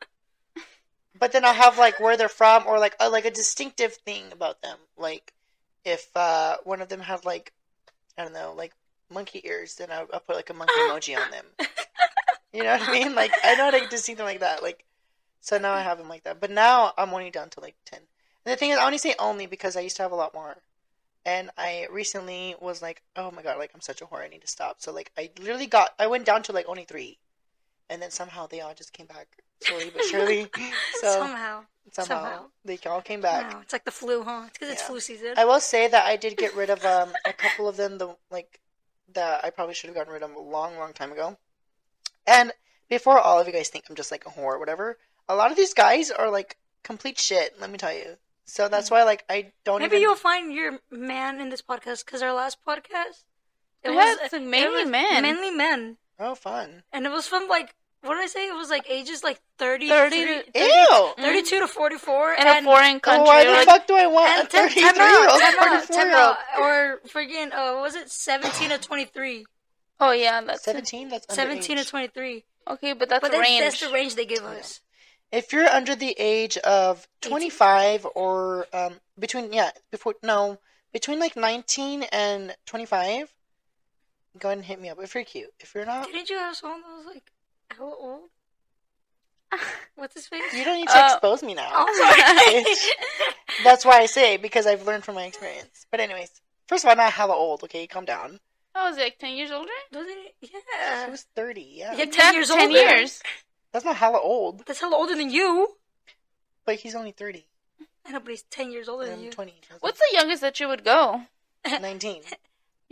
but 1.19 1.31
then 1.31 1.45
I'll 1.45 1.53
have 1.53 1.77
like 1.77 1.99
where 1.99 2.17
they're 2.17 2.29
from 2.29 2.65
or 2.65 2.79
like 2.79 2.95
a, 2.99 3.09
like 3.09 3.25
a 3.25 3.31
distinctive 3.31 3.93
thing 3.93 4.31
about 4.31 4.61
them. 4.63 4.77
Like 4.97 5.33
if 5.85 6.09
uh 6.15 6.57
one 6.63 6.81
of 6.81 6.89
them 6.89 6.99
had 6.99 7.25
like 7.25 7.53
I 8.17 8.23
don't 8.23 8.33
know 8.33 8.53
like 8.57 8.73
monkey 9.11 9.41
ears, 9.45 9.75
then 9.75 9.91
I'll, 9.91 10.07
I'll 10.11 10.19
put 10.19 10.35
like 10.35 10.49
a 10.49 10.53
monkey 10.55 10.73
emoji 10.79 11.15
on 11.15 11.29
them. 11.29 11.45
You 12.51 12.63
know 12.63 12.71
what 12.77 12.89
I 12.89 12.91
mean? 12.91 13.13
Like 13.13 13.31
I 13.43 13.55
know 13.55 13.65
how 13.65 13.71
to 13.71 13.87
distinct 13.87 14.17
them 14.17 14.25
like 14.27 14.39
that. 14.39 14.63
Like 14.63 14.83
so 15.39 15.59
now 15.59 15.73
I 15.73 15.81
have 15.81 15.99
them 15.99 16.09
like 16.09 16.23
that. 16.23 16.39
But 16.41 16.49
now 16.49 16.93
I'm 16.97 17.13
only 17.13 17.29
down 17.29 17.49
to 17.51 17.59
like 17.59 17.75
ten. 17.85 17.99
And 18.45 18.51
the 18.51 18.57
thing 18.57 18.71
is, 18.71 18.79
I 18.79 18.85
only 18.85 18.97
say 18.97 19.13
only 19.19 19.45
because 19.45 19.75
I 19.77 19.81
used 19.81 19.97
to 19.97 20.03
have 20.03 20.11
a 20.11 20.15
lot 20.15 20.33
more. 20.33 20.57
And 21.25 21.51
I 21.57 21.87
recently 21.89 22.55
was 22.59 22.81
like, 22.81 23.01
oh 23.15 23.31
my 23.31 23.41
god, 23.41 23.57
like 23.57 23.71
I'm 23.73 23.81
such 23.81 24.01
a 24.01 24.05
whore, 24.05 24.23
I 24.23 24.27
need 24.27 24.41
to 24.41 24.47
stop. 24.47 24.81
So 24.81 24.91
like 24.91 25.11
I 25.17 25.29
literally 25.39 25.67
got, 25.67 25.91
I 25.97 26.07
went 26.07 26.25
down 26.25 26.43
to 26.43 26.51
like 26.51 26.67
only 26.67 26.83
three, 26.83 27.17
and 27.89 28.01
then 28.01 28.11
somehow 28.11 28.47
they 28.47 28.61
all 28.61 28.73
just 28.73 28.93
came 28.93 29.05
back 29.07 29.27
slowly 29.61 29.91
but 29.93 30.03
surely. 30.03 30.49
So 31.01 31.19
somehow. 31.19 31.63
somehow, 31.91 32.05
somehow. 32.23 32.45
they 32.65 32.77
all 32.85 33.01
came 33.01 33.21
back. 33.21 33.51
Wow, 33.53 33.59
it's 33.61 33.73
like 33.73 33.85
the 33.85 33.91
flu, 33.91 34.23
huh? 34.23 34.43
It's 34.47 34.53
because 34.57 34.69
it's 34.73 34.81
Yeah. 34.81 34.87
flu 34.87 34.99
season. 34.99 35.33
I 35.37 35.45
will 35.45 35.59
say 35.59 35.87
that 35.87 36.05
I 36.05 36.15
did 36.15 36.37
get 36.37 36.55
rid 36.55 36.69
of 36.69 36.83
um 36.85 37.13
a 37.25 37.33
couple 37.33 37.67
of 37.67 37.77
them, 37.77 37.97
the 37.97 38.15
like 38.31 38.59
that 39.13 39.43
I 39.43 39.49
probably 39.49 39.73
should 39.75 39.89
have 39.89 39.95
gotten 39.95 40.13
rid 40.13 40.23
of 40.23 40.33
a 40.33 40.39
long, 40.39 40.77
long 40.77 40.93
time 40.93 41.11
ago. 41.11 41.37
And 42.25 42.51
before 42.89 43.19
all 43.19 43.39
of 43.39 43.47
you 43.47 43.53
guys 43.53 43.69
think 43.69 43.85
I'm 43.89 43.95
just 43.95 44.11
like 44.11 44.25
a 44.25 44.29
whore 44.29 44.53
or 44.55 44.59
whatever, 44.59 44.97
a 45.27 45.35
lot 45.35 45.51
of 45.51 45.57
these 45.57 45.73
guys 45.73 46.09
are 46.09 46.29
like 46.31 46.57
complete 46.83 47.19
shit. 47.19 47.59
Let 47.59 47.69
me 47.69 47.77
tell 47.77 47.93
you. 47.93 48.17
So 48.45 48.67
that's 48.69 48.91
why 48.91 49.03
like 49.03 49.23
I 49.29 49.51
don't 49.65 49.79
Maybe 49.79 49.95
even. 49.97 50.01
you'll 50.01 50.15
find 50.15 50.51
your 50.53 50.79
man 50.91 51.39
in 51.39 51.49
this 51.49 51.61
podcast 51.61 52.05
because 52.05 52.21
our 52.21 52.33
last 52.33 52.57
podcast, 52.65 53.23
Yeah, 53.85 54.15
it's 54.21 54.33
mainly 54.33 54.83
was 54.83 54.89
men. 54.89 55.21
mainly 55.23 55.51
men, 55.51 55.97
Oh, 56.19 56.35
fun. 56.35 56.83
and 56.91 57.05
it 57.05 57.11
was 57.11 57.27
from 57.27 57.47
like 57.47 57.75
what 58.01 58.15
did 58.15 58.23
I 58.23 58.27
say? 58.27 58.47
It 58.49 58.53
was 58.55 58.69
like 58.69 58.85
ages 58.89 59.23
like 59.23 59.39
30, 59.59 59.87
30 59.87 60.41
30 60.51 60.59
Ew. 60.59 61.13
32 61.17 61.59
to 61.61 61.67
forty 61.67 61.95
four, 61.97 62.33
in 62.33 62.45
a 62.45 62.61
foreign 62.61 62.97
Oh, 62.97 62.99
country. 62.99 63.25
why 63.25 63.45
the 63.45 63.51
like, 63.51 63.65
fuck 63.65 63.87
do 63.87 63.95
I 63.95 64.07
want 64.07 64.29
and 64.39 64.47
a 64.47 64.51
ten, 64.51 64.67
33 64.69 64.83
time 64.83 64.95
year 64.95 65.05
out, 65.05 65.31
old, 65.31 65.41
time 65.41 65.53
out, 65.59 65.83
44 65.85 65.95
time 65.95 66.07
year 66.09 66.17
old? 66.17 66.35
out, 66.35 66.59
or 66.59 66.99
friggin' 67.07 67.53
uh, 67.53 67.79
was 67.79 67.95
it 67.95 68.09
seventeen 68.11 68.69
to 68.71 68.77
twenty 68.77 69.05
three? 69.05 69.45
oh 70.01 70.11
yeah, 70.11 70.41
that's 70.41 70.63
17? 70.65 71.07
That's 71.09 71.33
Seventeen 71.33 71.77
to 71.77 71.85
twenty 71.85 72.07
three. 72.07 72.43
Okay, 72.69 72.91
but 72.93 73.07
that's 73.07 73.21
But 73.21 73.29
a 73.33 73.37
that's, 73.37 73.49
range. 73.49 73.63
that's 73.63 73.79
the 73.79 73.93
range 73.93 74.15
they 74.15 74.25
give 74.25 74.43
us. 74.43 74.81
If 75.31 75.51
you're 75.53 75.67
under 75.67 75.95
the 75.95 76.13
age 76.19 76.57
of 76.57 77.07
25 77.21 78.05
or 78.15 78.67
um, 78.73 78.93
between, 79.17 79.51
yeah, 79.51 79.71
before, 79.91 80.13
no, 80.21 80.59
between 80.91 81.19
like 81.19 81.35
19 81.35 82.03
and 82.11 82.55
25, 82.65 83.33
go 84.39 84.49
ahead 84.49 84.57
and 84.57 84.65
hit 84.65 84.81
me 84.81 84.89
up 84.89 84.97
if 85.01 85.13
you're 85.15 85.23
cute. 85.23 85.51
If 85.59 85.73
you're 85.75 85.85
not, 85.85 86.07
Didn't 86.07 86.29
you 86.29 86.37
have 86.37 86.55
someone 86.55 86.81
that 86.81 86.97
was 86.97 87.05
like 87.05 87.31
how 87.69 87.85
old? 87.85 88.29
What's 89.95 90.15
his 90.15 90.27
face? 90.27 90.53
you 90.53 90.63
don't 90.63 90.77
need 90.77 90.87
to 90.87 90.97
Uh, 90.97 91.07
expose 91.13 91.43
me 91.43 91.53
now. 91.53 91.69
Oh 91.73 92.63
Bitch. 92.65 93.63
That's 93.63 93.85
why 93.85 93.99
I 93.99 94.05
say, 94.07 94.37
because 94.37 94.65
I've 94.65 94.85
learned 94.87 95.03
from 95.03 95.15
my 95.15 95.25
experience. 95.25 95.85
But, 95.91 95.99
anyways, 95.99 96.31
first 96.67 96.83
of 96.83 96.87
all, 96.87 96.93
I'm 96.93 96.97
not 96.97 97.13
hella 97.13 97.35
old, 97.35 97.63
okay? 97.65 97.85
Calm 97.85 98.03
down. 98.05 98.39
I 98.73 98.89
was 98.89 98.97
like 98.97 99.19
ten 99.19 99.35
years 99.35 99.51
older. 99.51 99.69
Wasn't 99.91 100.09
it? 100.17 100.35
She 100.49 100.51
Yeah. 100.79 101.07
was 101.09 101.27
30, 101.35 101.61
yeah. 101.61 101.91
Yeah, 101.93 102.05
ten 102.05 102.11
Ten- 102.11 102.33
years 102.33 102.47
ten 102.49 102.61
older. 102.61 102.73
years. 102.73 103.21
That's 103.71 103.85
not 103.85 103.95
hella 103.97 104.19
old, 104.19 104.65
That's 104.65 104.79
hella 104.79 104.95
older 104.95 105.15
than 105.15 105.29
you. 105.29 105.75
but 106.65 106.75
he's 106.75 106.95
only 106.95 107.11
30. 107.11 107.45
I 108.05 108.11
know, 108.11 108.19
but 108.19 108.29
he's 108.31 108.43
ten 108.43 108.71
years 108.71 108.89
older 108.89 109.03
And 109.03 109.11
than 109.13 109.19
I'm 109.19 109.25
you. 109.25 109.31
20. 109.31 109.53
What's 109.81 109.99
the 109.99 110.09
youngest 110.17 110.41
that 110.41 110.59
you 110.59 110.67
would 110.67 110.83
go? 110.83 111.21
19. 111.65 112.23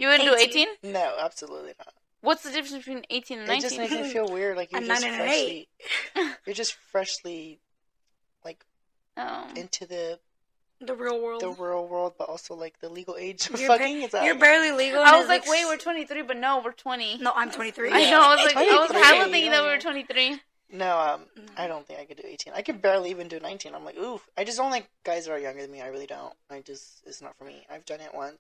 You 0.02 0.08
would 0.08 0.22
do 0.22 0.36
18. 0.36 0.68
eighteen. 0.84 0.94
No, 0.94 1.16
absolutely 1.20 1.74
not. 1.78 1.94
What's 2.22 2.44
the 2.44 2.50
difference 2.52 2.86
between 2.86 3.04
eighteen 3.10 3.40
and 3.40 3.48
nineteen? 3.48 3.66
It 3.66 3.70
just 3.70 3.78
makes 3.78 3.92
me 3.94 4.12
feel 4.12 4.28
weird. 4.32 4.58
Like 4.58 4.72
you're 4.72 4.82
A 4.82 4.86
just 4.86 5.02
nine 5.04 5.12
and 5.14 5.22
an 5.22 5.28
freshly, 5.28 5.68
you're 6.16 6.26
You're 6.48 6.56
just 6.56 6.74
freshly 6.74 7.60
like, 8.46 8.64
Oh. 9.18 9.48
into 9.56 9.86
the 9.86 10.20
The 10.80 10.94
real 10.96 11.22
world. 11.22 11.42
the 11.42 11.50
real 11.50 11.88
world, 11.88 12.14
but 12.18 12.30
also 12.30 12.56
like 12.56 12.80
the 12.80 12.90
legal 12.90 13.16
age 13.18 13.48
of 13.50 13.60
You're, 13.60 13.68
fucking. 13.70 14.00
ba- 14.00 14.06
Is 14.06 14.12
that 14.12 14.24
you're 14.26 14.36
barely 14.38 14.72
legal. 14.72 15.02
I 15.02 15.12
was 15.14 15.22
it's 15.22 15.30
like, 15.30 15.48
wait, 15.48 15.66
we're 15.66 15.78
23, 15.78 16.22
but 16.24 16.38
no, 16.38 16.62
we're 16.64 16.72
20. 16.74 17.18
No, 17.20 17.32
I'm 17.36 17.52
23. 17.52 17.92
I 17.92 18.10
know. 18.10 18.22
I 18.22 18.36
was 18.36 18.46
like, 18.46 18.56
I 18.58 18.64
was 18.80 18.90
23, 18.92 19.02
hella 19.18 19.24
thinking 19.32 19.52
that 19.52 19.62
we 19.62 19.68
yeah. 19.70 19.76
were 19.76 19.82
23. 19.82 20.42
no, 20.74 21.00
um. 21.00 21.22
I 21.58 21.68
don't 21.68 21.86
think 21.86 22.00
I 22.00 22.06
could 22.06 22.18
do 22.18 22.24
18. 22.26 22.54
I 22.56 22.62
could 22.62 22.82
barely 22.82 23.10
even 23.12 23.28
do 23.28 23.40
19. 23.40 23.76
I'm 23.76 23.84
like, 23.86 23.98
oof. 23.98 24.28
I 24.38 24.44
just 24.44 24.58
don't 24.58 24.72
like 24.72 24.88
guys 25.04 25.26
that 25.26 25.32
are 25.34 25.40
younger 25.40 25.62
than 25.62 25.72
me. 25.72 25.82
I 25.82 25.88
really 25.88 26.08
don't. 26.08 26.34
I 26.50 26.62
just, 26.62 27.02
it's 27.06 27.22
not 27.22 27.36
for 27.38 27.44
me. 27.46 27.66
I've 27.70 27.86
done 27.86 28.00
it 28.00 28.14
once, 28.16 28.38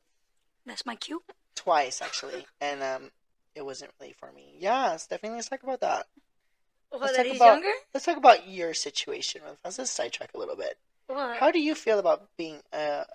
That's 0.65 0.85
my 0.85 0.95
cue. 0.95 1.21
Twice 1.55 2.01
actually, 2.01 2.45
and 2.59 2.81
um, 2.83 3.11
it 3.55 3.63
wasn't 3.65 3.91
really 3.99 4.13
for 4.13 4.31
me. 4.31 4.55
Yeah, 4.59 4.97
Stephanie, 4.97 5.33
let's 5.35 5.49
talk 5.49 5.63
about 5.63 5.81
that. 5.81 6.07
What, 6.89 7.01
Let's 7.01 7.13
that 7.17 7.23
talk 7.23 7.31
he's 7.31 7.35
about- 7.37 7.53
younger? 7.53 7.71
Let's 7.93 8.05
talk 8.05 8.17
about 8.17 8.47
your 8.49 8.73
situation. 8.73 9.41
Let's 9.63 9.77
just 9.77 9.93
sidetrack 9.93 10.31
a 10.33 10.37
little 10.37 10.57
bit. 10.57 10.77
What? 11.07 11.37
How 11.37 11.51
do 11.51 11.59
you 11.59 11.73
feel 11.75 11.99
about 11.99 12.27
being 12.37 12.59
a 12.73 13.05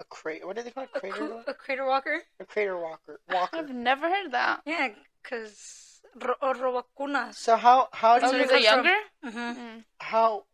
a 0.00 0.04
crater? 0.08 0.46
What 0.46 0.56
do 0.56 0.62
they 0.62 0.70
call 0.70 0.84
it? 0.84 0.90
a, 0.94 0.98
Crater, 1.00 1.16
cru- 1.16 1.42
a 1.46 1.54
crater 1.54 1.86
walker? 1.86 2.20
a 2.40 2.44
crater 2.44 2.76
walker. 2.76 3.20
Walker. 3.30 3.56
I've 3.58 3.70
never 3.74 4.08
heard 4.08 4.32
that. 4.32 4.62
Yeah, 4.66 4.88
because 5.22 6.00
ro- 6.20 6.34
or 6.42 6.54
robacunas. 6.54 7.34
So 7.36 7.56
how 7.56 7.88
how 7.92 8.18
do 8.18 8.22
That's 8.22 8.32
Oh, 8.32 8.36
you 8.38 8.42
because 8.42 8.58
it 8.58 8.62
they're 8.62 8.70
comes 8.74 8.86
younger? 9.32 9.54
hmm 9.54 9.60
Mm. 9.60 9.84
how 10.00 10.44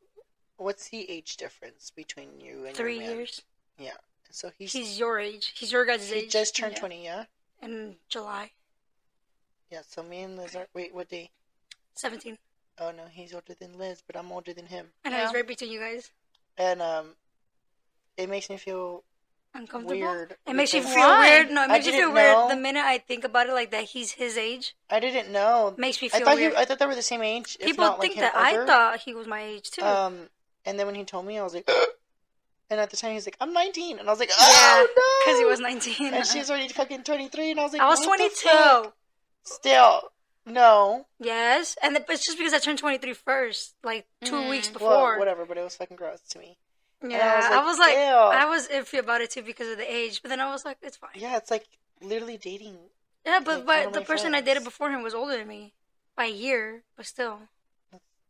what's 0.59 0.91
the 0.91 1.11
age 1.11 1.39
difference 1.39 1.91
between 1.91 2.39
you 2.39 2.67
and 2.67 2.77
Three 2.77 2.99
your 3.03 3.17
man? 3.17 3.27
Years. 4.31 4.37
So 4.37 4.51
he's, 4.57 4.73
He's 4.73 4.99
your 4.99 5.19
age. 5.19 5.53
He's 5.57 5.73
your 5.73 5.85
guys' 5.85 6.09
he 6.09 6.17
age. 6.17 6.23
He 6.25 6.29
just 6.29 6.57
turned 6.57 6.73
Yeah. 6.75 6.79
twenty, 6.81 7.05
yeah. 7.05 7.25
in 7.63 7.97
July. 8.09 8.53
Yeah. 9.71 9.83
So 9.87 10.03
me 10.03 10.23
and 10.23 10.37
Liz 10.37 10.55
are 10.57 10.67
wait 10.75 10.95
what 10.95 11.09
day? 11.09 11.31
17. 11.95 12.39
Oh 12.79 12.91
no, 12.93 13.05
he's 13.11 13.35
older 13.35 13.55
than 13.59 13.77
Liz, 13.77 14.03
but 14.07 14.17
I'm 14.17 14.33
older 14.33 14.53
than 14.55 14.67
him, 14.67 14.89
And 15.05 15.15
I 15.15 15.23
was 15.23 15.33
Yeah. 15.33 15.39
right 15.39 15.47
between 15.47 15.71
you 15.71 15.81
guys. 15.81 16.11
and 16.57 16.81
um, 16.81 17.15
it 18.17 18.29
makes 18.29 18.49
me 18.51 18.57
feel 18.57 19.05
Uncomfortable. 19.55 20.01
weird. 20.01 20.37
It 20.47 20.55
makes 20.55 20.73
you 20.73 20.83
feel 20.83 20.95
Why? 20.95 21.29
weird. 21.29 21.51
No, 21.51 21.65
it 21.65 21.69
makes 21.69 21.85
you 21.87 21.93
feel 21.93 22.13
didn't 22.13 22.15
weird 22.15 22.51
the 22.51 22.57
minute 22.57 22.85
I 22.85 22.99
think 22.99 23.25
about 23.25 23.49
it 23.49 23.53
like 23.53 23.71
that 23.73 23.85
he's 23.85 24.13
his 24.13 24.37
age. 24.39 24.75
I 24.89 25.01
didn't 25.01 25.31
know. 25.33 25.75
Makes 25.77 26.01
me 26.01 26.09
feel. 26.09 26.17
I 26.17 26.19
feel 26.21 26.27
thought 26.29 26.37
weird. 26.37 26.53
he, 26.55 26.59
I 26.59 26.65
thought 26.65 26.79
they 26.79 26.87
were 26.87 26.95
the 26.95 27.03
same 27.03 27.23
age. 27.23 27.57
if 27.61 27.67
People 27.67 27.85
not, 27.85 27.99
like, 27.99 28.03
think 28.13 28.15
him 28.15 28.21
that 28.23 28.37
I 28.37 28.65
thought 28.65 29.01
he 29.01 29.13
was 29.15 29.27
my 29.27 29.43
age 29.43 29.71
too. 29.71 29.83
Um, 29.83 30.29
and 30.65 30.79
then 30.79 30.87
when 30.87 30.95
he 30.95 31.05
told 31.05 31.27
me, 31.27 31.39
I 31.39 31.43
was 31.43 31.53
like, 31.55 31.69
and 32.71 32.81
at 32.81 32.91
the 32.91 32.97
time 32.97 33.13
he's 33.13 33.27
like, 33.27 33.37
I'm 33.41 33.53
19, 33.53 33.99
and 33.99 34.09
I 34.09 34.13
was 34.13 34.21
like, 34.21 34.31
oh 34.33 34.87
Yeah, 34.87 34.87
no, 34.97 35.33
because 35.33 35.39
he 35.41 35.45
was 35.45 35.61
19. 35.61 36.15
and 36.15 36.27
she 36.27 36.39
was 36.39 36.51
already 36.51 36.69
fucking 36.69 37.03
23, 37.05 37.51
and 37.53 37.61
I 37.61 37.63
was 37.65 37.73
like, 37.73 37.83
I 37.83 37.89
was 37.89 38.01
what 38.07 38.19
the 38.19 38.25
22. 38.29 38.49
fuck? 38.49 38.95
Still, 39.45 40.13
no. 40.47 41.07
Yes, 41.19 41.77
and 41.83 41.97
the, 41.97 42.05
it's 42.09 42.25
just 42.25 42.39
because 42.39 42.53
I 42.53 42.59
turned 42.59 42.79
23 42.79 43.13
first, 43.15 43.75
like 43.83 44.07
2 44.25 44.33
Mm. 44.35 44.51
weeks 44.51 44.69
Well, 44.69 44.75
before. 44.75 45.19
whatever, 45.19 45.45
but 45.45 45.59
it 45.59 45.65
was 45.65 45.77
fucking 45.77 45.97
gross 45.97 46.21
to 46.31 46.39
me. 46.39 46.57
Yeah, 47.03 47.49
I 47.51 47.57
I 47.57 47.65
was 47.65 47.73
was 47.73 47.79
like, 47.79 47.97
like, 47.97 47.97
ew. 47.97 48.15
I 48.15 48.45
was 48.47 48.69
iffy 48.69 48.99
about 48.99 49.23
it 49.23 49.31
too 49.31 49.43
because 49.43 49.69
of 49.69 49.79
the 49.79 49.91
age, 49.91 50.21
but 50.23 50.29
then 50.29 50.39
I 50.41 50.51
was 50.53 50.65
like, 50.67 50.77
it's 50.83 50.99
fine. 50.99 51.11
Yeah, 51.15 51.39
it's 51.39 51.51
like 51.51 51.65
literally 52.03 52.37
dating. 52.37 52.77
Yeah, 53.25 53.41
but 53.43 53.65
one 53.67 53.85
but 53.85 53.93
the 53.95 54.03
person 54.03 54.35
I 54.35 54.43
dated 54.43 54.65
before 54.65 54.91
him 54.91 55.03
was 55.03 55.15
older 55.15 55.37
than 55.39 55.49
me 55.49 55.73
by 56.15 56.27
a 56.27 56.31
year, 56.31 56.83
but 56.97 57.07
still, 57.07 57.39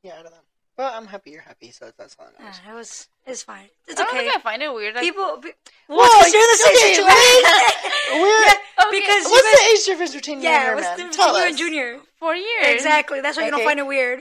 Yeah, 0.05 0.15
I 0.21 0.23
don't 0.23 0.31
know. 0.33 0.39
But 0.77 0.95
I'm 0.95 1.07
happy 1.09 1.33
you're 1.33 1.43
happy, 1.43 1.73
so 1.73 1.91
that's 1.99 2.17
all 2.19 2.27
that 2.27 2.41
matters. 2.41 2.61
it 2.69 2.73
was 2.75 3.09
it's 3.31 3.43
fine. 3.43 3.69
It's 3.89 4.01
I 4.01 4.05
don't 4.05 4.15
okay. 4.15 4.25
think 4.29 4.37
I 4.37 4.41
find 4.41 4.63
it 4.63 4.73
weird. 4.73 4.95
Like, 4.95 5.05
People, 5.05 5.39
be, 5.43 5.51
Whoa, 5.89 5.97
well, 5.97 6.09
because 6.21 6.33
you're 6.33 6.43
in 6.43 6.49
the 6.51 6.63
same 6.63 6.77
okay, 6.77 6.95
situation. 6.95 8.21
We're, 8.21 8.43
yeah, 8.45 8.55
Okay, 8.87 9.01
because 9.01 9.25
what's 9.25 9.51
guys, 9.51 9.61
the 9.61 9.73
age 9.73 9.85
difference 9.87 10.15
between 10.15 10.39
you 10.41 10.49
yeah, 10.49 10.67
and 10.69 10.75
what's 10.77 10.87
your 10.89 10.97
the 10.97 11.03
man? 11.03 11.11
difference 11.11 11.17
Tell 11.17 11.27
between 11.35 11.43
you 11.43 11.45
us. 11.45 11.51
and 11.51 11.59
Junior? 11.59 12.01
four 12.19 12.35
years. 12.35 12.67
Exactly. 12.75 13.21
That's 13.21 13.37
why 13.37 13.45
you 13.47 13.51
don't 13.51 13.65
find 13.65 13.79
it 13.79 13.87
weird. 13.87 14.21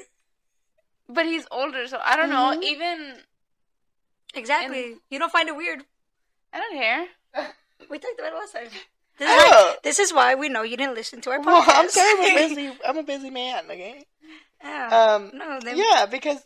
But 1.08 1.26
he's 1.26 1.46
older, 1.52 1.88
so 1.88 2.00
I 2.04 2.16
don't 2.18 2.30
know. 2.30 2.56
Mhm. 2.58 2.64
Even, 2.64 3.16
Exactly. 4.36 4.96
you 5.10 5.20
don't 5.20 5.32
find 5.32 5.50
it 5.50 5.56
weird. 5.56 5.84
I 6.54 6.60
don't 6.60 6.74
care. 6.74 7.06
We 7.90 7.98
talked 7.98 8.20
about 8.20 8.34
it 8.34 8.36
last 8.36 8.54
time. 8.54 8.68
This 9.18 9.30
is, 9.30 9.36
Oh. 9.42 9.50
why, 9.52 9.76
this 9.84 10.00
is 10.00 10.14
why 10.14 10.36
we 10.36 10.50
know 10.50 10.62
you 10.64 10.78
didn't 10.78 10.96
listen 10.96 11.22
to 11.22 11.32
our 11.32 11.40
podcast. 11.40 11.46
Well, 11.46 11.64
I'm 11.68 11.90
sorry, 11.90 12.32
I'm 12.32 12.36
a 12.36 12.36
busy. 12.48 12.72
I'm 12.88 12.98
a 12.98 13.04
busy 13.04 13.30
man. 13.30 13.64
Okay. 13.66 14.06
yeah. 14.64 14.88
Um. 15.16 15.32
no, 15.34 15.60
then, 15.64 15.78
Yeah, 15.78 16.06
because 16.06 16.38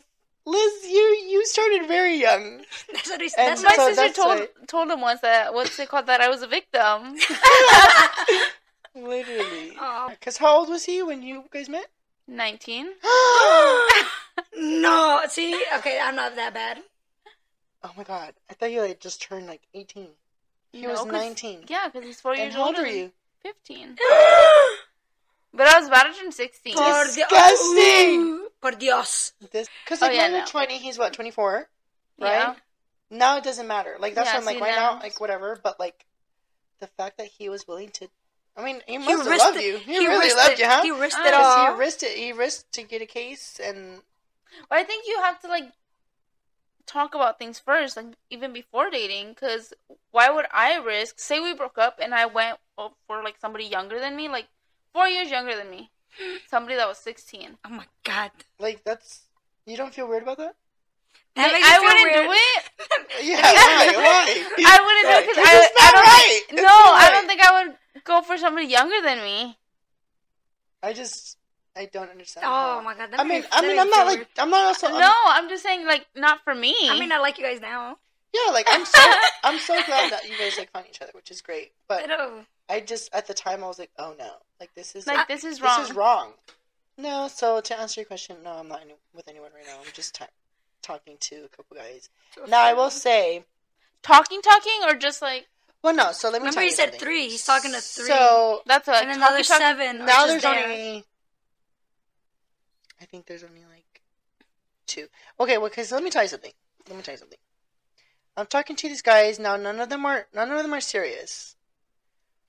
Liz, 0.46 0.72
you 0.84 1.00
you 1.28 1.46
started 1.46 1.86
very 1.88 2.16
young. 2.16 2.62
that's 2.92 3.08
what 3.08 3.20
he 3.20 3.30
And 3.38 3.48
That's 3.56 3.60
so 3.62 3.68
My 3.68 3.76
my 3.76 3.84
sister 3.88 4.02
that's 4.02 4.16
told 4.16 4.38
why- 4.40 4.48
told 4.66 4.90
him 4.90 5.00
once 5.00 5.20
that 5.22 5.54
what's 5.54 5.78
it 5.78 5.88
called 5.88 6.06
that 6.06 6.20
I 6.20 6.28
was 6.28 6.42
a 6.42 6.46
victim. 6.46 7.16
Literally. 8.94 9.72
Aw. 9.80 10.08
Because 10.10 10.36
how 10.36 10.58
old 10.58 10.68
was 10.68 10.84
he 10.84 11.02
when 11.02 11.22
you 11.22 11.44
guys 11.50 11.68
met? 11.68 11.86
Nineteen. 12.28 12.86
no, 14.56 15.20
see, 15.28 15.62
okay, 15.78 15.98
I'm 16.02 16.16
not 16.16 16.36
that 16.36 16.54
bad. 16.54 16.78
Oh 17.82 17.90
my 17.96 18.04
god! 18.04 18.32
I 18.50 18.54
thought 18.54 18.72
you 18.72 18.80
like 18.82 19.00
just 19.00 19.20
turned 19.22 19.46
like 19.46 19.62
18. 19.74 20.08
He 20.72 20.86
was 20.86 20.98
No, 21.04 21.04
'cause- 21.10 21.12
19. 21.12 21.64
Yeah, 21.68 21.88
because 21.88 22.04
he's 22.06 22.20
four 22.20 22.32
And 22.32 22.40
years 22.42 22.54
how 22.54 22.64
old 22.66 22.76
older. 22.76 22.86
are 22.88 22.90
you? 22.90 23.12
Fifteen. 23.42 23.96
But 25.56 25.68
I 25.68 25.78
was 25.78 25.86
about 25.88 26.12
to 26.14 26.32
sixteen. 26.32 26.74
Por 26.74 27.04
Disgusting. 27.04 28.20
Ooh, 28.20 28.48
Por 28.60 28.72
Dios. 28.72 29.32
This 29.52 29.68
because 29.84 30.02
Oh, 30.02 30.06
like 30.06 30.16
yeah, 30.16 30.22
when 30.24 30.32
no. 30.32 30.36
you're 30.38 30.46
20, 30.46 30.78
he's 30.78 30.98
what 30.98 31.12
24, 31.12 31.68
right? 32.18 32.28
Yeah. 32.32 32.54
Now 33.10 33.36
it 33.36 33.44
doesn't 33.44 33.68
matter. 33.68 33.96
Like 34.00 34.14
that's 34.14 34.28
Yeah, 34.28 34.34
what 34.34 34.40
I'm 34.40 34.46
like 34.46 34.60
right 34.60 34.74
now- 34.74 34.94
now, 34.94 35.00
like 35.00 35.20
whatever. 35.20 35.58
But 35.62 35.78
like 35.78 36.04
the 36.80 36.88
fact 36.88 37.18
that 37.18 37.28
he 37.28 37.48
was 37.48 37.68
willing 37.68 37.90
to, 37.90 38.08
I 38.56 38.64
mean, 38.64 38.82
he 38.88 38.98
must 38.98 39.10
He 39.10 39.16
have 39.16 39.26
loved 39.38 39.56
it. 39.58 39.64
you. 39.64 39.78
He, 39.78 39.92
He 40.00 40.06
really 40.08 40.34
loved 40.34 40.52
it. 40.54 40.58
you, 40.58 40.66
huh? 40.66 40.82
He 40.82 40.90
risked 40.90 41.20
Ah. 41.22 41.28
it 41.28 41.34
all. 41.34 41.72
he 41.74 41.78
risked 41.78 42.02
it. 42.02 42.16
He 42.16 42.32
risked 42.32 42.72
to 42.72 42.82
get 42.82 43.00
a 43.02 43.06
case, 43.06 43.60
and 43.62 44.02
But 44.68 44.78
I 44.78 44.84
think 44.84 45.06
you 45.06 45.20
have 45.22 45.38
to 45.42 45.48
like 45.48 45.70
talk 46.86 47.14
about 47.14 47.38
things 47.38 47.58
first, 47.60 47.96
like 47.96 48.06
even 48.30 48.52
before 48.52 48.90
dating. 48.90 49.28
Because 49.30 49.72
why 50.10 50.30
would 50.30 50.46
I 50.52 50.76
risk? 50.78 51.20
Say 51.20 51.38
we 51.40 51.54
broke 51.54 51.78
up 51.78 52.00
and 52.02 52.12
I 52.14 52.26
went 52.26 52.58
for 53.06 53.22
like 53.22 53.36
somebody 53.40 53.64
younger 53.66 54.00
than 54.00 54.16
me, 54.16 54.28
like 54.28 54.48
four 54.94 55.06
years 55.08 55.30
younger 55.30 55.54
than 55.56 55.68
me, 55.70 55.90
somebody 56.48 56.76
that 56.76 56.88
was 56.88 56.98
sixteen. 56.98 57.58
Oh 57.64 57.70
my 57.70 57.86
god. 58.04 58.30
like 58.58 58.84
that's 58.84 59.22
you 59.66 59.76
don't 59.76 59.92
feel 59.92 60.08
weird 60.08 60.22
about 60.22 60.38
that? 60.38 60.54
That 61.36 61.52
Like, 61.52 61.52
makes 61.52 61.66
me 61.68 61.74
I 61.74 61.78
wouldn't 61.80 62.12
weird. 62.14 62.26
do 62.26 62.32
it. 62.32 62.62
Yeah, 63.24 63.40
why? 63.42 63.92
Why? 63.94 64.24
I 64.66 64.76
wouldn't 64.84 65.06
do 65.10 65.16
it 65.18 65.26
'Cause 65.26 65.36
because 65.36 65.50
I, 65.50 65.64
it's 65.64 65.80
I 65.80 65.84
not 65.84 65.94
don't 65.94 66.04
right. 66.04 66.26
think. 66.28 66.52
It's 66.52 66.62
No, 66.62 66.68
not 66.68 67.02
I 67.02 67.10
don't 67.12 67.26
think 67.26 67.40
I 67.40 67.64
would 67.64 68.04
go 68.04 68.22
for 68.22 68.36
somebody 68.38 68.66
younger 68.66 69.00
than 69.02 69.18
me. 69.22 69.58
I 70.82 70.92
just 70.92 71.38
I 71.76 71.86
don't 71.86 72.10
understand. 72.10 72.46
Oh 72.46 72.50
how- 72.50 72.80
my 72.82 72.94
god. 72.94 73.10
That 73.10 73.20
I 73.20 73.24
mean, 73.24 73.44
I 73.50 73.62
mean, 73.62 73.78
I'm 73.78 73.88
not 73.90 74.06
feel 74.06 74.18
like. 74.18 74.28
I'm 74.38 74.50
not 74.50 74.66
also 74.66 74.86
I'm- 74.88 75.00
no, 75.00 75.12
I'm 75.26 75.48
just 75.48 75.62
saying 75.62 75.86
like 75.86 76.06
not 76.14 76.42
for 76.44 76.54
me. 76.54 76.74
I 76.88 76.98
mean, 76.98 77.10
I 77.12 77.18
like 77.18 77.38
you 77.38 77.44
guys 77.44 77.60
now. 77.60 77.98
yeah, 78.32 78.52
like 78.52 78.66
I'm 78.70 78.84
so 78.84 79.00
I'm 79.42 79.58
so 79.58 79.74
glad 79.86 80.12
that 80.12 80.28
you 80.28 80.36
guys 80.38 80.56
like 80.58 80.70
find 80.72 80.86
each 80.88 81.00
other, 81.02 81.12
which 81.14 81.30
is 81.30 81.40
great. 81.42 81.72
I 81.90 82.00
But 82.00 82.08
know. 82.08 82.44
I 82.68 82.80
just 82.80 83.12
at 83.14 83.26
the 83.26 83.34
time 83.34 83.64
I 83.64 83.66
was 83.68 83.78
like, 83.78 83.90
oh 83.98 84.14
no, 84.18 84.30
like 84.64 84.74
this 84.74 84.96
is 84.96 85.06
like 85.06 85.18
ah, 85.18 85.24
this 85.28 85.44
is 85.44 85.60
wrong. 85.60 85.80
This 85.80 85.90
is 85.90 85.96
wrong. 85.96 86.32
No, 86.96 87.28
so 87.28 87.60
to 87.60 87.78
answer 87.78 88.00
your 88.00 88.06
question, 88.06 88.36
no, 88.44 88.52
I'm 88.52 88.68
not 88.68 88.80
any, 88.82 88.94
with 89.14 89.28
anyone 89.28 89.50
right 89.54 89.66
now. 89.66 89.76
I'm 89.84 89.92
just 89.92 90.14
ta- 90.14 90.28
talking 90.80 91.16
to 91.20 91.44
a 91.44 91.48
couple 91.48 91.76
guys. 91.76 92.08
Now 92.48 92.62
I 92.62 92.72
will 92.72 92.90
say, 92.90 93.44
Talking, 94.02 94.40
talking, 94.42 94.80
or 94.86 94.94
just 94.94 95.20
like 95.22 95.46
well, 95.82 95.94
no. 95.94 96.12
So 96.12 96.28
let 96.30 96.40
me. 96.40 96.48
Remember 96.48 96.54
tell 96.60 96.64
he 96.64 96.70
said 96.70 96.84
something. 96.92 97.00
three. 97.00 97.28
He's 97.28 97.44
talking 97.44 97.72
to 97.72 97.80
three. 97.80 98.06
So 98.06 98.62
that's 98.64 98.88
a 98.88 98.92
and 98.92 99.10
then 99.10 99.18
talking, 99.18 99.22
another 99.22 99.44
talking- 99.44 99.66
seven. 99.66 100.06
now 100.06 100.26
there's 100.26 100.42
there. 100.42 100.64
only. 100.64 101.04
I 103.00 103.04
think 103.04 103.26
there's 103.26 103.44
only 103.44 103.64
like 103.70 104.00
two. 104.86 105.08
Okay, 105.38 105.58
well, 105.58 105.68
because 105.68 105.92
let 105.92 106.02
me 106.02 106.08
tell 106.10 106.22
you 106.22 106.28
something. 106.28 106.52
Let 106.88 106.96
me 106.96 107.02
tell 107.02 107.12
you 107.14 107.18
something. 107.18 107.38
I'm 108.36 108.46
talking 108.46 108.76
to 108.76 108.88
these 108.88 109.02
guys 109.02 109.38
now. 109.38 109.56
None 109.56 109.78
of 109.78 109.90
them 109.90 110.06
are. 110.06 110.26
None 110.34 110.50
of 110.50 110.62
them 110.62 110.72
are 110.72 110.80
serious. 110.80 111.54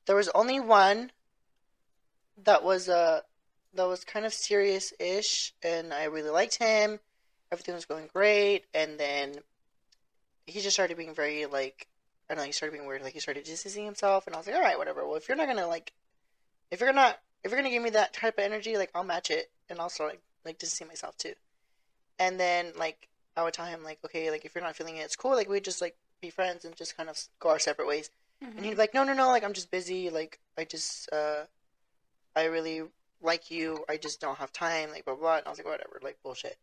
There 0.05 0.15
was 0.15 0.29
only 0.29 0.59
one. 0.59 1.11
That 2.43 2.63
was 2.63 2.89
uh 2.89 3.21
that 3.73 3.87
was 3.87 4.05
kind 4.05 4.25
of 4.25 4.33
serious-ish, 4.33 5.53
and 5.61 5.93
I 5.93 6.05
really 6.05 6.29
liked 6.29 6.55
him. 6.55 6.99
Everything 7.51 7.75
was 7.75 7.85
going 7.85 8.07
great, 8.13 8.65
and 8.73 8.97
then 8.99 9.35
he 10.45 10.61
just 10.61 10.75
started 10.75 10.97
being 10.97 11.13
very 11.13 11.45
like 11.45 11.87
I 12.29 12.33
don't 12.33 12.41
know. 12.41 12.47
He 12.47 12.51
started 12.51 12.73
being 12.73 12.87
weird. 12.87 13.03
Like 13.03 13.13
he 13.13 13.19
started 13.19 13.43
distancing 13.43 13.85
himself, 13.85 14.27
and 14.27 14.35
I 14.35 14.39
was 14.39 14.47
like, 14.47 14.55
all 14.55 14.61
right, 14.61 14.77
whatever. 14.77 15.05
Well, 15.05 15.15
if 15.15 15.27
you're 15.27 15.37
not 15.37 15.47
gonna 15.47 15.67
like, 15.67 15.93
if 16.71 16.79
you're 16.79 16.93
not, 16.93 17.19
if 17.43 17.51
you're 17.51 17.59
gonna 17.59 17.69
give 17.69 17.83
me 17.83 17.91
that 17.91 18.13
type 18.13 18.37
of 18.37 18.43
energy, 18.43 18.77
like 18.77 18.91
I'll 18.95 19.03
match 19.03 19.29
it, 19.29 19.51
and 19.69 19.79
I'll 19.79 19.89
start 19.89 20.11
like 20.11 20.21
like 20.43 20.57
distancing 20.57 20.87
myself 20.87 21.17
too. 21.17 21.33
And 22.19 22.39
then 22.39 22.71
like 22.77 23.09
I 23.35 23.43
would 23.43 23.53
tell 23.53 23.65
him 23.65 23.83
like, 23.83 23.99
okay, 24.05 24.31
like 24.31 24.45
if 24.45 24.55
you're 24.55 24.63
not 24.63 24.75
feeling 24.75 24.97
it, 24.97 25.01
it's 25.01 25.15
cool. 25.15 25.31
Like 25.31 25.49
we 25.49 25.59
just 25.59 25.81
like 25.81 25.95
be 26.21 26.29
friends 26.29 26.65
and 26.65 26.75
just 26.75 26.95
kind 26.95 27.09
of 27.09 27.17
go 27.39 27.49
our 27.49 27.59
separate 27.59 27.87
ways. 27.87 28.09
Mhm. 28.43 28.57
And 28.57 28.65
he'd 28.65 28.71
be 28.71 28.77
like, 28.77 28.93
no, 28.93 29.03
no, 29.03 29.13
no, 29.13 29.27
like 29.27 29.43
I'm 29.43 29.53
just 29.53 29.71
busy. 29.71 30.09
Like 30.09 30.39
I 30.57 30.63
just, 30.65 31.11
uh, 31.11 31.43
I 32.35 32.45
really 32.45 32.83
like 33.21 33.51
you. 33.51 33.85
I 33.89 33.97
just 33.97 34.21
don't 34.21 34.37
have 34.37 34.51
time. 34.51 34.91
Like 34.91 35.05
blah 35.05 35.15
blah. 35.15 35.37
And 35.37 35.47
I 35.47 35.49
was 35.49 35.59
like, 35.59 35.67
whatever, 35.67 35.99
like 36.01 36.17
bullshit. 36.23 36.57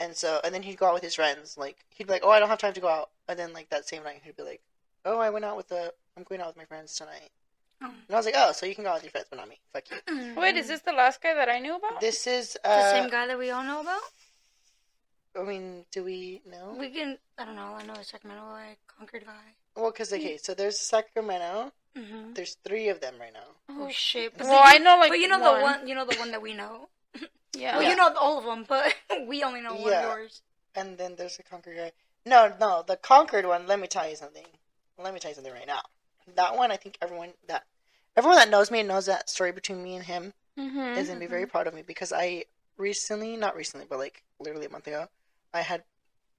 And 0.00 0.16
so, 0.16 0.40
and 0.42 0.52
then 0.54 0.62
he'd 0.62 0.78
go 0.78 0.86
out 0.86 0.94
with 0.94 1.02
his 1.02 1.14
friends. 1.14 1.56
Like 1.56 1.84
he'd 1.90 2.06
be 2.06 2.12
like, 2.12 2.22
oh, 2.24 2.30
I 2.30 2.40
don't 2.40 2.48
have 2.48 2.58
time 2.58 2.72
to 2.74 2.80
go 2.80 2.88
out. 2.88 3.10
And 3.28 3.38
then 3.38 3.52
like 3.52 3.70
that 3.70 3.88
same 3.88 4.02
night, 4.02 4.22
he'd 4.24 4.36
be 4.36 4.42
like, 4.42 4.62
oh, 5.04 5.18
I 5.18 5.30
went 5.30 5.44
out 5.44 5.56
with 5.56 5.68
the, 5.68 5.92
I'm 6.16 6.24
going 6.24 6.40
out 6.40 6.48
with 6.48 6.56
my 6.56 6.64
friends 6.64 6.96
tonight. 6.96 7.30
Oh. 7.82 7.86
And 7.86 8.14
I 8.14 8.16
was 8.16 8.26
like, 8.26 8.34
oh, 8.36 8.52
so 8.52 8.66
you 8.66 8.74
can 8.74 8.84
go 8.84 8.90
out 8.90 8.96
with 8.96 9.04
your 9.04 9.10
friends, 9.10 9.26
but 9.30 9.36
not 9.38 9.48
me. 9.48 9.60
Fuck 9.72 9.84
you. 9.90 10.34
Wait, 10.36 10.56
is 10.56 10.68
this 10.68 10.80
the 10.80 10.92
last 10.92 11.20
guy 11.22 11.34
that 11.34 11.48
I 11.48 11.58
knew 11.58 11.76
about? 11.76 12.00
This 12.00 12.26
is 12.26 12.56
the 12.62 12.70
uh, 12.70 12.90
same 12.90 13.10
guy 13.10 13.26
that 13.26 13.38
we 13.38 13.50
all 13.50 13.64
know 13.64 13.80
about? 13.80 14.00
I 15.38 15.42
mean, 15.44 15.84
do 15.90 16.04
we 16.04 16.42
know? 16.48 16.76
We 16.78 16.90
can. 16.90 17.18
I 17.38 17.44
don't 17.44 17.56
know. 17.56 17.74
I 17.76 17.84
know 17.84 17.94
the 17.94 18.04
Sacramento 18.04 18.44
guy, 18.44 18.76
Concord 18.86 19.24
guy. 19.24 19.54
Well, 19.76 19.90
because 19.90 20.12
okay, 20.12 20.36
so 20.36 20.54
there's 20.54 20.78
Sacramento. 20.78 21.72
Mm-hmm. 21.96 22.32
There's 22.34 22.56
three 22.64 22.88
of 22.88 23.00
them 23.00 23.14
right 23.20 23.32
now. 23.32 23.48
Oh 23.70 23.88
shit! 23.90 24.36
But 24.36 24.46
Well, 24.46 24.54
you- 24.54 24.76
I 24.76 24.78
know 24.78 24.96
like 24.98 25.10
but 25.10 25.18
you 25.18 25.28
know 25.28 25.38
one. 25.38 25.54
the 25.58 25.62
one. 25.62 25.88
You 25.88 25.94
know 25.94 26.04
the 26.06 26.16
one 26.18 26.30
that 26.32 26.42
we 26.42 26.54
know. 26.54 26.88
Yeah. 27.54 27.74
Well, 27.74 27.82
Yeah. 27.82 27.90
you 27.90 27.96
know 27.96 28.14
all 28.18 28.38
of 28.38 28.44
them, 28.46 28.64
but 28.66 28.94
we 29.28 29.42
only 29.42 29.60
know 29.60 29.74
one 29.74 29.90
Yeah. 29.92 30.10
of 30.10 30.16
yours. 30.18 30.40
And 30.74 30.96
then 30.96 31.16
there's 31.16 31.36
the 31.36 31.42
Concord 31.42 31.76
guy. 31.76 31.92
No, 32.24 32.54
no, 32.58 32.82
the 32.86 32.96
Concord 32.96 33.44
one. 33.44 33.66
Let 33.66 33.78
me 33.78 33.86
tell 33.88 34.08
you 34.08 34.16
something. 34.16 34.46
Let 34.98 35.12
me 35.12 35.20
tell 35.20 35.30
you 35.30 35.34
something 35.34 35.52
right 35.52 35.66
now. 35.66 35.82
That 36.34 36.56
one, 36.56 36.72
I 36.72 36.76
think 36.76 36.96
everyone 37.02 37.34
that 37.48 37.64
everyone 38.16 38.38
that 38.38 38.48
knows 38.48 38.70
me 38.70 38.78
and 38.80 38.88
knows 38.88 39.04
that 39.06 39.28
story 39.28 39.52
between 39.52 39.82
me 39.82 39.96
and 39.96 40.04
him 40.04 40.32
Mm-hmm. 40.58 40.98
is 40.98 41.08
gonna 41.08 41.18
be 41.20 41.26
very 41.26 41.46
proud 41.46 41.66
of 41.66 41.72
me 41.74 41.80
because 41.82 42.12
I 42.12 42.44
recently, 42.78 43.36
not 43.36 43.54
recently, 43.56 43.86
but 43.88 43.98
like 43.98 44.22
literally 44.38 44.66
a 44.66 44.70
month 44.70 44.86
ago, 44.86 45.08
I 45.52 45.60
had 45.62 45.82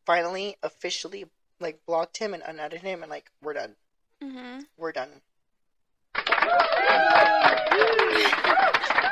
finally 0.06 0.58
officially 0.64 1.26
like 1.60 1.80
blocked 1.86 2.18
him 2.18 2.34
and 2.34 2.44
unadded 2.46 2.82
him, 2.82 3.02
and 3.04 3.10
like 3.10 3.30
we're 3.42 3.54
done. 3.54 3.76
Mm-hmm. 4.22 4.62
We're 4.78 4.92
done. 4.92 5.10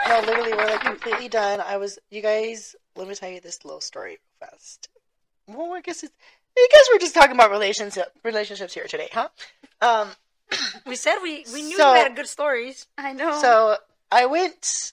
No, 0.08 0.20
literally, 0.26 0.52
we're 0.54 0.66
like 0.66 0.82
completely 0.82 1.30
done. 1.30 1.62
I 1.62 1.78
was, 1.78 1.98
you 2.10 2.22
guys. 2.22 2.76
Let 2.96 3.08
me 3.08 3.16
tell 3.16 3.30
you 3.30 3.40
this 3.40 3.64
little 3.64 3.80
story 3.80 4.20
real 4.42 4.50
fast. 4.52 4.90
Well, 5.48 5.74
I 5.74 5.82
guess 5.82 6.04
it's. 6.04 6.14
I 6.58 6.68
guess 6.70 6.90
we're 6.92 7.00
just 7.00 7.14
talking 7.16 7.32
about 7.32 7.50
relationship 7.52 8.12
relationships 8.24 8.74
here 8.74 8.86
today, 8.88 9.10
huh? 9.12 9.30
Um. 9.82 10.10
We 10.86 10.96
said 10.98 11.20
we 11.24 11.46
we 11.54 11.62
knew 11.62 11.78
So- 11.78 11.94
you 11.94 12.00
had 12.02 12.16
good 12.16 12.28
stories. 12.28 12.88
I 12.98 13.14
know. 13.14 13.40
So 13.40 13.78
I 14.12 14.26
went 14.26 14.92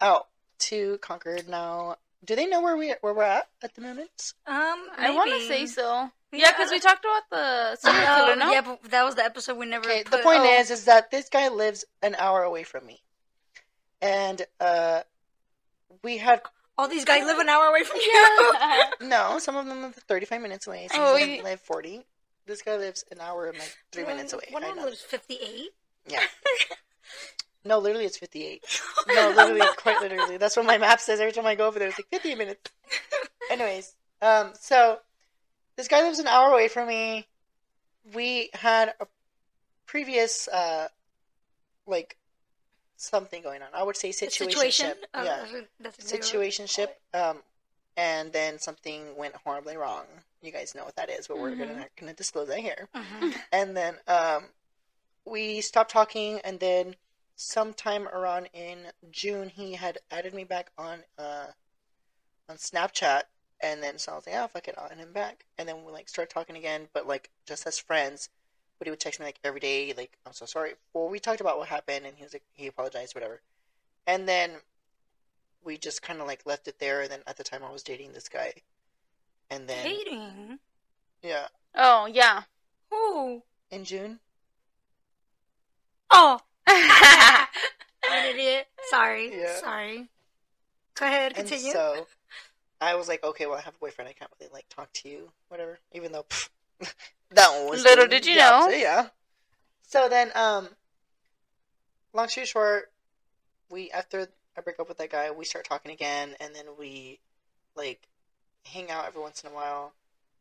out 0.00 0.28
to 0.60 0.96
Concord. 1.02 1.46
Now, 1.48 1.96
do 2.24 2.34
they 2.34 2.46
know 2.46 2.62
where 2.62 2.76
we 2.78 2.94
where 3.02 3.12
we're 3.12 3.24
at 3.24 3.48
at 3.62 3.74
the 3.74 3.82
moment? 3.82 4.32
Um, 4.46 4.86
I 4.96 5.12
want 5.14 5.30
to 5.32 5.46
say 5.46 5.66
so. 5.66 6.10
Yeah. 6.32 6.38
Yeah, 6.46 6.52
because 6.52 6.70
we 6.70 6.78
talked 6.78 7.04
about 7.04 7.22
the 7.30 7.76
serial 7.76 8.02
Uh, 8.06 8.16
killer, 8.24 8.36
no? 8.36 8.52
Yeah, 8.52 8.60
but 8.62 8.82
that 8.90 9.04
was 9.04 9.16
the 9.16 9.24
episode 9.24 9.56
we 9.58 9.66
never. 9.66 9.88
Okay. 9.88 10.02
The 10.04 10.10
put- 10.10 10.22
point 10.22 10.40
oh. 10.42 10.60
is, 10.60 10.70
is 10.70 10.84
that 10.84 11.10
this 11.10 11.28
guy 11.28 11.48
lives 11.48 11.84
an 12.02 12.14
hour 12.16 12.42
away 12.42 12.62
from 12.62 12.86
me, 12.86 13.02
and 14.00 14.42
uh, 14.60 15.02
we 16.04 16.18
had 16.18 16.42
all 16.78 16.88
these 16.88 17.04
guys 17.04 17.24
live 17.24 17.38
an 17.38 17.48
hour 17.48 17.66
away 17.66 17.82
from 17.84 17.96
you. 18.00 18.52
no. 19.08 19.38
Some 19.38 19.56
of 19.56 19.66
them 19.66 19.82
live 19.82 19.94
thirty 19.94 20.24
five 20.26 20.40
minutes 20.40 20.66
away. 20.66 20.88
Some 20.90 21.00
Oh, 21.02 21.14
of 21.14 21.20
them 21.20 21.28
you- 21.30 21.42
live 21.42 21.60
forty. 21.60 22.06
This 22.46 22.62
guy 22.62 22.76
lives 22.76 23.04
an 23.12 23.20
hour 23.20 23.46
and 23.46 23.58
like 23.58 23.76
three 23.92 24.04
minutes 24.04 24.32
away. 24.32 24.44
One 24.50 24.64
I 24.64 24.68
of 24.68 24.74
them 24.74 24.84
know. 24.84 24.90
lives 24.90 25.02
fifty-eight. 25.02 25.70
Yeah. 26.08 26.20
No, 27.62 27.78
literally, 27.78 28.06
it's 28.06 28.16
58. 28.16 28.64
No, 29.08 29.34
literally, 29.36 29.60
quite 29.76 30.00
literally. 30.00 30.38
That's 30.38 30.56
what 30.56 30.64
my 30.64 30.78
map 30.78 30.98
says 30.98 31.20
every 31.20 31.32
time 31.32 31.44
I 31.44 31.54
go 31.54 31.66
over 31.66 31.78
there. 31.78 31.88
It's 31.88 31.98
like 31.98 32.08
58 32.10 32.38
minutes. 32.38 32.70
Anyways, 33.50 33.94
um, 34.22 34.52
so 34.58 35.00
this 35.76 35.88
guy 35.88 36.02
lives 36.02 36.18
an 36.18 36.26
hour 36.26 36.52
away 36.52 36.68
from 36.68 36.88
me. 36.88 37.26
We 38.14 38.50
had 38.54 38.94
a 39.00 39.06
previous, 39.86 40.48
uh, 40.48 40.88
like, 41.86 42.16
something 42.96 43.42
going 43.42 43.62
on. 43.62 43.68
I 43.74 43.82
would 43.82 43.96
say 43.96 44.12
Situation. 44.12 44.86
situationship. 44.86 44.96
Oh, 45.14 45.22
yeah. 45.24 45.36
that's 45.38 45.52
a- 45.52 45.68
that's 45.80 45.98
exactly 45.98 46.38
right. 46.38 46.50
Situationship. 46.52 46.88
Um, 47.14 47.42
and 47.96 48.32
then 48.32 48.58
something 48.58 49.16
went 49.16 49.34
horribly 49.36 49.76
wrong. 49.76 50.04
You 50.42 50.52
guys 50.52 50.74
know 50.74 50.84
what 50.84 50.96
that 50.96 51.10
is, 51.10 51.26
but 51.28 51.38
we're 51.38 51.54
gonna 51.56 51.74
not 51.76 51.90
gonna 51.96 52.14
disclose 52.14 52.48
that 52.48 52.58
here 52.60 52.88
Mhm. 52.94 53.34
and 53.52 53.76
then 53.76 53.96
um, 54.06 54.44
we 55.26 55.60
stopped 55.60 55.90
talking 55.90 56.40
and 56.44 56.60
then 56.60 56.96
sometime 57.36 58.06
around 58.08 58.48
in 58.52 58.78
june 59.10 59.48
he 59.48 59.72
had 59.74 59.98
added 60.10 60.32
me 60.34 60.44
back 60.44 60.70
on 60.78 61.02
uh, 61.18 61.46
on 62.48 62.56
snapchat 62.56 63.22
and 63.62 63.82
then 63.82 63.98
so 63.98 64.12
i 64.12 64.14
was 64.16 64.26
like 64.26 64.36
oh 64.36 64.46
fuck 64.48 64.68
it 64.68 64.74
i'll 64.78 64.90
add 64.90 64.98
him 64.98 65.12
back 65.12 65.44
and 65.58 65.68
then 65.68 65.84
we 65.84 65.92
like 65.92 66.08
start 66.08 66.30
talking 66.30 66.56
again 66.56 66.88
but 66.92 67.06
like 67.06 67.30
just 67.46 67.66
as 67.66 67.78
friends 67.78 68.28
but 68.78 68.86
he 68.86 68.90
would 68.90 69.00
text 69.00 69.20
me 69.20 69.26
like 69.26 69.38
every 69.44 69.60
day 69.60 69.92
like 69.96 70.16
i'm 70.26 70.32
so 70.32 70.46
sorry 70.46 70.72
well 70.94 71.08
we 71.08 71.18
talked 71.18 71.40
about 71.40 71.58
what 71.58 71.68
happened 71.68 72.06
and 72.06 72.16
he 72.16 72.22
was 72.24 72.32
like 72.32 72.42
he 72.52 72.66
apologized 72.66 73.14
whatever 73.14 73.40
and 74.06 74.28
then 74.28 74.50
we 75.62 75.76
just 75.76 76.02
kind 76.02 76.20
of 76.20 76.26
like 76.26 76.46
left 76.46 76.66
it 76.68 76.78
there 76.78 77.02
and 77.02 77.10
then 77.10 77.20
at 77.26 77.36
the 77.36 77.44
time 77.44 77.62
i 77.66 77.72
was 77.72 77.82
dating 77.82 78.12
this 78.12 78.28
guy 78.28 78.52
and 79.50 79.68
then 79.68 79.84
Dating. 79.84 80.58
yeah 81.22 81.46
oh, 81.74 82.06
yeah. 82.06 82.42
Who? 82.90 83.42
in 83.70 83.84
june 83.84 84.20
Oh, 86.10 86.40
I'm 86.66 87.46
an 88.10 88.26
idiot. 88.34 88.66
Sorry. 88.88 89.30
Yeah. 89.32 89.56
Sorry. 89.60 90.08
Go 90.94 91.06
ahead. 91.06 91.32
And 91.36 91.48
Continue. 91.48 91.72
so 91.72 92.06
I 92.80 92.94
was 92.94 93.08
like, 93.08 93.22
okay, 93.22 93.46
well, 93.46 93.58
I 93.58 93.60
have 93.62 93.74
a 93.74 93.78
boyfriend. 93.78 94.08
I 94.08 94.12
can't 94.12 94.30
really 94.40 94.52
like 94.52 94.66
talk 94.68 94.92
to 94.94 95.08
you, 95.08 95.32
whatever. 95.48 95.78
Even 95.92 96.12
though 96.12 96.24
pff, 96.24 96.48
that 97.30 97.50
one 97.60 97.70
was 97.70 97.84
Little 97.84 98.06
did 98.06 98.26
you 98.26 98.36
know. 98.36 98.66
so, 98.70 98.76
yeah. 98.76 99.08
So 99.82 100.08
then, 100.08 100.30
um, 100.34 100.68
long 102.12 102.28
story 102.28 102.46
short, 102.46 102.92
we 103.70 103.90
after 103.90 104.28
I 104.56 104.60
break 104.62 104.80
up 104.80 104.88
with 104.88 104.98
that 104.98 105.10
guy, 105.10 105.30
we 105.30 105.44
start 105.44 105.64
talking 105.64 105.92
again, 105.92 106.34
and 106.40 106.54
then 106.54 106.66
we 106.78 107.20
like 107.76 108.08
hang 108.64 108.90
out 108.90 109.06
every 109.06 109.20
once 109.22 109.42
in 109.42 109.50
a 109.50 109.54
while. 109.54 109.92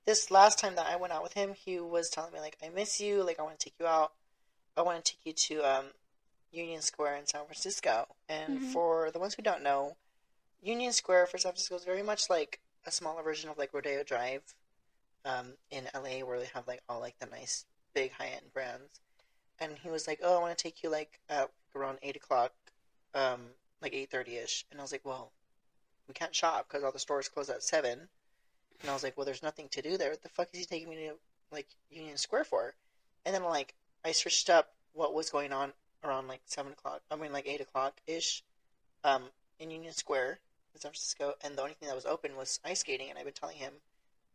This 0.06 0.32
last 0.32 0.60
time 0.60 0.76
that 0.76 0.88
I 0.88 0.96
went 0.96 1.14
out 1.14 1.24
with 1.24 1.34
him, 1.34 1.54
he 1.54 1.80
was 1.80 2.10
telling 2.10 2.34
me 2.34 2.40
like, 2.40 2.58
I 2.64 2.70
miss 2.70 3.00
you. 3.00 3.24
Like, 3.24 3.40
I 3.40 3.44
want 3.44 3.60
to 3.60 3.64
take 3.66 3.76
you 3.80 3.86
out. 3.86 4.14
I 4.76 4.82
want 4.82 5.04
to 5.04 5.12
take 5.12 5.20
you 5.26 5.34
to 5.58 5.70
um, 5.80 5.86
Union 6.52 6.82
Square 6.82 7.18
in 7.18 7.28
San 7.28 7.46
Francisco. 7.46 8.08
And 8.28 8.60
Mhm. 8.60 8.64
for 8.64 9.12
the 9.12 9.20
ones 9.20 9.36
who 9.36 9.44
don't 9.44 9.62
know, 9.62 9.98
Union 10.62 10.92
Square 10.92 11.28
for 11.28 11.38
San 11.38 11.52
Francisco 11.52 11.76
is 11.76 11.86
very 11.86 12.04
much 12.04 12.30
like 12.30 12.60
a 12.86 12.92
smaller 12.92 13.24
version 13.24 13.50
of 13.50 13.58
like 13.58 13.74
Rodeo 13.74 14.04
Drive 14.04 14.44
um, 15.24 15.54
in 15.72 15.88
LA, 15.94 16.26
where 16.26 16.40
they 16.40 16.50
have 16.54 16.68
like 16.68 16.82
all 16.90 17.00
like 17.00 17.18
the 17.20 17.26
nice 17.28 17.66
big 17.94 18.12
high 18.12 18.28
end 18.28 18.54
brands. 18.54 19.00
And 19.60 19.78
he 19.78 19.90
was 19.90 20.08
like, 20.08 20.20
"Oh, 20.22 20.38
I 20.38 20.42
want 20.42 20.58
to 20.58 20.62
take 20.62 20.84
you 20.84 20.90
like 20.90 21.20
at 21.30 21.50
around 21.76 22.00
eight 22.02 22.16
o'clock, 22.16 22.54
um, 23.14 23.42
like 23.82 23.94
eight 23.94 24.12
thirty 24.12 24.38
ish." 24.38 24.66
And 24.72 24.80
I 24.80 24.84
was 24.84 24.92
like, 24.92 25.06
"Well, 25.06 25.32
we 26.08 26.14
can't 26.14 26.36
shop 26.36 26.68
because 26.68 26.84
all 26.84 26.92
the 26.92 27.00
stores 27.00 27.30
close 27.30 27.50
at 27.50 27.64
7. 27.64 28.10
And 28.82 28.90
I 28.90 28.94
was 28.94 29.04
like, 29.04 29.16
"Well, 29.18 29.26
there's 29.26 29.44
nothing 29.44 29.70
to 29.70 29.82
do 29.82 29.98
there. 29.98 30.10
What 30.10 30.24
the 30.24 30.30
fuck 30.30 30.50
is 30.54 30.60
he 30.60 30.66
taking 30.66 30.90
me 30.90 30.96
to 31.08 31.14
like 31.52 31.68
Union 31.90 32.18
Square 32.18 32.46
for?" 32.46 32.76
And 33.26 33.34
then 33.34 33.44
like 33.44 33.76
I 34.04 34.12
searched 34.12 34.50
up 34.50 34.74
what 34.94 35.14
was 35.14 35.30
going 35.30 35.54
on 35.54 35.72
around 36.04 36.28
like 36.28 36.42
seven 36.46 36.74
o'clock. 36.74 37.02
I 37.10 37.16
mean, 37.16 37.32
like 37.32 37.48
eight 37.48 37.62
o'clock 37.62 38.02
ish, 38.08 38.44
um, 39.04 39.24
in 39.60 39.72
Union 39.72 39.94
Square 39.94 40.40
San 40.78 40.92
Francisco, 40.92 41.34
and 41.44 41.56
the 41.58 41.62
only 41.62 41.74
thing 41.74 41.88
that 41.88 41.96
was 41.96 42.06
open 42.06 42.36
was 42.38 42.60
ice 42.64 42.80
skating. 42.82 43.10
And 43.10 43.18
I've 43.18 43.26
been 43.26 43.34
telling 43.34 43.58
him 43.58 43.74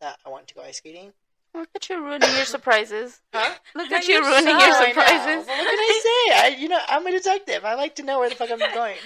that 0.01 0.19
I 0.27 0.29
wanted 0.29 0.49
to 0.49 0.55
go 0.55 0.63
ice 0.63 0.79
skating. 0.79 1.13
Look 1.55 1.69
at 1.77 1.89
you 1.89 2.03
ruining 2.05 2.35
your 2.35 2.45
surprises. 2.47 3.21
Huh? 3.33 3.55
Look 3.77 3.93
at 3.93 4.09
you 4.09 4.15
you 4.15 4.23
ruining 4.23 4.59
so- 4.59 4.67
your 4.67 4.75
surprises. 4.75 5.47
Well, 5.47 5.57
what 5.57 5.69
can 5.69 5.79
I 5.79 6.01
say? 6.03 6.35
I, 6.35 6.57
you 6.59 6.69
know, 6.69 6.81
I'm 6.89 7.07
a 7.07 7.13
detective. 7.13 7.65
I 7.65 7.75
like 7.75 7.95
to 7.97 8.03
know 8.03 8.19
where 8.19 8.29
the 8.29 8.35
fuck 8.35 8.51
I'm 8.51 8.59
going. 8.59 8.97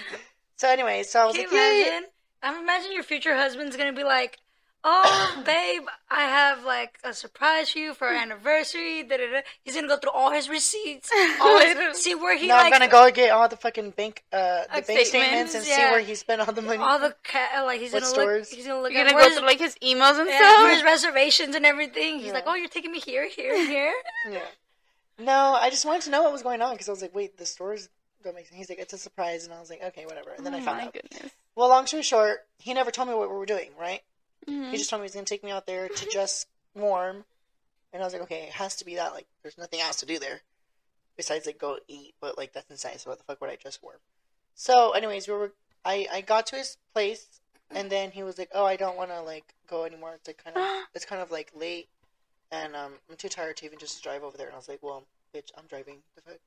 So 0.55 0.67
anyway, 0.67 1.03
so 1.03 1.21
I 1.21 1.25
was 1.27 1.35
Can 1.35 1.43
like, 1.45 1.51
you 1.51 1.57
yeah, 1.57 1.99
yeah. 1.99 1.99
I'm 2.41 2.61
imagining 2.63 2.93
your 2.93 3.03
future 3.03 3.35
husband's 3.35 3.77
gonna 3.77 3.93
be 3.93 4.03
like, 4.03 4.39
"Oh, 4.83 5.43
babe, 5.45 5.83
I 6.09 6.21
have 6.21 6.63
like 6.63 6.97
a 7.03 7.13
surprise 7.13 7.69
for 7.71 7.79
you 7.79 7.93
for 7.93 8.07
our 8.07 8.15
anniversary." 8.15 9.03
Da, 9.03 9.17
da, 9.17 9.31
da. 9.31 9.41
He's 9.63 9.75
gonna 9.75 9.87
go 9.87 9.97
through 9.97 10.11
all 10.11 10.31
his 10.31 10.49
receipts, 10.49 11.09
all 11.41 11.59
his, 11.59 11.97
see 12.03 12.15
where 12.15 12.37
he 12.37 12.47
No, 12.47 12.55
I'm 12.55 12.71
gonna 12.71 12.87
go 12.87 13.09
get 13.11 13.31
all 13.31 13.47
the 13.49 13.57
fucking 13.57 13.91
bank, 13.91 14.23
uh, 14.31 14.37
the 14.37 14.67
Like 14.75 14.87
bank 14.87 15.05
statements, 15.05 15.51
statements, 15.51 15.55
and 15.55 15.63
see 15.65 15.71
where 15.91 15.99
he 15.99 16.15
spent 16.15 16.41
all 16.41 16.53
the 16.53 16.61
money. 16.61 16.77
all 16.81 16.99
the 16.99 17.15
ca- 17.23 17.63
like 17.65 17.81
he's 17.81 17.91
What 17.93 18.01
gonna 18.03 18.11
stores? 18.13 18.49
look. 18.51 18.57
He's 18.57 18.67
gonna 18.67 18.81
look 18.81 18.91
You're 18.91 19.01
at 19.01 19.07
gonna 19.07 19.15
where's, 19.15 19.33
go 19.33 19.39
through 19.39 19.47
like 19.47 19.59
his 19.59 19.75
emails 19.83 20.19
and 20.19 20.29
yeah, 20.29 20.63
where's 20.63 20.77
stuff. 20.79 20.85
reservations 20.85 21.55
and 21.55 21.65
everything. 21.65 22.17
He's 22.19 22.27
Yeah. 22.27 22.33
like, 22.33 22.43
"Oh, 22.47 22.55
you're 22.55 22.69
taking 22.69 22.91
me 22.91 22.99
here, 22.99 23.27
here, 23.27 23.53
and 23.53 23.67
here." 23.67 23.93
Yeah. 24.31 24.39
No, 25.17 25.53
I 25.59 25.69
just 25.69 25.85
wanted 25.85 26.03
to 26.03 26.11
know 26.11 26.23
what 26.23 26.31
was 26.31 26.43
going 26.43 26.61
on 26.61 26.71
because 26.71 26.87
I 26.87 26.91
was 26.91 27.01
like, 27.01 27.13
wait, 27.13 27.37
the 27.37 27.45
stores 27.45 27.89
don't 28.23 28.35
make 28.35 28.47
sense. 28.47 28.57
He's 28.57 28.69
like, 28.69 28.79
it's 28.79 28.93
a 28.93 28.97
surprise, 28.97 29.43
and 29.43 29.53
I 29.53 29.59
was 29.59 29.69
like, 29.69 29.83
okay, 29.83 30.05
whatever. 30.05 30.31
And 30.37 30.45
then 30.45 30.53
I 30.55 30.59
oh 30.59 30.63
found 30.63 30.77
my 30.77 30.83
out. 30.85 30.93
goodness. 30.93 31.31
Well, 31.55 31.67
long 31.67 31.87
story 31.87 32.03
short, 32.03 32.45
he 32.57 32.73
never 32.73 32.89
told 32.91 33.09
me 33.09 33.13
what 33.15 33.29
we 33.29 33.35
were 33.35 33.45
doing. 33.45 33.71
Right? 33.77 34.01
Mhm. 34.47 34.71
He 34.71 34.77
just 34.77 34.89
told 34.89 35.01
me 35.01 35.03
he 35.03 35.09
was 35.09 35.15
gonna 35.15 35.25
take 35.25 35.43
me 35.43 35.51
out 35.51 35.65
there 35.65 35.87
to 35.89 36.09
just 36.09 36.47
warm, 36.75 37.25
and 37.93 38.01
I 38.01 38.05
was 38.05 38.13
like, 38.13 38.23
okay, 38.23 38.43
it 38.43 38.53
has 38.53 38.75
to 38.77 38.85
be 38.85 38.95
that. 38.95 39.13
Like, 39.13 39.27
there's 39.41 39.57
nothing 39.57 39.81
else 39.81 39.97
to 39.97 40.05
do 40.05 40.19
there 40.19 40.41
besides 41.17 41.45
like 41.45 41.57
go 41.59 41.79
eat. 41.87 42.15
But 42.21 42.37
like 42.37 42.53
that's 42.53 42.69
inside. 42.69 42.99
So 43.01 43.09
what 43.09 43.19
the 43.19 43.25
fuck 43.25 43.41
would 43.41 43.49
I 43.49 43.55
just 43.57 43.83
warm? 43.83 43.99
So, 44.55 44.91
anyways, 44.91 45.27
we 45.27 45.33
were. 45.33 45.53
I 45.85 46.07
I 46.11 46.21
got 46.21 46.47
to 46.47 46.57
his 46.57 46.77
place, 46.93 47.41
and 47.71 47.89
then 47.91 48.11
he 48.11 48.23
was 48.23 48.37
like, 48.37 48.49
oh, 48.53 48.65
I 48.65 48.75
don't 48.75 48.97
want 48.97 49.11
to 49.11 49.21
like 49.21 49.53
go 49.67 49.85
anymore. 49.85 50.15
It's 50.15 50.27
like 50.27 50.43
kind 50.43 50.57
of 50.57 50.63
it's 50.93 51.05
kind 51.05 51.21
of 51.21 51.31
like 51.31 51.51
late, 51.55 51.89
and 52.51 52.75
um, 52.75 52.93
I'm 53.09 53.15
too 53.17 53.29
tired 53.29 53.57
to 53.57 53.65
even 53.65 53.79
just 53.79 54.01
drive 54.03 54.23
over 54.23 54.37
there. 54.37 54.47
And 54.47 54.55
I 54.55 54.57
was 54.57 54.67
like, 54.69 54.83
well, 54.83 55.05
bitch, 55.33 55.51
I'm 55.57 55.65
driving. 55.67 55.97
The 56.15 56.21
fuck? 56.21 56.39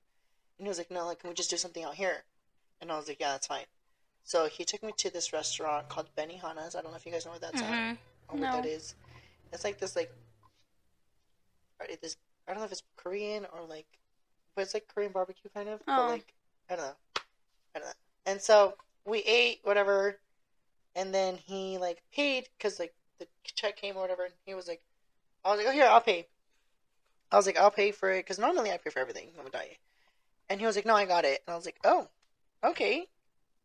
And 0.59 0.67
he 0.67 0.69
was 0.69 0.79
like, 0.79 0.91
no, 0.91 1.07
like, 1.07 1.21
can 1.21 1.29
we 1.29 1.35
just 1.35 1.51
do 1.51 1.57
something 1.57 1.85
out 1.85 1.95
here? 1.95 2.25
And 2.81 2.91
I 2.93 2.97
was 2.97 3.09
like, 3.09 3.21
yeah, 3.21 3.33
that's 3.33 3.47
fine. 3.47 3.65
So 4.25 4.47
he 4.47 4.65
took 4.65 4.83
me 4.83 4.93
to 4.99 5.11
this 5.11 5.33
restaurant 5.33 5.89
called 5.89 6.09
Benihana's. 6.17 6.75
I 6.75 6.81
don't 6.83 6.91
know 6.93 6.97
if 6.97 7.05
you 7.05 7.13
guys 7.13 7.27
know 7.27 7.33
what 7.33 7.41
that's 7.41 7.63
at 7.63 7.69
Mhm. 7.69 7.99
or 8.29 8.39
what 8.39 8.41
No. 8.41 8.53
that 8.53 8.67
is. 8.67 8.95
It's 9.53 9.65
like 9.65 9.79
this, 9.79 9.97
like, 9.97 10.13
this. 12.01 12.17
I 12.47 12.53
don't 12.53 12.61
know 12.61 12.67
if 12.67 12.73
it's 12.73 12.83
Korean 12.97 13.47
or 13.47 13.63
like, 13.65 13.87
but 14.55 14.63
it's 14.63 14.75
like 14.75 14.87
Korean 14.89 15.13
barbecue 15.13 15.51
kind 15.51 15.69
of. 15.69 15.81
But 15.85 15.99
Oh. 15.99 16.07
like, 16.07 16.35
I 16.71 16.77
don't 16.77 16.87
know. 16.87 16.97
I 17.75 17.79
don't 17.79 17.89
know. 17.89 17.93
And 18.27 18.41
so 18.41 18.77
we 19.05 19.19
ate 19.21 19.61
whatever, 19.65 20.21
and 20.95 21.13
then 21.13 21.37
he 21.37 21.79
like 21.79 22.03
paid 22.13 22.49
because 22.57 22.79
like 22.79 22.95
the 23.19 23.27
check 23.45 23.77
came 23.77 23.97
or 23.97 24.03
whatever, 24.03 24.25
and 24.25 24.35
he 24.47 24.55
was 24.55 24.69
like, 24.69 24.83
I 25.45 25.51
was 25.51 25.59
like, 25.59 25.67
oh 25.67 25.73
here, 25.73 25.87
I'll 25.87 26.01
pay. 26.01 26.29
I 27.31 27.37
was 27.37 27.47
like, 27.47 27.59
I'll 27.59 27.71
pay 27.71 27.91
for 27.93 28.11
it 28.13 28.21
because 28.21 28.39
normally 28.39 28.71
I 28.71 28.77
pay 28.77 28.91
for 28.91 29.01
everything. 29.01 29.31
I'm 29.39 29.47
a 29.47 29.51
diet. 29.51 29.79
And 30.49 30.61
he 30.61 30.67
was 30.67 30.77
like, 30.77 30.87
no, 30.87 30.95
I 30.95 31.07
got 31.07 31.25
it. 31.25 31.43
And 31.47 31.53
I 31.53 31.57
was 31.57 31.65
like, 31.65 31.79
oh, 31.85 32.09
okay. 32.63 33.09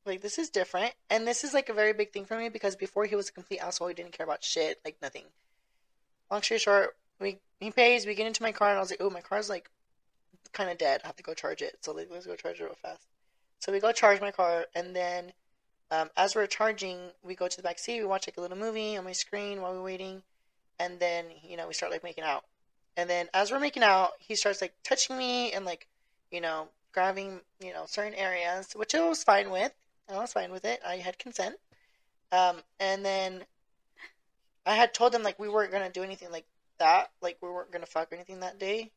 Like 0.07 0.21
this 0.21 0.39
is 0.39 0.49
different, 0.49 0.93
and 1.09 1.27
this 1.27 1.43
is 1.43 1.53
like 1.53 1.69
a 1.69 1.73
very 1.73 1.93
big 1.93 2.11
thing 2.11 2.25
for 2.25 2.37
me 2.37 2.49
because 2.49 2.75
before 2.75 3.05
he 3.05 3.15
was 3.15 3.29
a 3.29 3.33
complete 3.33 3.59
asshole. 3.59 3.89
He 3.89 3.93
didn't 3.93 4.13
care 4.13 4.25
about 4.25 4.43
shit, 4.43 4.79
like 4.85 4.97
nothing. 5.01 5.25
Long 6.31 6.41
story 6.41 6.59
short, 6.59 6.95
we 7.19 7.39
he 7.59 7.71
pays. 7.71 8.05
We 8.05 8.15
get 8.15 8.27
into 8.27 8.43
my 8.43 8.51
car, 8.51 8.69
and 8.69 8.77
I 8.77 8.81
was 8.81 8.89
like, 8.89 9.01
oh, 9.01 9.09
my 9.09 9.21
car's 9.21 9.49
like 9.49 9.69
kind 10.53 10.69
of 10.69 10.77
dead. 10.77 11.01
I 11.03 11.07
have 11.07 11.15
to 11.17 11.23
go 11.23 11.33
charge 11.33 11.61
it. 11.61 11.77
So 11.81 11.93
like, 11.93 12.07
let's 12.11 12.25
go 12.25 12.35
charge 12.35 12.59
it 12.59 12.63
real 12.63 12.75
fast. 12.81 13.07
So 13.59 13.71
we 13.71 13.79
go 13.79 13.91
charge 13.91 14.21
my 14.21 14.31
car, 14.31 14.65
and 14.75 14.95
then 14.95 15.33
um, 15.91 16.09
as 16.15 16.35
we're 16.35 16.47
charging, 16.47 16.99
we 17.23 17.35
go 17.35 17.47
to 17.47 17.57
the 17.57 17.63
back 17.63 17.79
seat. 17.79 17.99
We 17.99 18.05
watch 18.05 18.27
like 18.27 18.37
a 18.37 18.41
little 18.41 18.57
movie 18.57 18.97
on 18.97 19.03
my 19.03 19.13
screen 19.13 19.61
while 19.61 19.73
we're 19.73 19.83
waiting, 19.83 20.23
and 20.79 20.99
then 20.99 21.25
you 21.43 21.57
know 21.57 21.67
we 21.67 21.73
start 21.73 21.91
like 21.91 22.03
making 22.03 22.23
out. 22.23 22.43
And 22.95 23.09
then 23.09 23.29
as 23.33 23.51
we're 23.51 23.59
making 23.59 23.83
out, 23.83 24.11
he 24.19 24.35
starts 24.35 24.61
like 24.61 24.73
touching 24.83 25.17
me 25.17 25.51
and 25.51 25.65
like 25.65 25.87
you 26.31 26.41
know 26.41 26.69
grabbing 26.93 27.41
you 27.59 27.73
know 27.73 27.85
certain 27.87 28.15
areas, 28.15 28.73
which 28.73 28.95
I 28.95 29.07
was 29.07 29.23
fine 29.23 29.49
with. 29.51 29.73
I 30.09 30.17
was 30.17 30.33
fine 30.33 30.51
with 30.51 30.65
it. 30.65 30.79
I 30.85 30.97
had 30.97 31.17
consent. 31.19 31.55
Um, 32.31 32.57
and 32.79 33.03
then 33.05 33.45
I 34.65 34.75
had 34.75 34.93
told 34.93 35.11
them 35.13 35.23
like 35.23 35.39
we 35.39 35.49
weren't 35.49 35.71
gonna 35.71 35.89
do 35.91 36.03
anything 36.03 36.31
like 36.31 36.45
that. 36.79 37.11
Like 37.21 37.37
we 37.41 37.49
weren't 37.49 37.71
gonna 37.71 37.85
fuck 37.85 38.11
or 38.11 38.15
anything 38.15 38.39
that 38.41 38.59
day. 38.59 38.91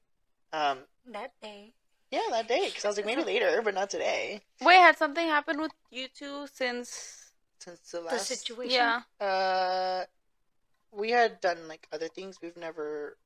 Um, 0.52 0.78
That 1.06 1.32
day. 1.40 1.72
yeah, 2.11 2.22
that 2.30 2.48
day 2.48 2.66
because 2.66 2.84
I 2.84 2.88
was 2.88 2.96
like 2.96 3.06
maybe 3.06 3.24
later, 3.32 3.61
but 3.62 3.74
not 3.74 3.90
today. 3.90 4.40
Wait, 4.61 4.76
had 4.76 4.98
something 4.98 5.26
happened 5.28 5.61
with 5.61 5.72
you 5.90 6.08
two 6.08 6.46
since? 6.52 7.32
Since 7.61 7.80
the 7.90 7.98
The 7.98 8.04
last, 8.04 8.26
situation. 8.26 8.72
Yeah. 8.72 9.02
uh, 9.20 10.04
we 10.92 11.11
had 11.11 11.40
done 11.40 11.68
like 11.68 11.86
other 11.92 12.08
things. 12.08 12.38
We've 12.42 12.56
never 12.56 13.16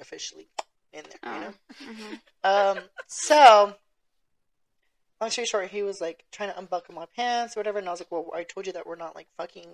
officially 0.00 0.48
in 0.92 1.04
there, 1.22 1.34
you 1.34 1.40
know. 1.40 1.54
Oh. 2.44 2.74
hmm 2.74 2.78
Um, 2.78 2.84
so 3.06 3.74
long 5.24 5.30
story 5.30 5.46
short, 5.46 5.68
he 5.70 5.82
was 5.82 6.00
like 6.00 6.24
trying 6.30 6.50
to 6.50 6.58
unbuckle 6.58 6.94
my 6.94 7.06
pants, 7.16 7.56
or 7.56 7.60
whatever, 7.60 7.78
and 7.78 7.88
I 7.88 7.90
was 7.90 8.00
like, 8.00 8.10
"Well, 8.12 8.30
I 8.34 8.42
told 8.44 8.66
you 8.66 8.72
that 8.74 8.86
we're 8.86 8.96
not 8.96 9.14
like 9.14 9.28
fucking." 9.36 9.64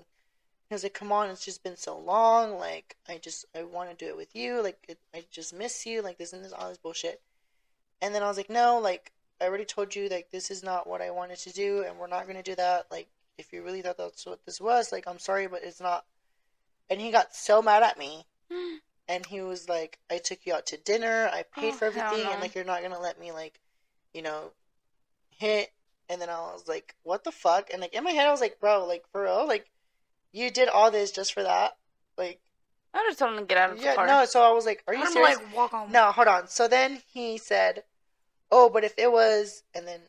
He 0.69 0.75
was 0.75 0.83
like, 0.85 0.95
"Come 0.95 1.11
on, 1.13 1.29
it's 1.31 1.45
just 1.45 1.63
been 1.65 1.77
so 1.77 1.99
long. 1.99 2.59
Like, 2.59 2.97
I 3.09 3.19
just 3.19 3.45
I 3.55 3.65
want 3.65 3.91
to 3.91 3.97
do 3.97 4.09
it 4.09 4.17
with 4.17 4.35
you. 4.37 4.63
Like, 4.63 4.79
it, 4.89 4.99
I 5.15 5.25
just 5.31 5.53
miss 5.53 5.85
you. 5.87 6.03
Like, 6.03 6.19
this 6.19 6.33
and 6.33 6.45
this 6.45 6.53
all 6.53 6.69
this 6.69 6.79
bullshit." 6.79 7.21
And 8.01 8.15
then 8.15 8.23
I 8.23 8.29
was 8.29 8.37
like, 8.37 8.49
"No, 8.51 8.79
like 8.79 9.13
I 9.41 9.47
already 9.47 9.65
told 9.65 9.95
you, 9.97 10.09
like 10.09 10.31
this 10.31 10.51
is 10.51 10.63
not 10.63 10.87
what 10.87 11.03
I 11.03 11.11
wanted 11.11 11.39
to 11.39 11.53
do, 11.53 11.83
and 11.87 11.99
we're 11.99 12.07
not 12.07 12.27
gonna 12.27 12.43
do 12.43 12.55
that. 12.55 12.87
Like, 12.91 13.09
if 13.39 13.53
you 13.53 13.63
really 13.63 13.83
thought 13.83 13.99
that's 13.99 14.27
what 14.27 14.45
this 14.47 14.61
was, 14.61 14.93
like 14.93 15.07
I'm 15.09 15.19
sorry, 15.19 15.47
but 15.49 15.63
it's 15.65 15.81
not." 15.81 16.05
And 16.89 17.01
he 17.01 17.11
got 17.11 17.35
so 17.35 17.61
mad 17.63 17.83
at 17.83 17.99
me 17.99 18.27
and 19.09 19.27
he 19.27 19.41
was 19.41 19.69
like, 19.69 19.99
"I 20.11 20.19
took 20.19 20.41
you 20.47 20.55
out 20.55 20.67
to 20.67 20.77
dinner. 20.77 21.29
I 21.33 21.43
paid 21.43 21.75
Oh, 21.75 21.77
for 21.77 21.85
everything, 21.87 22.25
no. 22.25 22.33
and 22.33 22.41
like 22.41 22.55
you're 22.55 22.65
not 22.65 22.83
gonna 22.83 23.01
let 23.01 23.19
me 23.19 23.33
like, 23.33 23.61
you 24.15 24.23
know, 24.23 24.53
hit." 25.41 25.73
And 26.09 26.21
then 26.21 26.29
I 26.29 26.39
was 26.53 26.69
like, 26.69 26.95
"What 27.03 27.25
the 27.25 27.33
fuck?" 27.33 27.71
And 27.73 27.81
like 27.81 27.95
in 27.95 28.05
my 28.05 28.13
head, 28.13 28.27
I 28.29 28.31
was 28.31 28.41
like, 28.41 28.61
"Bro, 28.61 28.87
like 28.87 29.05
for 29.11 29.23
real, 29.23 29.47
like 29.47 29.71
you 30.33 30.51
did 30.51 30.69
all 30.69 30.91
this 30.91 31.11
just 31.11 31.33
for 31.33 31.43
that?" 31.43 31.77
Like, 32.17 32.41
I 32.95 33.05
just 33.09 33.19
told 33.19 33.33
him 33.33 33.39
to 33.39 33.45
get 33.45 33.59
out 33.59 33.71
of 33.73 33.79
the 33.79 33.85
yeah, 33.85 33.95
car. 33.95 34.07
no. 34.07 34.25
So 34.25 34.43
I 34.43 34.53
was 34.53 34.67
like, 34.67 34.83
"Are 34.87 34.95
you 34.95 35.01
I'm 35.05 35.13
serious?" 35.13 35.39
like 35.39 35.55
walk 35.55 35.71
home. 35.73 35.91
No, 35.93 36.13
hold 36.13 36.29
on. 36.29 36.47
So 36.49 36.69
then 36.69 37.03
he 37.13 37.39
said, 37.39 37.85
"Oh, 38.51 38.69
but 38.69 38.85
if 38.85 38.95
it 38.99 39.11
was," 39.11 39.63
and 39.75 39.87
then 39.87 40.01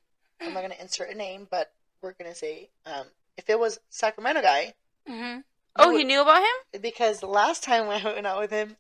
I'm 0.41 0.53
not 0.53 0.61
gonna 0.61 0.75
insert 0.79 1.09
a 1.09 1.15
name, 1.15 1.47
but 1.49 1.71
we're 2.01 2.13
gonna 2.13 2.35
say, 2.35 2.69
um, 2.85 3.05
if 3.37 3.49
it 3.49 3.59
was 3.59 3.79
Sacramento 3.89 4.41
guy, 4.41 4.73
Mm-hmm. 5.09 5.39
Oh, 5.77 5.91
you 5.91 5.99
he 5.99 6.03
knew 6.03 6.21
about 6.21 6.41
him? 6.41 6.81
because 6.81 7.19
the 7.19 7.27
last 7.27 7.63
time 7.63 7.83
I 7.89 8.03
went 8.03 8.27
out 8.27 8.39
with 8.39 8.51
him, 8.51 8.77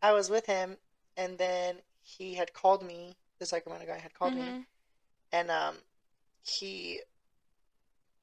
I 0.00 0.12
was 0.12 0.30
with 0.30 0.46
him, 0.46 0.76
and 1.16 1.38
then 1.38 1.76
he 2.02 2.34
had 2.34 2.52
called 2.52 2.82
me. 2.82 3.16
The 3.38 3.46
Sacramento 3.46 3.86
guy 3.86 3.98
had 3.98 4.14
called 4.14 4.34
me, 4.34 4.40
Mhm. 4.42 4.64
And 5.32 5.50
um, 5.50 5.76
he, 6.42 7.00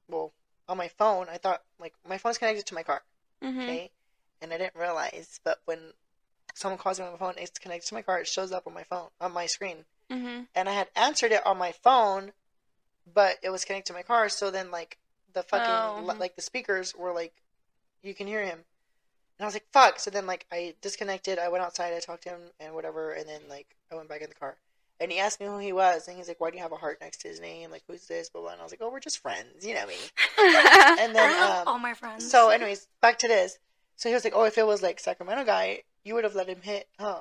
well, 0.08 0.32
on 0.68 0.76
my 0.76 0.88
phone, 0.88 1.28
I 1.28 1.38
thought 1.38 1.62
like 1.78 1.94
my 2.08 2.18
phone's 2.18 2.38
connected 2.38 2.66
to 2.66 2.74
my 2.74 2.82
car, 2.82 3.02
Mhm. 3.42 3.62
okay, 3.62 3.90
and 4.40 4.52
I 4.52 4.58
didn't 4.58 4.74
realize, 4.80 5.40
but 5.44 5.60
when 5.64 5.92
someone 6.54 6.78
calls 6.78 6.98
me 6.98 7.06
on 7.06 7.12
my 7.12 7.18
phone, 7.18 7.34
it's 7.38 7.58
connected 7.58 7.88
to 7.88 7.94
my 7.94 8.02
car. 8.02 8.20
It 8.20 8.28
shows 8.28 8.52
up 8.52 8.66
on 8.66 8.74
my 8.74 8.84
phone 8.84 9.08
on 9.20 9.32
my 9.32 9.46
screen, 9.46 9.84
Mhm. 10.10 10.48
and 10.54 10.68
I 10.68 10.72
had 10.72 10.90
answered 10.94 11.32
it 11.32 11.44
on 11.46 11.58
my 11.58 11.72
phone, 11.72 12.32
but 13.06 13.38
it 13.42 13.50
was 13.50 13.64
connected 13.64 13.92
to 13.92 13.98
my 13.98 14.02
car. 14.02 14.28
So 14.28 14.50
then, 14.50 14.70
like 14.70 14.98
the 15.32 15.42
fucking 15.42 15.74
Oh, 15.74 16.14
like 16.18 16.36
the 16.36 16.42
speakers 16.42 16.94
were 16.94 17.12
like, 17.12 17.34
you 18.02 18.14
can 18.14 18.26
hear 18.26 18.44
him, 18.44 18.58
and 19.38 19.44
I 19.44 19.44
was 19.46 19.54
like, 19.54 19.66
fuck. 19.72 19.98
So 20.00 20.10
then, 20.10 20.26
like 20.26 20.46
I 20.52 20.74
disconnected. 20.80 21.38
I 21.38 21.48
went 21.48 21.64
outside. 21.64 21.94
I 21.94 22.00
talked 22.00 22.24
to 22.24 22.30
him 22.30 22.52
and 22.60 22.74
whatever, 22.74 23.12
and 23.12 23.28
then 23.28 23.48
like 23.48 23.76
I 23.90 23.94
went 23.96 24.08
back 24.08 24.22
in 24.22 24.28
the 24.28 24.34
car. 24.34 24.56
And 25.00 25.10
he 25.10 25.18
asked 25.18 25.40
me 25.40 25.46
who 25.46 25.58
he 25.58 25.72
was, 25.72 26.06
and 26.06 26.16
he's 26.16 26.28
like, 26.28 26.40
"Why 26.40 26.50
do 26.50 26.56
you 26.56 26.62
have 26.62 26.72
a 26.72 26.76
heart 26.76 26.98
next 27.00 27.22
to 27.22 27.28
his 27.28 27.40
name? 27.40 27.70
Like, 27.70 27.82
who's 27.88 28.06
this?" 28.06 28.28
Blah 28.28 28.42
blah. 28.42 28.52
And 28.52 28.60
I 28.60 28.64
was 28.64 28.72
like, 28.72 28.82
"Oh, 28.82 28.90
we're 28.90 29.00
just 29.00 29.18
friends, 29.18 29.64
you 29.64 29.74
know 29.74 29.86
me." 29.86 29.94
And 30.38 31.14
then, 31.16 31.40
love 31.40 31.66
all 31.66 31.76
um, 31.76 31.82
my 31.82 31.94
friends. 31.94 32.30
so, 32.30 32.50
anyways, 32.50 32.86
back 33.00 33.18
to 33.20 33.28
this. 33.28 33.58
So 33.96 34.08
he 34.10 34.14
was 34.14 34.24
like, 34.24 34.34
"Oh, 34.36 34.44
if 34.44 34.58
it 34.58 34.66
was 34.66 34.82
like 34.82 35.00
Sacramento 35.00 35.44
guy, 35.44 35.82
you 36.04 36.14
would 36.14 36.24
have 36.24 36.34
let 36.34 36.48
him 36.48 36.60
hit, 36.60 36.86
huh?" 36.98 37.20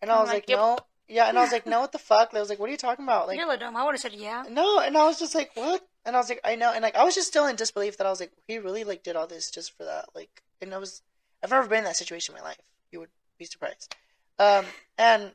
And 0.00 0.10
I 0.10 0.14
I'm 0.14 0.20
was 0.20 0.28
like, 0.28 0.36
like, 0.36 0.48
"Yep." 0.48 0.58
"No, 0.58 0.78
yeah." 1.08 1.28
And 1.28 1.38
I 1.38 1.42
was 1.42 1.52
like, 1.52 1.66
"No, 1.74 1.80
what 1.80 1.92
the 1.92 1.98
fuck?" 1.98 2.30
I 2.34 2.40
was 2.40 2.48
like, 2.48 2.58
"What 2.58 2.70
are 2.70 2.72
you 2.72 2.78
talking 2.78 3.04
about?" 3.04 3.28
Like, 3.28 3.38
like 3.46 3.60
dumb. 3.60 3.76
I 3.76 3.84
would 3.84 3.92
have 3.92 4.00
said 4.00 4.14
yeah. 4.14 4.44
no, 4.50 4.80
and 4.80 4.96
I 4.96 5.04
was 5.04 5.18
just 5.18 5.34
like, 5.34 5.50
what? 5.54 5.86
And 6.06 6.16
I 6.16 6.18
was 6.18 6.30
like, 6.30 6.40
I 6.42 6.56
know, 6.56 6.72
and 6.72 6.82
like 6.82 6.96
I 6.96 7.04
was 7.04 7.14
just 7.14 7.28
still 7.28 7.46
in 7.46 7.56
disbelief 7.56 7.98
that 7.98 8.06
I 8.06 8.10
was 8.10 8.20
like, 8.20 8.32
he 8.48 8.58
really 8.58 8.84
like 8.84 9.02
did 9.02 9.16
all 9.16 9.26
this 9.26 9.50
just 9.50 9.76
for 9.76 9.84
that, 9.84 10.06
like, 10.14 10.42
and 10.62 10.72
I 10.72 10.78
was, 10.78 11.02
I've 11.42 11.50
never 11.50 11.68
been 11.68 11.78
in 11.80 11.84
that 11.84 11.96
situation 11.96 12.34
in 12.34 12.40
my 12.40 12.48
life. 12.48 12.60
You 12.90 13.00
would 13.00 13.10
be 13.38 13.44
surprised. 13.44 13.94
Um, 14.38 14.64
and 14.96 15.32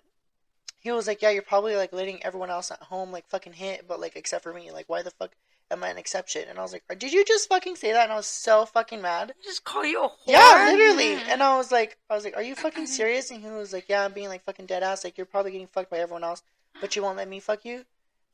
he 0.85 0.91
was 0.91 1.07
like, 1.07 1.23
yeah, 1.23 1.31
you're 1.31 1.41
probably 1.41 1.75
like 1.75 1.91
letting 1.91 2.23
everyone 2.23 2.51
else 2.51 2.69
at 2.69 2.79
home 2.83 3.11
like 3.11 3.27
fucking 3.27 3.53
hit, 3.53 3.87
but 3.87 3.99
like 3.99 4.15
except 4.15 4.43
for 4.43 4.53
me, 4.53 4.71
like 4.71 4.85
why 4.87 5.01
the 5.01 5.09
fuck 5.09 5.31
am 5.71 5.83
I 5.83 5.87
an 5.89 5.97
exception? 5.97 6.43
And 6.47 6.59
I 6.59 6.61
was 6.61 6.73
like, 6.73 6.83
did 6.99 7.11
you 7.11 7.25
just 7.25 7.49
fucking 7.49 7.75
say 7.75 7.91
that? 7.91 8.03
And 8.03 8.11
I 8.11 8.15
was 8.15 8.27
so 8.27 8.67
fucking 8.67 9.01
mad. 9.01 9.33
Just 9.43 9.63
call 9.63 9.83
you 9.83 10.03
a 10.03 10.07
whore. 10.09 10.13
Yeah, 10.27 10.69
literally. 10.71 11.15
Mhm. 11.15 11.27
And 11.29 11.41
I 11.41 11.57
was 11.57 11.71
like, 11.71 11.97
I 12.07 12.13
was 12.13 12.23
like, 12.23 12.37
are 12.37 12.43
you 12.43 12.53
fucking 12.53 12.85
serious? 12.99 13.31
And 13.31 13.41
he 13.41 13.49
was 13.49 13.73
like, 13.73 13.89
yeah, 13.89 14.05
I'm 14.05 14.13
being 14.13 14.27
like 14.29 14.43
fucking 14.43 14.67
dead 14.67 14.83
ass. 14.83 15.03
Like 15.03 15.17
you're 15.17 15.25
probably 15.25 15.51
getting 15.53 15.65
fucked 15.67 15.89
by 15.89 15.97
everyone 15.97 16.23
else, 16.23 16.43
but 16.79 16.95
you 16.95 17.01
won't 17.01 17.17
let 17.17 17.27
me 17.27 17.39
fuck 17.39 17.65
you. 17.65 17.83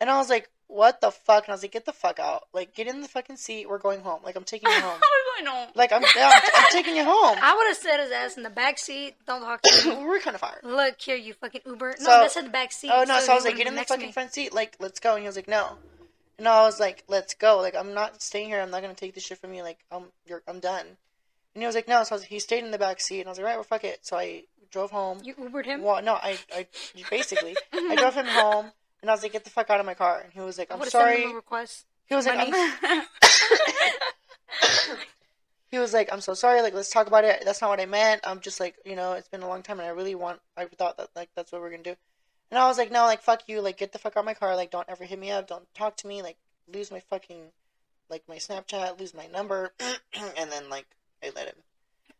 And 0.01 0.09
I 0.09 0.17
was 0.17 0.29
like, 0.29 0.49
what 0.67 0.99
the 0.99 1.11
fuck? 1.11 1.45
And 1.45 1.51
I 1.51 1.53
was 1.55 1.61
like, 1.61 1.71
get 1.71 1.85
the 1.85 1.93
fuck 1.93 2.19
out. 2.19 2.43
Like 2.53 2.73
get 2.75 2.87
in 2.87 3.01
the 3.01 3.07
fucking 3.07 3.37
seat. 3.37 3.69
We're 3.69 3.77
going 3.77 4.01
home. 4.01 4.21
Like 4.25 4.35
I'm 4.35 4.43
taking 4.43 4.69
you 4.69 4.79
home. 4.81 4.99
I 5.39 5.41
know. 5.43 5.67
like 5.75 5.91
I'm, 5.93 6.03
I'm, 6.03 6.41
I'm 6.55 6.65
taking 6.71 6.95
you 6.95 7.03
home. 7.03 7.37
I 7.41 7.55
would 7.55 7.67
have 7.67 7.77
said 7.77 8.01
his 8.01 8.11
ass 8.11 8.35
in 8.37 8.43
the 8.43 8.49
back 8.49 8.77
seat. 8.79 9.15
Don't 9.27 9.41
talk 9.41 9.61
to 9.61 9.89
me. 9.89 9.95
we 9.97 10.05
were 10.09 10.19
kind 10.19 10.33
of 10.35 10.41
fired. 10.41 10.61
Look 10.63 10.99
here, 10.99 11.15
you 11.15 11.33
fucking 11.35 11.61
Uber. 11.65 11.95
No, 11.99 12.05
So- 12.05 12.11
that's 12.21 12.35
in 12.37 12.45
the 12.45 12.49
back 12.51 12.71
seat. 12.71 12.91
Oh 12.93 13.03
no! 13.07 13.19
So 13.19 13.31
I 13.31 13.35
was 13.35 13.45
like, 13.45 13.55
get 13.55 13.67
in 13.67 13.75
the 13.75 13.83
fucking 13.83 14.11
front 14.11 14.33
seat. 14.33 14.53
Like 14.53 14.75
let's 14.79 14.99
go. 14.99 15.13
And 15.13 15.21
he 15.21 15.27
was 15.27 15.35
like, 15.35 15.47
no. 15.47 15.77
And 16.39 16.47
I 16.47 16.63
was 16.63 16.79
like, 16.79 17.03
let's 17.07 17.33
go. 17.35 17.59
Like 17.59 17.75
I'm 17.75 17.93
not 17.93 18.21
staying 18.21 18.47
here. 18.47 18.59
I'm 18.59 18.71
not 18.71 18.81
gonna 18.81 18.95
take 18.95 19.13
this 19.13 19.23
shit 19.23 19.37
from 19.37 19.53
you. 19.53 19.61
Like 19.63 19.77
I'm, 19.91 20.05
you're, 20.25 20.41
I'm 20.47 20.59
done. 20.59 20.85
And 21.53 21.61
he 21.61 21.65
was 21.65 21.75
like, 21.75 21.87
no. 21.87 22.03
So 22.03 22.15
I 22.15 22.17
was, 22.17 22.23
he 22.23 22.39
stayed 22.39 22.63
in 22.63 22.71
the 22.71 22.79
back 22.79 23.01
seat, 23.01 23.19
and 23.19 23.27
I 23.27 23.31
was 23.31 23.37
like, 23.37 23.45
right, 23.45 23.55
well, 23.55 23.63
fuck 23.63 23.83
it. 23.83 23.99
So 24.05 24.17
I 24.17 24.43
drove 24.71 24.89
home. 24.91 25.19
You 25.23 25.33
Ubered 25.35 25.65
him. 25.65 25.81
Well, 25.83 26.01
no, 26.01 26.13
I, 26.13 26.37
I 26.55 26.65
basically 27.09 27.55
I 27.73 27.95
drove 27.97 28.13
him 28.15 28.25
home, 28.25 28.71
and 29.01 29.09
I 29.09 29.13
was 29.13 29.23
like, 29.23 29.31
"Get 29.31 29.43
the 29.43 29.49
fuck 29.49 29.69
out 29.69 29.79
of 29.79 29.85
my 29.85 29.93
car!" 29.93 30.21
And 30.23 30.31
he 30.33 30.39
was 30.41 30.57
like, 30.57 30.71
"I'm 30.71 30.83
sorry." 30.89 31.33
request. 31.33 31.85
He 32.05 32.15
was 32.15 32.25
like, 32.25 32.37
money. 32.37 32.51
I'm, 32.83 33.05
"He 35.71 35.79
was 35.79 35.93
like, 35.93 36.11
I'm 36.11 36.21
so 36.21 36.33
sorry. 36.33 36.61
Like, 36.61 36.73
let's 36.73 36.91
talk 36.91 37.07
about 37.07 37.23
it. 37.23 37.43
That's 37.45 37.61
not 37.61 37.69
what 37.69 37.79
I 37.79 37.85
meant. 37.85 38.21
I'm 38.25 38.41
just 38.41 38.59
like, 38.59 38.75
you 38.85 38.95
know, 38.95 39.13
it's 39.13 39.29
been 39.29 39.43
a 39.43 39.47
long 39.47 39.63
time, 39.63 39.79
and 39.79 39.87
I 39.87 39.91
really 39.91 40.15
want. 40.15 40.41
I 40.57 40.65
thought 40.65 40.97
that 40.97 41.09
like 41.15 41.29
that's 41.35 41.51
what 41.51 41.61
we're 41.61 41.71
gonna 41.71 41.83
do." 41.83 41.95
And 42.51 42.59
I 42.59 42.67
was 42.67 42.77
like, 42.77 42.91
"No, 42.91 43.05
like, 43.05 43.21
fuck 43.21 43.43
you. 43.47 43.61
Like, 43.61 43.77
get 43.77 43.93
the 43.93 43.99
fuck 43.99 44.17
out 44.17 44.21
of 44.21 44.25
my 44.25 44.33
car. 44.33 44.55
Like, 44.55 44.71
don't 44.71 44.89
ever 44.89 45.05
hit 45.05 45.17
me 45.17 45.31
up. 45.31 45.47
Don't 45.47 45.73
talk 45.73 45.95
to 45.97 46.07
me. 46.07 46.21
Like, 46.21 46.37
lose 46.71 46.91
my 46.91 46.99
fucking, 46.99 47.45
like, 48.09 48.23
my 48.27 48.35
Snapchat, 48.35 48.99
lose 48.99 49.13
my 49.13 49.27
number, 49.27 49.73
and 49.79 50.51
then 50.51 50.69
like, 50.69 50.85
I 51.23 51.31
let 51.35 51.47
him 51.47 51.63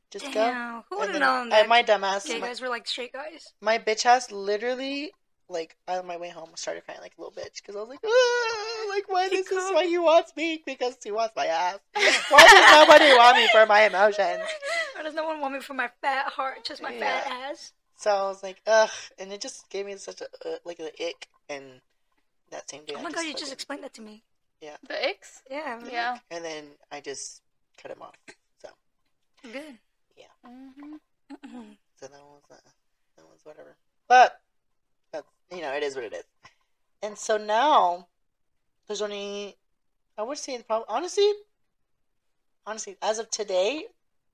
just 0.09 0.32
go." 0.34 0.84
Who 0.89 0.99
would 0.99 1.09
have 1.09 1.19
known 1.19 1.51
I, 1.51 1.67
my 1.67 1.84
dumbass, 1.84 2.25
gay 2.25 2.39
my, 2.39 2.47
guys 2.47 2.61
were 2.61 2.69
like 2.69 2.88
straight 2.88 3.11
guys? 3.11 3.53
my 3.59 3.77
bitch 3.77 4.05
ass 4.05 4.32
literally 4.32 5.11
like 5.52 5.76
on 5.88 6.08
my 6.08 6.18
way 6.18 6.30
home 6.30 6.49
I 6.52 6.56
started 6.56 6.86
crying 6.86 7.02
like 7.02 7.14
a 7.18 7.22
little 7.22 7.34
bitch 7.34 7.58
because 7.62 7.76
I 7.76 7.80
was 7.80 7.89
like, 7.89 7.99
"Ah, 8.06 8.86
like 8.89 9.08
why 9.10 9.30
this 9.30 9.47
is 9.52 9.72
why 9.74 9.86
he 9.86 9.97
wants 9.97 10.36
me 10.36 10.62
because 10.66 10.97
he 11.04 11.12
wants 11.12 11.36
my 11.36 11.45
ass. 11.47 11.80
Why 12.30 12.47
does 12.47 12.72
nobody 12.72 13.12
want 13.18 13.38
me 13.38 13.47
for 13.52 13.66
my 13.66 13.82
emotions? 13.82 14.41
Why 14.95 15.04
does 15.04 15.14
no 15.14 15.26
one 15.26 15.39
want 15.41 15.54
me 15.54 15.60
for 15.62 15.74
my 15.74 15.89
fat 16.02 16.28
heart, 16.28 16.64
just 16.66 16.82
my 16.82 16.97
fat 16.97 17.28
ass? 17.28 17.74
So 17.97 18.10
I 18.12 18.24
was 18.24 18.41
like, 18.41 18.62
ugh, 18.66 18.89
and 19.20 19.32
it 19.32 19.41
just 19.41 19.70
gave 19.70 19.86
me 19.86 19.95
such 19.97 20.22
a 20.22 20.26
uh, 20.47 20.58
like 20.66 20.80
an 20.80 20.89
ick. 20.99 21.28
And 21.49 21.82
that 22.52 22.70
same 22.70 22.86
day, 22.86 22.93
Oh 22.95 22.99
I 22.99 23.04
my 23.04 23.12
god, 23.12 23.22
you 23.22 23.34
just 23.34 23.54
explained 23.54 23.84
that 23.84 23.93
to 23.95 24.02
me. 24.02 24.24
Yeah. 24.62 24.78
The 24.88 25.04
X? 25.04 25.41
Yeah, 25.49 25.80
Yeah. 25.89 26.18
and 26.30 26.43
then 26.45 26.66
I 26.91 27.02
just 27.02 27.41
cut 27.82 27.91
him 27.91 28.02
off. 28.02 28.16
So 28.62 28.70
good. 29.43 29.78
hmm 30.45 30.95
Mm-mm. 31.32 31.78
so 31.99 32.08
that 32.08 32.12
was 32.12 32.41
uh, 32.52 32.56
that 33.18 33.26
was 33.26 33.39
whatever. 33.43 33.76
But 34.08 34.34
that's 34.34 34.36
you 35.54 35.62
know 35.62 35.72
it 35.74 35.84
is 35.84 35.95
what 35.95 36.06
it 36.06 36.14
is. 36.14 36.24
And 37.04 37.18
so 37.18 37.38
now 37.38 38.08
there's 38.88 39.02
only 39.02 39.56
I 40.18 40.24
would 40.24 40.38
say 40.38 40.62
probably 40.66 40.86
honestly 40.89 41.32
honestly 42.66 42.97
as 43.02 43.20
of 43.20 43.30
today 43.30 43.86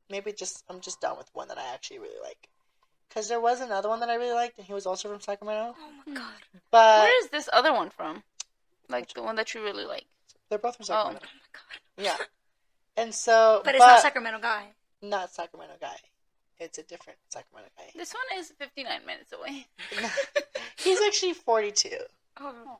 maybe 0.09 0.31
just 0.31 0.63
I'm 0.69 0.79
just 0.79 1.01
done 1.01 1.17
with 1.17 1.29
one 1.33 1.47
that 1.49 1.57
I 1.57 1.73
actually 1.73 1.99
really 1.99 2.19
like. 2.23 2.47
Because 3.09 3.29
there 3.29 3.39
was 3.39 3.61
another 3.61 3.87
one 3.89 4.01
that 4.01 4.09
I 4.09 4.15
really 4.15 4.33
liked, 4.33 4.57
and 4.57 4.67
he 4.67 4.73
was 4.73 4.85
also 4.85 5.07
from 5.09 5.21
Sacramento. 5.21 5.75
Oh 5.79 5.89
my 6.05 6.13
god. 6.13 6.33
But 6.71 7.03
Where 7.03 7.23
is 7.23 7.29
this 7.29 7.49
other 7.53 7.71
one 7.73 7.89
from? 7.89 8.21
Like 8.89 9.13
the 9.13 9.23
one 9.23 9.35
that 9.37 9.53
you 9.53 9.63
really 9.63 9.85
like. 9.85 10.05
they're 10.49 10.59
both 10.59 10.75
from 10.75 10.83
Oh. 10.83 10.85
Sacramento. 10.87 11.25
Oh 11.25 11.29
my 11.33 11.59
god. 11.59 12.03
Yeah. 12.19 12.25
And 13.01 13.13
so, 13.15 13.61
But 13.63 13.75
it's 13.75 13.79
not 13.79 14.01
Sacramento 14.01 14.39
guy. 14.39 14.65
not 15.01 15.31
Sacramento 15.33 15.75
guy. 15.79 15.95
It's 16.59 16.77
a 16.77 16.83
different 16.83 17.19
Sacramento 17.29 17.69
guy. 17.77 17.85
This 17.95 18.13
one 18.13 18.39
is 18.39 18.51
59 18.57 19.05
minutes 19.05 19.31
away. 19.31 19.67
He's 20.77 20.99
actually 21.01 21.33
42. 21.33 21.89
Oh. 22.39 22.79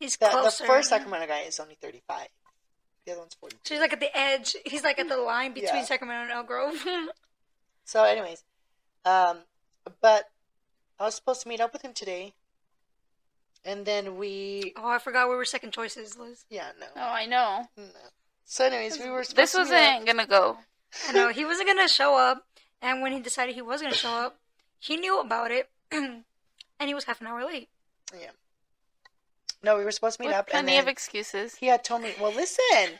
He's 0.00 0.16
The, 0.16 0.26
the 0.28 0.64
first 0.66 0.88
Sacramento 0.90 1.26
guy 1.26 1.40
is 1.40 1.58
only 1.60 1.76
35. 1.80 2.28
The 3.06 3.12
other 3.12 3.20
one's 3.20 3.34
42. 3.34 3.60
So 3.64 3.74
he's 3.74 3.80
like 3.80 3.92
at 3.92 4.00
the 4.00 4.16
edge. 4.16 4.56
He's 4.66 4.84
like 4.84 4.98
at 4.98 5.08
the 5.08 5.16
line 5.16 5.54
between 5.54 5.76
Yeah. 5.76 5.84
Sacramento 5.84 6.22
and 6.24 6.32
Elk 6.32 6.46
Grove. 6.46 6.74
So, 7.84 8.04
anyways, 8.04 8.44
um, 9.06 9.38
but 10.02 10.28
I 11.00 11.04
was 11.04 11.14
supposed 11.14 11.40
to 11.44 11.48
meet 11.48 11.58
up 11.58 11.72
with 11.72 11.80
him 11.80 11.94
today, 11.94 12.34
and 13.64 13.86
then 13.86 14.18
we, 14.18 14.74
oh, 14.76 14.86
I 14.88 14.98
forgot 14.98 15.30
we 15.30 15.36
were 15.36 15.46
second 15.46 15.72
choices, 15.72 16.18
Liz. 16.18 16.44
yeah, 16.50 16.68
no, 16.78 16.86
Oh, 16.96 17.00
I 17.00 17.24
know. 17.24 17.66
no. 17.78 17.84
So, 18.44 18.66
anyways, 18.66 18.98
we 18.98 19.08
were 19.08 19.24
supposed 19.24 19.36
This 19.36 19.52
to 19.52 19.58
meet 19.64 19.64
up. 19.64 19.70
wasn't 20.00 20.06
gonna 20.06 20.26
go. 20.26 20.58
I 21.08 21.12
know 21.12 21.30
he 21.30 21.46
wasn't 21.46 21.68
gonna 21.68 21.88
show 21.88 22.14
up, 22.18 22.46
and 22.82 23.02
when 23.02 23.12
he 23.12 23.20
decided 23.20 23.54
he 23.54 23.62
was 23.62 23.82
gonna 23.82 23.94
show 23.94 24.10
up, 24.10 24.38
he 24.78 24.96
knew 24.96 25.20
about 25.20 25.50
it, 25.50 25.68
and 25.90 26.24
he 26.80 26.94
was 26.94 27.04
half 27.04 27.20
an 27.20 27.26
hour 27.26 27.44
late. 27.44 27.68
Yeah. 28.18 28.30
No, 29.62 29.76
we 29.76 29.84
were 29.84 29.90
supposed 29.90 30.16
to 30.18 30.22
meet 30.22 30.28
With 30.28 30.36
up, 30.36 30.46
and 30.46 30.66
plenty 30.66 30.72
then 30.72 30.82
of 30.82 30.88
excuses. 30.88 31.56
he 31.56 31.66
had 31.66 31.82
told 31.82 32.02
me. 32.02 32.12
Well, 32.20 32.32
listen, 32.32 32.98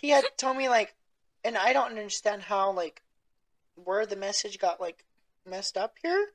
he 0.00 0.10
had 0.10 0.24
told 0.36 0.56
me 0.56 0.68
like, 0.68 0.94
and 1.44 1.56
I 1.56 1.72
don't 1.72 1.88
understand 1.88 2.42
how 2.42 2.72
like, 2.72 3.02
where 3.76 4.04
the 4.06 4.16
message 4.16 4.58
got 4.58 4.80
like 4.80 5.04
messed 5.48 5.76
up 5.76 5.94
here, 6.02 6.28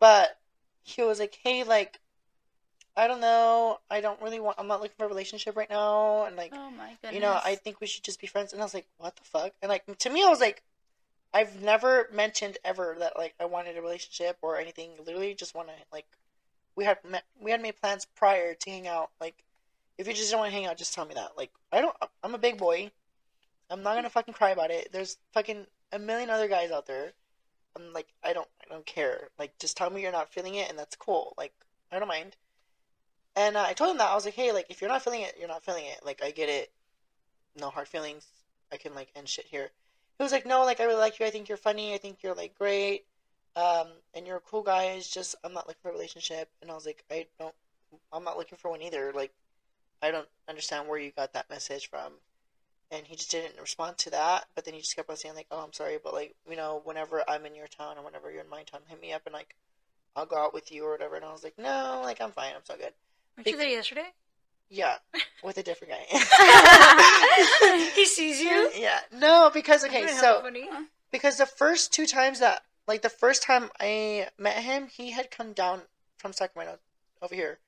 but 0.00 0.38
he 0.82 1.02
was 1.02 1.20
like, 1.20 1.38
hey, 1.42 1.62
like, 1.62 2.00
I 2.96 3.06
don't 3.06 3.20
know, 3.20 3.78
I 3.88 4.00
don't 4.00 4.20
really 4.20 4.40
want, 4.40 4.58
I'm 4.58 4.66
not 4.66 4.80
looking 4.80 4.96
for 4.98 5.04
a 5.04 5.08
relationship 5.08 5.56
right 5.56 5.70
now, 5.70 6.24
and 6.24 6.34
like, 6.36 6.52
Oh 6.52 6.70
my 6.70 6.90
goodness. 7.00 7.14
you 7.14 7.20
know, 7.20 7.38
I 7.42 7.54
think 7.54 7.80
we 7.80 7.86
should 7.86 8.02
just 8.02 8.20
be 8.20 8.26
friends. 8.26 8.52
And 8.52 8.60
I 8.60 8.64
was 8.64 8.74
like, 8.74 8.88
what 8.98 9.14
the 9.16 9.22
fuck? 9.24 9.52
And 9.62 9.68
like 9.68 9.84
to 9.98 10.10
me, 10.10 10.24
I 10.24 10.28
was 10.28 10.40
like, 10.40 10.64
I've 11.32 11.62
never 11.62 12.08
mentioned 12.12 12.58
ever 12.64 12.96
that 12.98 13.16
like 13.16 13.34
I 13.38 13.44
wanted 13.44 13.76
a 13.76 13.82
relationship 13.82 14.38
or 14.42 14.58
anything. 14.58 14.90
Literally, 15.04 15.34
just 15.34 15.54
want 15.54 15.68
to 15.68 15.74
like, 15.92 16.06
we 16.76 16.84
had 16.84 16.98
met, 17.08 17.24
we 17.40 17.50
had 17.50 17.62
made 17.62 17.80
plans 17.80 18.04
prior 18.04 18.54
to 18.54 18.70
hang 18.70 18.88
out. 18.88 19.10
Like, 19.20 19.44
if 19.98 20.08
you 20.08 20.14
just 20.14 20.30
don't 20.30 20.40
want 20.40 20.50
to 20.50 20.56
hang 20.56 20.66
out, 20.66 20.76
just 20.76 20.94
tell 20.94 21.04
me 21.04 21.14
that. 21.14 21.36
Like, 21.36 21.50
I 21.72 21.80
don't. 21.80 21.96
I'm 22.24 22.34
a 22.34 22.38
big 22.38 22.58
boy. 22.58 22.90
I'm 23.70 23.82
not 23.82 23.94
gonna 23.94 24.10
fucking 24.10 24.34
cry 24.34 24.50
about 24.50 24.70
it. 24.70 24.90
There's 24.92 25.18
fucking 25.32 25.66
a 25.92 25.98
million 25.98 26.30
other 26.30 26.48
guys 26.48 26.70
out 26.70 26.86
there. 26.86 27.12
I'm 27.76 27.92
like, 27.92 28.08
I 28.24 28.32
don't, 28.32 28.48
I 28.64 28.72
don't 28.72 28.86
care. 28.86 29.28
Like, 29.38 29.56
just 29.58 29.76
tell 29.76 29.90
me 29.90 30.02
you're 30.02 30.10
not 30.10 30.32
feeling 30.32 30.56
it, 30.56 30.68
and 30.68 30.78
that's 30.78 30.96
cool. 30.96 31.34
Like, 31.38 31.52
I 31.92 31.98
don't 32.00 32.08
mind. 32.08 32.36
And 33.36 33.56
uh, 33.56 33.64
I 33.66 33.74
told 33.74 33.92
him 33.92 33.98
that 33.98 34.10
I 34.10 34.14
was 34.14 34.24
like, 34.24 34.34
hey, 34.34 34.50
like, 34.50 34.66
if 34.70 34.80
you're 34.80 34.90
not 34.90 35.02
feeling 35.02 35.22
it, 35.22 35.36
you're 35.38 35.48
not 35.48 35.64
feeling 35.64 35.86
it. 35.86 36.04
Like, 36.04 36.20
I 36.22 36.32
get 36.32 36.48
it. 36.48 36.72
No 37.56 37.70
hard 37.70 37.86
feelings. 37.86 38.26
I 38.72 38.76
can 38.76 38.94
like 38.94 39.10
end 39.14 39.28
shit 39.28 39.46
here. 39.46 39.70
He 40.20 40.22
was 40.22 40.32
like, 40.32 40.44
no, 40.44 40.64
like, 40.64 40.80
I 40.80 40.84
really 40.84 41.00
like 41.00 41.18
you. 41.18 41.24
I 41.24 41.30
think 41.30 41.48
you're 41.48 41.56
funny. 41.56 41.94
I 41.94 41.96
think 41.96 42.18
you're 42.22 42.34
like 42.34 42.54
great. 42.58 43.06
Um, 43.56 43.86
and 44.12 44.26
you're 44.26 44.36
a 44.36 44.40
cool 44.40 44.60
guy. 44.62 44.84
It's 44.84 45.08
just 45.08 45.34
I'm 45.42 45.54
not 45.54 45.66
looking 45.66 45.80
for 45.80 45.88
a 45.88 45.92
relationship. 45.92 46.50
And 46.60 46.70
I 46.70 46.74
was 46.74 46.84
like, 46.84 47.02
I 47.10 47.26
don't. 47.38 47.54
I'm 48.12 48.22
not 48.22 48.36
looking 48.36 48.58
for 48.58 48.70
one 48.70 48.82
either. 48.82 49.12
Like, 49.14 49.32
I 50.02 50.10
don't 50.10 50.28
understand 50.46 50.88
where 50.88 50.98
you 50.98 51.10
got 51.10 51.32
that 51.32 51.48
message 51.48 51.88
from. 51.88 52.12
And 52.90 53.06
he 53.06 53.16
just 53.16 53.30
didn't 53.30 53.58
respond 53.58 53.96
to 53.96 54.10
that. 54.10 54.44
But 54.54 54.66
then 54.66 54.74
he 54.74 54.80
just 54.80 54.94
kept 54.94 55.08
on 55.08 55.16
saying 55.16 55.36
like, 55.36 55.46
oh, 55.50 55.64
I'm 55.64 55.72
sorry, 55.72 55.96
but 56.04 56.12
like, 56.12 56.34
you 56.46 56.54
know, 56.54 56.82
whenever 56.84 57.24
I'm 57.26 57.46
in 57.46 57.54
your 57.54 57.68
town 57.68 57.96
or 57.96 58.04
whenever 58.04 58.30
you're 58.30 58.42
in 58.44 58.50
my 58.50 58.62
town, 58.64 58.82
hit 58.88 59.00
me 59.00 59.14
up 59.14 59.22
and 59.24 59.32
like, 59.32 59.56
I'll 60.14 60.26
go 60.26 60.36
out 60.36 60.52
with 60.52 60.70
you 60.70 60.84
or 60.84 60.90
whatever. 60.90 61.16
And 61.16 61.24
I 61.24 61.32
was 61.32 61.42
like, 61.42 61.56
no, 61.56 62.02
like 62.04 62.20
I'm 62.20 62.32
fine. 62.32 62.52
I'm 62.54 62.64
so 62.64 62.76
good. 62.76 62.92
Weren't 63.38 63.46
you 63.46 63.56
there 63.56 63.70
yesterday? 63.70 64.08
Yeah, 64.70 64.94
with 65.42 65.58
a 65.58 65.62
different 65.64 65.92
guy. 65.94 66.04
he 67.96 68.06
sees 68.06 68.40
you. 68.40 68.70
yeah, 68.76 69.00
no, 69.12 69.50
because 69.52 69.84
okay, 69.84 70.06
so 70.06 70.40
funny. 70.42 70.68
because 71.10 71.38
the 71.38 71.46
first 71.46 71.92
two 71.92 72.06
times 72.06 72.38
that, 72.38 72.62
like 72.86 73.02
the 73.02 73.08
first 73.08 73.42
time 73.42 73.70
I 73.80 74.28
met 74.38 74.58
him, 74.62 74.86
he 74.86 75.10
had 75.10 75.30
come 75.32 75.52
down 75.52 75.82
from 76.18 76.32
Sacramento 76.32 76.78
over 77.20 77.34
here 77.34 77.58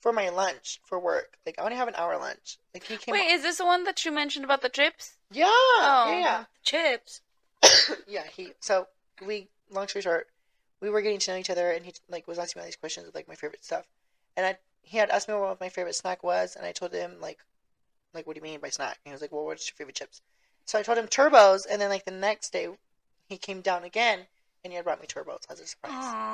for 0.00 0.12
my 0.12 0.28
lunch 0.28 0.80
for 0.84 0.98
work. 1.00 1.38
Like 1.44 1.56
I 1.58 1.64
only 1.64 1.76
have 1.76 1.88
an 1.88 1.94
hour 1.96 2.16
lunch. 2.18 2.58
Like 2.72 2.84
he 2.84 2.96
came. 2.98 3.12
Wait, 3.14 3.32
is 3.32 3.42
this 3.42 3.58
the 3.58 3.64
one 3.66 3.82
that 3.84 4.04
you 4.04 4.12
mentioned 4.12 4.44
about 4.44 4.62
the 4.62 4.68
chips? 4.68 5.16
yeah, 5.32 5.46
Oh. 5.48 6.16
yeah, 6.20 6.44
chips. 6.62 7.20
yeah. 8.06 8.24
He 8.36 8.52
so 8.60 8.86
we 9.26 9.48
long 9.70 9.88
story 9.88 10.02
short, 10.02 10.28
we 10.80 10.88
were 10.88 11.02
getting 11.02 11.18
to 11.18 11.32
know 11.32 11.36
each 11.38 11.50
other, 11.50 11.72
and 11.72 11.84
he 11.84 11.94
like 12.08 12.28
was 12.28 12.38
asking 12.38 12.60
me 12.60 12.62
all 12.62 12.66
these 12.68 12.76
questions 12.76 13.08
of 13.08 13.14
like 13.14 13.26
my 13.26 13.34
favorite 13.34 13.64
stuff, 13.64 13.86
and 14.36 14.46
I 14.46 14.56
he 14.84 14.98
had 14.98 15.10
asked 15.10 15.28
me 15.28 15.34
what 15.34 15.60
my 15.60 15.68
favorite 15.68 15.94
snack 15.96 16.22
was, 16.22 16.56
and 16.56 16.64
I 16.66 16.72
told 16.72 16.92
him 16.92 17.16
like, 17.20 17.38
like 18.12 18.26
what 18.26 18.34
do 18.34 18.38
you 18.38 18.42
mean 18.42 18.60
by 18.60 18.68
snack? 18.70 18.98
And 19.04 19.10
he 19.10 19.12
was 19.12 19.20
like, 19.20 19.32
well, 19.32 19.44
what's 19.44 19.68
your 19.68 19.74
favorite 19.76 19.96
chips? 19.96 20.20
So 20.66 20.78
I 20.78 20.82
told 20.82 20.98
him 20.98 21.06
turbos, 21.06 21.66
and 21.68 21.80
then 21.80 21.90
like 21.90 22.04
the 22.04 22.10
next 22.10 22.52
day, 22.52 22.68
he 23.28 23.36
came 23.36 23.60
down 23.60 23.84
again, 23.84 24.20
and 24.62 24.72
he 24.72 24.76
had 24.76 24.84
brought 24.84 25.00
me 25.00 25.06
turbos 25.06 25.42
as 25.50 25.60
a 25.60 25.66
surprise. 25.66 25.92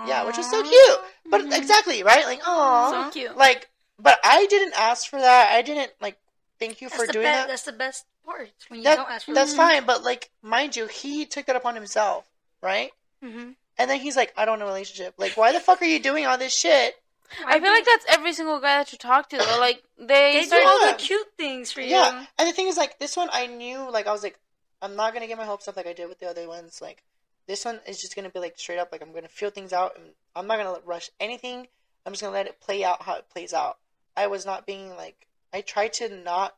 Yeah, 0.09 0.25
which 0.25 0.37
was 0.37 0.51
so 0.51 0.63
cute. 0.63 1.01
But 1.31 1.43
Mhm. 1.43 1.57
exactly 1.57 2.03
right, 2.03 2.25
like 2.27 2.41
oh, 2.47 2.91
So 2.91 3.11
cute. 3.11 3.37
like 3.37 3.69
but 3.99 4.19
I 4.25 4.47
didn't 4.47 4.75
ask 4.79 5.09
for 5.09 5.19
that. 5.21 5.53
I 5.53 5.63
didn't 5.63 5.93
like 6.01 6.19
thank 6.59 6.81
you 6.81 6.89
That's 6.89 7.01
for 7.05 7.13
doing 7.13 7.25
be- 7.25 7.31
that. 7.31 7.49
That's 7.49 7.63
the 7.63 7.73
best 7.73 8.05
part 8.25 8.51
when 8.69 8.81
you 8.81 8.85
That- 8.85 8.97
don't 8.97 9.11
ask 9.11 9.27
for 9.27 9.35
That's 9.35 9.55
fine, 9.55 9.85
but 9.85 10.03
like 10.05 10.31
mind 10.43 10.77
you, 10.77 10.87
he 10.87 11.25
took 11.27 11.47
that 11.47 11.57
upon 11.57 11.75
himself, 11.75 12.27
right? 12.63 12.93
hmm 13.23 13.53
And 13.79 13.91
then 13.91 13.99
he's 14.01 14.17
like, 14.17 14.33
I 14.37 14.45
don't 14.45 14.59
know 14.59 14.67
relationship. 14.67 15.15
Like, 15.17 15.37
why 15.37 15.53
the 15.53 15.61
fuck 15.61 15.81
are 15.81 15.87
you 15.87 15.99
doing 16.01 16.27
all 16.27 16.37
this 16.39 16.55
shit? 16.55 17.00
I 17.47 17.61
feel 17.61 17.71
like 17.71 17.85
that's 17.85 18.05
every 18.09 18.33
single 18.33 18.61
guy 18.61 18.79
that 18.79 18.93
you 18.93 18.99
talk 18.99 19.29
to. 19.31 19.37
Though. 19.39 19.59
Like 19.61 19.83
they, 19.99 20.05
they 20.43 20.47
do 20.47 20.57
all 20.67 20.87
Yeah. 20.87 20.93
the 20.93 20.99
cute 20.99 21.27
things 21.37 21.71
for 21.73 21.81
you. 21.81 21.89
Yeah. 21.91 22.25
And 22.39 22.49
the 22.49 22.53
thing 22.53 22.67
is, 22.69 22.77
like, 22.77 22.99
this 22.99 23.17
one 23.17 23.29
I 23.33 23.47
knew, 23.47 23.91
like, 23.91 24.07
I 24.07 24.13
was 24.13 24.23
like, 24.23 24.39
I'm 24.83 24.97
not 24.97 25.13
gonna 25.15 25.27
get 25.27 25.39
my 25.39 25.45
hopes 25.45 25.69
up 25.69 25.77
like 25.77 25.87
I 25.87 25.93
did 25.93 26.09
with 26.09 26.19
the 26.21 26.29
other 26.29 26.49
ones. 26.49 26.81
Like, 26.81 27.03
this 27.47 27.65
one 27.65 27.81
is 27.87 28.01
just 28.01 28.15
gonna 28.17 28.31
be 28.31 28.39
like 28.41 28.59
straight 28.59 28.79
up, 28.79 28.91
like 28.93 29.03
I'm 29.03 29.13
gonna 29.13 29.29
feel 29.29 29.51
things 29.51 29.73
out, 29.73 29.97
and 29.97 30.07
I'm 30.35 30.47
not 30.47 30.59
gonna 30.59 30.79
rush 30.85 31.11
anything. 31.21 31.67
I'm 32.07 32.13
just 32.13 32.23
gonna 32.23 32.35
let 32.35 32.47
it 32.47 32.61
play 32.61 32.83
out 32.85 33.03
how 33.03 33.17
it 33.17 33.29
plays 33.29 33.53
out. 33.53 33.79
I 34.17 34.27
was 34.29 34.47
not 34.47 34.67
being 34.67 34.97
like, 34.97 35.27
I 35.53 35.61
tried 35.61 35.93
to 35.95 36.09
not 36.09 36.57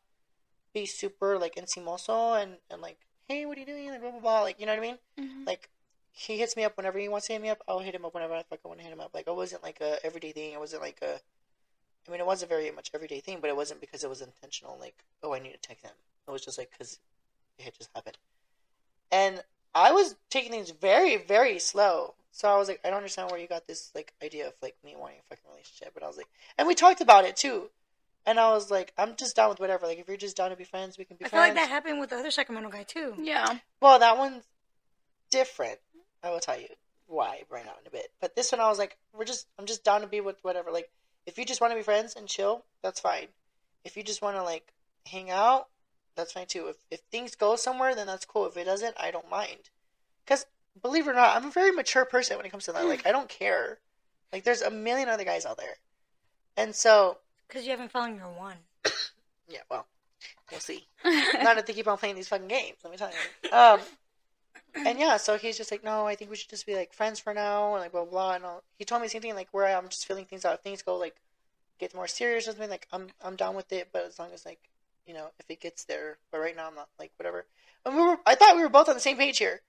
be 0.73 0.87
super 0.87 1.39
like 1.39 1.57
encimoso 1.57 2.41
and 2.41 2.57
and 2.70 2.81
like, 2.81 2.99
hey, 3.29 3.45
what 3.47 3.57
are 3.57 3.61
you 3.61 3.66
doing? 3.66 3.91
Like, 3.91 4.01
blah 4.01 4.11
blah 4.11 4.20
blah. 4.20 4.43
Like, 4.43 4.61
you 4.61 4.66
know 4.66 4.73
what 4.73 4.79
I 4.85 4.87
mean? 4.87 4.99
Mhm. 5.18 5.47
Like, 5.47 5.68
he 6.12 6.38
hits 6.38 6.56
me 6.56 6.64
up 6.64 6.76
whenever 6.76 6.98
he 6.98 7.08
wants 7.08 7.26
to 7.26 7.32
hit 7.32 7.42
me 7.42 7.48
up. 7.48 7.62
I'll 7.66 7.80
hit 7.80 7.94
him 7.94 8.04
up 8.04 8.14
whenever 8.14 8.34
I 8.34 8.42
fucking 8.42 8.68
want 8.68 8.78
to 8.78 8.84
hit 8.84 8.92
him 8.92 9.00
up. 9.00 9.10
Like, 9.14 9.26
it 9.26 9.34
wasn't 9.34 9.62
like 9.62 9.80
a 9.80 10.04
everyday 10.04 10.32
thing. 10.32 10.52
It 10.52 10.60
wasn't 10.60 10.82
like 10.82 10.98
a. 11.02 11.18
I 12.06 12.10
mean, 12.10 12.20
it 12.20 12.26
was 12.26 12.42
a 12.42 12.46
very 12.46 12.70
much 12.70 12.90
everyday 12.94 13.20
thing, 13.20 13.38
but 13.40 13.48
it 13.48 13.56
wasn't 13.56 13.80
because 13.80 14.04
it 14.04 14.10
was 14.10 14.20
intentional. 14.20 14.76
Like, 14.78 15.04
oh, 15.22 15.34
I 15.34 15.38
need 15.38 15.52
to 15.52 15.58
text 15.58 15.84
him. 15.84 15.92
It 16.28 16.30
was 16.30 16.44
just 16.44 16.58
like 16.58 16.70
because 16.70 16.98
it 17.58 17.62
had 17.64 17.74
just 17.74 17.90
happened, 17.94 18.18
and 19.10 19.42
I 19.74 19.92
was 19.92 20.16
taking 20.28 20.50
things 20.50 20.70
very, 20.70 21.16
very 21.16 21.58
slow. 21.58 22.14
So 22.30 22.48
I 22.48 22.56
was 22.56 22.68
like, 22.68 22.80
I 22.84 22.88
don't 22.88 22.98
understand 22.98 23.30
where 23.30 23.40
you 23.40 23.46
got 23.46 23.66
this 23.66 23.90
like 23.94 24.12
idea 24.22 24.46
of 24.46 24.54
like 24.62 24.76
me 24.84 24.94
wanting 24.96 25.18
a 25.18 25.22
fucking 25.28 25.50
relationship. 25.50 25.92
But 25.94 26.02
I 26.02 26.08
was 26.08 26.16
like, 26.16 26.28
and 26.58 26.66
we 26.66 26.74
talked 26.74 27.00
about 27.00 27.24
it 27.24 27.36
too. 27.36 27.70
And 28.24 28.38
I 28.38 28.52
was 28.52 28.70
like, 28.70 28.92
I'm 28.96 29.16
just 29.16 29.34
down 29.34 29.50
with 29.50 29.58
whatever. 29.60 29.86
Like, 29.86 29.98
if 29.98 30.06
you're 30.06 30.16
just 30.16 30.36
down 30.36 30.50
to 30.50 30.56
be 30.56 30.64
friends, 30.64 30.96
we 30.96 31.04
can 31.04 31.16
be 31.16 31.24
friends. 31.24 31.34
I 31.34 31.36
feel 31.36 31.54
like 31.54 31.54
that 31.54 31.70
happened 31.70 31.98
with 31.98 32.10
the 32.10 32.16
other 32.16 32.30
Sacramento 32.30 32.70
guy 32.70 32.84
too. 32.84 33.14
Yeah. 33.18 33.58
Well, 33.80 33.98
that 33.98 34.16
one's 34.16 34.44
different. 35.30 35.78
I 36.23 36.31
will 36.31 36.41
tell 36.41 36.59
you 36.59 36.68
why 37.07 37.43
right 37.51 37.64
now 37.64 37.73
in 37.81 37.87
a 37.87 37.91
bit. 37.91 38.11
But 38.20 38.35
this 38.37 38.53
one, 38.53 38.61
I 38.61 38.68
was 38.68 38.79
like, 38.79 38.97
we're 39.12 39.25
just, 39.25 39.47
I'm 39.59 39.66
just 39.66 39.85
down 39.85 40.01
to 40.01 40.07
be 40.07 40.20
with 40.20 40.39
whatever. 40.43 40.70
Like, 40.70 40.91
if 41.27 41.39
you 41.39 41.45
just 41.45 41.61
want 41.61 41.73
to 41.73 41.77
be 41.77 41.83
friends 41.83 42.14
and 42.16 42.27
chill, 42.27 42.64
that's 42.83 43.01
fine. 43.01 43.29
If 43.85 43.97
you 43.97 44.03
just 44.03 44.23
want 44.23 44.37
to 44.37 44.43
like 44.43 44.73
hang 45.07 45.31
out, 45.31 45.68
that's 46.16 46.33
fine 46.33 46.47
too. 46.47 46.68
If 46.68 46.77
if 46.91 47.01
things 47.11 47.35
go 47.35 47.57
somewhere, 47.57 47.95
then 47.95 48.07
that's 48.07 48.25
cool. 48.25 48.47
If 48.47 48.57
it 48.57 48.64
doesn't, 48.64 48.95
I 48.99 49.11
don't 49.11 49.31
mind. 49.31 49.70
Because 50.25 50.47
believe 50.81 51.07
it 51.07 51.11
or 51.11 51.14
not, 51.14 51.37
I'm 51.37 51.49
a 51.49 51.51
very 51.51 51.73
mature 51.73 52.05
person 52.05 52.37
when 52.37 52.47
it 52.47 52.51
comes 52.51 52.64
to 52.64 52.73
that. 52.73 52.87
Like, 52.87 53.07
I 53.07 53.12
don't 53.12 53.29
care. 53.29 53.79
Like, 54.33 54.45
there's 54.45 54.62
a 54.62 54.70
million 54.70 55.09
other 55.09 55.25
guys 55.25 55.45
out 55.45 55.59
there, 55.59 55.77
and 56.57 56.75
so 56.75 57.18
Because 57.49 57.64
you 57.64 57.70
haven't 57.70 57.91
found 57.91 58.16
your 58.16 58.29
one. 58.29 58.57
yeah, 59.49 59.61
well, 59.70 59.87
we'll 60.51 60.61
see. 60.61 60.87
not 61.05 61.59
if 61.59 61.66
they 61.66 61.73
keep 61.73 61.89
on 61.89 61.99
playing 61.99 62.14
these 62.14 62.29
fucking 62.29 62.49
games. 62.49 62.79
Let 62.83 62.91
me 62.91 62.97
tell 62.97 63.11
you. 63.11 63.57
Um, 63.57 63.81
and 64.75 64.99
yeah, 64.99 65.16
so 65.16 65.37
he's 65.39 65.57
just 65.57 65.70
like, 65.70 65.85
no, 65.85 66.07
I 66.07 66.14
think 66.14 66.31
we 66.31 66.37
should 66.37 66.51
just 66.51 66.66
be 66.66 66.75
like 66.75 66.93
friends 66.93 67.18
for 67.20 67.35
now, 67.35 67.73
and 67.75 67.83
like 67.83 67.93
blah 67.93 68.05
blah. 68.05 68.35
And 68.35 68.45
all. 68.45 68.62
he 68.79 68.85
told 68.85 69.01
me 69.03 69.07
the 69.07 69.11
same 69.11 69.23
thing, 69.23 69.35
like 69.35 69.49
where 69.53 69.66
I'm 69.77 69.89
just 69.89 70.07
feeling 70.07 70.25
things 70.25 70.45
out. 70.45 70.55
If 70.55 70.61
things 70.61 70.83
go 70.83 70.97
like 70.97 71.16
get 71.79 71.95
more 71.95 72.07
serious 72.09 72.47
or 72.47 72.53
something, 72.53 72.70
like 72.70 72.87
I'm 72.93 73.09
I'm 73.23 73.37
down 73.37 73.55
with 73.57 73.73
it. 73.73 73.89
But 73.93 74.05
as 74.07 74.18
long 74.18 74.31
as 74.33 74.45
like 74.47 74.61
you 75.07 75.14
know, 75.14 75.29
if 75.41 75.51
it 75.51 75.61
gets 75.61 75.85
there. 75.85 76.18
But 76.31 76.39
right 76.39 76.57
now, 76.57 76.68
I'm 76.68 76.75
not 76.75 76.89
like 76.99 77.11
whatever. 77.16 77.45
And 77.85 77.97
we 77.97 78.03
were, 78.03 78.18
I 78.25 78.37
thought 78.37 78.55
we 78.57 78.62
were 78.62 78.68
both 78.68 78.89
on 78.89 78.95
the 78.95 79.01
same 79.01 79.16
page 79.16 79.39
here. 79.39 79.61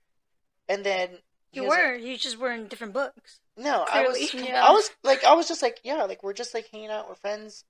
And 0.70 0.84
then 0.86 1.10
he 1.52 1.60
You 1.60 1.64
was 1.64 1.70
like- 1.72 1.84
were. 1.84 1.96
you 1.96 2.18
just 2.18 2.38
were 2.38 2.52
in 2.52 2.68
different 2.68 2.94
books. 2.94 3.40
no, 3.58 3.84
I 3.92 4.04
was, 4.08 4.34
Yeah. 4.36 4.64
I 4.64 4.72
was 4.72 4.92
like, 5.04 5.24
I 5.24 5.34
was 5.34 5.48
just 5.48 5.64
like, 5.64 5.80
yeah, 5.84 6.04
like 6.04 6.22
we're 6.22 6.34
just 6.34 6.54
like 6.54 6.70
hanging 6.72 6.90
out, 6.92 7.10
we're 7.10 7.16
friends, 7.16 7.66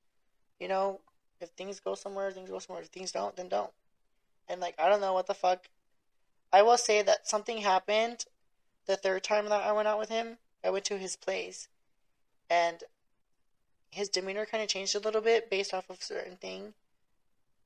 you 0.59 0.67
know. 0.67 0.99
If 1.39 1.49
things 1.51 1.79
go 1.79 1.95
somewhere, 1.95 2.29
things 2.31 2.49
go 2.49 2.59
somewhere. 2.59 2.83
If 2.83 2.89
things 2.89 3.11
don't, 3.13 3.35
then 3.37 3.47
don't. 3.49 3.71
And 4.49 4.59
like, 4.61 4.75
I 4.79 4.89
don't 4.89 5.01
know 5.01 5.13
what 5.13 5.27
the 5.27 5.33
fuck. 5.33 5.65
I 6.53 6.61
will 6.61 6.77
say 6.77 7.01
that 7.01 7.27
something 7.27 7.57
happened 7.57 8.25
the 8.85 8.95
third 8.95 9.23
time 9.23 9.49
that 9.49 9.63
I 9.63 9.71
went 9.71 9.87
out 9.87 9.97
with 9.99 10.09
him. 10.09 10.37
I 10.63 10.69
went 10.69 10.85
to 10.85 10.97
his 10.97 11.15
place, 11.17 11.67
and 12.49 12.83
his 13.89 14.07
demeanor 14.07 14.45
kind 14.45 14.61
of 14.63 14.69
changed 14.69 14.95
a 14.95 14.99
little 14.99 15.19
bit 15.21 15.49
based 15.49 15.73
off 15.73 15.89
of 15.89 16.01
certain 16.03 16.37
thing, 16.37 16.73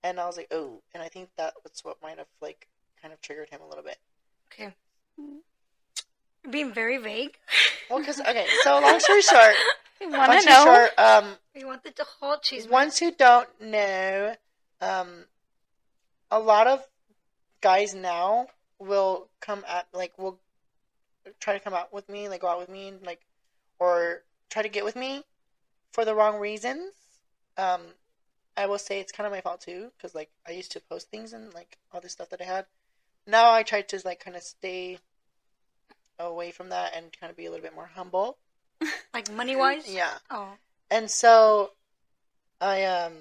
and 0.03 0.19
I 0.19 0.25
was 0.25 0.37
like, 0.37 0.47
oh, 0.51 0.81
and 0.93 1.03
I 1.03 1.09
think 1.09 1.29
that 1.37 1.53
was 1.63 1.83
what 1.83 2.01
might 2.01 2.17
have 2.17 2.27
like 2.41 2.67
kind 3.01 3.13
of 3.13 3.21
triggered 3.21 3.49
him 3.49 3.59
a 3.61 3.67
little 3.67 3.83
bit. 3.83 3.97
Okay. 4.51 4.73
Being 6.49 6.73
very 6.73 6.97
vague. 6.97 7.37
Well, 7.89 7.99
because 7.99 8.19
okay, 8.19 8.45
so 8.65 8.81
long 8.81 8.99
story 8.99 9.21
short, 9.21 9.55
long 10.01 10.11
want 10.11 10.41
to 10.43 10.49
know. 10.49 10.65
short, 10.65 10.99
um, 10.99 11.37
We 11.55 11.63
wanted 11.63 11.95
the 11.95 12.03
whole 12.19 12.35
cheese. 12.37 12.67
ones 12.67 12.99
who 12.99 13.13
don't 13.13 13.47
know, 13.61 14.35
um, 14.81 15.23
a 16.29 16.37
lot 16.37 16.67
of 16.67 16.85
guys 17.61 17.95
now 17.95 18.47
will 18.79 19.29
come 19.39 19.63
at 19.67 19.87
like 19.93 20.17
will 20.17 20.39
try 21.39 21.53
to 21.53 21.59
come 21.59 21.73
out 21.73 21.93
with 21.93 22.07
me, 22.09 22.29
like 22.29 22.41
go 22.41 22.47
out 22.47 22.59
with 22.59 22.69
me, 22.69 22.89
and, 22.89 23.05
like 23.05 23.21
or 23.79 24.23
try 24.49 24.61
to 24.61 24.69
get 24.69 24.85
with 24.85 24.95
me 24.95 25.23
for 25.91 26.05
the 26.05 26.15
wrong 26.15 26.39
reasons. 26.39 26.93
Um, 27.57 27.81
I 28.55 28.65
will 28.65 28.79
say 28.79 28.99
it's 28.99 29.11
kind 29.11 29.25
of 29.27 29.33
my 29.33 29.41
fault 29.41 29.61
too, 29.61 29.91
because 29.97 30.15
like 30.15 30.29
I 30.47 30.51
used 30.51 30.71
to 30.73 30.81
post 30.81 31.09
things 31.09 31.33
and 31.33 31.53
like 31.53 31.77
all 31.91 32.01
this 32.01 32.13
stuff 32.13 32.29
that 32.29 32.41
I 32.41 32.45
had. 32.45 32.65
Now 33.25 33.51
I 33.51 33.63
try 33.63 33.81
to 33.81 34.01
like 34.05 34.23
kind 34.23 34.37
of 34.37 34.43
stay 34.43 34.99
away 36.19 36.51
from 36.51 36.69
that 36.69 36.95
and 36.95 37.15
kind 37.19 37.29
of 37.29 37.37
be 37.37 37.45
a 37.45 37.51
little 37.51 37.63
bit 37.63 37.75
more 37.75 37.89
humble. 37.93 38.37
Like 39.13 39.31
money 39.31 39.55
wise? 39.55 39.91
Yeah. 39.91 40.13
Oh. 40.29 40.51
And 40.91 41.09
so 41.09 41.71
I 42.61 42.83
um 42.83 43.13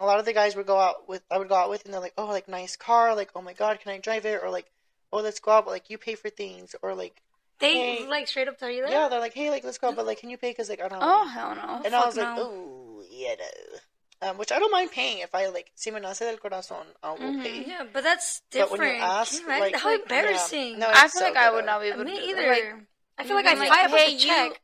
a 0.00 0.06
lot 0.06 0.18
of 0.18 0.24
the 0.24 0.32
guys 0.32 0.56
would 0.56 0.66
go 0.66 0.78
out 0.78 1.08
with 1.08 1.22
I 1.30 1.38
would 1.38 1.48
go 1.48 1.54
out 1.54 1.70
with 1.70 1.84
and 1.84 1.92
they're 1.94 2.00
like, 2.00 2.14
Oh, 2.18 2.26
like 2.26 2.48
nice 2.48 2.74
car, 2.76 3.14
like, 3.14 3.30
oh 3.36 3.42
my 3.42 3.52
god, 3.52 3.78
can 3.80 3.92
I 3.92 3.98
drive 3.98 4.26
it? 4.26 4.40
Or 4.42 4.50
like, 4.50 4.66
oh 5.12 5.18
let's 5.20 5.40
go 5.40 5.52
out, 5.52 5.64
but 5.66 5.70
like 5.72 5.90
you 5.90 5.98
pay 5.98 6.14
for 6.14 6.30
things 6.30 6.74
or 6.82 6.94
like 6.94 7.22
They 7.60 7.74
Hey. 7.74 8.06
like 8.08 8.26
straight 8.26 8.48
up 8.48 8.58
tell 8.58 8.70
you 8.70 8.82
that? 8.82 8.90
yeah, 8.90 9.08
they're 9.08 9.20
like, 9.20 9.34
Hey, 9.34 9.50
like 9.50 9.62
let's 9.64 9.78
go 9.78 9.88
out, 9.88 9.96
but 9.96 10.06
like 10.06 10.18
can 10.18 10.30
you 10.30 10.38
pay? 10.38 10.52
Cause 10.54 10.68
like 10.68 10.80
I 10.80 10.88
don't 10.88 10.98
Oh 11.02 11.26
hell 11.26 11.54
no. 11.54 11.82
and 11.84 11.94
I 11.94 11.98
fuck 11.98 12.06
was 12.06 12.16
like. 12.16 12.26
Oh 12.38 13.02
yeah 13.10 13.34
no. 13.38 13.78
Um, 14.22 14.36
which 14.36 14.52
I 14.52 14.58
don't 14.58 14.70
mind 14.70 14.90
paying 14.90 15.20
if 15.20 15.34
I 15.34 15.46
like 15.46 15.70
si 15.74 15.90
me 15.90 15.98
nace 16.00 16.18
del 16.18 16.36
corazon, 16.36 16.84
I 17.02 17.12
will 17.12 17.18
Mhm. 17.20 17.42
pay. 17.42 17.64
Yeah, 17.66 17.84
but 17.90 18.02
that's 18.04 18.42
different. 18.50 18.70
But 18.70 18.76
different. 18.76 18.80
when 18.90 19.00
you 19.00 19.02
ask, 19.06 19.32
Can 19.32 19.40
you 19.54 19.60
like, 19.60 19.76
how 19.76 19.88
yeah. 19.90 19.96
embarrassing. 20.02 20.78
No, 20.78 20.88
I 20.90 21.08
feel 21.08 21.08
so 21.08 21.20
like 21.24 21.36
I 21.36 21.50
would 21.50 21.62
though. 21.62 21.66
not 21.66 21.80
be 21.80 21.86
able 21.88 21.98
to 22.00 22.04
Me 22.04 22.16
do 22.20 22.26
either. 22.26 22.48
Like, 22.48 22.74
I 23.18 23.24
feel 23.24 23.36
like 23.36 23.46
I 23.46 23.54
Like, 23.54 23.68
fly 23.68 23.82
up 23.84 23.90
hey, 23.92 24.12
with 24.14 24.22
a 24.22 24.26
check. 24.26 24.60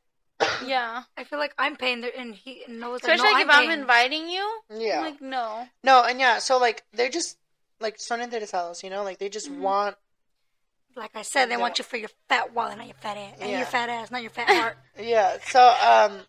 Yeah. 0.65 1.03
I 1.17 1.25
feel 1.25 1.39
like 1.39 1.55
I'm 1.59 1.77
paying 1.77 2.01
there, 2.01 2.13
and 2.17 2.35
he 2.35 2.63
knows. 2.69 3.01
Especially 3.01 3.19
like, 3.33 3.33
no, 3.33 3.33
like 3.33 3.45
if 3.45 3.51
I'm 3.51 3.71
I'm 3.71 3.81
inviting 3.81 4.29
you. 4.29 4.61
Yeah. 4.71 4.99
I'm 4.99 5.05
like 5.05 5.21
no. 5.21 5.69
no, 5.85 6.05
and 6.05 6.19
yeah, 6.21 6.39
so 6.39 6.59
like 6.59 6.85
they're 6.93 7.09
just 7.11 7.39
like 7.81 7.99
son 7.99 8.21
interesados, 8.21 8.83
you 8.83 8.91
know, 8.91 9.03
like 9.03 9.19
they 9.19 9.29
just 9.29 9.51
Mhm. 9.51 9.59
want 9.59 9.97
Like 10.95 11.15
I 11.15 11.21
said, 11.23 11.47
they 11.47 11.57
Yeah. 11.57 11.59
want 11.61 11.79
you 11.79 11.85
for 11.85 11.99
your 11.99 12.09
fat 12.27 12.55
wallet, 12.55 12.79
not 12.79 12.87
your 12.87 12.95
fat 12.95 13.19
ass, 13.19 13.35
and 13.39 13.51
Yeah. 13.51 13.59
your 13.59 13.67
fat 13.67 13.91
ass, 13.91 14.11
not 14.11 14.23
your 14.23 14.31
fat 14.31 14.49
heart. 14.49 14.79
Yeah, 14.99 15.37
so 15.41 15.61
um, 15.61 16.27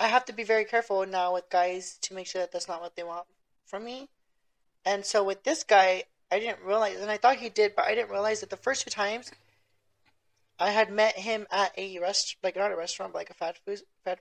I 0.00 0.08
have 0.08 0.24
to 0.26 0.32
be 0.32 0.42
very 0.42 0.64
careful 0.64 1.06
now 1.06 1.32
with 1.32 1.48
guys 1.48 1.96
to 2.02 2.14
make 2.14 2.26
sure 2.26 2.40
that 2.42 2.50
that's 2.50 2.66
not 2.66 2.80
what 2.80 2.96
they 2.96 3.04
want 3.04 3.26
from 3.64 3.84
me. 3.84 4.08
And 4.84 5.06
so 5.06 5.22
with 5.22 5.44
this 5.44 5.62
guy, 5.62 6.04
I 6.30 6.40
didn't 6.40 6.60
realize, 6.64 6.98
and 7.00 7.08
I 7.10 7.18
thought 7.18 7.36
he 7.36 7.48
did, 7.48 7.76
but 7.76 7.84
I 7.86 7.94
didn't 7.94 8.10
realize 8.10 8.40
that 8.40 8.50
the 8.50 8.56
first 8.56 8.82
two 8.82 8.90
times 8.90 9.30
I 10.58 10.70
had 10.70 10.90
met 10.90 11.16
him 11.18 11.46
at 11.50 11.72
a 11.78 11.98
rest, 11.98 12.36
like 12.42 12.56
not 12.56 12.72
a 12.72 12.76
restaurant, 12.76 13.12
but 13.12 13.18
like 13.20 13.30
a 13.30 13.34
fast 13.34 13.60
food, 13.64 13.80
fast, 14.04 14.20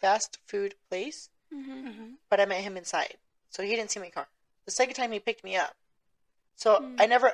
fast 0.00 0.38
food 0.46 0.74
place. 0.88 1.28
Mm-hmm. 1.52 1.86
hmm 1.86 2.10
But 2.28 2.40
I 2.40 2.46
met 2.46 2.62
him 2.62 2.76
inside, 2.76 3.16
so 3.50 3.62
he 3.62 3.76
didn't 3.76 3.90
see 3.90 4.00
my 4.00 4.10
car. 4.10 4.28
The 4.66 4.72
second 4.72 4.94
time 4.94 5.12
he 5.12 5.20
picked 5.20 5.44
me 5.44 5.56
up, 5.56 5.74
so 6.56 6.76
Hmm. 6.76 6.96
I 6.98 7.06
never, 7.06 7.28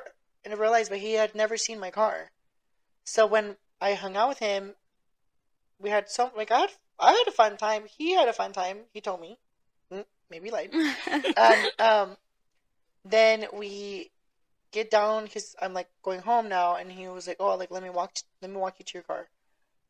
I 0.45 0.49
never 0.49 0.61
realized, 0.61 0.89
but 0.89 0.99
he 0.99 1.13
had 1.13 1.35
never 1.35 1.57
seen 1.57 1.79
my 1.79 1.91
car. 1.91 2.31
So 3.03 3.25
when 3.25 3.57
I 3.79 3.93
hung 3.93 4.15
out 4.15 4.29
with 4.29 4.39
him, 4.39 4.75
we 5.79 5.89
had 5.89 6.09
some 6.09 6.31
like 6.35 6.51
I 6.51 6.59
had, 6.59 6.71
I 6.99 7.11
had 7.11 7.27
a 7.27 7.31
fun 7.31 7.57
time. 7.57 7.85
He 7.97 8.13
had 8.13 8.27
a 8.27 8.33
fun 8.33 8.53
time. 8.53 8.85
He 8.93 9.01
told 9.01 9.21
me, 9.21 9.37
Mm, 9.91 10.05
maybe 10.29 10.45
he 10.45 10.51
lied. 10.51 10.71
and 11.37 11.71
um, 11.79 12.17
then 13.03 13.47
we 13.53 14.11
get 14.71 14.89
down 14.89 15.25
because 15.25 15.55
I'm 15.61 15.73
like 15.73 15.89
going 16.03 16.21
home 16.21 16.49
now, 16.49 16.75
and 16.75 16.91
he 16.91 17.07
was 17.07 17.27
like, 17.27 17.37
"Oh, 17.39 17.55
like 17.55 17.71
let 17.71 17.83
me 17.83 17.89
walk, 17.89 18.13
let 18.41 18.51
me 18.51 18.57
walk 18.57 18.75
you 18.79 18.85
to 18.85 18.93
your 18.93 19.03
car." 19.03 19.19
And 19.19 19.27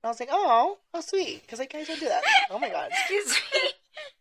I 0.06 0.08
was 0.08 0.20
like, 0.20 0.30
"Oh, 0.32 0.80
how 0.94 1.02
sweet," 1.02 1.42
because 1.42 1.60
like 1.60 1.72
guys 1.72 1.88
don't 1.88 2.00
do 2.00 2.08
that. 2.08 2.24
Oh 2.50 2.60
my 2.60 2.70
god. 2.70 2.92
Excuse 2.92 3.36
me. 3.54 3.70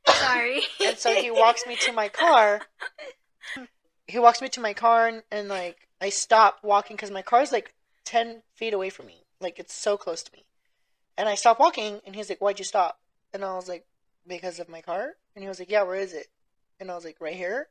Sorry. 0.15 0.61
And 0.85 0.99
so 0.99 1.15
he 1.15 1.31
walks 1.31 1.67
me 1.67 1.77
to 1.87 1.93
my 1.93 2.09
car. 2.09 2.61
He 4.07 4.19
walks 4.19 4.43
me 4.43 4.49
to 4.51 4.61
my 4.61 4.75
car, 4.75 5.09
and, 5.09 5.23
and 5.31 5.49
like 5.49 5.89
I 6.01 6.11
stop 6.11 6.59
walking 6.63 6.97
because 6.97 7.11
my 7.11 7.23
car's 7.23 7.53
like 7.53 7.75
ten 8.05 8.43
feet 8.55 8.75
away 8.75 8.91
from 8.91 9.07
me. 9.07 9.25
Like 9.41 9.59
it's 9.59 9.75
so 9.75 9.97
close 9.97 10.23
to 10.23 10.33
me. 10.33 10.45
And 11.17 11.29
I 11.29 11.35
stop 11.35 11.59
walking, 11.61 12.01
and 12.07 12.15
he's 12.15 12.29
like, 12.29 12.41
"Why'd 12.41 12.59
you 12.59 12.65
stop?" 12.65 12.99
And 13.33 13.45
I 13.45 13.55
was 13.55 13.69
like, 13.69 13.87
"Because 14.27 14.59
of 14.59 14.69
my 14.69 14.81
car." 14.81 15.15
And 15.35 15.43
he 15.43 15.49
was 15.49 15.59
like, 15.59 15.71
"Yeah, 15.71 15.83
where 15.85 15.97
is 15.97 16.13
it?" 16.13 16.27
And 16.79 16.91
I 16.91 16.95
was 16.95 17.05
like, 17.05 17.21
"Right 17.21 17.37
here." 17.37 17.69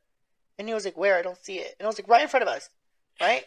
And 0.58 0.68
he 0.68 0.74
was 0.74 0.84
like, 0.84 0.96
"Where? 0.96 1.16
I 1.16 1.22
don't 1.22 1.42
see 1.44 1.58
it." 1.58 1.76
And 1.78 1.86
I 1.86 1.88
was 1.88 1.98
like, 1.98 2.08
"Right 2.08 2.22
in 2.22 2.28
front 2.28 2.42
of 2.42 2.48
us." 2.48 2.68
Right? 3.20 3.44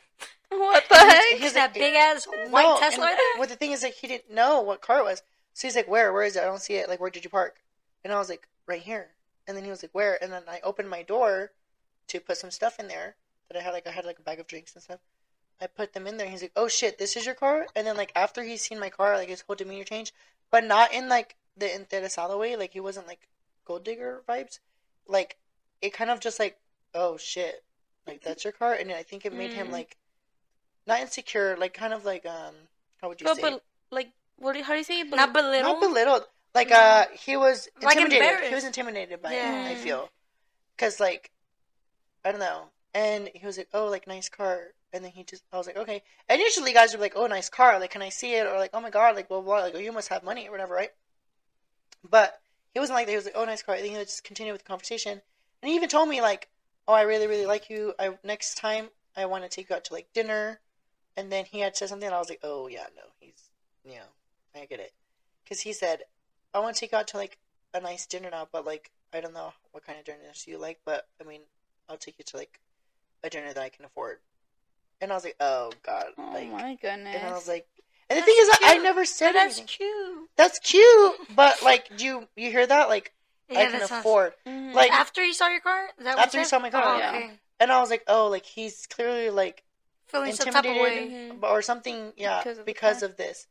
what 0.49 0.83
the 0.89 0.95
heck? 0.95 1.37
he's- 1.39 1.53
that 1.53 1.71
like- 1.71 1.73
big 1.73 1.95
ass 1.95 2.25
white 2.49 2.63
No, 2.63 2.79
Tesla. 2.79 3.15
Well, 3.37 3.47
the 3.47 3.55
thing 3.55 3.71
is, 3.71 3.83
like, 3.83 3.95
he 3.95 4.07
didn't 4.07 4.31
know 4.31 4.61
what 4.61 4.81
car 4.81 4.99
it 4.99 5.03
was. 5.03 5.21
So 5.53 5.67
he's 5.67 5.75
like, 5.75 5.87
"Where? 5.87 6.11
Where 6.11 6.23
is 6.23 6.35
it? 6.35 6.41
I 6.41 6.45
don't 6.45 6.61
see 6.61 6.75
it. 6.75 6.89
Like, 6.89 6.99
where 6.99 7.09
did 7.09 7.23
you 7.23 7.29
park?" 7.29 7.61
And 8.03 8.11
I 8.11 8.17
was 8.17 8.29
like, 8.29 8.47
"Right 8.65 8.81
here." 8.81 9.11
And 9.47 9.55
then 9.55 9.63
he 9.63 9.69
was 9.69 9.83
like, 9.83 9.91
"Where?" 9.93 10.21
And 10.21 10.31
then 10.31 10.43
I 10.47 10.59
opened 10.63 10.89
my 10.89 11.03
door 11.03 11.51
to 12.07 12.19
put 12.19 12.37
some 12.37 12.51
stuff 12.51 12.79
in 12.79 12.87
there 12.87 13.15
that 13.47 13.57
I 13.57 13.61
had. 13.61 13.71
Like, 13.73 13.85
I 13.87 13.91
had 13.91 14.05
like 14.05 14.19
a 14.19 14.23
bag 14.23 14.39
of 14.39 14.47
drinks 14.47 14.73
and 14.73 14.83
stuff. 14.83 14.99
I 15.61 15.67
put 15.67 15.93
them 15.93 16.07
in 16.07 16.17
there. 16.17 16.27
He's 16.27 16.41
like, 16.41 16.53
"Oh 16.55 16.67
shit, 16.67 16.97
this 16.97 17.15
is 17.15 17.25
your 17.25 17.35
car." 17.35 17.67
And 17.75 17.85
then 17.85 17.95
like 17.97 18.11
after 18.15 18.43
he's 18.43 18.61
seen 18.61 18.79
my 18.79 18.89
car, 18.89 19.15
like 19.17 19.29
his 19.29 19.41
whole 19.41 19.55
demeanor 19.55 19.83
changed, 19.83 20.13
but 20.49 20.63
not 20.63 20.91
in 20.93 21.07
like 21.07 21.35
the 21.55 21.67
interesado 21.67 22.39
way. 22.39 22.55
Like 22.55 22.73
he 22.73 22.79
wasn't 22.79 23.07
like 23.07 23.27
gold 23.65 23.83
digger 23.83 24.23
vibes. 24.27 24.59
Like 25.07 25.37
it 25.81 25.93
kind 25.93 26.09
of 26.09 26.19
just 26.19 26.39
like, 26.39 26.59
"Oh 26.95 27.17
shit, 27.17 27.63
like 28.07 28.21
that's 28.23 28.43
your 28.43 28.53
car." 28.53 28.73
And 28.73 28.91
I 28.91 29.03
think 29.03 29.25
it 29.25 29.33
made 29.33 29.53
him 29.53 29.67
Mm. 29.67 29.71
like 29.71 29.97
not 30.87 30.99
insecure, 30.99 31.55
like 31.57 31.73
kind 31.73 31.93
of 31.93 32.05
like 32.05 32.25
um, 32.25 32.55
how 33.01 33.09
would 33.09 33.21
you 33.21 33.25
But, 33.25 33.35
say? 33.37 33.41
but 33.41 33.63
like, 33.91 34.11
what? 34.37 34.53
Do 34.53 34.59
you, 34.59 34.65
how 34.65 34.73
do 34.73 34.77
you 34.79 34.83
say? 34.83 34.99
it? 35.01 35.09
Not 35.09 35.33
belittle. 35.33 35.71
not 35.73 35.81
belittled. 35.81 36.23
Like 36.53 36.69
No. 36.69 36.75
uh, 36.75 37.05
he 37.13 37.35
was 37.37 37.67
Like 37.81 37.97
intimidated. 37.97 38.49
he 38.49 38.55
was 38.55 38.63
intimidated 38.63 39.21
by 39.21 39.33
Yeah. 39.33 39.65
it. 39.67 39.71
I 39.71 39.75
feel, 39.75 40.09
because 40.75 40.99
like, 40.99 41.31
I 42.23 42.31
don't 42.31 42.39
know. 42.39 42.69
And 42.93 43.29
he 43.33 43.45
was 43.45 43.57
like, 43.57 43.69
"Oh, 43.73 43.87
like 43.87 44.05
nice 44.07 44.29
car." 44.29 44.73
And 44.91 45.03
then 45.03 45.11
he 45.11 45.23
just, 45.23 45.43
I 45.51 45.57
was 45.57 45.65
like, 45.65 45.77
"Okay." 45.77 46.03
And 46.29 46.39
usually 46.39 46.73
guys 46.73 46.93
are 46.93 46.99
like, 46.99 47.13
"Oh, 47.15 47.25
nice 47.25 47.49
car. 47.49 47.79
Like, 47.79 47.89
can 47.89 48.03
I 48.03 48.09
see 48.09 48.35
it?" 48.35 48.45
Or 48.45 48.57
like, 48.59 48.69
"Oh 48.73 48.81
my 48.81 48.91
god, 48.91 49.15
like 49.15 49.27
blah 49.27 49.41
blah." 49.41 49.55
blah. 49.55 49.63
Like, 49.63 49.75
oh, 49.75 49.79
you 49.79 49.91
must 49.91 50.09
have 50.09 50.23
money 50.23 50.47
or 50.47 50.51
whatever, 50.51 50.75
right? 50.75 50.91
But 52.07 52.39
he 52.73 52.79
wasn't 52.79 52.97
like 52.97 53.05
that. 53.07 53.11
He 53.13 53.15
was 53.15 53.25
like, 53.25 53.35
"Oh, 53.37 53.45
nice 53.45 53.63
car." 53.63 53.75
And 53.75 53.83
then 53.83 53.91
he 53.91 53.97
would 53.97 54.07
just 54.07 54.23
continue 54.23 54.53
with 54.53 54.61
the 54.61 54.67
conversation. 54.67 55.21
And 55.61 55.69
he 55.69 55.75
even 55.75 55.89
told 55.89 56.07
me 56.09 56.21
like, 56.21 56.49
"Oh, 56.87 56.93
I 56.93 57.03
really 57.03 57.27
really 57.27 57.45
like 57.45 57.69
you. 57.69 57.93
I 57.99 58.17
next 58.23 58.55
time 58.55 58.89
I 59.15 59.25
want 59.25 59.43
to 59.43 59.49
take 59.49 59.69
you 59.69 59.75
out 59.75 59.83
to 59.85 59.93
like 59.93 60.13
dinner." 60.13 60.61
And 61.15 61.31
then 61.31 61.45
he 61.45 61.59
had 61.59 61.75
said 61.77 61.89
something, 61.89 62.07
and 62.07 62.15
I 62.15 62.19
was 62.19 62.29
like, 62.29 62.39
"Oh 62.43 62.67
yeah, 62.67 62.87
no, 62.95 63.03
he's 63.19 63.49
yeah, 63.83 64.05
I 64.55 64.65
get 64.65 64.79
it." 64.79 64.93
Because 65.43 65.61
he 65.61 65.73
said, 65.73 66.03
"I 66.53 66.59
want 66.59 66.75
to 66.75 66.79
take 66.79 66.91
you 66.91 66.97
out 66.97 67.07
to 67.09 67.17
like 67.17 67.37
a 67.73 67.79
nice 67.81 68.05
dinner 68.05 68.29
now, 68.31 68.47
but 68.51 68.65
like 68.65 68.91
I 69.13 69.21
don't 69.21 69.33
know 69.33 69.53
what 69.71 69.85
kind 69.85 69.99
of 69.99 70.05
dinners 70.05 70.45
you 70.47 70.57
like, 70.57 70.79
but 70.85 71.07
I 71.21 71.23
mean, 71.23 71.41
I'll 71.89 71.97
take 71.97 72.17
you 72.17 72.25
to 72.25 72.37
like 72.37 72.59
a 73.23 73.29
dinner 73.29 73.53
that 73.53 73.63
I 73.63 73.69
can 73.69 73.85
afford." 73.85 74.19
And 75.01 75.11
I 75.11 75.15
was 75.15 75.23
like, 75.23 75.37
"Oh 75.39 75.71
God!" 75.83 76.07
Oh 76.17 76.33
like, 76.33 76.49
my 76.51 76.75
goodness. 76.81 77.15
and 77.15 77.25
I 77.25 77.33
was 77.33 77.47
like, 77.47 77.67
and 78.09 78.17
the 78.17 78.21
That's 78.25 78.25
thing 78.25 78.35
is, 78.39 78.57
I 78.63 78.77
never 78.77 79.05
said 79.05 79.27
But 79.27 79.33
that's 79.33 79.55
anything. 79.55 79.67
cute. 79.67 80.29
That's 80.35 80.59
cute, 80.59 81.15
but 81.35 81.61
like, 81.63 81.95
do 81.97 82.03
you 82.05 82.27
you 82.35 82.51
hear 82.51 82.65
that? 82.65 82.89
Like, 82.89 83.13
I 83.49 83.53
can 83.65 83.79
sounds- 83.79 83.91
afford. 83.91 84.33
Mhm. 84.45 84.73
Like, 84.73 84.91
After 84.91 85.23
he 85.23 85.33
saw 85.33 85.47
your 85.47 85.59
car? 85.61 85.89
Is 85.97 86.05
that 86.05 86.17
After 86.17 86.37
he 86.39 86.43
said? 86.43 86.49
saw 86.49 86.59
my 86.59 86.69
car, 86.69 86.83
Oh, 86.85 86.97
yeah. 86.97 87.09
okay. 87.09 87.39
and 87.59 87.71
I 87.71 87.79
was 87.81 87.89
like, 87.89 88.03
"Oh, 88.07 88.27
like 88.27 88.45
he's 88.45 88.85
clearly 88.87 89.29
like 89.29 89.63
Feeling 90.07 90.33
some 90.33 90.51
type 90.53 90.65
of 90.65 90.75
way. 90.75 91.31
or 91.41 91.61
something, 91.61 92.13
yeah, 92.17 92.39
Because 92.39 92.57
of 92.59 92.65
because, 92.65 93.03
of, 93.03 93.17
this." 93.17 93.47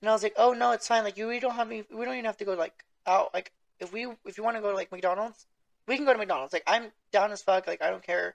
And 0.00 0.08
I 0.08 0.12
was 0.12 0.22
like, 0.22 0.34
"Oh 0.36 0.52
no, 0.52 0.72
it's 0.72 0.88
fine. 0.88 1.04
Like, 1.04 1.16
you 1.16 1.26
we 1.28 1.40
don't 1.40 1.54
have 1.54 1.68
any, 1.70 1.84
we 1.90 2.04
don't 2.04 2.14
even 2.14 2.24
have 2.24 2.36
to 2.38 2.44
go 2.44 2.54
like 2.54 2.84
out. 3.06 3.32
Like, 3.34 3.52
if 3.78 3.92
we 3.92 4.06
if 4.24 4.38
you 4.38 4.44
want 4.44 4.56
to 4.56 4.60
go 4.62 4.70
to 4.70 4.76
like 4.76 4.90
McDonald's, 4.92 5.46
we 5.86 5.96
can 5.96 6.04
go 6.04 6.12
to 6.12 6.18
McDonald's. 6.18 6.52
Like, 6.52 6.64
I'm 6.66 6.92
down 7.12 7.32
as 7.32 7.42
fuck. 7.42 7.66
Like, 7.66 7.82
I 7.82 7.90
don't 7.90 8.02
care. 8.02 8.34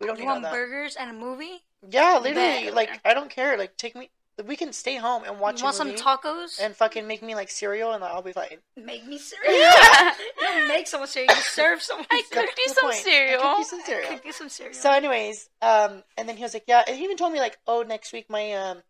We 0.00 0.06
don't 0.06 0.16
You 0.16 0.22
need 0.22 0.28
all 0.28 0.34
want 0.36 0.42
that. 0.44 0.52
burgers 0.52 0.96
and 0.96 1.10
a 1.10 1.12
movie? 1.12 1.62
Yeah, 1.88 2.18
literally. 2.18 2.70
Like, 2.70 3.00
I 3.04 3.14
don't 3.14 3.30
care. 3.30 3.56
Like, 3.56 3.76
take 3.76 3.94
me. 3.94 4.10
We 4.44 4.56
can 4.56 4.72
stay 4.72 4.96
home 4.96 5.22
and 5.24 5.38
watch 5.38 5.60
you 5.60 5.64
want 5.64 5.74
a 5.74 5.78
some 5.78 5.92
tacos? 5.92 6.60
and 6.60 6.74
fucking 6.74 7.06
make 7.06 7.22
me 7.22 7.34
like 7.34 7.50
cereal, 7.50 7.92
and 7.92 8.02
I'll 8.02 8.22
be 8.22 8.32
fine. 8.32 8.58
make 8.76 9.06
me 9.06 9.18
cereal. 9.18 9.52
you 9.54 10.12
don't 10.40 10.68
make 10.68 10.88
someone 10.88 11.08
cereal. 11.08 11.34
You 11.34 11.42
serve 11.42 11.82
someone 11.82 12.06
I 12.10 12.22
cooked 12.30 12.58
you 12.58 12.74
some 12.74 12.84
point. 12.84 12.96
I 12.96 13.02
cereal. 13.02 13.40
cooked 13.40 13.58
you 13.58 13.64
some 13.64 13.80
cereal. 13.84 14.08
Cook 14.10 14.24
you 14.24 14.32
some 14.32 14.48
cereal. 14.48 14.74
So, 14.74 14.90
anyways, 14.90 15.48
um, 15.62 16.02
and 16.18 16.28
then 16.28 16.36
he 16.36 16.42
was 16.42 16.52
like, 16.52 16.64
"Yeah," 16.66 16.82
and 16.86 16.96
he 16.96 17.04
even 17.04 17.16
told 17.16 17.32
me 17.32 17.38
like, 17.38 17.58
"Oh, 17.66 17.82
next 17.82 18.12
week 18.12 18.28
my 18.28 18.52
um, 18.52 18.82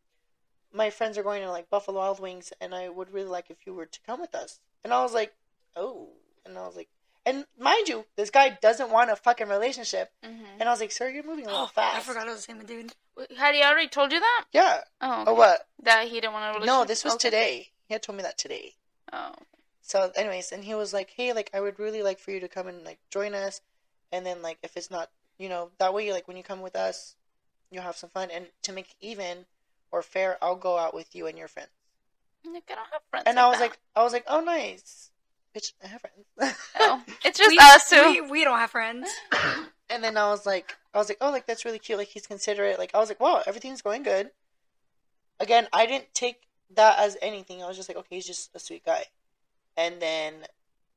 my 0.72 0.88
friends 0.90 1.18
are 1.18 1.22
going 1.22 1.42
to 1.42 1.51
like 1.51 1.68
Buffalo 1.68 1.99
Wild 1.99 2.20
Wings, 2.20 2.53
and 2.61 2.74
I 2.74 2.88
would 2.88 3.12
really 3.12 3.28
like 3.28 3.51
if 3.51 3.66
you 3.66 3.74
were 3.74 3.86
to 3.86 4.01
come 4.07 4.20
with 4.20 4.34
us." 4.34 4.61
And 4.82 4.95
I 4.95 5.03
was 5.03 5.12
like, 5.12 5.34
"Oh," 5.76 6.09
and 6.47 6.57
I 6.57 6.66
was 6.66 6.76
like, 6.76 6.88
And 7.27 7.47
mind 7.59 7.89
you, 7.89 8.05
this 8.16 8.31
guy 8.31 8.59
doesn't 8.61 8.91
want 8.91 9.11
a 9.11 9.16
fucking 9.16 9.49
relationship. 9.49 10.12
hmm 10.22 10.45
And 10.61 10.68
I 10.68 10.72
was 10.72 10.81
like, 10.81 10.93
sir, 10.93 11.09
you're 11.09 11.25
moving 11.25 11.47
a 11.47 11.51
little 11.51 11.64
Oh, 11.64 11.66
fast. 11.66 11.97
I 11.97 12.01
forgot 12.01 12.27
it 12.27 12.31
was 12.31 12.45
the 12.47 12.53
same 12.53 12.64
dude. 12.64 12.95
Had 13.39 13.55
he 13.55 13.62
already 13.62 13.89
told 13.89 14.12
you 14.12 14.20
that? 14.20 14.45
Yeah. 14.53 14.81
Oh, 15.01 15.25
Or 15.29 15.35
what? 15.35 15.66
That 15.83 16.09
he 16.09 16.20
didn't 16.20 16.33
want 16.33 16.45
a 16.45 16.49
relationship. 16.59 16.66
No, 16.66 16.85
this 16.85 17.05
was 17.05 17.14
Okay. 17.14 17.29
today. 17.31 17.68
He 17.89 17.95
had 17.95 18.03
told 18.03 18.16
me 18.16 18.22
that 18.22 18.37
today. 18.39 18.75
Oh, 19.12 19.33
So, 19.83 20.11
anyways, 20.16 20.51
and 20.53 20.64
he 20.64 20.75
was 20.75 20.93
like, 20.93 21.11
"Hey, 21.11 21.33
like, 21.33 21.51
I 21.55 21.61
would 21.61 21.79
really 21.79 22.03
like 22.03 22.18
for 22.18 22.31
you 22.31 22.41
to 22.41 22.49
come 22.49 22.66
and 22.66 22.83
like 22.85 22.99
join 23.11 23.35
us, 23.35 23.61
and 24.11 24.25
then 24.27 24.41
like 24.43 24.59
if 24.62 24.77
it's 24.77 24.91
not, 24.91 25.11
you 25.39 25.49
know, 25.49 25.70
that 25.79 25.93
way, 25.95 26.11
like 26.12 26.27
when 26.27 26.37
you 26.39 26.43
come 26.43 26.62
with 26.62 26.75
us, 26.75 27.16
you'll 27.70 27.83
have 27.83 27.97
some 27.97 28.11
fun, 28.11 28.31
and 28.31 28.47
to 28.62 28.72
make 28.72 28.95
even 29.01 29.45
or 29.93 30.03
fair, 30.03 30.39
I'll 30.43 30.57
go 30.57 30.79
out 30.79 30.95
with 30.95 31.14
you 31.14 31.27
and 31.27 31.39
your 31.39 31.49
friends." 31.49 31.68
Nick, 32.47 32.64
I 32.70 32.75
don't 32.77 32.89
have 32.93 33.03
friends. 33.11 33.25
And 33.27 33.39
I 33.39 33.47
was 33.49 33.59
that. 33.59 33.64
like, 33.64 33.79
I 33.95 34.03
was 34.03 34.12
like, 34.14 34.25
"Oh, 34.27 34.41
nice, 34.41 35.11
bitch, 35.55 35.73
I 35.83 35.89
have 35.89 36.01
friends." 36.01 36.57
oh, 36.81 37.03
it's 37.25 37.39
just 37.39 37.51
we, 37.51 37.59
us 37.61 37.89
two. 37.89 38.23
We, 38.23 38.31
we 38.31 38.45
don't 38.45 38.59
have 38.59 38.71
friends. 38.71 39.09
and 39.91 40.03
then 40.03 40.17
I 40.17 40.29
was 40.29 40.47
like, 40.47 40.77
I 40.93 40.99
was 40.99 41.09
like, 41.09 41.19
"Oh, 41.21 41.31
like 41.31 41.47
that's 41.47 41.65
really 41.65 41.79
cute. 41.79 41.99
Like 41.99 42.09
he's 42.09 42.27
considerate. 42.27 42.79
Like 42.79 42.95
I 42.95 42.99
was 42.99 43.09
like, 43.09 43.21
wow, 43.21 43.43
everything's 43.47 43.83
going 43.83 44.03
good." 44.03 44.31
Again, 45.41 45.67
I 45.73 45.87
didn't 45.87 46.15
take 46.15 46.43
that 46.75 46.99
as 46.99 47.17
anything. 47.21 47.63
I 47.63 47.67
was 47.67 47.77
just 47.77 47.89
like, 47.89 47.99
okay, 47.99 48.17
he's 48.17 48.27
just 48.27 48.51
a 48.55 48.59
sweet 48.59 48.85
guy. 48.85 49.05
And 49.77 50.01
then, 50.01 50.35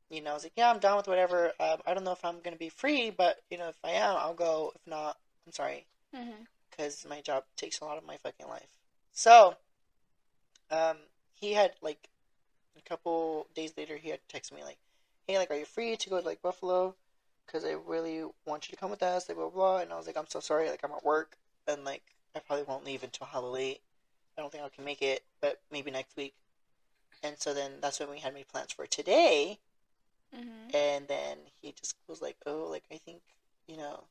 you 0.09 0.21
know, 0.21 0.31
I 0.31 0.33
was 0.33 0.43
like, 0.43 0.53
yeah, 0.55 0.69
I'm 0.69 0.79
down 0.79 0.97
with 0.97 1.07
whatever. 1.07 1.51
Um, 1.59 1.77
I 1.85 1.93
don't 1.93 2.03
know 2.03 2.11
if 2.11 2.23
I'm 2.23 2.39
gonna 2.43 2.57
be 2.57 2.69
free, 2.69 3.09
but 3.09 3.37
you 3.49 3.57
know, 3.57 3.69
if 3.69 3.77
I 3.83 3.91
am, 3.91 4.15
I'll 4.17 4.33
go. 4.33 4.71
If 4.75 4.81
not, 4.87 5.17
I'm 5.45 5.53
sorry, 5.53 5.85
because 6.71 7.05
my 7.09 7.21
job 7.21 7.43
takes 7.55 7.79
a 7.79 7.85
lot 7.85 7.97
of 7.97 8.05
my 8.05 8.17
fucking 8.17 8.47
life. 8.47 8.69
So, 9.11 9.55
um, 10.69 10.97
he 11.33 11.53
had 11.53 11.71
like 11.81 12.09
a 12.79 12.89
couple 12.89 13.47
days 13.55 13.73
later, 13.77 13.97
he 13.97 14.09
had 14.09 14.19
texted 14.27 14.53
me 14.53 14.63
like, 14.63 14.77
hey, 15.27 15.37
like, 15.37 15.51
are 15.51 15.57
you 15.57 15.65
free 15.65 15.95
to 15.97 16.09
go 16.09 16.19
to 16.19 16.25
like 16.25 16.41
Buffalo? 16.41 16.95
Because 17.45 17.63
I 17.65 17.71
really 17.73 18.23
want 18.45 18.67
you 18.67 18.75
to 18.75 18.79
come 18.79 18.89
with 18.91 19.03
us, 19.03 19.29
like 19.29 19.37
blah, 19.37 19.49
blah 19.49 19.55
blah. 19.55 19.77
And 19.79 19.93
I 19.93 19.97
was 19.97 20.07
like, 20.07 20.17
I'm 20.17 20.27
so 20.27 20.39
sorry, 20.39 20.69
like 20.69 20.81
I'm 20.83 20.91
at 20.91 21.05
work, 21.05 21.37
and 21.67 21.83
like 21.85 22.03
I 22.35 22.39
probably 22.39 22.65
won't 22.65 22.85
leave 22.85 23.03
until 23.03 23.27
hella 23.27 23.49
late. 23.49 23.81
I 24.37 24.41
don't 24.41 24.51
think 24.51 24.63
I 24.63 24.69
can 24.69 24.85
make 24.85 25.01
it, 25.01 25.23
but 25.41 25.61
maybe 25.71 25.91
next 25.91 26.15
week. 26.17 26.33
And 27.23 27.39
so 27.39 27.53
then 27.53 27.73
that's 27.81 27.99
when 27.99 28.09
we 28.09 28.19
had 28.19 28.33
made 28.33 28.47
plans 28.47 28.71
for 28.73 28.85
today. 28.87 29.59
hmm 30.33 30.69
And 30.73 31.07
then 31.07 31.37
he 31.61 31.71
just 31.71 31.95
was 32.07 32.21
like, 32.21 32.37
"Oh, 32.45 32.67
like 32.69 32.83
I 32.91 32.97
think, 32.97 33.21
you 33.67 33.77
know, 33.77 34.03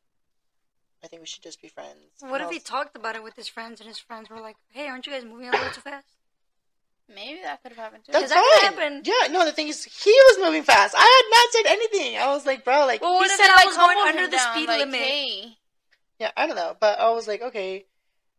I 1.05 1.09
think 1.09 1.21
we 1.21 1.27
should 1.27 1.43
just 1.43 1.61
be 1.63 1.69
friends." 1.69 2.01
What 2.21 2.41
And 2.41 2.45
if 2.45 2.51
he 2.51 2.59
talked 2.61 2.97
about 2.97 3.15
it 3.17 3.23
with 3.23 3.37
his 3.37 3.49
friends 3.49 3.81
and 3.81 3.89
his 3.89 3.99
friends 3.99 4.31
were 4.31 4.41
like, 4.41 4.57
hey, 4.69 4.89
aren't 4.89 5.07
you 5.07 5.13
guys 5.13 5.25
moving 5.25 5.49
a 5.49 5.53
little 5.53 5.71
too 5.71 5.81
fast? 5.81 6.16
Maybe 7.15 7.41
that 7.43 7.63
could 7.63 7.73
have 7.73 7.79
happened 7.79 8.05
too. 8.05 8.13
That's 8.13 8.31
that 8.31 8.43
could 8.61 8.75
fine. 8.75 8.83
happen. 8.83 9.03
Yeah, 9.05 9.33
no. 9.33 9.45
The 9.45 9.53
thing 9.53 9.69
is, 9.69 9.85
he 9.85 10.11
was 10.11 10.39
moving 10.45 10.65
fast. 10.65 10.95
I 10.97 11.01
had 11.01 11.37
not 11.37 11.53
said 11.53 11.73
anything. 11.73 12.19
I 12.19 12.29
was 12.29 12.45
like, 12.45 12.65
bro, 12.65 12.85
like, 12.87 13.01
well, 13.01 13.15
what 13.15 13.31
He 13.31 13.37
said 13.37 13.47
I 13.49 13.57
like, 13.57 13.67
was 13.67 13.77
going 13.77 13.99
under 14.09 14.27
the 14.27 14.37
down, 14.37 14.55
speed 14.55 14.69
like, 14.69 14.81
limit. 14.81 15.01
Hey, 15.01 15.57
yeah, 16.19 16.31
I 16.37 16.47
don't 16.47 16.57
know, 16.57 16.77
but 16.81 16.99
I 16.99 17.11
was 17.11 17.29
like, 17.29 17.43
okay, 17.43 17.85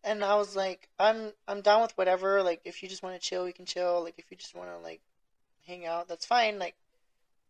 and 0.03 0.24
I 0.24 0.36
was 0.36 0.55
like, 0.55 0.89
I'm, 0.99 1.32
I'm 1.47 1.61
down 1.61 1.82
with 1.82 1.97
whatever. 1.97 2.43
Like, 2.43 2.61
if 2.65 2.84
you 2.84 2.89
just 2.89 3.03
want 3.03 3.15
to 3.15 3.22
chill, 3.22 3.45
we 3.45 3.53
can 3.53 3.65
chill. 3.65 4.03
Like, 4.03 4.15
if 4.18 4.26
you 4.32 4.38
just 4.38 4.55
want 4.55 4.70
to 4.70 4.78
like 4.80 4.99
hang 5.65 5.86
out, 5.86 6.07
that's 6.09 6.26
fine. 6.26 6.59
Like, 6.59 6.76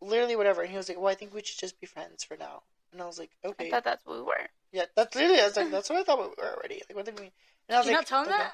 literally 0.01 0.35
whatever. 0.35 0.61
And 0.61 0.69
he 0.69 0.77
was 0.77 0.87
like, 0.89 0.99
well, 0.99 1.07
I 1.11 1.15
think 1.15 1.33
we 1.33 1.41
should 1.43 1.59
just 1.59 1.79
be 1.79 1.87
friends 1.87 2.23
for 2.23 2.37
now. 2.37 2.61
And 2.93 3.01
I 3.01 3.05
was 3.05 3.17
like, 3.19 3.31
I 3.43 3.47
okay, 3.49 3.69
thought 3.71 3.83
that's 3.83 4.05
what 4.05 4.17
we 4.17 4.23
were. 4.23 4.47
yeah, 4.71 4.85
that's 4.95 5.15
literally. 5.15 5.41
I 5.41 5.45
was 5.45 5.57
like, 5.57 5.71
that's 5.71 5.89
what 5.89 5.99
I 5.99 6.03
thought 6.03 6.19
we 6.19 6.27
were 6.37 6.55
already. 6.55 6.81
Like, 6.87 6.95
what 6.95 7.05
did 7.05 7.15
we? 7.17 7.23
mean? 7.23 7.31
And 7.67 7.75
I 7.75 7.79
was 7.79 7.85
Did 7.85 7.91
you 7.91 7.97
like, 7.97 8.01
not 8.01 8.07
tell 8.07 8.21
him 8.23 8.29
okay. 8.29 8.37
that? 8.37 8.53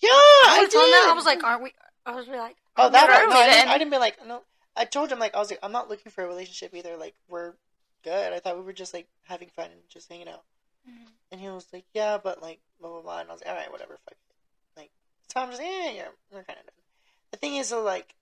Yeah, 0.00 0.08
I 0.10 0.58
I 0.64 0.68
tell 0.70 0.84
him 0.84 0.90
that. 0.90 1.02
did. 1.02 1.10
I 1.10 1.14
was 1.14 1.24
like, 1.24 1.44
aren't 1.44 1.62
we? 1.62 1.72
I 2.06 2.14
was 2.14 2.28
like, 2.28 2.56
Oh, 2.76 2.90
that 2.90 3.08
one. 3.08 3.28
No, 3.30 3.36
I 3.36 3.46
didn't, 3.50 3.68
I 3.68 3.78
didn't 3.78 3.90
be 3.90 3.98
like 3.98 4.18
no. 4.26 4.42
I 4.76 4.84
told 4.84 5.10
him 5.10 5.18
like 5.18 5.34
I 5.34 5.38
was 5.38 5.50
like 5.50 5.60
I'm 5.62 5.72
not 5.72 5.88
looking 5.88 6.10
for 6.10 6.24
a 6.24 6.26
relationship 6.28 6.74
either. 6.74 6.96
Like 6.96 7.14
we're 7.28 7.54
good. 8.02 8.32
I 8.32 8.40
thought 8.40 8.56
we 8.58 8.64
were 8.64 8.72
just 8.72 8.92
like 8.92 9.06
having 9.24 9.48
fun 9.48 9.66
and 9.70 9.80
just 9.88 10.08
hanging 10.10 10.28
out. 10.28 10.42
Mhm. 10.88 11.06
And 11.32 11.40
he 11.40 11.48
was 11.48 11.66
like, 11.72 11.84
yeah, 11.94 12.18
but 12.22 12.42
like 12.42 12.60
blah 12.80 12.90
blah 12.90 13.00
blah. 13.02 13.20
And 13.20 13.30
I 13.30 13.32
was 13.32 13.40
like, 13.42 13.50
all 13.50 13.56
right, 13.56 13.70
whatever, 13.72 13.96
fuck 14.04 14.12
it. 14.12 14.36
Like 14.76 14.90
so 15.32 15.40
I'm 15.40 15.50
just 15.50 15.62
yeah, 15.62 15.90
yeah, 15.90 16.08
we're 16.30 16.42
kind 16.42 16.58
of 16.58 16.66
done. 16.66 16.74
The 17.30 17.38
thing 17.38 17.56
is, 17.56 17.70
though, 17.70 17.82
like 17.82 18.14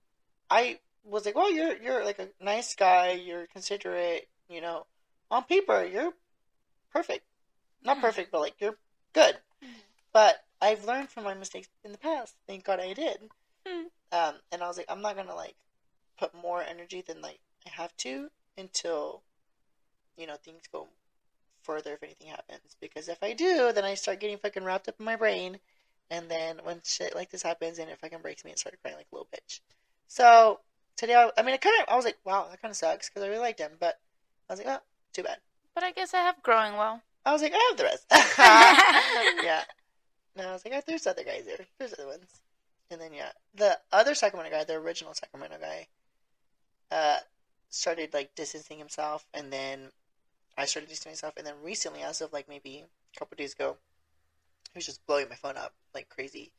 I 0.49 0.79
was 1.03 1.25
like, 1.25 1.35
well, 1.35 1.51
you're 1.51 1.75
you're 1.77 2.05
like 2.05 2.19
a 2.19 2.29
nice 2.39 2.75
guy. 2.75 3.11
You're 3.11 3.47
considerate. 3.47 4.27
You 4.49 4.61
know, 4.61 4.85
on 5.31 5.43
paper, 5.45 5.83
you're 5.83 6.13
perfect. 6.91 7.25
Not 7.83 7.97
Mhm. 7.97 8.01
perfect, 8.01 8.31
but 8.31 8.41
like 8.41 8.55
you're 8.59 8.77
good. 9.13 9.35
Mhm. 9.63 9.67
But 10.13 10.43
I've 10.61 10.85
learned 10.85 11.09
from 11.09 11.23
my 11.23 11.33
mistakes 11.33 11.67
in 11.83 11.91
the 11.91 11.97
past. 11.97 12.35
Thank 12.47 12.63
God 12.65 12.79
I 12.79 12.93
did. 12.93 13.29
Hmm. 13.65 13.87
Um, 14.11 14.35
and 14.51 14.61
I 14.61 14.67
was 14.67 14.77
like, 14.77 14.87
I'm 14.89 15.01
not 15.01 15.15
gonna 15.15 15.35
like 15.35 15.55
put 16.17 16.33
more 16.33 16.61
energy 16.61 17.03
than 17.05 17.21
like 17.21 17.39
I 17.65 17.69
have 17.69 17.95
to 17.97 18.29
until 18.57 19.21
you 20.17 20.27
know 20.27 20.35
things 20.35 20.63
go 20.71 20.87
further 21.63 21.93
if 21.93 22.03
anything 22.03 22.27
happens. 22.27 22.75
Because 22.79 23.07
if 23.09 23.23
I 23.23 23.33
do, 23.33 23.71
then 23.73 23.85
I 23.85 23.95
start 23.95 24.19
getting 24.19 24.37
fucking 24.37 24.63
wrapped 24.63 24.87
up 24.87 24.95
in 24.99 25.05
my 25.05 25.15
brain, 25.15 25.59
and 26.09 26.29
then 26.29 26.59
when 26.63 26.81
shit 26.83 27.15
like 27.15 27.31
this 27.31 27.43
happens 27.43 27.79
and 27.79 27.89
it 27.89 27.99
fucking 27.99 28.19
breaks 28.21 28.43
me, 28.45 28.51
I 28.51 28.55
start 28.55 28.77
crying 28.81 28.97
like 28.97 29.07
a 29.11 29.15
little 29.15 29.29
bitch. 29.33 29.61
So 30.07 30.59
today, 30.97 31.15
I, 31.15 31.31
I 31.37 31.43
mean, 31.43 31.55
it 31.55 31.61
kind 31.61 31.75
of 31.81 31.91
I 31.91 31.95
was 31.95 32.05
like, 32.05 32.17
wow, 32.25 32.47
that 32.49 32.61
kind 32.61 32.71
of 32.71 32.77
sucks 32.77 33.09
because 33.09 33.23
I 33.23 33.27
really 33.27 33.39
liked 33.39 33.59
him, 33.59 33.71
but 33.79 33.99
I 34.49 34.53
was 34.53 34.59
like, 34.59 34.69
oh, 34.69 34.81
too 35.13 35.23
bad. 35.23 35.37
But 35.73 35.83
I 35.83 35.91
guess 35.91 36.13
I 36.13 36.19
have 36.19 36.43
growing 36.43 36.73
well. 36.73 37.01
I 37.25 37.31
was 37.31 37.41
like, 37.41 37.53
I 37.53 37.67
have 37.69 37.77
the 37.77 37.83
rest. 37.85 38.05
yeah. 39.43 39.63
No, 40.35 40.49
I 40.49 40.53
was 40.53 40.65
like, 40.65 40.73
"Ah, 40.75 40.81
there's 40.85 41.07
other 41.07 41.23
guys 41.23 41.45
there. 41.45 41.65
There's 41.77 41.93
other 41.93 42.07
ones. 42.07 42.41
And 42.93 43.01
then 43.01 43.13
yeah, 43.13 43.31
the 43.55 43.79
other 43.91 44.13
Sacramento 44.13 44.55
guy, 44.55 44.63
the 44.63 44.75
original 44.75 45.13
Sacramento 45.13 45.57
guy, 45.59 45.87
uh, 46.91 47.17
started 47.69 48.13
like 48.13 48.35
distancing 48.35 48.77
himself, 48.77 49.25
and 49.33 49.51
then 49.51 49.89
I 50.57 50.65
started 50.65 50.89
distancing 50.89 51.13
myself, 51.13 51.33
and 51.37 51.45
then 51.45 51.55
recently, 51.63 52.03
as 52.03 52.21
of 52.21 52.31
like 52.31 52.47
maybe 52.47 52.83
a 53.15 53.19
couple 53.19 53.35
days 53.35 53.53
ago, 53.53 53.77
he 54.71 54.77
was 54.77 54.85
just 54.85 55.05
blowing 55.07 55.27
my 55.27 55.35
phone 55.35 55.57
up 55.57 55.73
like 55.93 56.07
crazy. 56.07 56.51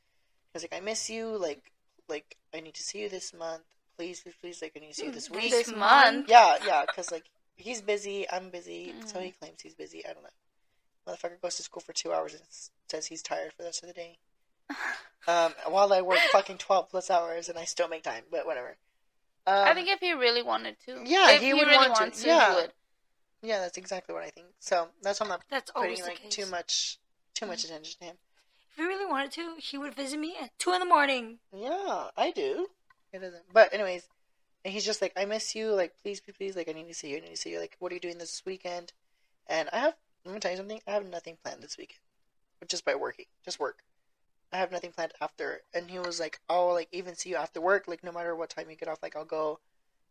He 0.53 0.55
was 0.55 0.65
like, 0.65 0.75
I 0.75 0.81
miss 0.81 1.09
you. 1.09 1.39
Like, 1.39 1.71
like 2.09 2.37
I 2.53 2.61
need 2.61 2.75
to 2.75 2.83
see 2.83 3.01
you 3.01 3.09
this 3.09 3.33
month. 3.33 3.63
Please, 3.97 4.21
please, 4.21 4.35
please. 4.41 4.61
Like, 4.61 4.73
I 4.77 4.81
need 4.81 4.89
to 4.89 4.95
see 4.95 5.07
you 5.07 5.13
this 5.13 5.31
week. 5.31 5.51
This 5.51 5.73
month. 5.73 6.29
Yeah, 6.29 6.57
yeah, 6.67 6.85
because 6.87 7.13
like 7.13 7.25
he's 7.57 7.81
busy, 7.81 8.29
I'm 8.29 8.51
busy, 8.51 8.93
so 9.07 9.19
Mhm. 9.19 9.25
he 9.25 9.31
claims 9.31 9.61
he's 9.63 9.75
busy. 9.75 10.05
I 10.05 10.13
don't 10.13 10.25
know. 10.25 10.31
Motherfucker 11.07 11.41
goes 11.41 11.57
to 11.57 11.63
school 11.63 11.81
for 11.81 11.93
two 11.93 12.13
hours 12.13 12.35
and 12.35 12.43
says 12.89 13.07
he's 13.07 13.23
tired 13.23 13.53
for 13.53 13.63
the 13.63 13.69
rest 13.69 13.83
of 13.83 13.89
the 13.89 13.95
day. 13.95 14.19
Um, 15.27 15.55
while 15.69 15.91
I 15.93 16.03
work 16.03 16.19
fucking 16.33 16.59
twelve 16.59 16.91
plus 16.91 17.11
hours 17.11 17.49
and 17.49 17.59
I 17.59 17.65
still 17.65 17.89
make 17.89 18.03
time, 18.03 18.25
but 18.31 18.45
whatever. 18.47 18.77
Um, 19.47 19.69
I 19.69 19.75
think 19.75 19.89
if 19.89 20.01
he 20.01 20.13
really 20.13 20.43
wanted 20.43 20.77
to, 20.87 21.03
Yeah, 21.05 21.31
if 21.33 21.41
he 21.41 21.47
he, 21.49 21.55
would 21.55 21.67
really 21.67 21.89
want 21.89 22.15
to, 22.15 22.21
to, 22.23 22.27
yeah. 22.27 22.51
he 22.51 22.55
would. 22.63 22.73
yeah, 23.43 23.61
that's 23.61 23.79
exactly 23.79 24.15
what 24.15 24.23
I 24.25 24.29
think. 24.31 24.49
So 24.61 24.89
that's 25.03 25.21
why 25.21 25.25
I'm 25.25 25.31
not 25.31 25.43
That's 25.51 25.71
always 25.75 26.01
putting 26.01 26.05
the 26.05 26.11
like 26.11 26.21
case. 26.23 26.35
too 26.35 26.47
much, 26.51 26.99
too 27.35 27.47
much 27.47 27.65
attention 27.65 27.99
to 28.01 28.05
him. 28.07 28.17
If 28.71 28.77
he 28.77 28.83
really 28.85 29.07
wanted 29.11 29.33
to, 29.33 29.55
he 29.59 29.79
would 29.79 29.95
visit 29.95 30.19
me 30.19 30.35
at 30.43 30.51
two 30.59 30.73
in 30.73 30.81
the 30.81 30.87
morning. 30.87 31.39
Yeah, 31.57 32.09
I 32.17 32.31
do. 32.31 32.67
It 33.13 33.21
doesn't. 33.21 33.45
But 33.53 33.73
anyways, 33.73 34.07
and 34.65 34.73
he's 34.75 34.85
just 34.85 35.01
like, 35.01 35.13
I 35.17 35.25
miss 35.27 35.55
you. 35.55 35.69
Like, 35.73 35.95
please, 36.03 36.21
please, 36.21 36.35
please. 36.37 36.57
Like, 36.57 36.69
I 36.69 36.73
need 36.73 36.89
to 36.89 36.95
see 36.95 37.11
you. 37.11 37.19
I 37.19 37.21
need 37.21 37.31
to 37.31 37.37
see 37.37 37.51
you. 37.53 37.61
Like, 37.61 37.77
what 37.79 37.93
are 37.93 37.95
you 37.95 38.01
doing 38.01 38.19
this 38.19 38.43
weekend? 38.45 38.93
And 39.47 39.69
I 39.73 39.79
have. 39.79 39.95
Let 40.25 40.35
me 40.35 40.41
tell 40.41 40.51
you 40.51 40.57
something. 40.57 40.81
I 40.87 40.93
have 40.93 41.07
nothing 41.07 41.37
planned 41.43 41.63
this 41.63 41.77
weekend, 41.79 42.01
but 42.61 42.69
just 42.69 42.85
by 42.85 42.95
working, 42.95 43.27
just 43.45 43.61
work. 43.61 43.85
I 44.53 44.59
have 44.59 44.71
nothing 44.73 44.93
planned 44.93 45.13
after. 45.21 45.63
And 45.75 45.91
he 45.91 45.99
was 45.99 46.21
like, 46.21 46.39
"Oh, 46.49 46.69
like 46.69 46.89
even 46.93 47.15
see 47.17 47.31
you 47.31 47.37
after 47.37 47.61
work. 47.61 47.89
Like, 47.89 48.05
no 48.05 48.13
matter 48.13 48.35
what 48.37 48.51
time 48.51 48.71
you 48.71 48.77
get 48.77 48.89
off, 48.89 49.03
like 49.03 49.17
I'll 49.17 49.25
go. 49.25 49.59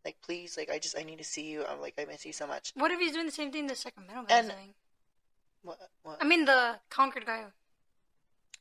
Like, 0.05 0.17
please, 0.21 0.57
like 0.57 0.69
I 0.69 0.79
just 0.79 0.97
I 0.97 1.03
need 1.03 1.19
to 1.19 1.23
see 1.23 1.49
you. 1.49 1.65
I'm 1.65 1.79
like 1.79 1.93
I 1.97 2.05
miss 2.05 2.25
you 2.25 2.33
so 2.33 2.45
much. 2.45 2.71
What 2.75 2.91
if 2.91 2.99
he's 2.99 3.13
doing 3.13 3.25
the 3.25 3.31
same 3.31 3.51
thing 3.51 3.67
the 3.67 3.75
Sacramento 3.75 4.23
guy's 4.27 4.39
And- 4.39 4.49
doing? 4.49 4.73
What? 5.61 5.79
what? 6.03 6.17
I 6.21 6.25
mean, 6.25 6.43
the 6.43 6.79
Concord 6.89 7.25
guy. 7.25 7.45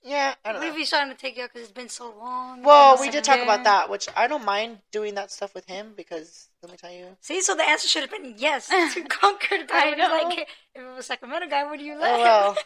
yeah, 0.05 0.35
I 0.45 0.53
don't 0.53 0.61
What 0.61 0.67
know. 0.67 0.73
if 0.73 0.77
he's 0.79 0.89
trying 0.91 1.09
to 1.11 1.17
take 1.17 1.37
you 1.37 1.43
out 1.43 1.51
because 1.53 1.63
it's 1.69 1.73
been 1.77 1.89
so 1.89 2.15
long? 2.17 2.63
Well, 2.63 2.97
we 3.01 3.07
did 3.11 3.27
like, 3.27 3.39
talk 3.39 3.41
about 3.43 3.65
that, 3.65 3.91
which 3.91 4.09
I 4.17 4.29
don't 4.29 4.45
mind 4.45 4.79
doing 4.93 5.15
that 5.17 5.33
stuff 5.33 5.53
with 5.53 5.65
him 5.67 5.95
because 5.97 6.49
let 6.63 6.71
me 6.71 6.79
tell 6.79 6.93
you. 6.93 7.17
See, 7.21 7.41
so 7.41 7.57
the 7.57 7.65
answer 7.69 7.89
should 7.89 8.03
have 8.03 8.11
been 8.13 8.35
yes 8.37 8.69
to 8.95 9.03
Concord 9.03 9.67
guy. 9.67 9.87
I 9.87 9.91
But 9.91 9.99
know. 9.99 10.29
Like, 10.29 10.49
if 10.77 10.83
it 10.83 10.95
was 10.97 11.07
Sacramento 11.07 11.49
guy, 11.49 11.69
would 11.69 11.81
you 11.81 11.99
like? 11.99 12.13
Oh 12.13 12.19
well. 12.23 12.57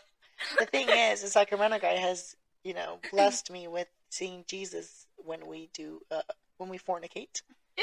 the 0.59 0.67
thing 0.67 0.89
is, 0.91 1.23
the 1.23 1.29
Sacramento 1.29 1.79
guy 1.79 1.95
has, 1.97 2.37
you 2.67 2.75
know, 2.75 2.99
blessed 3.13 3.51
me 3.51 3.69
with 3.69 3.87
seeing 4.11 4.45
Jesus 4.49 5.07
when 5.17 5.47
we 5.47 5.71
do 5.73 6.01
uh, 6.11 6.23
when 6.59 6.69
we 6.69 6.79
fornicate. 6.79 7.43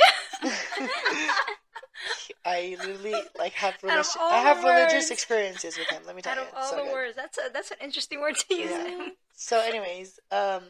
I 2.45 2.75
literally 2.79 3.15
like 3.38 3.53
have 3.53 3.75
religious, 3.81 4.17
I 4.19 4.39
have 4.39 4.63
religious 4.63 4.93
words- 4.93 5.11
experiences 5.11 5.77
with 5.77 5.88
him. 5.88 6.01
Let 6.05 6.15
me 6.17 6.21
tell 6.21 6.34
Out 6.34 6.39
you, 6.39 6.43
of 6.43 6.53
all 6.55 6.69
so 6.69 6.75
the 6.75 6.84
good. 6.84 6.91
words, 6.91 7.15
that's 7.15 7.38
a 7.38 7.49
that's 7.53 7.71
an 7.71 7.77
interesting 7.81 8.19
word 8.19 8.36
to 8.36 8.55
use. 8.55 8.69
Yeah. 8.69 9.07
So, 9.36 9.59
anyways, 9.59 10.19
um, 10.31 10.61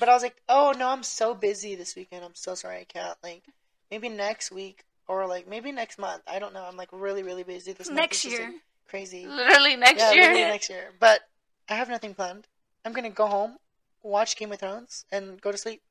but 0.00 0.08
I 0.08 0.14
was 0.14 0.22
like, 0.22 0.36
oh 0.48 0.72
no, 0.76 0.88
I'm 0.88 1.02
so 1.02 1.34
busy 1.34 1.74
this 1.74 1.94
weekend. 1.94 2.24
I'm 2.24 2.34
so 2.34 2.54
sorry 2.54 2.78
I 2.78 2.84
can't. 2.84 3.16
Like, 3.22 3.42
maybe 3.90 4.08
next 4.08 4.50
week 4.50 4.84
or 5.06 5.26
like 5.26 5.46
maybe 5.46 5.70
next 5.70 5.98
month. 5.98 6.22
I 6.26 6.38
don't 6.38 6.54
know. 6.54 6.64
I'm 6.66 6.78
like 6.78 6.88
really, 6.92 7.22
really 7.22 7.42
busy 7.42 7.72
this. 7.74 7.90
Next 7.90 8.24
year. 8.24 8.54
crazy. 8.88 9.26
Literally 9.26 9.76
next 9.76 10.00
yeah, 10.00 10.12
year. 10.12 10.22
literally 10.22 10.44
next 10.44 10.70
year. 10.70 10.92
But 10.98 11.20
I 11.68 11.74
have 11.74 11.90
nothing 11.90 12.14
planned. 12.14 12.46
I'm 12.86 12.92
gonna 12.92 13.10
go 13.10 13.26
home, 13.26 13.56
watch 14.04 14.36
Game 14.36 14.52
of 14.52 14.60
Thrones, 14.60 15.04
and 15.10 15.40
go 15.40 15.50
to 15.50 15.58
sleep. 15.58 15.82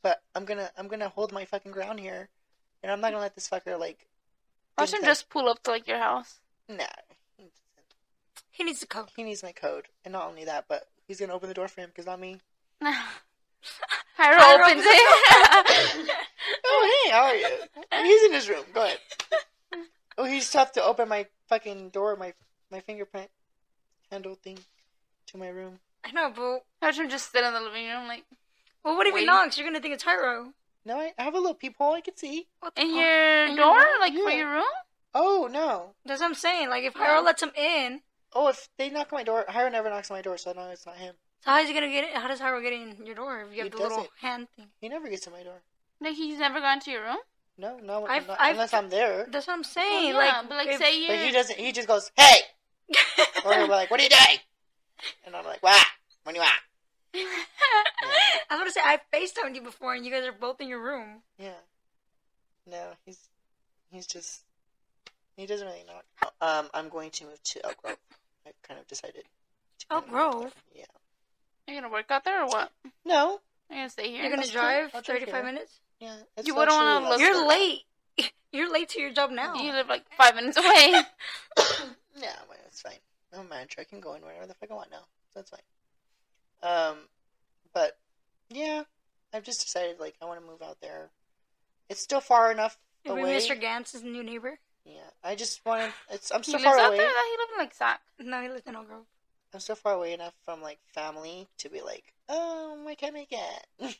But 0.00 0.22
I'm 0.32 0.44
gonna 0.44 0.70
I'm 0.78 0.86
gonna 0.86 1.08
hold 1.08 1.32
my 1.32 1.44
fucking 1.44 1.72
ground 1.72 1.98
here, 1.98 2.28
and 2.84 2.92
I'm 2.92 3.00
not 3.00 3.10
gonna 3.10 3.20
let 3.20 3.34
this 3.34 3.48
fucker 3.48 3.78
like 3.78 4.06
Watch 4.78 4.90
think 4.92 5.02
him 5.02 5.06
that- 5.06 5.10
just 5.10 5.28
pull 5.28 5.48
up 5.48 5.60
to 5.64 5.72
like 5.72 5.88
your 5.88 5.98
house. 5.98 6.38
Nah. 6.68 6.84
He 8.52 8.62
needs 8.64 8.78
to 8.80 8.86
code. 8.86 9.08
He 9.16 9.24
needs 9.24 9.42
my 9.42 9.50
code, 9.52 9.86
and 10.04 10.12
not 10.12 10.28
only 10.28 10.44
that, 10.44 10.66
but 10.68 10.84
he's 11.08 11.18
gonna 11.18 11.34
open 11.34 11.48
the 11.48 11.54
door 11.54 11.66
for 11.66 11.80
him 11.80 11.88
because 11.90 12.06
not 12.06 12.20
me. 12.20 12.40
Hyro 12.82 14.38
Hyro 14.38 14.54
opens 14.54 14.84
opens 14.84 14.86
it. 14.86 16.10
Oh 16.64 17.02
hey, 17.04 17.10
how 17.10 17.22
are 17.24 17.34
you? 17.34 17.48
He's 18.04 18.24
in 18.24 18.32
his 18.32 18.48
room. 18.48 18.64
Go 18.72 18.84
ahead. 18.84 18.98
Oh, 20.16 20.24
he's 20.24 20.50
tough 20.50 20.72
to 20.72 20.84
open 20.84 21.08
my 21.08 21.26
fucking 21.48 21.90
door, 21.90 22.14
my 22.14 22.34
my 22.70 22.80
fingerprint 22.80 23.30
handle 24.12 24.36
thing 24.36 24.58
to 25.26 25.36
my 25.36 25.48
room. 25.48 25.80
I 26.04 26.12
know, 26.12 26.30
but 26.34 26.64
Watch 26.80 26.98
him 26.98 27.08
just 27.10 27.32
sit 27.32 27.44
in 27.44 27.52
the 27.52 27.60
living 27.60 27.86
room, 27.88 28.06
like 28.08 28.24
well, 28.84 28.96
what 28.96 29.06
if 29.06 29.14
he 29.14 29.20
Wait. 29.20 29.26
knocks? 29.26 29.58
You're 29.58 29.66
gonna 29.66 29.80
think 29.80 29.94
it's 29.94 30.04
Hyro. 30.04 30.52
No, 30.84 30.96
I, 30.98 31.12
I 31.18 31.24
have 31.24 31.34
a 31.34 31.38
little 31.38 31.54
peephole 31.54 31.92
I 31.94 32.00
can 32.00 32.16
see. 32.16 32.46
What 32.60 32.74
the 32.74 32.82
in 32.82 32.88
fuck? 32.88 32.96
your 32.96 33.44
In 33.46 33.56
your 33.56 33.64
door, 33.66 33.76
room? 33.76 34.00
like 34.00 34.12
for 34.14 34.30
Yeah. 34.30 34.36
your 34.36 34.50
room. 34.52 34.64
Oh 35.14 35.48
no. 35.50 35.94
That's 36.06 36.20
what 36.20 36.28
I'm 36.28 36.34
saying. 36.34 36.70
Like 36.70 36.84
if 36.84 36.94
Yeah. 36.96 37.18
Hyro 37.18 37.24
lets 37.24 37.42
him 37.42 37.50
in, 37.56 38.00
Oh, 38.32 38.48
if 38.48 38.68
they 38.78 38.88
knock 38.90 39.12
on 39.12 39.18
my 39.18 39.24
door, 39.24 39.44
Hyro 39.48 39.70
never 39.72 39.90
knocks 39.90 40.10
on 40.10 40.16
my 40.16 40.22
door, 40.22 40.36
so 40.38 40.50
I 40.50 40.54
know 40.54 40.68
it's 40.70 40.86
not 40.86 40.96
him. 40.96 41.14
so 41.44 41.50
how 41.50 41.58
is 41.60 41.68
he 41.68 41.74
gonna 41.74 41.88
get 41.88 42.04
in? 42.14 42.20
How 42.20 42.28
does 42.28 42.40
Hyro 42.40 42.62
get 42.62 42.72
in 42.72 43.04
your 43.04 43.14
door 43.16 43.40
if 43.42 43.52
you 43.54 43.64
have 43.64 43.72
He 43.72 43.76
the 43.76 43.76
little 43.82 43.96
doesn't. 43.98 44.10
hand 44.20 44.48
thing? 44.56 44.66
He 44.80 44.88
never 44.88 45.08
gets 45.08 45.24
to 45.24 45.30
my 45.30 45.42
door. 45.42 45.62
Like 46.00 46.14
he's 46.14 46.38
never 46.38 46.60
gone 46.60 46.80
to 46.80 46.90
your 46.90 47.02
room. 47.02 47.18
No, 47.58 47.76
no, 47.78 48.06
I've- 48.06 48.26
not, 48.28 48.40
I've- 48.40 48.52
unless 48.52 48.72
I'm 48.72 48.88
there. 48.88 49.26
That's 49.28 49.48
what 49.48 49.54
I'm 49.54 49.60
Well, 49.60 49.64
saying. 49.64 50.08
yeah, 50.10 50.16
like, 50.16 50.48
but 50.48 50.56
like 50.56 50.68
if- 50.68 50.78
say 50.80 51.00
you. 51.00 51.08
But 51.08 51.18
he 51.18 51.32
doesn't. 51.32 51.58
He 51.58 51.72
just 51.72 51.88
goes, 51.88 52.12
"Hey," 52.16 52.40
or 53.44 53.52
he'll 53.54 53.68
like, 53.68 53.90
"What 53.90 53.98
are 53.98 54.04
you 54.04 54.08
doing?" 54.10 54.38
And 55.26 55.34
I'm 55.36 55.44
like, 55.44 55.62
"What? 55.62 55.84
When 56.24 56.34
do 56.34 56.40
you 56.40 56.44
want?" 56.46 56.60
I 58.50 58.54
was 58.56 58.58
gonna 58.60 58.70
say 58.70 58.80
I 58.84 58.98
FaceTimed 59.12 59.54
you 59.54 59.62
before, 59.62 59.94
and 59.94 60.04
you 60.04 60.10
guys 60.12 60.24
are 60.26 60.32
both 60.32 60.60
in 60.60 60.68
your 60.68 60.82
room. 60.82 61.22
Yeah. 61.38 61.50
No, 62.66 62.90
he's 63.06 63.18
he's 63.90 64.06
just 64.06 64.42
he 65.36 65.46
doesn't 65.46 65.66
really 65.66 65.84
knock. 65.86 66.32
Um, 66.40 66.68
I'm 66.74 66.88
going 66.88 67.10
to 67.12 67.24
move 67.24 67.42
to 67.42 67.64
Elk 67.64 67.76
Grove. 67.82 67.96
I 68.46 68.50
kind 68.66 68.78
of 68.80 68.86
decided. 68.86 69.24
to 69.78 69.86
Elk 69.90 70.04
kind 70.06 70.08
of 70.08 70.10
move 70.12 70.20
out 70.20 70.32
Grove? 70.40 70.54
there. 70.74 70.80
Yeah. 70.80 70.84
Are 71.68 71.74
you 71.74 71.80
gonna 71.80 71.92
work 71.92 72.10
out 72.10 72.24
there 72.24 72.42
or 72.42 72.46
what? 72.46 72.70
No. 73.04 73.40
Are 73.70 73.74
you 73.74 73.80
gonna 73.80 73.90
stay 73.90 74.10
here? 74.10 74.22
You're 74.22 74.30
gonna 74.30 74.42
I'll 74.42 74.52
drive 74.52 74.90
I'll 74.94 75.02
35 75.02 75.34
here. 75.34 75.44
minutes. 75.44 75.80
Yeah. 76.00 76.16
It's 76.36 76.46
you 76.48 76.54
wouldn't 76.54 76.76
want 76.76 77.04
to. 77.04 77.10
Live 77.10 77.20
You're 77.20 77.48
late. 77.48 77.80
You're 78.52 78.72
late 78.72 78.88
to 78.90 79.00
your 79.00 79.12
job 79.12 79.30
now. 79.30 79.54
You 79.54 79.72
live 79.72 79.88
like 79.88 80.04
five 80.16 80.34
minutes 80.34 80.56
away. 80.56 80.94
Yeah, 82.20 82.34
well, 82.48 82.58
it's 82.66 82.82
fine. 82.82 82.98
I'm 83.32 83.46
a 83.46 83.48
manager. 83.48 83.80
I 83.80 83.84
can 83.84 84.00
go 84.00 84.14
in 84.14 84.22
wherever 84.22 84.46
the 84.46 84.54
fuck 84.54 84.70
I 84.70 84.74
want 84.74 84.90
now. 84.90 85.04
So 85.32 85.40
that's 85.40 85.50
fine. 85.50 85.60
Um, 86.62 86.96
but 87.72 87.98
yeah, 88.50 88.82
I've 89.32 89.44
just 89.44 89.62
decided 89.62 90.00
like 90.00 90.14
I 90.22 90.24
want 90.24 90.40
to 90.40 90.46
move 90.46 90.62
out 90.62 90.78
there. 90.80 91.10
It's 91.88 92.00
still 92.00 92.20
far 92.20 92.50
enough 92.50 92.78
be 93.04 93.10
away. 93.10 93.36
Mr. 93.38 93.60
Gantz's 93.60 94.02
new 94.02 94.22
neighbor. 94.22 94.58
Yeah, 94.84 95.10
I 95.22 95.34
just 95.34 95.64
want 95.66 95.82
to. 95.82 96.14
It's 96.14 96.30
I'm 96.32 96.42
he 96.42 96.52
so 96.52 96.58
lives 96.58 96.64
far 96.64 96.78
out 96.78 96.88
away. 96.88 96.96
there. 96.98 97.08
He 97.08 97.36
lives 97.38 97.52
in 97.54 97.58
like 97.58 97.74
Sac. 97.74 98.00
No, 98.20 98.42
he 98.42 98.48
lives 98.48 98.62
in 98.66 98.74
Elk 98.74 98.88
Grove. 98.88 99.04
I'm 99.54 99.60
so 99.60 99.74
far 99.74 99.94
away 99.94 100.12
enough 100.12 100.34
from 100.44 100.60
like 100.62 100.78
family 100.94 101.48
to 101.58 101.68
be 101.70 101.80
like, 101.80 102.12
oh, 102.28 102.84
I 102.86 102.94
can't 102.94 103.14
make 103.14 103.32
it, 103.32 103.96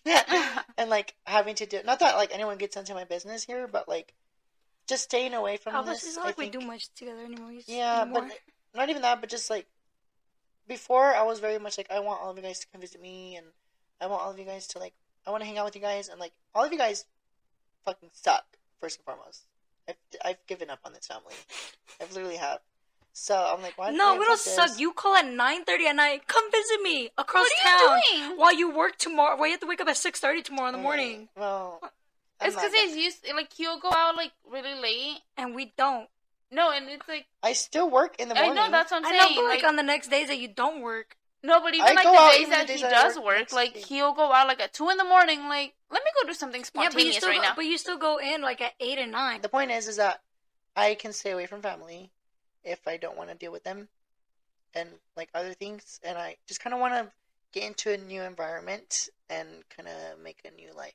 and 0.76 0.90
like 0.90 1.14
having 1.24 1.54
to 1.56 1.66
do. 1.66 1.80
Not 1.84 2.00
that 2.00 2.16
like 2.16 2.34
anyone 2.34 2.58
gets 2.58 2.76
into 2.76 2.94
my 2.94 3.04
business 3.04 3.44
here, 3.44 3.66
but 3.66 3.88
like 3.88 4.14
just 4.86 5.04
staying 5.04 5.34
away 5.34 5.56
from 5.56 5.74
Obviously, 5.74 6.08
this. 6.08 6.08
it's 6.08 6.16
not 6.16 6.26
like 6.26 6.38
we 6.38 6.50
do 6.50 6.60
much 6.60 6.92
together 6.94 7.20
anyways. 7.22 7.64
Yeah, 7.66 8.02
anymore. 8.02 8.22
but 8.28 8.38
not 8.74 8.88
even 8.90 9.02
that, 9.02 9.20
but 9.20 9.30
just 9.30 9.50
like 9.50 9.66
before, 10.66 11.14
I 11.14 11.22
was 11.22 11.40
very 11.40 11.58
much 11.58 11.78
like, 11.78 11.90
I 11.90 12.00
want 12.00 12.20
all 12.22 12.30
of 12.30 12.36
you 12.36 12.42
guys 12.42 12.60
to 12.60 12.66
come 12.70 12.80
visit 12.80 13.00
me, 13.00 13.36
and 13.36 13.46
I 14.00 14.06
want 14.06 14.22
all 14.22 14.30
of 14.30 14.38
you 14.38 14.44
guys 14.44 14.66
to 14.68 14.78
like, 14.78 14.94
I 15.26 15.30
want 15.30 15.42
to 15.42 15.46
hang 15.46 15.58
out 15.58 15.64
with 15.64 15.74
you 15.76 15.80
guys, 15.82 16.08
and 16.08 16.20
like, 16.20 16.32
all 16.54 16.64
of 16.64 16.72
you 16.72 16.78
guys 16.78 17.04
fucking 17.84 18.10
suck. 18.12 18.44
First 18.80 18.98
and 18.98 19.04
foremost, 19.04 19.42
I've 19.88 19.96
I've 20.24 20.46
given 20.46 20.70
up 20.70 20.78
on 20.84 20.92
this 20.92 21.06
family. 21.06 21.34
I've 22.00 22.12
literally 22.12 22.36
have. 22.36 22.60
So 23.12 23.34
I'm 23.34 23.60
like, 23.62 23.76
why? 23.76 23.90
no, 23.90 24.12
we 24.12 24.24
don't 24.24 24.38
fuck 24.38 24.38
suck. 24.38 24.68
this? 24.68 24.78
You 24.78 24.92
call 24.92 25.16
at 25.16 25.24
9:30 25.24 25.80
at 25.86 25.96
night. 25.96 26.28
Come 26.28 26.48
visit 26.52 26.80
me 26.82 27.10
across 27.18 27.46
What 27.46 27.52
town 27.64 27.88
are 27.88 27.96
you 27.96 28.28
doing? 28.28 28.38
while 28.38 28.54
you 28.54 28.70
work 28.70 28.96
tomorrow. 28.98 29.36
Well, 29.36 29.46
you 29.46 29.52
have 29.54 29.60
to 29.62 29.66
wake 29.66 29.80
up 29.80 29.88
at 29.88 29.96
6:30 29.96 30.44
tomorrow 30.44 30.68
in 30.68 30.72
the 30.74 30.78
Mm, 30.78 30.82
morning, 30.82 31.28
Well, 31.36 31.80
I'm 31.82 31.90
It's 32.46 32.54
because 32.54 32.70
that- 32.70 32.80
he's 32.86 32.96
used. 32.96 33.26
Like 33.34 33.52
he'll 33.52 33.80
go 33.80 33.90
out 33.92 34.14
like 34.14 34.30
really 34.48 34.74
late. 34.80 35.18
and 35.36 35.56
we 35.56 35.72
don't. 35.76 36.08
No, 36.50 36.70
and 36.70 36.88
it's 36.88 37.06
like 37.08 37.26
I 37.42 37.52
still 37.52 37.90
work 37.90 38.16
in 38.18 38.28
the 38.28 38.36
I 38.38 38.46
morning. 38.46 38.56
know 38.56 38.70
that's 38.70 38.90
what 38.90 38.98
I'm 38.98 39.04
saying. 39.04 39.20
I 39.20 39.24
saying. 39.24 39.36
know, 39.36 39.42
but 39.42 39.48
like, 39.48 39.62
like, 39.62 39.68
on 39.68 39.76
the 39.76 39.82
next 39.82 40.08
days 40.08 40.28
that 40.28 40.38
you 40.38 40.48
don't 40.48 40.80
work, 40.82 41.16
no, 41.42 41.60
but 41.60 41.74
even 41.74 41.86
I 41.86 41.92
like 41.92 42.04
the 42.04 42.30
days 42.30 42.40
even 42.40 42.50
the 42.50 42.56
that 42.56 42.66
days 42.66 42.80
he 42.80 42.86
I 42.86 42.90
does 42.90 43.16
work 43.16 43.24
work, 43.24 43.52
like 43.52 43.76
he'll 43.76 44.14
go 44.14 44.32
out 44.32 44.48
like 44.48 44.60
at 44.60 44.72
two 44.72 44.88
in 44.88 44.96
the 44.96 45.04
morning. 45.04 45.48
Like, 45.48 45.74
let 45.90 46.02
me 46.02 46.10
go 46.20 46.26
do 46.26 46.34
something 46.34 46.62
yeah, 46.74 46.88
but 46.92 47.04
you 47.04 47.12
spontaneous 47.12 47.16
still 47.16 47.28
right 47.28 47.36
go, 47.36 47.42
now. 47.42 47.52
but 47.54 47.64
you 47.64 47.78
still 47.78 47.98
go 47.98 48.18
in 48.18 48.42
like 48.42 48.60
at 48.60 48.72
eight 48.80 48.98
and 48.98 49.12
nine. 49.12 49.42
The 49.42 49.48
point 49.48 49.70
is, 49.70 49.88
is 49.88 49.96
that 49.98 50.22
I 50.74 50.94
can 50.94 51.12
stay 51.12 51.30
away 51.30 51.46
from 51.46 51.62
family 51.62 52.10
if 52.64 52.88
I 52.88 52.96
don't 52.96 53.16
want 53.16 53.30
to 53.30 53.36
deal 53.36 53.52
with 53.52 53.64
them 53.64 53.88
and 54.74 54.88
like 55.16 55.28
other 55.34 55.52
things, 55.54 56.00
and 56.02 56.18
I 56.18 56.36
just 56.46 56.60
kind 56.60 56.74
of 56.74 56.80
want 56.80 56.94
to 56.94 57.12
get 57.52 57.64
into 57.66 57.92
a 57.92 57.96
new 57.96 58.22
environment 58.22 59.08
and 59.30 59.48
kind 59.76 59.88
of 59.88 60.22
make 60.22 60.40
a 60.44 60.50
new 60.56 60.70
life 60.76 60.94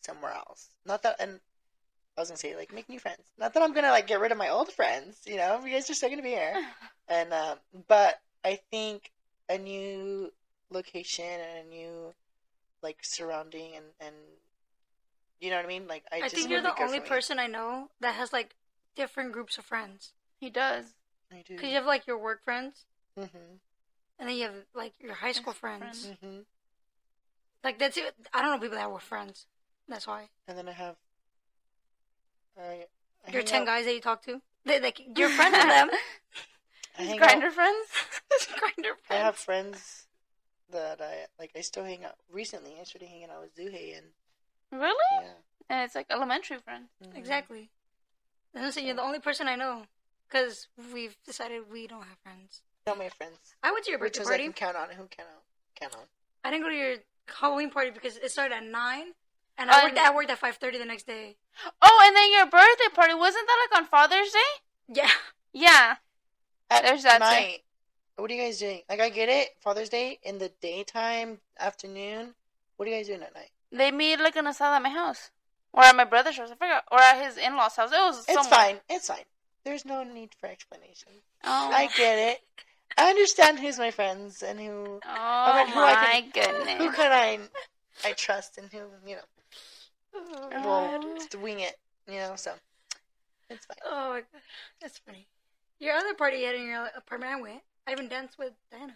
somewhere 0.00 0.32
else. 0.32 0.70
Not 0.84 1.02
that, 1.02 1.16
and 1.20 1.40
I 2.16 2.20
was 2.20 2.28
gonna 2.30 2.38
say 2.38 2.56
like 2.56 2.72
make 2.72 2.88
new 2.88 2.98
friends. 2.98 3.22
Not 3.38 3.52
that 3.54 3.62
I'm 3.62 3.72
gonna 3.74 3.90
like 3.90 4.06
get 4.06 4.20
rid 4.20 4.32
of 4.32 4.38
my 4.38 4.48
old 4.48 4.72
friends. 4.72 5.20
You 5.26 5.36
know, 5.36 5.60
you 5.64 5.72
guys 5.72 5.88
are 5.90 5.94
still 5.94 6.08
gonna 6.10 6.22
be 6.22 6.30
here, 6.30 6.54
and 7.08 7.32
um, 7.32 7.58
but 7.88 8.16
I 8.44 8.58
think 8.70 9.12
a 9.48 9.58
new 9.58 10.32
location 10.70 11.24
and 11.26 11.66
a 11.66 11.68
new 11.68 12.14
like 12.82 12.98
surrounding 13.02 13.74
and 13.76 13.84
and 14.00 14.14
you 15.40 15.50
know 15.50 15.56
what 15.56 15.64
I 15.66 15.68
mean. 15.68 15.86
Like 15.86 16.04
I, 16.10 16.16
I 16.16 16.20
just 16.22 16.36
think 16.36 16.50
you're 16.50 16.62
the 16.62 16.80
only 16.82 17.00
person 17.00 17.38
I 17.38 17.46
know 17.46 17.90
that 18.00 18.14
has 18.14 18.32
like 18.32 18.56
different 18.94 19.32
groups 19.32 19.58
of 19.58 19.64
friends. 19.64 20.12
he 20.40 20.48
does. 20.50 20.86
I 21.30 21.42
do. 21.46 21.54
Because 21.54 21.68
you 21.68 21.74
have 21.74 21.86
like 21.86 22.06
your 22.06 22.18
work 22.18 22.42
friends, 22.44 22.84
Mm-hmm. 23.18 23.56
and 24.18 24.28
then 24.28 24.36
you 24.36 24.44
have 24.44 24.54
like 24.74 24.92
your 25.00 25.14
high 25.14 25.32
school 25.32 25.52
Best 25.52 25.60
friends. 25.60 25.80
friends. 26.06 26.18
Mm-hmm. 26.24 26.38
Like 27.64 27.78
that's 27.78 27.96
it. 27.96 28.14
I 28.32 28.40
don't 28.42 28.52
know 28.52 28.58
people 28.58 28.78
that 28.78 28.90
were 28.90 29.00
friends. 29.00 29.46
That's 29.88 30.06
why 30.06 30.28
And 30.48 30.56
then 30.56 30.68
I 30.68 30.72
have. 30.72 30.96
I, 32.58 32.86
I 33.26 33.30
your 33.32 33.42
ten 33.42 33.62
out- 33.62 33.66
guys 33.66 33.84
that 33.86 33.94
you 33.94 34.00
talk 34.00 34.22
to, 34.24 34.40
they, 34.64 34.80
like 34.80 35.00
you're 35.16 35.28
friends 35.30 35.54
with 35.56 35.62
them. 35.68 35.90
I 36.98 37.02
His 37.02 37.08
hang 37.10 37.18
Grindr 37.20 37.50
friends. 37.52 37.88
Grindr 38.32 38.96
friends. 39.02 39.10
I 39.10 39.14
have 39.16 39.36
friends. 39.36 40.06
that 40.70 41.00
I 41.00 41.26
like. 41.38 41.50
I 41.56 41.60
still 41.60 41.84
hang 41.84 42.04
out. 42.04 42.16
Recently, 42.30 42.74
I 42.80 42.84
started 42.84 43.08
hanging 43.08 43.28
out 43.30 43.42
with 43.42 43.54
Zuhei 43.56 43.96
and 43.98 44.06
Really? 44.72 44.94
yeah. 45.22 45.28
And 45.68 45.84
it's 45.84 45.94
like 45.94 46.06
elementary 46.10 46.58
friends. 46.58 46.88
mhm. 47.04 47.16
Exactly. 47.16 47.70
I'm 48.54 48.70
saying 48.72 48.86
you're 48.86 48.96
the 48.96 49.02
only 49.02 49.18
person 49.20 49.48
I 49.48 49.56
know 49.56 49.82
because 50.28 50.68
we've 50.92 51.16
decided 51.26 51.70
we 51.70 51.86
don't 51.86 52.02
have 52.04 52.18
friends. 52.22 52.62
No, 52.86 52.94
my 52.94 53.08
friends. 53.10 53.38
I 53.62 53.70
went 53.72 53.84
to 53.84 53.90
your 53.90 54.00
Which 54.00 54.14
birthday 54.14 54.20
ones 54.20 54.28
I 54.28 54.32
party. 54.32 54.44
can 54.44 54.52
count 54.54 54.76
on 54.76 54.88
and 54.90 54.98
who 54.98 55.06
cannot 55.08 55.42
count 55.78 55.94
on. 55.96 56.02
I 56.44 56.50
didn't 56.50 56.62
go 56.64 56.70
to 56.70 56.76
your 56.76 56.96
Halloween 57.26 57.70
party 57.70 57.90
because 57.90 58.16
it 58.16 58.30
started 58.30 58.54
at 58.54 58.64
nine, 58.64 59.12
and 59.58 59.70
I 59.70 59.84
worked. 59.84 59.96
and- 59.98 60.06
I 60.06 60.14
worked 60.14 60.30
at 60.30 60.38
five 60.38 60.56
thirty 60.56 60.78
the 60.78 60.84
next 60.84 61.06
day. 61.06 61.36
Oh, 61.82 62.02
and 62.06 62.16
then 62.16 62.30
your 62.32 62.46
birthday 62.46 62.94
party 62.94 63.14
wasn't 63.14 63.46
that 63.46 63.68
like 63.70 63.80
on 63.82 63.86
Father's 63.88 64.30
Day? 64.32 64.50
Yeah, 64.88 65.10
Yeah. 65.52 65.96
At 66.70 66.82
There's 66.82 67.02
that 67.04 67.18
too. 67.18 67.24
night. 67.24 67.58
What 68.16 68.30
are 68.30 68.34
you 68.34 68.42
guys 68.42 68.58
doing? 68.58 68.82
Like 68.88 69.00
I 69.00 69.08
get 69.08 69.28
it, 69.28 69.50
Father's 69.60 69.88
Day 69.88 70.18
in 70.22 70.38
the 70.38 70.50
daytime, 70.60 71.38
afternoon. 71.58 72.34
What 72.76 72.86
are 72.88 72.90
you 72.90 72.96
guys 72.96 73.06
doing 73.06 73.22
at 73.22 73.34
night? 73.34 73.50
They 73.72 73.90
made 73.90 74.20
like 74.20 74.36
an 74.36 74.46
asada 74.46 74.76
at 74.76 74.82
my 74.82 74.88
house. 74.90 75.30
Or 75.72 75.82
at 75.84 75.94
my 75.94 76.04
brother's 76.04 76.36
house. 76.38 76.50
I 76.50 76.54
forgot. 76.54 76.84
Or 76.90 76.98
at 77.00 77.22
his 77.24 77.36
in 77.36 77.54
law's 77.56 77.76
house. 77.76 77.92
It 77.92 77.98
was 77.98 78.18
It's 78.26 78.32
somewhere. 78.34 78.50
fine. 78.50 78.80
It's 78.88 79.08
fine. 79.08 79.24
There's 79.64 79.84
no 79.84 80.02
need 80.02 80.34
for 80.40 80.46
explanation. 80.48 81.12
Oh, 81.44 81.70
I 81.72 81.88
get 81.96 82.18
it. 82.18 82.42
I 82.96 83.10
understand 83.10 83.58
who's 83.58 83.78
my 83.78 83.90
friends 83.90 84.42
and 84.42 84.58
who 84.58 85.00
oh 85.04 85.54
mean, 85.56 85.68
who 85.74 85.80
I 85.80 85.94
my 85.94 86.20
who 86.24 86.30
goodness. 86.32 86.96
can 86.96 87.12
I 87.12 87.40
I 88.08 88.12
trust 88.12 88.56
and 88.58 88.70
who 88.72 88.78
you 89.06 89.16
know 89.16 89.22
oh, 90.64 90.98
will 91.02 91.14
just 91.16 91.34
wing 91.36 91.60
it. 91.60 91.76
You 92.08 92.18
know, 92.18 92.32
so 92.36 92.52
it's 93.50 93.66
fine. 93.66 93.76
oh 93.84 94.10
my 94.10 94.20
god, 94.20 94.42
that's 94.80 94.98
funny. 94.98 95.26
Your 95.78 95.94
other 95.94 96.14
party 96.14 96.38
you 96.38 96.46
had 96.46 96.54
in 96.54 96.66
your 96.66 96.88
apartment, 96.96 97.32
I 97.32 97.40
went. 97.40 97.60
I 97.86 97.92
even 97.92 98.08
danced 98.08 98.38
with 98.38 98.52
Diana. 98.70 98.94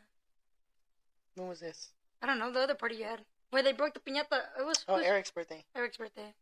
When 1.34 1.48
was 1.48 1.60
this? 1.60 1.90
I 2.22 2.26
don't 2.26 2.38
know 2.38 2.52
the 2.52 2.60
other 2.60 2.74
party 2.74 2.96
you 2.96 3.04
had 3.04 3.20
where 3.50 3.62
they 3.62 3.72
broke 3.72 3.94
the 3.94 4.00
piñata. 4.00 4.40
It 4.58 4.64
was, 4.64 4.84
Oh, 4.88 4.96
Eric's 4.96 5.30
birthday. 5.30 5.64
Eric's 5.74 5.96
birthday. 5.96 6.34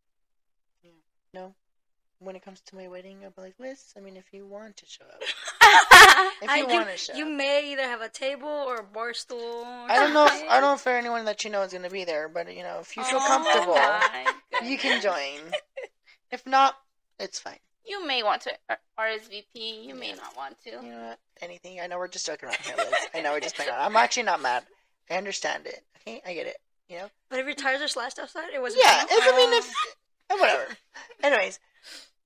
Yeah. 0.82 0.90
No. 1.34 1.55
When 2.20 2.34
it 2.34 2.44
comes 2.44 2.60
to 2.62 2.76
my 2.76 2.88
wedding, 2.88 3.18
I'll 3.24 3.30
be 3.30 3.42
like, 3.42 3.55
Liz, 3.60 3.94
I 3.96 4.00
mean, 4.00 4.16
if 4.16 4.32
you 4.32 4.44
want 4.44 4.76
to 4.78 4.86
show 4.86 5.05
up. 5.05 5.22
If 6.40 6.56
you 6.56 6.66
want 6.66 6.88
to 6.88 6.96
show 6.96 7.12
you 7.14 7.26
may 7.26 7.72
either 7.72 7.82
have 7.82 8.00
a 8.00 8.09
table 8.09 8.48
or 8.48 8.76
a 8.76 8.82
bar 8.82 9.12
stool. 9.12 9.64
I 9.66 9.96
don't 9.96 10.14
know 10.14 10.24
if. 10.24 10.32
I 10.48 10.60
don't 10.60 10.62
know 10.62 10.74
if 10.74 10.86
anyone 10.86 11.26
that 11.26 11.44
you 11.44 11.50
know 11.50 11.62
is 11.62 11.72
gonna 11.72 11.90
be 11.90 12.05
there, 12.05 12.28
but 12.28 12.55
you 12.56 12.62
know, 12.62 12.78
if 12.80 12.96
you 12.96 13.05
feel 13.05 13.18
Oh 13.20 13.26
comfortable, 13.26 13.74
you 14.64 14.78
can 14.78 15.01
join. 15.09 15.52
If 16.30 16.47
not, 16.47 16.76
it's 17.18 17.39
fine. 17.39 17.59
You 17.85 18.06
may 18.06 18.22
want 18.22 18.43
to 18.43 18.52
RSVP. 18.98 19.85
You 19.85 19.94
may 19.94 20.12
not 20.12 20.36
want 20.36 20.60
to. 20.64 20.70
You 20.70 20.82
know 20.82 21.09
what? 21.09 21.18
Anything. 21.40 21.80
I 21.80 21.86
know 21.86 21.98
we're 21.98 22.09
just 22.09 22.26
joking 22.26 22.48
around 22.48 22.59
here, 22.59 22.74
Liz. 22.76 22.94
I 23.14 23.20
know 23.22 23.32
we're 23.32 23.40
just 23.40 23.56
playing 23.56 23.70
around. 23.70 23.80
I'm 23.80 23.97
actually 23.97 24.24
not 24.24 24.43
mad. 24.43 24.64
I 25.10 25.14
understand 25.14 25.66
it. 25.66 25.82
Okay, 26.01 26.20
I 26.26 26.35
get 26.35 26.47
it. 26.47 26.56
You 26.89 26.98
know. 26.98 27.10
But 27.30 27.39
if 27.39 27.47
your 27.47 27.55
tires 27.55 27.80
are 27.80 27.89
slashed 27.89 28.18
outside, 28.18 28.51
it 28.55 28.60
wasn't. 28.60 28.82
Yeah. 28.85 29.05
If 29.09 29.35
I 29.35 29.36
mean, 29.36 29.52
if 29.55 29.72
whatever. 30.39 30.66
Anyways, 31.22 31.59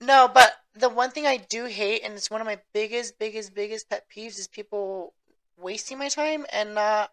No, 0.01 0.29
but 0.33 0.53
the 0.75 0.89
one 0.89 1.11
thing 1.11 1.27
I 1.27 1.37
do 1.37 1.67
hate, 1.67 2.03
and 2.03 2.15
it's 2.15 2.31
one 2.31 2.41
of 2.41 2.47
my 2.47 2.59
biggest, 2.73 3.19
biggest, 3.19 3.55
biggest 3.55 3.89
pet 3.89 4.07
peeves, 4.15 4.39
is 4.39 4.49
people 4.49 5.15
wasting 5.57 5.99
my 5.99 6.09
time 6.09 6.45
and 6.53 6.75
not, 6.75 7.13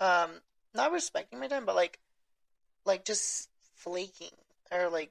um, 0.00 0.30
not 0.74 0.92
respecting 0.92 1.38
my 1.38 1.46
time, 1.46 1.64
but 1.64 1.76
like, 1.76 1.98
like 2.84 3.04
just 3.04 3.48
flaking 3.80 4.30
or 4.70 4.88
like, 4.88 5.10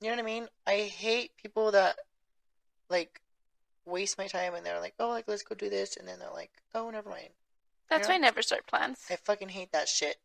you 0.00 0.08
know 0.08 0.16
what 0.16 0.22
I 0.22 0.26
mean? 0.26 0.48
I 0.66 0.80
hate 0.80 1.36
people 1.36 1.70
that 1.72 1.96
like 2.88 3.20
waste 3.84 4.18
my 4.18 4.26
time 4.26 4.54
and 4.54 4.64
they're 4.64 4.80
like, 4.80 4.94
oh, 4.98 5.08
like 5.08 5.26
let's 5.28 5.42
go 5.42 5.54
do 5.54 5.68
this, 5.70 5.96
and 5.96 6.06
then 6.08 6.18
they're 6.18 6.32
like, 6.32 6.50
oh, 6.74 6.90
never 6.90 7.10
mind. 7.10 7.28
That's 7.88 8.06
Yeah. 8.06 8.14
why 8.14 8.16
I 8.16 8.18
never 8.18 8.42
start 8.42 8.66
plans. 8.66 9.00
I 9.10 9.16
fucking 9.16 9.48
hate 9.50 9.72
that 9.72 9.88
shit. 9.88 10.16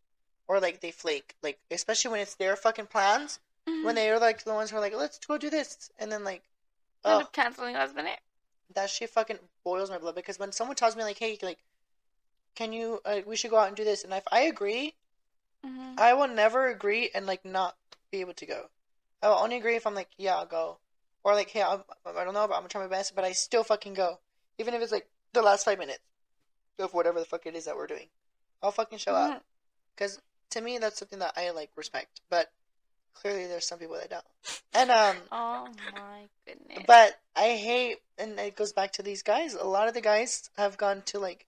Or 0.47 0.60
like 0.60 0.80
they 0.81 0.91
flake, 0.91 1.35
like 1.41 1.60
especially 1.72 2.11
when 2.11 2.19
it's 2.22 2.35
their 2.35 2.56
fucking 2.56 2.88
plans. 2.88 3.39
Mhm. 3.68 3.84
When 3.84 3.95
they're 3.95 4.19
like 4.19 4.43
the 4.43 4.53
ones 4.53 4.69
who 4.69 4.77
are 4.77 4.81
like, 4.81 4.95
let's 4.95 5.19
go 5.19 5.38
do 5.38 5.49
this, 5.49 5.91
and 5.99 6.11
then 6.11 6.23
like, 6.23 6.43
End 7.03 7.15
oh, 7.15 7.19
up 7.22 7.34
canceling 7.34 7.76
last 7.76 7.95
minute. 7.95 8.19
that 8.73 8.89
shit 8.89 9.10
fucking 9.10 9.39
boils 9.64 9.89
my 9.89 9.97
blood 9.97 10.15
because 10.15 10.39
when 10.39 10.52
someone 10.52 10.76
tells 10.76 10.95
me 10.95 11.03
like, 11.03 11.19
hey, 11.19 11.38
like, 11.41 11.60
can 12.56 12.73
you, 12.73 12.99
uh, 13.06 13.22
we 13.26 13.35
should 13.35 13.52
go 13.52 13.57
out 13.57 13.68
and 13.68 13.76
do 13.77 13.84
this, 13.84 14.03
and 14.03 14.14
if 14.14 14.23
I 14.31 14.41
agree, 14.41 14.95
hmm 15.66 15.94
I 15.98 16.14
will 16.14 16.28
never 16.28 16.68
agree 16.68 17.10
and 17.16 17.26
like 17.26 17.46
not 17.46 17.76
be 18.12 18.22
able 18.22 18.34
to 18.34 18.46
go. 18.46 18.66
I 19.22 19.30
will 19.30 19.36
only 19.36 19.58
agree 19.58 19.76
if 19.76 19.88
I'm 19.88 19.96
like, 19.96 20.10
yeah, 20.18 20.36
I'll 20.36 20.46
go, 20.46 20.78
or 21.24 21.34
like, 21.34 21.50
hey, 21.50 21.64
I'm, 21.64 21.84
I 22.06 22.24
don't 22.24 22.34
know, 22.34 22.48
but 22.48 22.54
I'm 22.56 22.62
gonna 22.62 22.70
try 22.70 22.82
my 22.82 22.88
best, 22.88 23.16
but 23.16 23.24
I 23.26 23.32
still 23.32 23.64
fucking 23.64 23.94
go, 23.94 24.20
even 24.60 24.74
if 24.74 24.82
it's 24.82 24.92
like 24.92 25.08
the 25.34 25.42
last 25.42 25.66
five 25.66 25.80
minutes 25.80 26.04
of 26.80 26.94
whatever 26.94 27.20
the 27.20 27.26
fuck 27.26 27.46
it 27.46 27.56
is 27.56 27.66
that 27.66 27.76
we're 27.76 27.88
doing. 27.88 28.08
I'll 28.62 28.72
fucking 28.72 29.00
show 29.00 29.14
up 29.14 29.44
because 29.96 30.20
to 30.52 30.62
me 30.62 30.78
that's 30.78 31.00
something 31.00 31.20
that 31.20 31.34
I 31.38 31.52
like 31.52 31.72
respect, 31.76 32.22
but 32.30 32.52
clearly 33.14 33.48
there's 33.48 33.68
some 33.68 33.80
people 33.80 33.96
that 33.96 34.10
don't, 34.10 34.26
and 34.74 34.92
um. 34.92 35.18
Oh 35.32 35.70
my 35.94 36.28
goodness. 36.46 36.84
But 36.86 37.20
I 37.36 37.56
hate, 37.56 37.98
and 38.18 38.40
it 38.40 38.56
goes 38.56 38.74
back 38.74 38.92
to 38.94 39.04
these 39.04 39.24
guys. 39.24 39.54
A 39.54 39.64
lot 39.64 39.88
of 39.88 39.94
the 39.94 40.02
guys 40.02 40.50
have 40.58 40.78
gone 40.78 41.02
to 41.08 41.20
like 41.20 41.46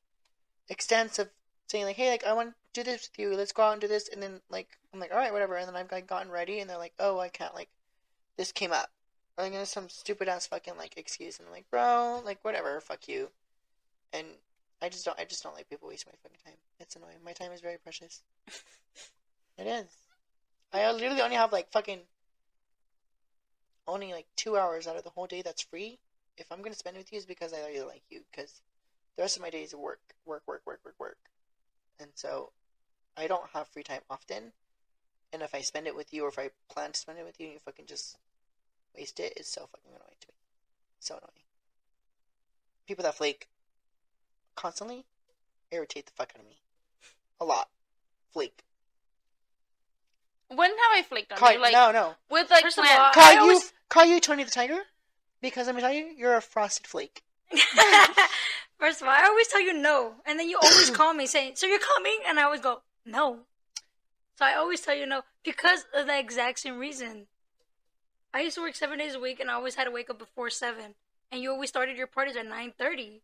extents 0.69 1.19
of 1.19 1.29
saying 1.67 1.85
like, 1.85 1.95
"Hey, 1.95 2.09
like 2.09 2.25
I 2.25 2.33
want 2.33 2.49
to 2.49 2.55
do 2.73 2.83
this 2.83 3.09
with 3.09 3.19
you. 3.19 3.35
Let's 3.35 3.51
go 3.51 3.63
out 3.63 3.73
and 3.73 3.81
do 3.81 3.87
this." 3.87 4.09
And 4.09 4.21
then 4.21 4.41
like 4.49 4.77
I'm 4.93 4.99
like, 4.99 5.11
"All 5.11 5.17
right, 5.17 5.33
whatever." 5.33 5.55
And 5.55 5.67
then 5.67 5.75
I've 5.75 5.91
like, 5.91 6.07
gotten 6.07 6.31
ready, 6.31 6.59
and 6.59 6.69
they're 6.69 6.77
like, 6.77 6.93
"Oh, 6.99 7.19
I 7.19 7.29
can't. 7.29 7.53
Like 7.55 7.69
this 8.37 8.51
came 8.51 8.71
up." 8.71 8.89
Like 9.37 9.51
there's 9.51 9.69
some 9.69 9.89
stupid 9.89 10.27
ass 10.27 10.47
fucking 10.47 10.77
like 10.77 10.97
excuse, 10.97 11.39
and 11.39 11.47
I'm 11.47 11.53
like, 11.53 11.69
"Bro, 11.69 12.23
like 12.25 12.43
whatever, 12.43 12.79
fuck 12.81 13.07
you." 13.07 13.29
And 14.13 14.27
I 14.81 14.89
just 14.89 15.05
don't. 15.05 15.19
I 15.19 15.25
just 15.25 15.43
don't 15.43 15.55
like 15.55 15.69
people 15.69 15.89
wasting 15.89 16.11
my 16.13 16.17
fucking 16.23 16.39
time. 16.43 16.59
It's 16.79 16.95
annoying. 16.95 17.17
My 17.23 17.33
time 17.33 17.51
is 17.51 17.61
very 17.61 17.77
precious. 17.77 18.23
it 19.57 19.67
is. 19.67 19.87
I 20.73 20.91
literally 20.91 21.21
only 21.21 21.35
have 21.35 21.51
like 21.51 21.71
fucking 21.71 22.01
only 23.87 24.11
like 24.11 24.27
two 24.35 24.57
hours 24.57 24.87
out 24.87 24.97
of 24.97 25.03
the 25.03 25.09
whole 25.09 25.27
day 25.27 25.41
that's 25.41 25.61
free. 25.61 25.99
If 26.37 26.51
I'm 26.51 26.61
gonna 26.61 26.75
spend 26.75 26.97
it 26.97 26.99
with 26.99 27.11
you, 27.11 27.17
is 27.17 27.25
because 27.25 27.53
I 27.53 27.59
really 27.67 27.85
like 27.87 28.03
you. 28.09 28.21
Because 28.31 28.61
the 29.15 29.23
rest 29.23 29.37
of 29.37 29.41
my 29.41 29.49
days 29.49 29.73
are 29.73 29.79
work, 29.79 30.01
work, 30.25 30.43
work, 30.45 30.61
work, 30.65 30.81
work, 30.85 30.95
work, 30.99 31.17
and 31.99 32.11
so 32.15 32.51
I 33.17 33.27
don't 33.27 33.49
have 33.53 33.67
free 33.67 33.83
time 33.83 34.01
often. 34.09 34.51
And 35.33 35.41
if 35.41 35.53
I 35.53 35.61
spend 35.61 35.87
it 35.87 35.95
with 35.95 36.13
you, 36.13 36.23
or 36.23 36.29
if 36.29 36.39
I 36.39 36.49
plan 36.69 36.93
to 36.93 36.99
spend 36.99 37.19
it 37.19 37.25
with 37.25 37.39
you, 37.39 37.47
and 37.47 37.53
you 37.53 37.59
fucking 37.59 37.85
just 37.85 38.17
waste 38.95 39.19
it, 39.19 39.33
it's 39.35 39.51
so 39.51 39.61
fucking 39.61 39.91
annoying 39.91 40.15
to 40.21 40.27
me. 40.27 40.33
So 40.99 41.15
annoying. 41.15 41.43
People 42.87 43.03
that 43.03 43.15
flake 43.15 43.49
constantly 44.55 45.05
irritate 45.71 46.05
the 46.05 46.13
fuck 46.13 46.31
out 46.33 46.41
of 46.41 46.47
me. 46.47 46.61
A 47.41 47.45
lot. 47.45 47.67
Flake. 48.31 48.63
when 50.47 50.69
have 50.69 50.79
I 50.93 51.01
flaked 51.01 51.31
on 51.33 51.37
Call, 51.37 51.51
you? 51.53 51.59
Like 51.61 51.73
no, 51.73 51.91
no. 51.91 52.13
with 52.29 52.49
like 52.49 52.63
First 52.63 52.77
of 52.77 52.85
plans. 52.85 52.99
all, 52.99 53.11
Call 53.13 53.23
I 53.23 53.31
you, 53.33 53.39
always- 53.41 53.73
call 53.89 54.05
you 54.05 54.19
Tony 54.21 54.43
the 54.43 54.51
Tiger, 54.51 54.79
because 55.41 55.67
let 55.67 55.75
me 55.75 55.81
tell 55.81 55.91
you, 55.91 56.05
you're 56.17 56.35
a 56.37 56.41
frosted 56.41 56.87
flake. 56.87 57.21
First 58.77 59.01
of 59.01 59.07
all, 59.07 59.13
I 59.13 59.23
always 59.25 59.47
tell 59.47 59.61
you 59.61 59.73
no, 59.73 60.15
and 60.25 60.39
then 60.39 60.49
you 60.49 60.57
always 60.61 60.89
call 60.91 61.13
me 61.13 61.25
saying, 61.25 61.55
"So 61.55 61.65
you're 61.65 61.79
coming?" 61.79 62.19
And 62.27 62.39
I 62.39 62.43
always 62.43 62.61
go, 62.61 62.81
"No." 63.05 63.45
So 64.37 64.45
I 64.45 64.53
always 64.53 64.81
tell 64.81 64.93
you 64.95 65.07
no 65.07 65.23
because 65.43 65.85
of 65.93 66.05
the 66.05 66.17
exact 66.17 66.59
same 66.59 66.77
reason. 66.77 67.27
I 68.33 68.41
used 68.41 68.55
to 68.55 68.61
work 68.61 68.75
seven 68.75 68.99
days 68.99 69.15
a 69.15 69.19
week, 69.19 69.39
and 69.39 69.49
I 69.49 69.53
always 69.53 69.75
had 69.75 69.85
to 69.85 69.91
wake 69.91 70.09
up 70.11 70.19
before 70.19 70.49
seven. 70.51 70.93
And 71.31 71.41
you 71.41 71.51
always 71.51 71.69
started 71.69 71.97
your 71.97 72.07
parties 72.07 72.35
at 72.37 72.45
nine 72.45 72.73
thirty, 72.77 73.23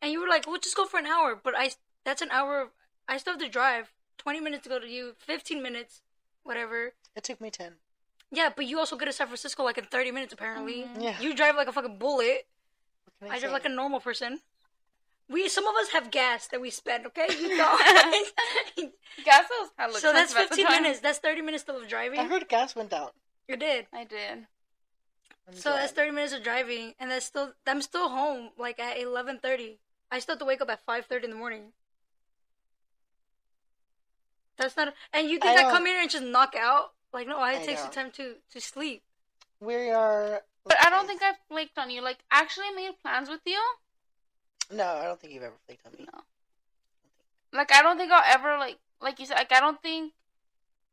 and 0.00 0.12
you 0.12 0.20
were 0.20 0.28
like, 0.28 0.46
"We'll 0.46 0.60
just 0.60 0.76
go 0.76 0.86
for 0.86 0.98
an 0.98 1.06
hour," 1.06 1.34
but 1.34 1.54
I 1.56 1.72
that's 2.04 2.22
an 2.22 2.30
hour. 2.30 2.60
Of, 2.60 2.68
I 3.08 3.18
still 3.18 3.32
have 3.34 3.40
to 3.42 3.48
drive 3.48 3.92
twenty 4.18 4.40
minutes 4.40 4.62
to 4.62 4.68
go 4.68 4.78
to 4.78 4.88
you, 4.88 5.14
fifteen 5.18 5.62
minutes, 5.62 6.02
whatever. 6.44 6.94
It 7.16 7.24
took 7.24 7.40
me 7.40 7.50
ten. 7.50 7.74
Yeah, 8.30 8.50
but 8.54 8.66
you 8.66 8.78
also 8.78 8.96
go 8.96 9.04
to 9.04 9.12
San 9.12 9.26
Francisco 9.26 9.64
like 9.64 9.78
in 9.78 9.84
thirty 9.86 10.12
minutes. 10.12 10.32
Apparently, 10.32 10.84
Mhm. 10.84 11.02
Yeah. 11.02 11.20
you 11.20 11.34
drive 11.34 11.56
like 11.56 11.66
a 11.68 11.72
fucking 11.72 11.98
bullet. 11.98 12.46
Can 13.20 13.30
I 13.30 13.38
just 13.40 13.52
like 13.52 13.64
a 13.64 13.70
normal 13.70 14.00
person. 14.00 14.40
We 15.28 15.48
some 15.48 15.66
of 15.66 15.74
us 15.76 15.88
have 15.90 16.10
gas 16.10 16.46
that 16.48 16.60
we 16.60 16.70
spend. 16.70 17.06
Okay, 17.06 17.26
you 17.30 17.48
don't. 17.56 18.32
Gas 19.24 19.46
was 19.78 20.00
so 20.00 20.12
that's 20.12 20.32
expensive 20.32 20.36
at 20.36 20.50
the 20.50 20.56
fifteen 20.56 20.82
minutes. 20.82 21.00
That's 21.00 21.18
thirty 21.18 21.40
minutes 21.40 21.64
of 21.68 21.88
driving. 21.88 22.18
I 22.18 22.24
heard 22.24 22.48
gas 22.48 22.76
went 22.76 22.92
out. 22.92 23.14
You 23.48 23.56
did. 23.56 23.86
I 23.92 24.04
did. 24.04 24.46
I'm 25.48 25.54
So 25.54 25.72
that's 25.72 25.92
thirty 25.92 26.10
minutes 26.10 26.34
of 26.34 26.42
driving, 26.42 26.94
and 26.98 27.10
that's 27.10 27.26
still. 27.26 27.52
I'm 27.66 27.80
still 27.80 28.10
home 28.10 28.50
like 28.58 28.78
at 28.78 28.98
eleven 28.98 29.38
thirty. 29.38 29.78
I 30.10 30.18
still 30.18 30.34
have 30.34 30.40
to 30.40 30.44
wake 30.44 30.60
up 30.60 30.68
at 30.68 30.84
five 30.84 31.06
thirty 31.06 31.24
in 31.24 31.30
the 31.30 31.36
morning. 31.36 31.72
That's 34.56 34.76
not. 34.76 34.94
And 35.12 35.28
you 35.28 35.38
think 35.38 35.58
I 35.58 35.68
I, 35.68 35.70
come 35.70 35.86
here 35.86 36.00
and 36.00 36.10
just 36.10 36.24
knock 36.24 36.54
out? 36.58 36.92
Like 37.12 37.26
no, 37.26 37.38
I, 37.38 37.52
I 37.52 37.54
it 37.54 37.64
takes 37.64 37.80
know. 37.80 37.84
some 37.84 37.92
time 37.92 38.10
to 38.12 38.34
to 38.52 38.60
sleep. 38.60 39.02
We 39.60 39.90
are. 39.90 40.42
But 40.64 40.76
I 40.84 40.90
don't 40.90 41.06
think 41.06 41.22
I 41.22 41.32
flaked 41.48 41.78
on 41.78 41.90
you. 41.90 42.00
Like 42.02 42.18
actually 42.30 42.70
made 42.74 42.92
plans 43.02 43.28
with 43.28 43.40
you. 43.46 43.60
No, 44.72 44.84
I 44.86 45.04
don't 45.04 45.20
think 45.20 45.32
you've 45.34 45.42
ever 45.42 45.56
flaked 45.66 45.86
on 45.86 45.92
me. 45.92 46.06
No. 46.12 46.20
Like 47.52 47.72
I 47.72 47.82
don't 47.82 47.96
think 47.98 48.10
I'll 48.12 48.24
ever 48.34 48.56
like 48.58 48.78
like 49.00 49.18
you 49.20 49.26
said. 49.26 49.36
Like 49.36 49.52
I 49.52 49.60
don't 49.60 49.80
think 49.82 50.12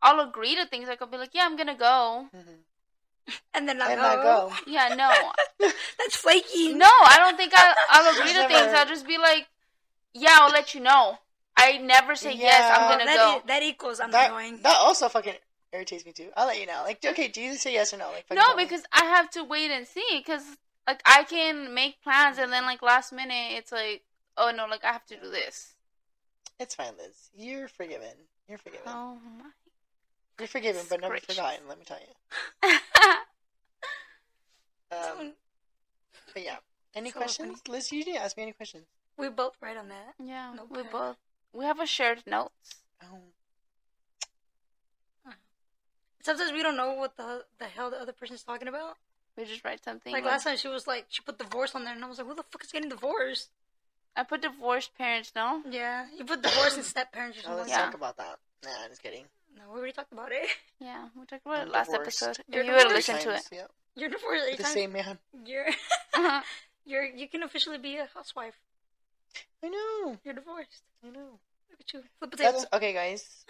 I'll 0.02 0.20
agree 0.20 0.56
to 0.56 0.66
things. 0.66 0.88
Like 0.88 1.02
I'll 1.02 1.08
be 1.08 1.18
like, 1.18 1.34
yeah, 1.34 1.44
I'm 1.46 1.56
gonna 1.58 1.78
go. 1.78 2.28
hmm 2.34 2.40
And 3.54 3.68
then 3.70 3.82
I 3.82 3.92
And 3.92 4.02
go. 4.02 4.50
Go. 4.50 4.54
Yeah, 4.68 4.94
no, 4.96 5.10
That's 6.00 6.16
flaky. 6.18 6.74
no. 6.74 6.86
I 6.90 7.16
don't 7.20 7.38
think 7.38 7.54
I, 7.56 7.74
I'll 7.90 8.14
agree 8.20 8.34
to 8.34 8.40
Never- 8.40 8.54
things. 8.54 8.74
I'll 8.74 8.88
just 8.88 9.08
be 9.08 9.18
like, 9.18 9.48
yeah, 10.14 10.36
I'll 10.40 10.52
let 10.52 10.74
you 10.74 10.82
know. 10.82 11.18
I 11.56 11.78
never 11.78 12.16
say 12.16 12.34
yes. 12.34 12.62
I'm 12.78 12.90
gonna 12.90 13.06
that, 13.06 13.18
go. 13.18 13.38
e- 13.38 13.42
that 13.48 13.64
equals 13.64 14.00
I'm 14.00 14.12
That, 14.12 14.32
going. 14.32 14.62
that 14.64 14.78
also 14.80 15.08
fucking 15.10 15.36
irritates 15.74 16.06
me 16.06 16.12
too. 16.12 16.30
I'll 16.36 16.48
let 16.48 16.60
you 16.60 16.66
know. 16.66 16.82
Like, 16.84 17.04
okay, 17.04 17.28
do 17.28 17.42
you 17.42 17.56
say 17.56 17.74
yes 17.74 17.94
or 17.94 17.98
no? 17.98 18.10
Like, 18.12 18.26
No, 18.32 18.42
tell 18.42 18.56
me. 18.56 18.64
because 18.66 18.84
I 18.92 19.06
have 19.06 19.30
to 19.32 19.44
wait 19.44 19.72
and 19.72 19.88
see. 19.88 20.06
Because 20.18 20.44
like 20.88 21.02
I 21.06 21.24
can 21.24 21.74
make 21.74 22.02
plans 22.02 22.38
and 22.38 22.52
then 22.52 22.66
like 22.66 22.82
last 22.82 23.12
minute 23.14 23.52
it's 23.58 23.72
like, 23.72 24.04
oh 24.38 24.52
no, 24.56 24.66
like 24.68 24.84
I 24.84 24.92
have 24.92 25.06
to 25.08 25.16
do 25.20 25.30
this. 25.30 25.74
it's 26.60 26.76
fine, 26.76 26.94
Liz. 26.98 27.30
You're 27.36 27.68
forgiven. 27.68 28.16
You're 28.48 28.58
forgiven. 28.58 28.86
Oh 28.88 29.18
my. 29.38 29.46
You're 30.40 30.48
forgiven, 30.48 30.82
but 30.90 31.00
never 31.02 31.14
gracious. 31.14 31.36
forgotten. 31.36 31.68
Let 31.68 31.78
me 31.80 31.86
tell 31.86 32.00
you. 32.00 32.70
Um, 34.92 35.34
but 36.34 36.44
yeah. 36.44 36.58
Any 36.94 37.12
So 37.12 37.20
questions, 37.20 37.62
Liz? 37.70 37.92
You 37.94 38.04
didn't 38.04 38.22
ask 38.22 38.36
me 38.36 38.44
any 38.44 38.52
questions. 38.52 38.84
we 39.18 39.30
both 39.30 39.54
right 39.62 39.78
on 39.78 39.88
that. 39.88 40.16
yeah, 40.22 40.54
No 40.56 40.66
we 40.70 40.84
both 40.84 41.16
we 41.54 41.64
have 41.66 41.80
a 41.80 41.86
shared 41.86 42.24
notes. 42.28 42.76
Oh, 43.04 43.20
Sometimes 46.24 46.52
we 46.52 46.62
don't 46.64 46.78
know 46.78 46.94
what 46.94 47.18
the 47.18 47.44
the 47.60 47.66
hell 47.66 47.90
the 47.90 47.98
other 48.02 48.12
person's 48.14 48.44
talking 48.44 48.68
about. 48.68 48.98
We 49.38 49.46
just 49.46 49.64
write 49.64 49.84
something. 49.84 50.12
Like 50.12 50.26
last 50.26 50.44
time, 50.44 50.58
she 50.58 50.68
was 50.68 50.88
like, 50.88 51.06
she 51.10 51.22
put 51.22 51.38
divorce 51.40 51.74
on 51.74 51.84
there, 51.86 51.94
and 51.94 52.04
I 52.04 52.08
was 52.08 52.18
like, 52.18 52.28
who 52.28 52.36
the 52.36 52.44
fuck 52.44 52.64
is 52.64 52.72
getting 52.72 52.90
divorced? 52.90 53.50
I 54.16 54.24
put 54.24 54.42
divorced 54.42 54.96
parents. 54.98 55.32
No. 55.36 55.62
Yeah, 55.70 56.06
you 56.18 56.26
put 56.26 56.42
divorce 56.42 56.76
and 56.76 56.84
step 56.86 57.14
parents 57.14 57.38
or 57.38 57.42
oh, 57.46 57.50
now 57.52 57.58
something. 57.58 57.68
let's 57.68 57.72
Yeah. 57.80 57.86
talk 57.86 57.94
about 57.96 58.18
that. 58.18 58.38
Nah, 58.64 58.70
I'm 58.84 58.90
just 58.90 59.02
kidding. 59.02 59.26
No, 59.56 59.64
we 59.72 59.78
already 59.80 59.94
talked 59.94 60.12
about 60.12 60.32
it. 60.32 60.48
Yeah, 60.82 61.08
we 61.18 61.26
talked 61.26 61.46
about 61.46 61.60
I'm 61.62 61.68
it 61.68 61.72
last 61.72 61.92
divorced. 61.92 62.24
episode. 62.24 62.44
You're 62.52 62.62
If 62.62 62.68
you 62.68 62.74
would 62.74 62.80
divorced. 62.90 63.08
listen 63.10 63.24
to 63.24 63.30
it. 63.30 63.34
Times, 63.36 63.50
Yeah. 63.52 63.68
You're 63.96 64.10
divorced 64.10 64.46
eight 64.50 64.58
The 64.58 64.64
times. 64.64 64.74
same 64.74 64.92
man. 64.94 65.18
You're 65.46 65.68
uh-huh. 66.14 66.42
you're 66.86 67.06
you 67.06 67.28
can 67.28 67.44
officially 67.44 67.78
be 67.78 67.98
a 67.98 68.10
housewife. 68.14 68.56
I 69.64 69.70
know. 69.70 70.18
You're 70.26 70.34
divorced. 70.34 70.84
I 71.06 71.10
know. 71.10 71.40
Look 71.70 71.80
at 71.82 71.94
you. 71.94 72.04
Flip 72.20 72.32
the 72.32 72.38
table. 72.38 72.52
That's 72.54 72.66
okay, 72.74 72.94
guys. 72.94 73.46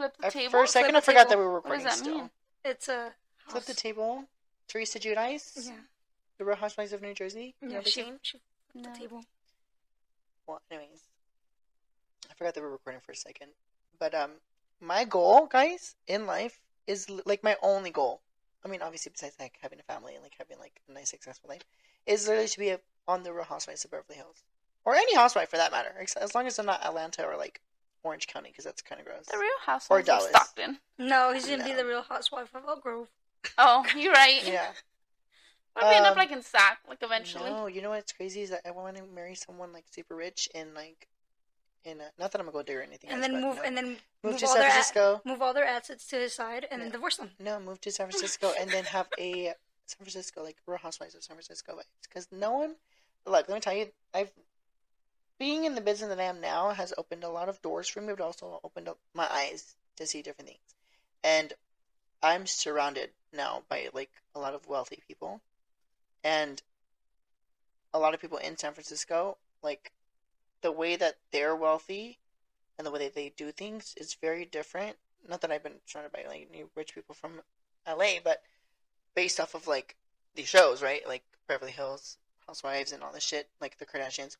Flip 0.00 0.16
the 0.18 0.30
table. 0.30 0.50
for 0.50 0.64
a 0.64 0.68
second, 0.68 0.96
I 0.96 1.00
forgot 1.00 1.28
table. 1.28 1.30
that 1.30 1.38
we 1.38 1.44
were 1.44 1.60
What 1.60 1.62
does 1.64 1.70
recording 1.70 1.84
that 1.84 1.96
still. 1.98 2.14
mean? 2.18 2.30
It's 2.64 2.88
a 2.88 3.12
Flip 3.48 3.64
the 3.64 3.74
table. 3.74 4.24
Teresa 4.68 4.98
Giudice, 4.98 5.66
Yeah. 5.68 5.80
the 6.38 6.44
Real 6.44 6.56
Housewives 6.56 6.92
of 6.92 7.02
New 7.02 7.12
Jersey. 7.14 7.54
You 7.60 7.68
Yeah. 7.68 7.74
never 7.74 7.88
She, 7.90 8.02
seen? 8.02 8.18
she 8.22 8.38
flipped 8.72 8.86
No. 8.86 8.92
the 8.92 8.98
table. 8.98 9.24
Well, 10.46 10.62
anyways, 10.70 11.02
I 12.30 12.34
forgot 12.34 12.54
that 12.54 12.60
we 12.60 12.66
were 12.66 12.72
recording 12.72 13.00
for 13.00 13.12
a 13.12 13.16
second. 13.16 13.52
But 13.98 14.14
um, 14.14 14.40
my 14.80 15.04
goal, 15.04 15.46
guys, 15.46 15.96
in 16.06 16.26
life 16.26 16.60
is 16.86 17.08
like 17.26 17.42
my 17.42 17.56
only 17.62 17.90
goal. 17.90 18.22
I 18.64 18.68
mean, 18.68 18.82
obviously, 18.82 19.10
besides 19.12 19.36
like 19.38 19.58
having 19.60 19.80
a 19.80 19.82
family 19.82 20.14
and 20.14 20.22
like 20.22 20.34
having 20.38 20.58
like 20.58 20.80
a 20.88 20.92
nice, 20.92 21.10
successful 21.10 21.48
life, 21.48 21.64
is 22.06 22.26
literally 22.26 22.48
to 22.48 22.58
be 22.58 22.68
a, 22.70 22.80
on 23.08 23.22
the 23.22 23.32
Real 23.32 23.44
Housewives 23.44 23.84
of 23.84 23.90
Beverly 23.90 24.16
Hills, 24.16 24.42
or 24.84 24.94
any 24.94 25.14
housewife 25.14 25.48
for 25.50 25.56
that 25.56 25.72
matter, 25.72 25.94
ex- 25.98 26.16
as 26.16 26.34
long 26.34 26.46
as 26.46 26.56
they're 26.56 26.64
not 26.64 26.82
Atlanta 26.84 27.24
or 27.26 27.36
like 27.36 27.60
Orange 28.02 28.26
County, 28.26 28.50
because 28.50 28.64
that's 28.64 28.82
kind 28.82 29.00
of 29.00 29.06
gross. 29.06 29.26
The 29.30 29.38
Real 29.38 29.48
Housewives 29.64 30.02
of 30.02 30.06
Dallas. 30.06 30.30
Stockton. 30.30 30.78
No, 30.98 31.32
he's 31.32 31.46
gonna 31.46 31.64
be 31.64 31.72
the 31.72 31.84
real 31.86 32.02
housewife 32.02 32.54
of 32.54 32.62
Elk 32.66 32.82
Grove. 32.82 33.08
Oh, 33.58 33.84
you're 33.96 34.12
right. 34.12 34.42
Yeah, 34.46 34.72
Probably 35.74 35.96
end 35.96 36.06
up 36.06 36.12
Um, 36.12 36.18
like 36.18 36.32
in 36.32 36.42
Sac, 36.42 36.80
like 36.88 36.98
eventually. 37.02 37.50
No, 37.50 37.66
you 37.66 37.80
know 37.82 37.90
what's 37.90 38.12
crazy 38.12 38.42
is 38.42 38.50
that 38.50 38.62
I 38.66 38.70
want 38.72 38.96
to 38.96 39.04
marry 39.04 39.34
someone 39.34 39.72
like 39.72 39.84
super 39.90 40.16
rich 40.16 40.48
and 40.54 40.74
like 40.74 41.06
in 41.84 42.00
a, 42.00 42.10
not 42.18 42.32
that 42.32 42.40
I'm 42.40 42.48
a 42.48 42.52
gold 42.52 42.66
digger 42.66 42.80
or 42.80 42.82
anything. 42.82 43.08
and 43.10 43.22
else, 43.22 43.30
then 43.32 43.40
move 43.40 43.56
no. 43.56 43.62
and 43.62 43.76
then 43.76 43.86
move 43.86 43.98
move, 44.24 44.36
to 44.38 44.46
San 44.46 44.58
their 44.58 44.68
a- 44.68 44.70
Francisco. 44.72 45.22
move 45.24 45.40
all 45.40 45.54
their 45.54 45.64
assets 45.64 46.06
to 46.08 46.16
his 46.16 46.34
side 46.34 46.66
and 46.70 46.82
then 46.82 46.90
divorce 46.90 47.16
them. 47.16 47.30
No, 47.38 47.58
move 47.60 47.80
to 47.82 47.90
San 47.92 48.08
Francisco 48.10 48.52
and 48.60 48.68
then 48.70 48.84
have 48.84 49.08
a 49.18 49.54
San 49.86 49.96
Francisco 49.98 50.42
like 50.42 50.56
Real 50.66 50.78
Housewives 50.78 51.14
of 51.14 51.22
San 51.22 51.36
Francisco 51.36 51.72
vibes. 51.74 51.84
Because 52.02 52.28
no 52.32 52.50
one, 52.52 52.74
look, 53.26 53.48
let 53.48 53.54
me 53.54 53.60
tell 53.60 53.72
you, 53.74 53.86
I've 54.12 54.30
being 55.40 55.64
in 55.64 55.74
the 55.74 55.80
business 55.80 56.10
that 56.10 56.20
I 56.20 56.24
am 56.24 56.42
now 56.42 56.68
has 56.70 56.92
opened 56.98 57.24
a 57.24 57.30
lot 57.30 57.48
of 57.48 57.62
doors 57.62 57.88
for 57.88 58.02
me, 58.02 58.12
but 58.12 58.22
also 58.22 58.60
opened 58.62 58.88
up 58.88 58.98
my 59.14 59.26
eyes 59.32 59.74
to 59.96 60.06
see 60.06 60.20
different 60.20 60.50
things. 60.50 60.74
And 61.24 61.54
I'm 62.22 62.46
surrounded 62.46 63.10
now 63.32 63.62
by 63.70 63.88
like 63.94 64.10
a 64.34 64.38
lot 64.38 64.54
of 64.54 64.68
wealthy 64.68 65.02
people, 65.08 65.40
and 66.22 66.62
a 67.94 67.98
lot 67.98 68.12
of 68.12 68.20
people 68.20 68.36
in 68.36 68.58
San 68.58 68.74
Francisco. 68.74 69.38
Like 69.62 69.92
the 70.60 70.72
way 70.72 70.96
that 70.96 71.16
they're 71.32 71.56
wealthy 71.56 72.18
and 72.76 72.86
the 72.86 72.90
way 72.90 72.98
that 73.00 73.14
they 73.14 73.32
do 73.34 73.50
things 73.50 73.94
is 73.96 74.14
very 74.20 74.44
different. 74.44 74.96
Not 75.26 75.40
that 75.40 75.50
I've 75.50 75.62
been 75.62 75.80
surrounded 75.86 76.12
by 76.12 76.24
like 76.28 76.50
new 76.52 76.68
rich 76.76 76.94
people 76.94 77.14
from 77.14 77.40
LA, 77.88 78.20
but 78.22 78.42
based 79.14 79.40
off 79.40 79.54
of 79.54 79.66
like 79.66 79.96
these 80.34 80.48
shows, 80.48 80.82
right? 80.82 81.06
Like 81.08 81.22
Beverly 81.48 81.72
Hills 81.72 82.18
Housewives 82.46 82.92
and 82.92 83.02
all 83.02 83.12
this 83.12 83.24
shit, 83.24 83.48
like 83.58 83.78
the 83.78 83.86
Kardashians. 83.86 84.36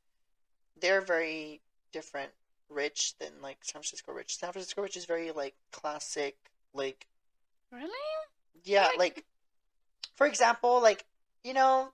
They're 0.78 1.00
very 1.00 1.60
different 1.92 2.30
rich 2.68 3.14
than 3.18 3.30
like 3.42 3.58
San 3.62 3.82
Francisco 3.82 4.12
rich. 4.12 4.36
San 4.38 4.52
Francisco 4.52 4.82
rich 4.82 4.96
is 4.96 5.04
very 5.04 5.30
like 5.32 5.54
classic, 5.72 6.36
like 6.72 7.06
Really? 7.70 7.90
yeah, 8.64 8.86
Like- 8.88 8.98
like 8.98 9.24
for 10.16 10.26
example, 10.26 10.80
like 10.80 11.04
you 11.44 11.54
know, 11.54 11.92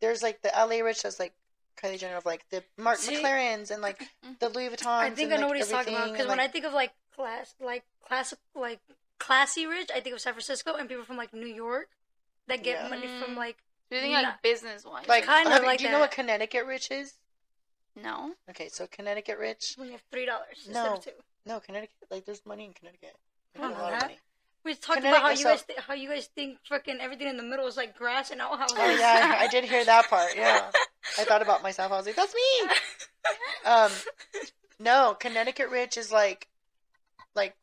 there's 0.00 0.22
like 0.22 0.40
the 0.42 0.48
LA 0.56 0.80
rich 0.82 1.02
that's 1.02 1.18
like 1.20 1.34
Kylie 1.76 1.98
Jenner 1.98 2.16
of 2.16 2.26
like 2.26 2.48
the 2.50 2.64
Mark 2.76 2.98
See- 2.98 3.16
McLarens 3.22 3.70
and 3.70 3.82
like 3.82 4.08
the 4.40 4.48
Louis 4.48 4.68
Vuittons. 4.70 4.86
I 4.86 5.10
think 5.10 5.30
and, 5.30 5.34
I 5.34 5.36
know 5.36 5.42
like, 5.42 5.48
what 5.50 5.56
he's 5.58 5.68
talking 5.68 5.94
about 5.94 6.06
because 6.06 6.20
and, 6.22 6.28
when 6.30 6.40
I 6.40 6.48
think 6.48 6.64
of 6.64 6.72
like 6.72 6.92
class, 7.14 7.54
like 7.60 7.84
classic, 8.06 8.38
like 8.54 8.80
classy 9.18 9.66
rich, 9.66 9.90
I 9.94 10.00
think 10.00 10.14
of 10.14 10.20
San 10.20 10.32
Francisco 10.32 10.74
and 10.74 10.88
people 10.88 11.04
from 11.04 11.16
like 11.16 11.32
New 11.34 11.46
York 11.46 11.90
that 12.46 12.62
get 12.62 12.82
Yeah. 12.82 12.88
money 12.88 13.06
from 13.06 13.34
Mm. 13.34 13.36
like 13.36 13.58
Do 13.90 13.96
you 13.96 14.02
think 14.02 14.14
like 14.14 14.42
business 14.42 14.84
wise? 14.84 15.06
like 15.06 15.24
kinda 15.26 15.50
have 15.50 15.62
you- 15.62 15.66
like 15.68 15.78
do 15.78 15.84
you 15.84 15.90
know 15.90 16.00
what 16.00 16.10
Connecticut 16.10 16.64
rich 16.66 16.90
is? 16.90 17.14
No. 18.02 18.32
Okay, 18.50 18.68
so 18.68 18.86
Connecticut 18.86 19.38
rich. 19.38 19.76
We 19.78 19.92
have 19.92 20.02
three 20.10 20.26
dollars 20.26 20.56
instead 20.66 20.74
No. 20.84 20.94
of 20.94 21.04
two. 21.04 21.10
No, 21.46 21.60
Connecticut. 21.60 21.94
Like 22.10 22.24
there's 22.24 22.44
money 22.46 22.64
in 22.64 22.72
Connecticut. 22.72 23.14
I 23.56 23.60
don't 23.60 23.72
a 23.72 23.74
know 23.74 23.80
lot 23.82 23.92
of 23.94 24.00
that. 24.00 24.06
money. 24.06 24.18
We 24.64 24.74
talked 24.74 25.00
about 25.00 25.22
how 25.22 25.30
you 25.30 25.36
so- 25.36 25.50
guys 25.50 25.62
th- 25.62 25.78
how 25.78 25.94
you 25.94 26.08
guys 26.08 26.26
think 26.34 26.58
fucking 26.68 26.98
everything 27.00 27.28
in 27.28 27.36
the 27.36 27.42
middle 27.42 27.66
is 27.66 27.76
like 27.76 27.96
grass 27.96 28.30
and 28.30 28.40
outhouses. 28.40 28.76
Oh 28.78 28.90
yeah, 28.98 29.36
I, 29.38 29.44
I 29.44 29.48
did 29.48 29.64
hear 29.64 29.84
that 29.84 30.08
part. 30.08 30.34
Yeah, 30.36 30.70
I 31.18 31.24
thought 31.24 31.40
about 31.42 31.62
myself. 31.62 31.92
I 31.92 31.96
was 31.96 32.06
like, 32.06 32.16
that's 32.16 32.34
me. 32.34 32.70
Um, 33.66 33.90
no, 34.78 35.14
Connecticut 35.20 35.68
rich 35.68 35.98
is 35.98 36.10
like, 36.10 36.48
like, 37.34 37.54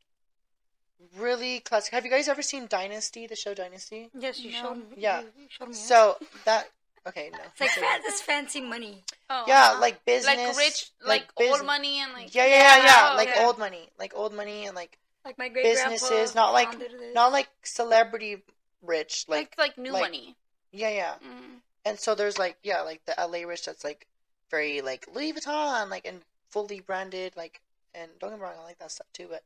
really 1.18 1.60
classic. 1.62 1.94
Have 1.94 2.06
you 2.06 2.12
guys 2.12 2.28
ever 2.28 2.42
seen 2.42 2.68
Dynasty? 2.68 3.26
The 3.26 3.36
show 3.36 3.54
Dynasty. 3.54 4.10
yes, 4.18 4.40
you 4.40 4.52
No. 4.52 4.58
showed 4.62 4.76
me. 4.78 4.96
Yeah. 4.98 5.22
you, 5.22 5.28
you 5.40 5.48
showed 5.50 5.70
me. 5.70 5.74
So 5.74 6.18
that 6.46 6.70
okay, 7.08 7.30
no. 7.32 7.40
it's 7.52 7.60
like 7.62 7.70
fan- 7.72 8.02
it's 8.06 8.22
fancy 8.22 8.62
money. 8.62 9.04
Oh, 9.30 9.44
Yeah, 9.48 9.72
uh-huh. 9.72 9.82
like 9.82 10.04
business, 10.06 10.38
like 10.38 10.58
rich, 10.58 10.92
like, 11.06 11.36
bus- 11.36 11.50
old 11.60 11.66
money 11.66 12.00
and 12.00 12.14
like 12.14 12.34
Yeah, 12.36 12.46
yeah, 12.46 12.78
yeah, 12.78 12.84
yeah. 12.86 13.10
Oh, 13.12 13.16
like 13.18 13.30
yeah. 13.36 13.46
old 13.46 13.58
money, 13.60 13.90
like 14.00 14.14
old 14.16 14.34
money, 14.34 14.66
and 14.66 14.76
like 14.76 14.98
Like 15.24 15.38
my 15.38 15.50
great 15.50 15.64
businesses, 15.64 16.36
not 16.36 16.54
like 16.54 16.70
not 17.14 17.32
like 17.32 17.50
celebrity 17.64 18.44
rich, 18.82 19.26
like 19.28 19.56
like 19.58 19.58
like 19.58 19.78
new 19.78 19.92
like- 19.92 20.02
money. 20.04 20.36
yeah, 20.72 20.90
yeah. 20.90 21.14
Mm. 21.24 21.60
And 21.86 22.00
so 22.00 22.16
there's 22.16 22.38
like 22.40 22.58
yeah, 22.64 22.82
like 22.82 23.04
the 23.06 23.16
LA 23.18 23.48
rich 23.48 23.66
that's 23.66 23.84
like 23.84 24.08
very 24.52 24.82
like 24.82 25.06
Louis 25.14 25.34
Vuitton, 25.34 25.90
like 25.90 26.06
and 26.08 26.22
fully 26.50 26.80
branded, 26.80 27.36
like 27.36 27.62
and 27.94 28.10
don't 28.20 28.30
get 28.32 28.40
me 28.40 28.44
wrong, 28.44 28.54
I 28.60 28.64
like 28.64 28.80
that 28.80 28.92
stuff 28.92 29.08
too, 29.14 29.28
but 29.30 29.44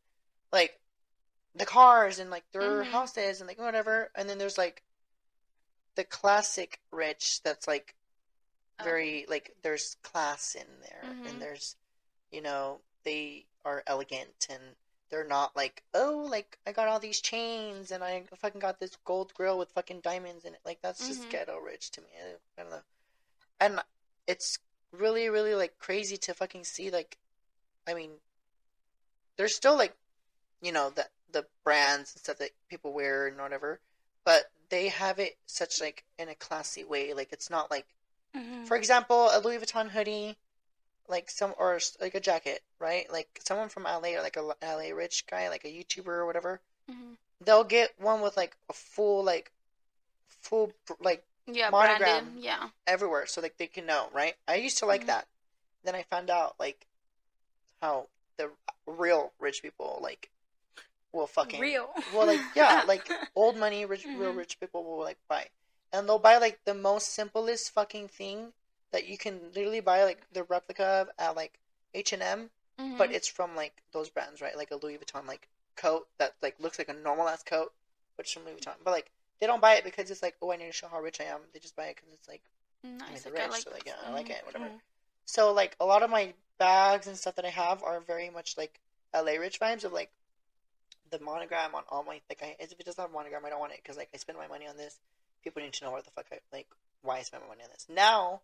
like 0.51 0.79
the 1.55 1.65
cars 1.65 2.19
and 2.19 2.29
like 2.29 2.43
their 2.51 2.83
Mhm. 2.83 2.91
houses 2.91 3.41
and 3.41 3.47
like 3.47 3.59
whatever. 3.59 4.11
And 4.15 4.29
then 4.29 4.37
there's 4.37 4.57
like 4.57 4.83
the 5.95 6.03
classic 6.03 6.79
rich 6.91 7.41
that's 7.43 7.67
like 7.67 7.95
very 8.83 9.25
like 9.29 9.55
there's 9.61 9.97
class 10.03 10.55
in 10.55 10.67
there 10.81 11.13
Mhm. 11.25 11.29
and 11.31 11.41
there's 11.41 11.75
you 12.31 12.41
know, 12.41 12.79
they 13.03 13.45
are 13.65 13.83
elegant 13.87 14.47
and 14.49 14.61
they're 15.09 15.25
not 15.27 15.55
like, 15.55 15.83
oh, 15.93 16.27
like 16.29 16.59
I 16.67 16.71
got 16.71 16.87
all 16.87 16.99
these 16.99 17.21
chains 17.21 17.91
and 17.91 18.03
I 18.03 18.23
fucking 18.37 18.61
got 18.61 18.79
this 18.79 18.97
gold 19.03 19.33
grill 19.33 19.57
with 19.57 19.71
fucking 19.71 20.01
diamonds 20.01 20.45
in 20.45 20.53
it. 20.53 20.61
Like 20.65 20.81
that's 20.81 21.07
just 21.07 21.27
Mhm. 21.27 21.29
ghetto 21.29 21.57
rich 21.57 21.91
to 21.91 22.01
me. 22.01 22.07
I, 22.23 22.61
I 22.61 22.63
don't 22.63 22.71
know. 22.71 22.83
And 23.59 23.81
it's 24.27 24.59
really, 24.91 25.29
really 25.29 25.55
like 25.55 25.77
crazy 25.79 26.17
to 26.17 26.33
fucking 26.33 26.63
see. 26.65 26.91
Like, 26.91 27.17
I 27.87 27.93
mean, 27.95 28.11
there's 29.37 29.55
still 29.55 29.75
like, 29.77 29.95
you 30.61 30.71
know, 30.71 30.89
the 30.91 31.05
the 31.31 31.45
brands 31.63 32.13
and 32.13 32.21
stuff 32.21 32.37
that 32.39 32.51
people 32.69 32.93
wear 32.93 33.27
and 33.27 33.37
whatever, 33.37 33.79
but 34.25 34.51
they 34.69 34.87
have 34.89 35.19
it 35.19 35.37
such 35.45 35.81
like 35.81 36.03
in 36.17 36.29
a 36.29 36.35
classy 36.35 36.83
way. 36.83 37.13
Like 37.13 37.31
it's 37.33 37.49
not 37.49 37.69
like 37.71 37.85
Mhm. 38.35 38.67
for 38.67 38.77
example, 38.77 39.29
a 39.31 39.39
Louis 39.39 39.57
Vuitton 39.57 39.89
hoodie, 39.89 40.37
like 41.07 41.29
some 41.31 41.55
or 41.57 41.79
like 41.99 42.13
a 42.15 42.19
jacket, 42.19 42.63
right? 42.77 43.11
Like 43.11 43.39
someone 43.43 43.69
from 43.69 43.83
LA 43.85 44.15
or 44.15 44.21
like 44.21 44.37
a 44.37 44.53
LA 44.61 44.91
rich 44.93 45.25
guy, 45.25 45.49
like 45.49 45.65
a 45.65 45.67
YouTuber 45.67 46.07
or 46.07 46.25
whatever, 46.25 46.61
Mhm. 46.89 47.17
they'll 47.41 47.63
get 47.63 47.99
one 47.99 48.21
with 48.21 48.37
like 48.37 48.55
a 48.69 48.73
full 48.73 49.23
like 49.23 49.51
full 50.27 50.71
like 50.99 51.25
Yeah, 51.47 51.71
Monogram. 51.71 52.25
branded. 52.25 52.43
Yeah. 52.43 52.69
everywhere, 52.85 53.25
so 53.25 53.41
like 53.41 53.57
they 53.57 53.65
can 53.67 53.85
know, 53.87 54.09
right? 54.11 54.37
I 54.47 54.55
used 54.55 54.77
to 54.79 54.85
like 54.85 55.01
Mhm. 55.03 55.07
that. 55.07 55.27
Then 55.83 55.95
I 55.95 56.03
found 56.03 56.29
out 56.29 56.59
like 56.59 56.85
how 57.81 58.09
the 58.37 58.51
real 58.85 59.33
rich 59.39 59.61
people 59.63 59.99
like 60.01 60.29
will 61.11 61.27
fucking 61.27 61.59
real. 61.59 61.89
well, 62.13 62.27
like 62.27 62.41
yeah, 62.55 62.83
like 62.87 63.09
old 63.35 63.57
money, 63.57 63.85
rich, 63.85 64.05
real 64.17 64.33
Mhm. 64.33 64.37
rich 64.37 64.59
people 64.59 64.83
will 64.83 64.99
like 64.99 65.17
buy, 65.27 65.47
and 65.91 66.07
they'll 66.07 66.19
buy 66.19 66.37
like 66.37 66.59
the 66.65 66.73
most 66.73 67.13
simplest 67.13 67.71
fucking 67.71 68.07
thing 68.07 68.53
that 68.91 69.07
you 69.07 69.17
can 69.17 69.51
literally 69.53 69.79
buy 69.81 70.03
like 70.03 70.21
the 70.31 70.43
replica 70.43 70.83
of 70.85 71.09
at 71.17 71.35
like 71.35 71.59
H 71.93 72.13
and 72.13 72.21
M, 72.23 72.49
but 72.97 73.11
it's 73.11 73.27
from 73.27 73.55
like 73.55 73.81
those 73.93 74.09
brands, 74.09 74.41
right? 74.41 74.55
Like 74.57 74.71
a 74.71 74.75
Louis 74.77 74.97
Vuitton 74.97 75.27
like 75.27 75.47
coat 75.75 76.07
that 76.17 76.33
like 76.41 76.59
looks 76.59 76.77
like 76.79 76.89
a 76.89 76.93
normal 76.93 77.27
ass 77.29 77.43
coat, 77.43 77.73
but 78.17 78.25
it's 78.25 78.33
from 78.33 78.45
Louis 78.45 78.55
Vuitton. 78.55 78.75
But 78.83 78.91
like 78.91 79.11
they 79.39 79.47
don't 79.47 79.61
buy 79.61 79.75
it 79.75 79.83
because 79.83 80.11
it's 80.11 80.21
like 80.23 80.35
oh 80.41 80.51
I 80.51 80.57
need 80.57 80.67
to 80.67 80.71
show 80.71 80.87
how 80.87 80.99
rich 80.99 81.19
I 81.21 81.25
am. 81.25 81.39
They 81.53 81.59
just 81.59 81.75
buy 81.75 81.85
it 81.85 81.95
because 81.95 82.09
it's 82.13 82.27
like 82.27 82.41
I 82.83 83.11
nice. 83.11 83.25
like, 83.25 83.39
I 83.39 83.43
rich, 83.43 83.51
like 83.51 83.61
so 83.63 83.71
like 83.71 83.85
yeah, 83.85 83.93
I 84.05 84.11
like 84.11 84.29
it, 84.29 84.45
whatever. 84.45 84.65
Mhm. 84.65 84.79
So 85.25 85.53
like 85.53 85.75
a 85.79 85.85
lot 85.85 86.03
of 86.03 86.09
my 86.09 86.33
bags 86.57 87.07
and 87.07 87.17
stuff 87.17 87.35
that 87.35 87.45
I 87.45 87.49
have 87.49 87.81
are 87.83 87.99
very 88.01 88.29
much 88.29 88.57
like 88.57 88.79
LA 89.13 89.33
rich 89.39 89.59
vibes 89.59 89.83
of 89.83 89.93
like 89.93 90.11
the 91.11 91.19
monogram 91.19 91.75
on 91.75 91.83
all 91.89 92.03
my 92.03 92.21
like 92.29 92.41
I 92.41 92.55
if 92.59 92.71
it 92.71 92.85
doesn't 92.85 93.01
have 93.01 93.09
a 93.09 93.13
monogram 93.13 93.45
I 93.45 93.49
don't 93.49 93.59
want 93.59 93.73
it 93.73 93.79
because 93.83 93.97
like 93.97 94.09
I 94.13 94.17
spend 94.17 94.37
my 94.37 94.47
money 94.47 94.67
on 94.67 94.77
this. 94.77 94.99
People 95.43 95.61
need 95.61 95.73
to 95.73 95.85
know 95.85 95.91
what 95.91 96.03
the 96.05 96.11
fuck 96.11 96.25
I 96.31 96.39
like 96.51 96.67
why 97.01 97.17
I 97.17 97.21
spend 97.23 97.43
my 97.43 97.49
money 97.49 97.63
on 97.63 97.69
this. 97.71 97.87
Now 97.89 98.41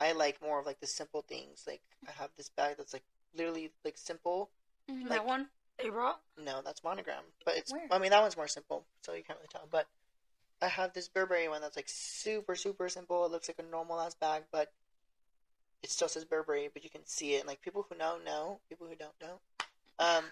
I 0.00 0.12
like 0.12 0.42
more 0.42 0.58
of 0.60 0.66
like 0.66 0.80
the 0.80 0.86
simple 0.86 1.22
things. 1.22 1.64
Like 1.66 1.82
I 2.08 2.12
have 2.12 2.30
this 2.36 2.48
bag 2.48 2.76
that's 2.78 2.92
like 2.92 3.04
literally 3.36 3.70
like 3.84 3.98
simple. 3.98 4.50
Mhm. 4.90 5.08
that 5.08 5.24
one 5.24 5.48
they 5.78 5.88
brought. 5.88 6.20
No, 6.36 6.60
that's 6.62 6.84
monogram, 6.84 7.22
but 7.44 7.56
it's 7.56 7.72
Where? 7.72 7.86
I 7.90 7.98
mean 7.98 8.10
that 8.10 8.20
one's 8.20 8.36
more 8.36 8.48
simple, 8.48 8.84
so 9.02 9.12
you 9.14 9.22
can't 9.22 9.38
really 9.38 9.48
tell. 9.50 9.66
But 9.70 9.86
I 10.60 10.68
have 10.68 10.92
this 10.92 11.08
Burberry 11.08 11.48
one 11.48 11.60
that's 11.60 11.76
like 11.76 11.88
super 11.88 12.54
super 12.56 12.88
simple. 12.88 13.24
It 13.26 13.32
looks 13.32 13.48
like 13.48 13.58
a 13.58 13.70
normal 13.70 14.00
ass 14.00 14.14
bag, 14.14 14.44
but 14.52 14.72
it 15.82 15.90
still 15.90 16.08
says 16.08 16.24
Burberry, 16.24 16.68
but 16.72 16.84
you 16.84 16.90
can 16.90 17.04
see 17.04 17.34
it. 17.34 17.40
And 17.40 17.48
like 17.48 17.62
people 17.62 17.84
who 17.88 17.96
know 17.96 18.18
know, 18.24 18.60
people 18.68 18.86
who 18.86 18.94
don't 18.94 19.18
don't. 19.18 19.40
Um, 19.98 20.24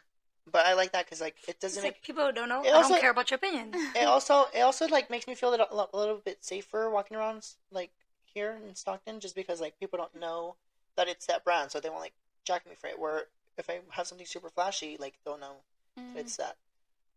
but 0.50 0.66
I 0.66 0.74
like 0.74 0.92
that 0.92 1.04
because 1.06 1.20
like 1.20 1.36
it 1.48 1.60
doesn't 1.60 1.82
like 1.82 1.94
make 1.94 2.02
people 2.02 2.30
don't 2.32 2.48
know. 2.48 2.62
It 2.64 2.68
I 2.68 2.72
also- 2.72 2.90
don't 2.90 3.00
care 3.00 3.10
about 3.10 3.30
your 3.30 3.36
opinion. 3.36 3.72
it 3.74 4.04
also 4.06 4.46
it 4.54 4.60
also 4.60 4.86
like 4.88 5.10
makes 5.10 5.26
me 5.26 5.34
feel 5.34 5.50
a 5.50 5.52
little, 5.56 5.88
a 5.92 5.96
little 5.96 6.16
bit 6.24 6.44
safer 6.44 6.90
walking 6.90 7.16
around 7.16 7.46
like 7.70 7.90
here 8.24 8.58
in 8.66 8.74
Stockton, 8.74 9.20
just 9.20 9.34
because 9.34 9.60
like 9.60 9.78
people 9.78 9.98
don't 9.98 10.14
know 10.20 10.56
that 10.96 11.08
it's 11.08 11.26
that 11.26 11.44
brand, 11.44 11.70
so 11.70 11.80
they 11.80 11.88
won't 11.88 12.00
like 12.02 12.14
jack 12.44 12.66
me 12.68 12.74
for 12.78 12.86
it. 12.88 12.98
Where 12.98 13.24
if 13.58 13.68
I 13.68 13.80
have 13.90 14.06
something 14.06 14.26
super 14.26 14.48
flashy, 14.50 14.96
like 14.98 15.14
they'll 15.24 15.38
know 15.38 15.56
Mhm. 15.98 16.16
it's 16.16 16.36
that. 16.36 16.56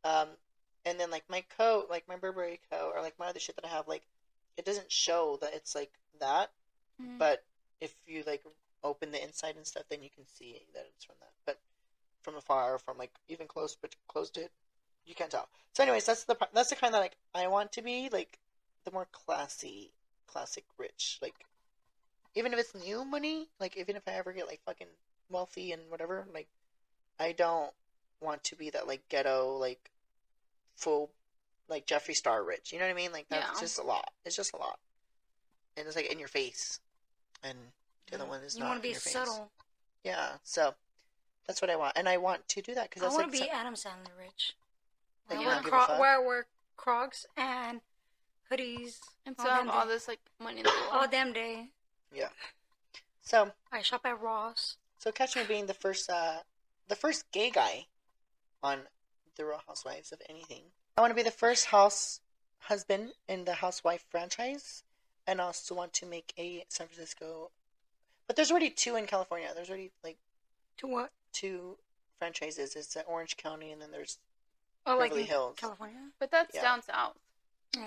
Um, 0.03 0.29
and 0.85 0.99
then 0.99 1.11
like 1.11 1.23
my 1.29 1.43
coat, 1.57 1.87
like 1.89 2.07
my 2.07 2.15
Burberry 2.17 2.59
coat, 2.71 2.91
or 2.95 3.01
like 3.01 3.17
my 3.19 3.27
other 3.27 3.39
shit 3.39 3.55
that 3.55 3.65
I 3.65 3.69
have, 3.69 3.87
like 3.87 4.03
it 4.57 4.65
doesn't 4.65 4.91
show 4.91 5.37
that 5.41 5.53
it's 5.53 5.75
like 5.75 5.91
that. 6.19 6.51
Mhm. 7.01 7.17
But 7.17 7.43
if 7.81 7.93
you 8.07 8.23
like 8.25 8.43
open 8.83 9.11
the 9.11 9.23
inside 9.23 9.55
and 9.55 9.65
stuff, 9.65 9.83
then 9.89 10.03
you 10.03 10.09
can 10.09 10.25
see 10.27 10.65
that 10.73 10.85
it's 10.93 11.05
from 11.05 11.15
that. 11.21 11.31
But 11.45 11.59
from 12.23 12.35
afar, 12.35 12.77
from 12.79 12.97
like 12.97 13.11
even 13.27 13.47
close, 13.47 13.75
but 13.79 13.95
close 14.07 14.29
to 14.31 14.41
it, 14.41 14.51
you 15.05 15.13
can't 15.15 15.29
tell. 15.31 15.47
So, 15.73 15.83
anyways, 15.83 16.05
that's 16.05 16.23
the 16.23 16.35
that's 16.53 16.69
the 16.69 16.75
kind 16.75 16.93
that 16.93 16.99
like 16.99 17.17
I 17.35 17.47
want 17.47 17.71
to 17.73 17.81
be 17.81 18.09
like 18.11 18.39
the 18.85 18.91
more 18.91 19.07
classy, 19.11 19.93
classic 20.27 20.65
rich. 20.77 21.19
Like 21.21 21.35
even 22.35 22.53
if 22.53 22.59
it's 22.59 22.75
new 22.75 23.05
money, 23.05 23.49
like 23.59 23.77
even 23.77 23.95
if 23.95 24.03
I 24.07 24.11
ever 24.13 24.33
get 24.33 24.47
like 24.47 24.61
fucking 24.65 24.87
wealthy 25.29 25.71
and 25.71 25.81
whatever, 25.89 26.25
like 26.33 26.47
I 27.19 27.31
don't 27.31 27.71
want 28.21 28.43
to 28.45 28.55
be 28.55 28.69
that 28.71 28.87
like 28.87 29.07
ghetto 29.09 29.57
like 29.57 29.91
full 30.75 31.11
like 31.69 31.85
Jeffree 31.85 32.15
Star 32.15 32.43
rich. 32.43 32.71
You 32.71 32.79
know 32.79 32.85
what 32.85 32.91
I 32.91 32.95
mean? 32.95 33.11
Like 33.11 33.27
that's 33.29 33.55
Yeah. 33.55 33.59
just 33.59 33.79
a 33.79 33.83
lot. 33.83 34.09
It's 34.25 34.35
just 34.35 34.53
a 34.53 34.57
lot. 34.57 34.79
and 35.75 35.87
it's 35.87 35.95
like 35.95 36.11
in 36.11 36.19
your 36.19 36.27
face, 36.27 36.79
and 37.41 37.57
the 38.07 38.15
other 38.17 38.25
one 38.25 38.41
is 38.43 38.55
you 38.55 38.61
not 38.61 38.69
want 38.69 38.79
to 38.79 38.83
be 38.83 38.89
your 38.89 38.99
face. 38.99 39.13
subtle. 39.13 39.49
Yeah, 40.03 40.33
so 40.43 40.75
that's 41.47 41.61
what 41.61 41.69
I 41.69 41.75
want, 41.75 41.97
and 41.97 42.07
I 42.09 42.17
want 42.17 42.47
to 42.49 42.61
do 42.61 42.73
that 42.75 42.89
because 42.89 43.01
I 43.03 43.05
that's 43.05 43.15
want 43.15 43.27
like 43.27 43.35
to 43.35 43.43
be 43.45 43.49
some- 43.49 43.57
Adam 43.59 43.73
Sandler 43.75 44.17
rich. 44.19 44.53
Like, 45.29 45.39
I 45.39 45.41
want 45.45 45.49
to 45.49 45.53
don't 45.55 45.63
give 45.65 45.67
a 45.73 45.77
cro- 45.77 45.85
fuck? 45.87 45.99
where 45.99 46.15
I 46.15 46.19
wear 46.19 46.45
Crocs 46.77 47.25
and 47.37 47.81
hoodies 48.51 48.99
And 49.25 49.35
all 49.39 49.45
have 49.47 49.69
all 49.69 49.83
day. 49.85 49.89
this 49.93 50.07
like 50.07 50.19
money 50.41 50.57
in 50.59 50.63
the 50.63 50.69
world. 50.81 50.89
all 50.91 51.07
damn 51.07 51.33
day. 51.33 51.69
Yeah. 52.13 52.29
So 53.21 53.51
I 53.71 53.81
shop 53.81 54.01
at 54.05 54.19
Ross. 54.21 54.77
so 54.97 55.11
catch 55.11 55.35
me 55.35 55.43
being 55.47 55.65
the 55.67 55.73
first 55.73 56.09
uh 56.09 56.39
the 56.87 56.95
first 56.95 57.31
gay 57.31 57.49
guy 57.49 57.85
on 58.61 58.81
the 59.35 59.45
Real 59.45 59.61
Housewives 59.67 60.11
of 60.11 60.21
anything. 60.29 60.63
I 60.97 61.01
want 61.01 61.11
to 61.11 61.15
be 61.15 61.23
the 61.23 61.31
first 61.31 61.65
house 61.67 62.19
husband 62.59 63.13
in 63.27 63.45
the 63.45 63.53
Housewife 63.55 64.05
franchise, 64.09 64.83
and 65.25 65.41
I 65.41 65.45
also 65.45 65.73
want 65.75 65.93
to 65.93 66.05
make 66.05 66.33
a 66.37 66.65
San 66.69 66.87
Francisco. 66.87 67.51
But 68.27 68.35
there's 68.35 68.51
already 68.51 68.69
two 68.69 68.95
in 68.95 69.07
California. 69.07 69.49
There's 69.55 69.69
already 69.69 69.91
like 70.03 70.17
To 70.77 70.87
what? 70.87 71.11
Two 71.33 71.77
franchises. 72.19 72.75
It's 72.75 72.95
at 72.95 73.05
Orange 73.07 73.35
County, 73.37 73.71
and 73.71 73.81
then 73.81 73.91
there's 73.91 74.19
Oh, 74.85 74.99
Beverly 74.99 75.21
in 75.21 75.27
Hills. 75.27 75.55
California. 75.57 76.09
But 76.19 76.31
that's 76.31 76.53
Yeah. 76.55 76.61
down 76.61 76.81
south. 76.83 77.17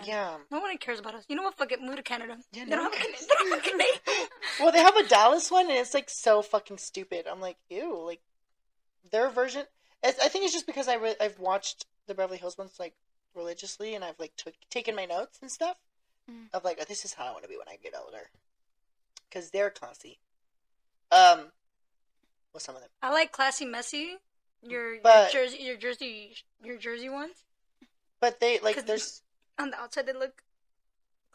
yeah. 0.04 0.38
No 0.50 0.60
one 0.60 0.76
cares 0.78 0.98
about 0.98 1.14
us. 1.14 1.24
You 1.28 1.36
know 1.36 1.42
what? 1.44 1.56
Fuck 1.56 1.70
it. 1.72 1.80
Move 1.80 1.96
to 1.96 2.02
Canada. 2.02 2.38
Yeah, 2.52 2.64
they, 2.64 2.70
don't 2.70 2.90
no 2.92 2.98
have 2.98 3.08
a, 3.08 3.12
they 3.12 3.26
don't 3.26 3.50
have 3.50 3.58
a 3.58 3.62
Canadian. 3.62 4.28
Well, 4.60 4.72
they 4.72 4.80
have 4.80 4.96
a 4.96 5.06
Dallas 5.06 5.50
one, 5.50 5.68
and 5.70 5.78
it's 5.78 5.94
like 5.94 6.08
so 6.10 6.42
fucking 6.42 6.78
stupid. 6.78 7.26
I'm 7.30 7.40
like, 7.40 7.56
ew, 7.68 8.02
like 8.04 8.20
their 9.10 9.28
version. 9.30 9.64
It's, 10.02 10.18
I 10.18 10.28
think 10.28 10.44
it's 10.44 10.52
just 10.54 10.66
because 10.66 10.88
I 10.88 10.94
re- 10.96 11.16
I've 11.20 11.38
watched 11.38 11.86
the 12.06 12.14
Beverly 12.14 12.38
Hills 12.38 12.56
ones 12.58 12.72
like 12.80 12.94
religiously, 13.34 13.94
and 13.94 14.04
I've 14.04 14.18
like 14.18 14.32
took 14.36 14.54
taken 14.70 14.94
my 14.96 15.04
notes 15.04 15.38
and 15.42 15.50
stuff 15.50 15.76
Mm. 16.28 16.48
of 16.52 16.64
like, 16.64 16.78
oh, 16.80 16.84
this 16.88 17.04
is 17.04 17.14
how 17.14 17.24
I 17.26 17.30
want 17.30 17.44
to 17.44 17.48
be 17.48 17.56
when 17.56 17.68
I 17.68 17.76
get 17.76 17.94
older, 17.96 18.30
because 19.28 19.50
they're 19.50 19.70
classy. 19.70 20.18
Um, 21.12 21.52
well, 22.56 22.60
some 22.60 22.74
of 22.74 22.80
them, 22.80 22.88
I 23.02 23.12
like 23.12 23.32
classy, 23.32 23.66
messy. 23.66 24.16
Your, 24.62 24.98
But- 25.02 25.34
your 25.34 25.44
jersey, 25.44 25.62
your 25.62 25.76
jersey, 25.76 26.34
your 26.64 26.78
jersey 26.78 27.10
ones. 27.10 27.44
but 28.18 28.40
they 28.40 28.58
like 28.60 28.86
there's 28.86 29.20
On 29.58 29.70
the 29.70 29.78
outside, 29.78 30.06
they 30.06 30.14
look 30.14 30.42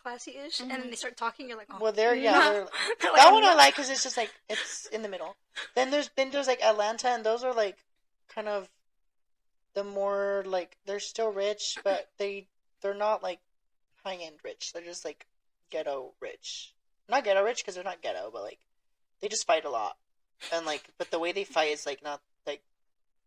classy-ish, 0.02 0.60
and 0.62 0.72
then 0.72 0.82
Mhm. 0.82 0.90
they 0.90 0.96
start 0.96 1.16
talking. 1.16 1.48
You're 1.48 1.60
like, 1.60 1.68
oh. 1.72 1.78
well, 1.80 1.92
they're 1.92 2.16
yeah, 2.16 2.32
no. 2.32 2.52
they're, 2.54 2.68
They're 3.02 3.12
like, 3.12 3.22
that 3.22 3.32
one 3.34 3.44
I 3.44 3.54
like 3.54 3.76
because 3.76 3.92
it's 3.92 4.02
just 4.02 4.18
like 4.18 4.32
it's 4.50 4.88
in 4.88 5.04
the 5.04 5.10
middle. 5.10 5.36
Then 5.76 5.92
there's 5.92 6.10
there's 6.16 6.48
like 6.48 6.62
Atlanta, 6.64 7.10
and 7.10 7.24
those 7.24 7.44
are 7.44 7.54
like 7.54 7.78
kind 8.28 8.48
of 8.48 8.68
the 9.76 9.84
more 9.84 10.44
like 10.48 10.78
they're 10.86 11.00
still 11.00 11.32
rich, 11.32 11.78
but 11.84 12.10
they 12.18 12.48
they're 12.82 12.96
not 12.96 13.22
like 13.22 13.42
high 14.04 14.16
end 14.16 14.38
rich. 14.44 14.74
They're 14.74 14.84
just 14.84 15.06
like 15.06 15.28
ghetto 15.70 16.14
rich. 16.20 16.74
Not 17.08 17.24
ghetto 17.24 17.44
rich 17.44 17.58
because 17.60 17.76
they're 17.76 17.84
not 17.84 18.02
ghetto, 18.02 18.32
but 18.34 18.42
like 18.42 18.60
they 19.22 19.28
just 19.28 19.46
fight 19.46 19.66
a 19.66 19.70
lot, 19.70 19.98
and 20.54 20.66
like 20.66 20.84
but 20.98 21.12
the 21.12 21.20
way 21.20 21.32
they 21.32 21.44
fight 21.44 21.72
is 21.72 21.86
like 21.86 22.04
not 22.04 22.22
like 22.48 22.62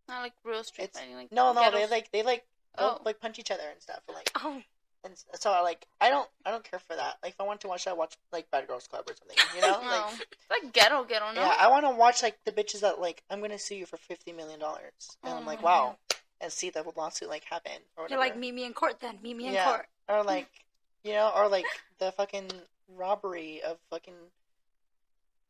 Not 0.08 0.20
like 0.22 0.32
real 0.44 0.64
street 0.64 0.84
It's- 0.86 0.98
fighting. 1.00 1.16
Like 1.16 1.32
no 1.32 1.52
no 1.52 1.70
they 1.70 1.86
like 1.86 2.10
they 2.12 2.22
like 2.22 2.44
Oh. 2.76 3.00
like 3.04 3.20
punch 3.20 3.38
each 3.38 3.52
other 3.52 3.62
and 3.70 3.80
stuff. 3.80 4.00
And, 4.08 4.16
like 4.16 4.30
Oh, 4.42 4.60
and 5.04 5.14
so 5.34 5.50
like 5.62 5.86
I 6.00 6.10
don't 6.10 6.28
I 6.44 6.50
don't 6.50 6.64
care 6.68 6.80
for 6.80 6.96
that. 6.96 7.18
Like 7.22 7.32
if 7.34 7.40
I 7.40 7.44
want 7.44 7.60
to 7.60 7.68
watch 7.68 7.84
that, 7.84 7.90
I 7.90 7.94
watch 7.94 8.16
like 8.32 8.50
Bad 8.50 8.66
Girls 8.66 8.88
Club 8.88 9.04
or 9.08 9.14
something. 9.14 9.36
You 9.54 9.60
know, 9.60 9.80
No, 9.80 9.86
like 9.88 10.00
oh. 10.06 10.18
it's 10.32 10.50
like 10.50 10.72
ghetto, 10.72 11.04
ghetto. 11.04 11.26
No. 11.34 11.40
Yeah, 11.40 11.54
I 11.58 11.68
want 11.68 11.84
to 11.84 11.90
watch 11.90 12.22
like 12.22 12.36
the 12.44 12.50
bitches 12.52 12.80
that 12.80 13.00
like 13.00 13.22
I'm 13.30 13.40
gonna 13.40 13.58
sue 13.58 13.76
you 13.76 13.86
for 13.86 13.96
fifty 13.96 14.32
million 14.32 14.58
dollars, 14.58 15.16
and 15.22 15.34
I'm 15.34 15.46
like, 15.46 15.60
Oh, 15.60 15.64
wow, 15.66 15.96
and 16.40 16.50
see 16.50 16.70
the 16.70 16.82
lawsuit 16.96 17.28
like 17.28 17.44
happen 17.44 17.72
or 17.96 18.08
you're 18.10 18.18
like 18.18 18.36
meet 18.36 18.52
me 18.54 18.64
in 18.64 18.72
court 18.72 18.98
then. 19.00 19.18
Meet 19.22 19.36
me 19.36 19.46
in 19.48 19.54
Yeah. 19.54 19.64
court. 19.66 19.86
or 20.08 20.24
like 20.24 20.48
you 21.04 21.12
know, 21.12 21.30
or 21.36 21.48
like 21.48 21.66
the 21.98 22.10
fucking 22.12 22.50
robbery 22.96 23.62
of 23.62 23.78
fucking 23.90 24.14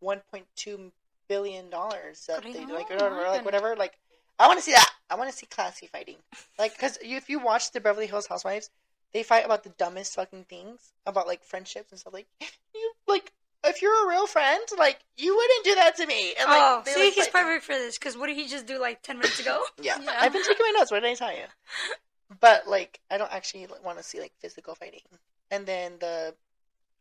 one 0.00 0.20
point 0.30 0.46
two 0.56 0.92
billion 1.28 1.70
dollars 1.70 2.24
that 2.26 2.42
they 2.42 2.66
like 2.66 2.90
or 2.90 2.94
whatever, 2.94 3.20
like 3.28 3.44
whatever. 3.44 3.76
Like 3.76 3.98
I 4.38 4.46
want 4.46 4.58
to 4.58 4.64
see 4.64 4.72
that. 4.72 4.90
I 5.10 5.16
want 5.16 5.30
to 5.30 5.36
see 5.36 5.46
classy 5.46 5.86
fighting, 5.86 6.16
like 6.58 6.74
because 6.74 6.98
if 7.02 7.28
you 7.28 7.38
watch 7.38 7.72
the 7.72 7.80
Beverly 7.80 8.06
Hills 8.06 8.26
Housewives, 8.26 8.70
they 9.12 9.22
fight 9.22 9.44
about 9.44 9.62
the 9.64 9.70
dumbest 9.70 10.14
fucking 10.14 10.44
things 10.44 10.92
about 11.06 11.26
like 11.26 11.44
friendships 11.44 11.90
and 11.90 11.98
stuff. 12.00 12.12
Like 12.12 12.26
you 12.74 12.92
like. 13.06 13.32
If 13.66 13.80
you're 13.80 14.04
a 14.04 14.10
real 14.10 14.26
friend, 14.26 14.62
like 14.76 14.98
you 15.16 15.34
wouldn't 15.34 15.64
do 15.64 15.74
that 15.76 15.96
to 15.96 16.06
me. 16.06 16.34
And, 16.38 16.50
like, 16.50 16.60
oh, 16.60 16.82
they, 16.84 16.92
see, 16.92 17.04
like, 17.06 17.14
he's 17.14 17.26
fight- 17.28 17.44
perfect 17.44 17.64
for 17.64 17.72
this. 17.72 17.96
Because 17.98 18.14
what 18.14 18.26
did 18.26 18.36
he 18.36 18.46
just 18.46 18.66
do 18.66 18.78
like 18.78 19.02
ten 19.02 19.16
minutes 19.16 19.40
ago? 19.40 19.58
Yeah. 19.82 19.96
Yeah. 20.02 20.18
I've 20.20 20.34
been 20.34 20.42
taking 20.42 20.66
my 20.66 20.74
notes. 20.78 20.90
What 20.90 21.00
did 21.00 21.10
I 21.10 21.14
tell 21.14 21.32
you? 21.32 21.44
But 22.40 22.68
like, 22.68 23.00
I 23.10 23.16
don't 23.16 23.32
actually 23.32 23.66
want 23.82 23.96
to 23.96 24.04
see 24.04 24.20
like 24.20 24.32
physical 24.38 24.74
fighting. 24.74 25.00
And 25.50 25.64
then 25.64 25.92
the, 25.98 26.34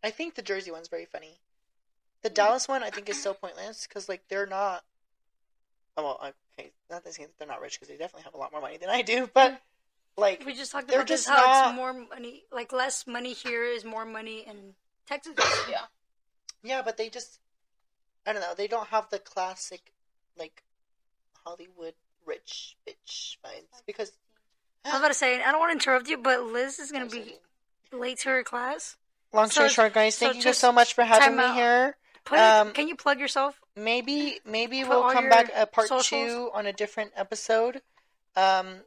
I 0.05 0.11
think 0.11 0.35
the 0.35 0.41
Jersey 0.41 0.71
one's 0.71 0.87
very 0.87 1.03
funny. 1.05 1.37
The 2.23 2.29
Dallas 2.29 2.67
one 2.67 2.83
I 2.83 2.89
think 2.89 3.09
is 3.09 3.21
so 3.21 3.33
pointless 3.33 3.85
because 3.87 4.07
like 4.09 4.23
they're 4.29 4.45
not. 4.45 4.83
Oh 5.97 6.03
well, 6.03 6.33
okay, 6.57 6.71
not 6.89 7.03
to 7.05 7.11
say 7.11 7.23
that 7.23 7.37
they're 7.37 7.47
not 7.47 7.61
rich 7.61 7.79
because 7.79 7.89
they 7.89 7.97
definitely 7.97 8.23
have 8.23 8.33
a 8.33 8.37
lot 8.37 8.51
more 8.51 8.61
money 8.61 8.77
than 8.77 8.89
I 8.89 9.01
do, 9.01 9.29
but 9.33 9.51
mm. 9.51 9.57
like 10.17 10.43
we 10.45 10.53
just 10.55 10.71
talked 10.71 10.87
They're 10.87 10.99
about 10.99 11.07
this. 11.07 11.25
just 11.25 11.29
How 11.29 11.45
not- 11.45 11.67
it's 11.69 11.75
more 11.75 11.93
money, 11.93 12.43
like 12.51 12.71
less 12.71 13.05
money 13.05 13.33
here 13.33 13.63
is 13.65 13.83
more 13.85 14.05
money 14.05 14.45
in 14.47 14.73
Texas. 15.07 15.33
Yeah. 15.69 15.81
yeah, 16.63 16.81
but 16.81 16.97
they 16.97 17.09
just, 17.09 17.39
I 18.25 18.33
don't 18.33 18.41
know, 18.41 18.53
they 18.55 18.67
don't 18.67 18.87
have 18.87 19.09
the 19.09 19.19
classic, 19.19 19.91
like, 20.37 20.63
Hollywood 21.45 21.93
rich 22.25 22.77
bitch 22.87 23.37
vibes 23.45 23.83
because. 23.85 24.13
I 24.85 24.89
was 24.91 24.99
about 24.99 25.07
to 25.09 25.13
say, 25.13 25.41
I 25.43 25.51
don't 25.51 25.59
want 25.59 25.71
to 25.71 25.73
interrupt 25.73 26.07
you, 26.07 26.17
but 26.17 26.43
Liz 26.43 26.79
is 26.79 26.91
gonna 26.91 27.05
be 27.07 27.35
late 27.91 28.19
to 28.19 28.29
her 28.29 28.43
class. 28.43 28.95
Long 29.33 29.49
story 29.49 29.69
So- 29.69 29.73
short, 29.73 29.93
guys, 29.93 30.15
so 30.15 30.31
thank 30.31 30.45
you 30.45 30.53
so 30.53 30.71
much 30.71 30.93
for 30.93 31.03
having 31.03 31.37
me 31.37 31.43
out. 31.43 31.55
here. 31.55 31.97
Um, 32.31 32.71
can 32.71 32.87
you 32.87 32.95
plug 32.95 33.19
yourself? 33.19 33.59
Maybe 33.75 34.39
maybe 34.45 34.81
Put 34.81 34.89
we'll 34.89 35.11
come 35.11 35.29
back 35.29 35.51
a 35.55 35.65
part 35.65 35.87
socials. 35.87 36.31
two 36.31 36.51
on 36.53 36.65
a 36.65 36.73
different 36.73 37.11
episode. 37.15 37.81
Um, 38.35 38.81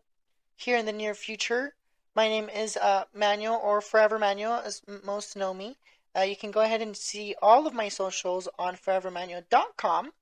here 0.56 0.76
in 0.76 0.86
the 0.86 0.92
near 0.92 1.14
future. 1.14 1.74
My 2.14 2.28
name 2.28 2.48
is 2.48 2.76
uh, 2.78 3.04
Manuel 3.14 3.60
or 3.62 3.80
Forever 3.82 4.18
Manuel, 4.18 4.62
as 4.64 4.80
most 5.04 5.36
know 5.36 5.52
me. 5.52 5.76
Uh, 6.16 6.22
you 6.22 6.34
can 6.34 6.50
go 6.50 6.62
ahead 6.62 6.80
and 6.80 6.96
see 6.96 7.34
all 7.42 7.66
of 7.66 7.74
my 7.74 7.88
socials 7.90 8.48
on 8.58 8.74
forevermanuel.com. 8.74 10.12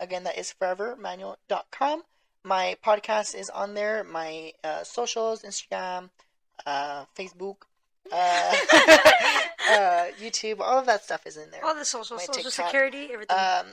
Again, 0.00 0.24
that 0.24 0.36
is 0.36 0.52
forevermanuel.com. 0.60 2.02
My 2.42 2.76
podcast 2.84 3.36
is 3.36 3.50
on 3.50 3.74
there. 3.74 4.02
My 4.02 4.52
uh, 4.64 4.82
socials, 4.82 5.42
Instagram, 5.42 6.10
uh, 6.66 7.04
Facebook, 7.16 7.58
uh, 8.12 8.16
uh, 9.70 10.06
YouTube, 10.20 10.60
all 10.60 10.78
of 10.78 10.86
that 10.86 11.04
stuff 11.04 11.26
is 11.26 11.36
in 11.36 11.50
there. 11.50 11.64
All 11.64 11.74
the 11.74 11.84
social, 11.84 12.16
my 12.16 12.22
social 12.24 12.50
TikTok. 12.50 12.66
security, 12.66 13.08
everything. 13.12 13.36
Um, 13.36 13.66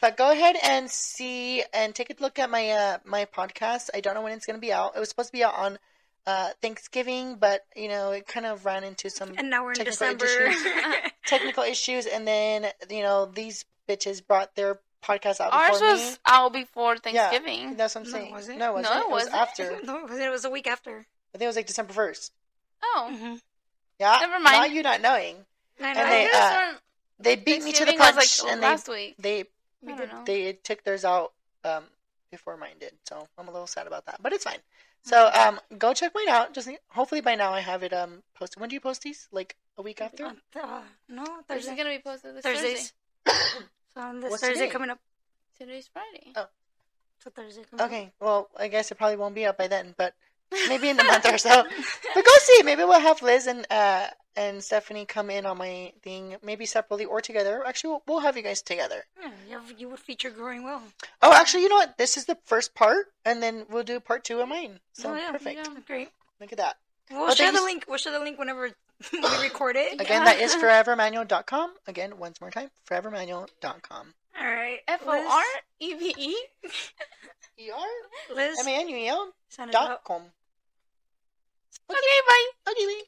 but 0.00 0.16
go 0.16 0.30
ahead 0.30 0.56
and 0.64 0.90
see 0.90 1.64
and 1.74 1.94
take 1.94 2.10
a 2.10 2.22
look 2.22 2.38
at 2.38 2.48
my 2.50 2.70
uh, 2.70 2.98
my 3.04 3.24
podcast. 3.24 3.90
I 3.94 4.00
don't 4.00 4.14
know 4.14 4.22
when 4.22 4.32
it's 4.32 4.46
going 4.46 4.56
to 4.56 4.60
be 4.60 4.72
out. 4.72 4.92
It 4.96 5.00
was 5.00 5.08
supposed 5.08 5.28
to 5.28 5.32
be 5.32 5.42
out 5.44 5.54
on 5.54 5.78
uh, 6.26 6.50
Thanksgiving, 6.62 7.36
but 7.36 7.64
you 7.74 7.88
know 7.88 8.12
it 8.12 8.26
kind 8.26 8.46
of 8.46 8.64
ran 8.64 8.84
into 8.84 9.10
some 9.10 9.32
and 9.36 9.50
now 9.50 9.64
we're 9.64 9.72
in 9.72 9.76
technical 9.84 10.14
December. 10.16 10.24
issues. 10.26 10.62
technical 11.26 11.64
issues, 11.64 12.06
and 12.06 12.26
then 12.26 12.66
you 12.88 13.02
know 13.02 13.26
these 13.26 13.64
bitches 13.88 14.24
brought 14.24 14.54
their 14.54 14.78
podcast 15.02 15.40
out 15.40 15.52
Ours 15.52 15.70
before 15.72 15.88
was 15.92 16.10
me. 16.12 16.16
out 16.26 16.52
before 16.52 16.96
Thanksgiving. 16.98 17.76
That's 17.76 17.94
what 17.94 18.02
I'm 18.06 18.12
No, 18.12 18.18
saying. 18.18 18.32
was 18.32 18.48
it? 18.48 18.58
No, 18.58 18.76
it 18.76 18.82
No, 18.82 18.90
wasn't. 18.90 18.94
it 18.94 19.00
it 19.00 19.10
was 19.10 19.12
wasn't. 19.24 19.34
after. 19.34 19.78
no, 19.84 19.96
it 19.98 20.02
wasn't. 20.02 20.20
it 20.20 20.30
was 20.30 20.44
a 20.44 20.50
week 20.50 20.66
after. 20.68 20.90
I 21.34 21.38
think 21.38 21.42
it 21.42 21.46
was 21.46 21.56
like 21.56 21.66
December 21.66 21.92
first. 21.92 22.32
Oh, 22.82 23.10
Mm-hmm. 23.12 23.34
Yeah. 23.98 24.16
Never 24.20 24.40
mind. 24.40 24.56
Not 24.56 24.70
you 24.72 24.82
not 24.82 25.00
knowing. 25.02 25.36
I 25.82 25.88
And 25.88 25.96
they, 25.98 26.22
I 26.26 26.30
guess 26.30 26.74
uh, 26.74 26.78
They 27.18 27.36
beat 27.36 27.62
me 27.62 27.72
to 27.72 27.84
the 27.84 27.92
Thanksgiving 27.92 27.98
was, 27.98 28.14
punch, 28.14 28.42
like 28.44 28.52
and 28.52 28.60
last 28.60 28.88
week. 28.88 29.14
they 29.18 29.44
I 29.86 29.92
don't 30.06 30.24
they 30.26 30.44
they 30.44 30.52
took 30.54 30.82
theirs 30.84 31.04
out 31.04 31.32
um, 31.64 31.84
before 32.30 32.56
mine 32.56 32.76
did. 32.80 32.92
So 33.08 33.26
I'm 33.38 33.48
a 33.48 33.50
little 33.50 33.66
sad 33.66 33.86
about 33.86 34.06
that, 34.06 34.22
but 34.22 34.32
it's 34.32 34.44
fine. 34.44 34.58
So 35.02 35.30
um, 35.34 35.60
go 35.78 35.92
check 35.94 36.12
mine 36.14 36.28
out. 36.28 36.52
Just 36.54 36.68
hopefully 36.88 37.20
by 37.22 37.34
now 37.34 37.52
I 37.52 37.60
have 37.60 37.82
it 37.82 37.92
um 37.92 38.22
posted. 38.34 38.60
When 38.60 38.68
do 38.68 38.74
you 38.74 38.80
post 38.80 39.02
these? 39.02 39.28
Like 39.32 39.56
a 39.78 39.82
week 39.82 40.00
after? 40.00 40.24
Uh, 40.26 40.32
uh, 40.62 40.82
no, 41.08 41.24
This 41.48 41.58
is 41.62 41.66
Thursday. 41.66 41.76
gonna 41.76 41.96
be 41.96 42.02
posted 42.02 42.36
this 42.36 42.42
Thursdays. 42.44 42.92
Thursday. 43.26 43.64
So 43.94 44.00
on 44.02 44.20
this 44.20 44.30
What's 44.30 44.42
Thursday 44.42 44.60
today? 44.66 44.72
coming 44.72 44.90
up. 44.90 45.00
Today's 45.58 45.88
Friday. 45.92 46.32
Oh. 46.36 46.46
So 47.18 47.30
Thursday 47.30 47.64
coming 47.68 47.82
up. 47.84 47.90
Okay, 47.90 48.12
well 48.20 48.48
I 48.56 48.68
guess 48.68 48.90
it 48.92 48.94
probably 48.96 49.16
won't 49.16 49.34
be 49.34 49.44
up 49.46 49.58
by 49.58 49.66
then, 49.66 49.94
but 49.98 50.14
maybe 50.68 50.88
in 50.88 50.98
a 50.98 51.04
month 51.04 51.26
or 51.26 51.38
so. 51.38 51.64
But 52.14 52.24
go 52.24 52.30
see. 52.40 52.62
Maybe 52.62 52.84
we'll 52.84 53.00
have 53.00 53.22
Liz 53.22 53.46
and 53.46 53.66
uh 53.70 54.06
and 54.36 54.62
Stephanie 54.62 55.04
come 55.06 55.28
in 55.28 55.44
on 55.44 55.58
my 55.58 55.92
thing, 56.02 56.36
maybe 56.42 56.64
separately 56.64 57.04
or 57.04 57.20
together. 57.20 57.62
Actually, 57.66 57.90
we'll, 57.90 58.02
we'll 58.06 58.18
have 58.20 58.36
you 58.36 58.42
guys 58.42 58.62
together. 58.62 59.04
Yeah, 59.48 59.60
you, 59.76 59.88
would 59.88 59.98
feature 59.98 60.30
growing 60.30 60.62
well. 60.62 60.82
Oh, 61.20 61.34
actually, 61.34 61.64
you 61.64 61.68
know 61.68 61.74
what? 61.76 61.98
This 61.98 62.16
is 62.16 62.26
the 62.26 62.38
first 62.44 62.74
part, 62.74 63.06
and 63.24 63.42
then 63.42 63.66
we'll 63.68 63.82
do 63.82 63.98
part 63.98 64.24
two 64.24 64.40
of 64.40 64.48
mine. 64.48 64.78
So 64.92 65.10
oh, 65.10 65.16
yeah, 65.16 65.32
perfect. 65.32 65.56
yeah. 65.56 65.74
Great. 65.86 66.10
Look 66.40 66.52
at 66.52 66.58
that. 66.58 66.76
We'll 67.10 67.26
Well, 67.26 67.34
share 67.34 67.52
the 67.52 67.60
link. 67.60 67.84
We'll 67.88 67.98
share 67.98 68.12
the 68.12 68.20
link 68.20 68.38
whenever 68.38 68.70
we 69.12 69.42
record 69.42 69.76
it. 69.76 69.94
Again, 70.00 70.24
that 70.24 70.40
is 70.40 70.54
forevermanuel.com. 70.54 71.72
Again, 71.86 72.18
once 72.18 72.40
more 72.40 72.50
time, 72.50 72.70
forevermanuel.com. 72.88 74.14
All 74.40 74.46
right. 74.46 74.78
F 74.86 75.02
O 75.06 75.10
R 75.10 75.44
E 75.80 75.94
V 75.94 76.14
E. 76.16 76.36
E-R? 77.58 78.34
Liz, 78.34 78.56
Liz 78.56 78.66
M-A-N-U-E-L 78.66 79.32
dot 79.70 80.02
com. 80.04 80.22
Okay, 81.90 82.20
bye. 82.26 82.72
Okay, 82.72 83.02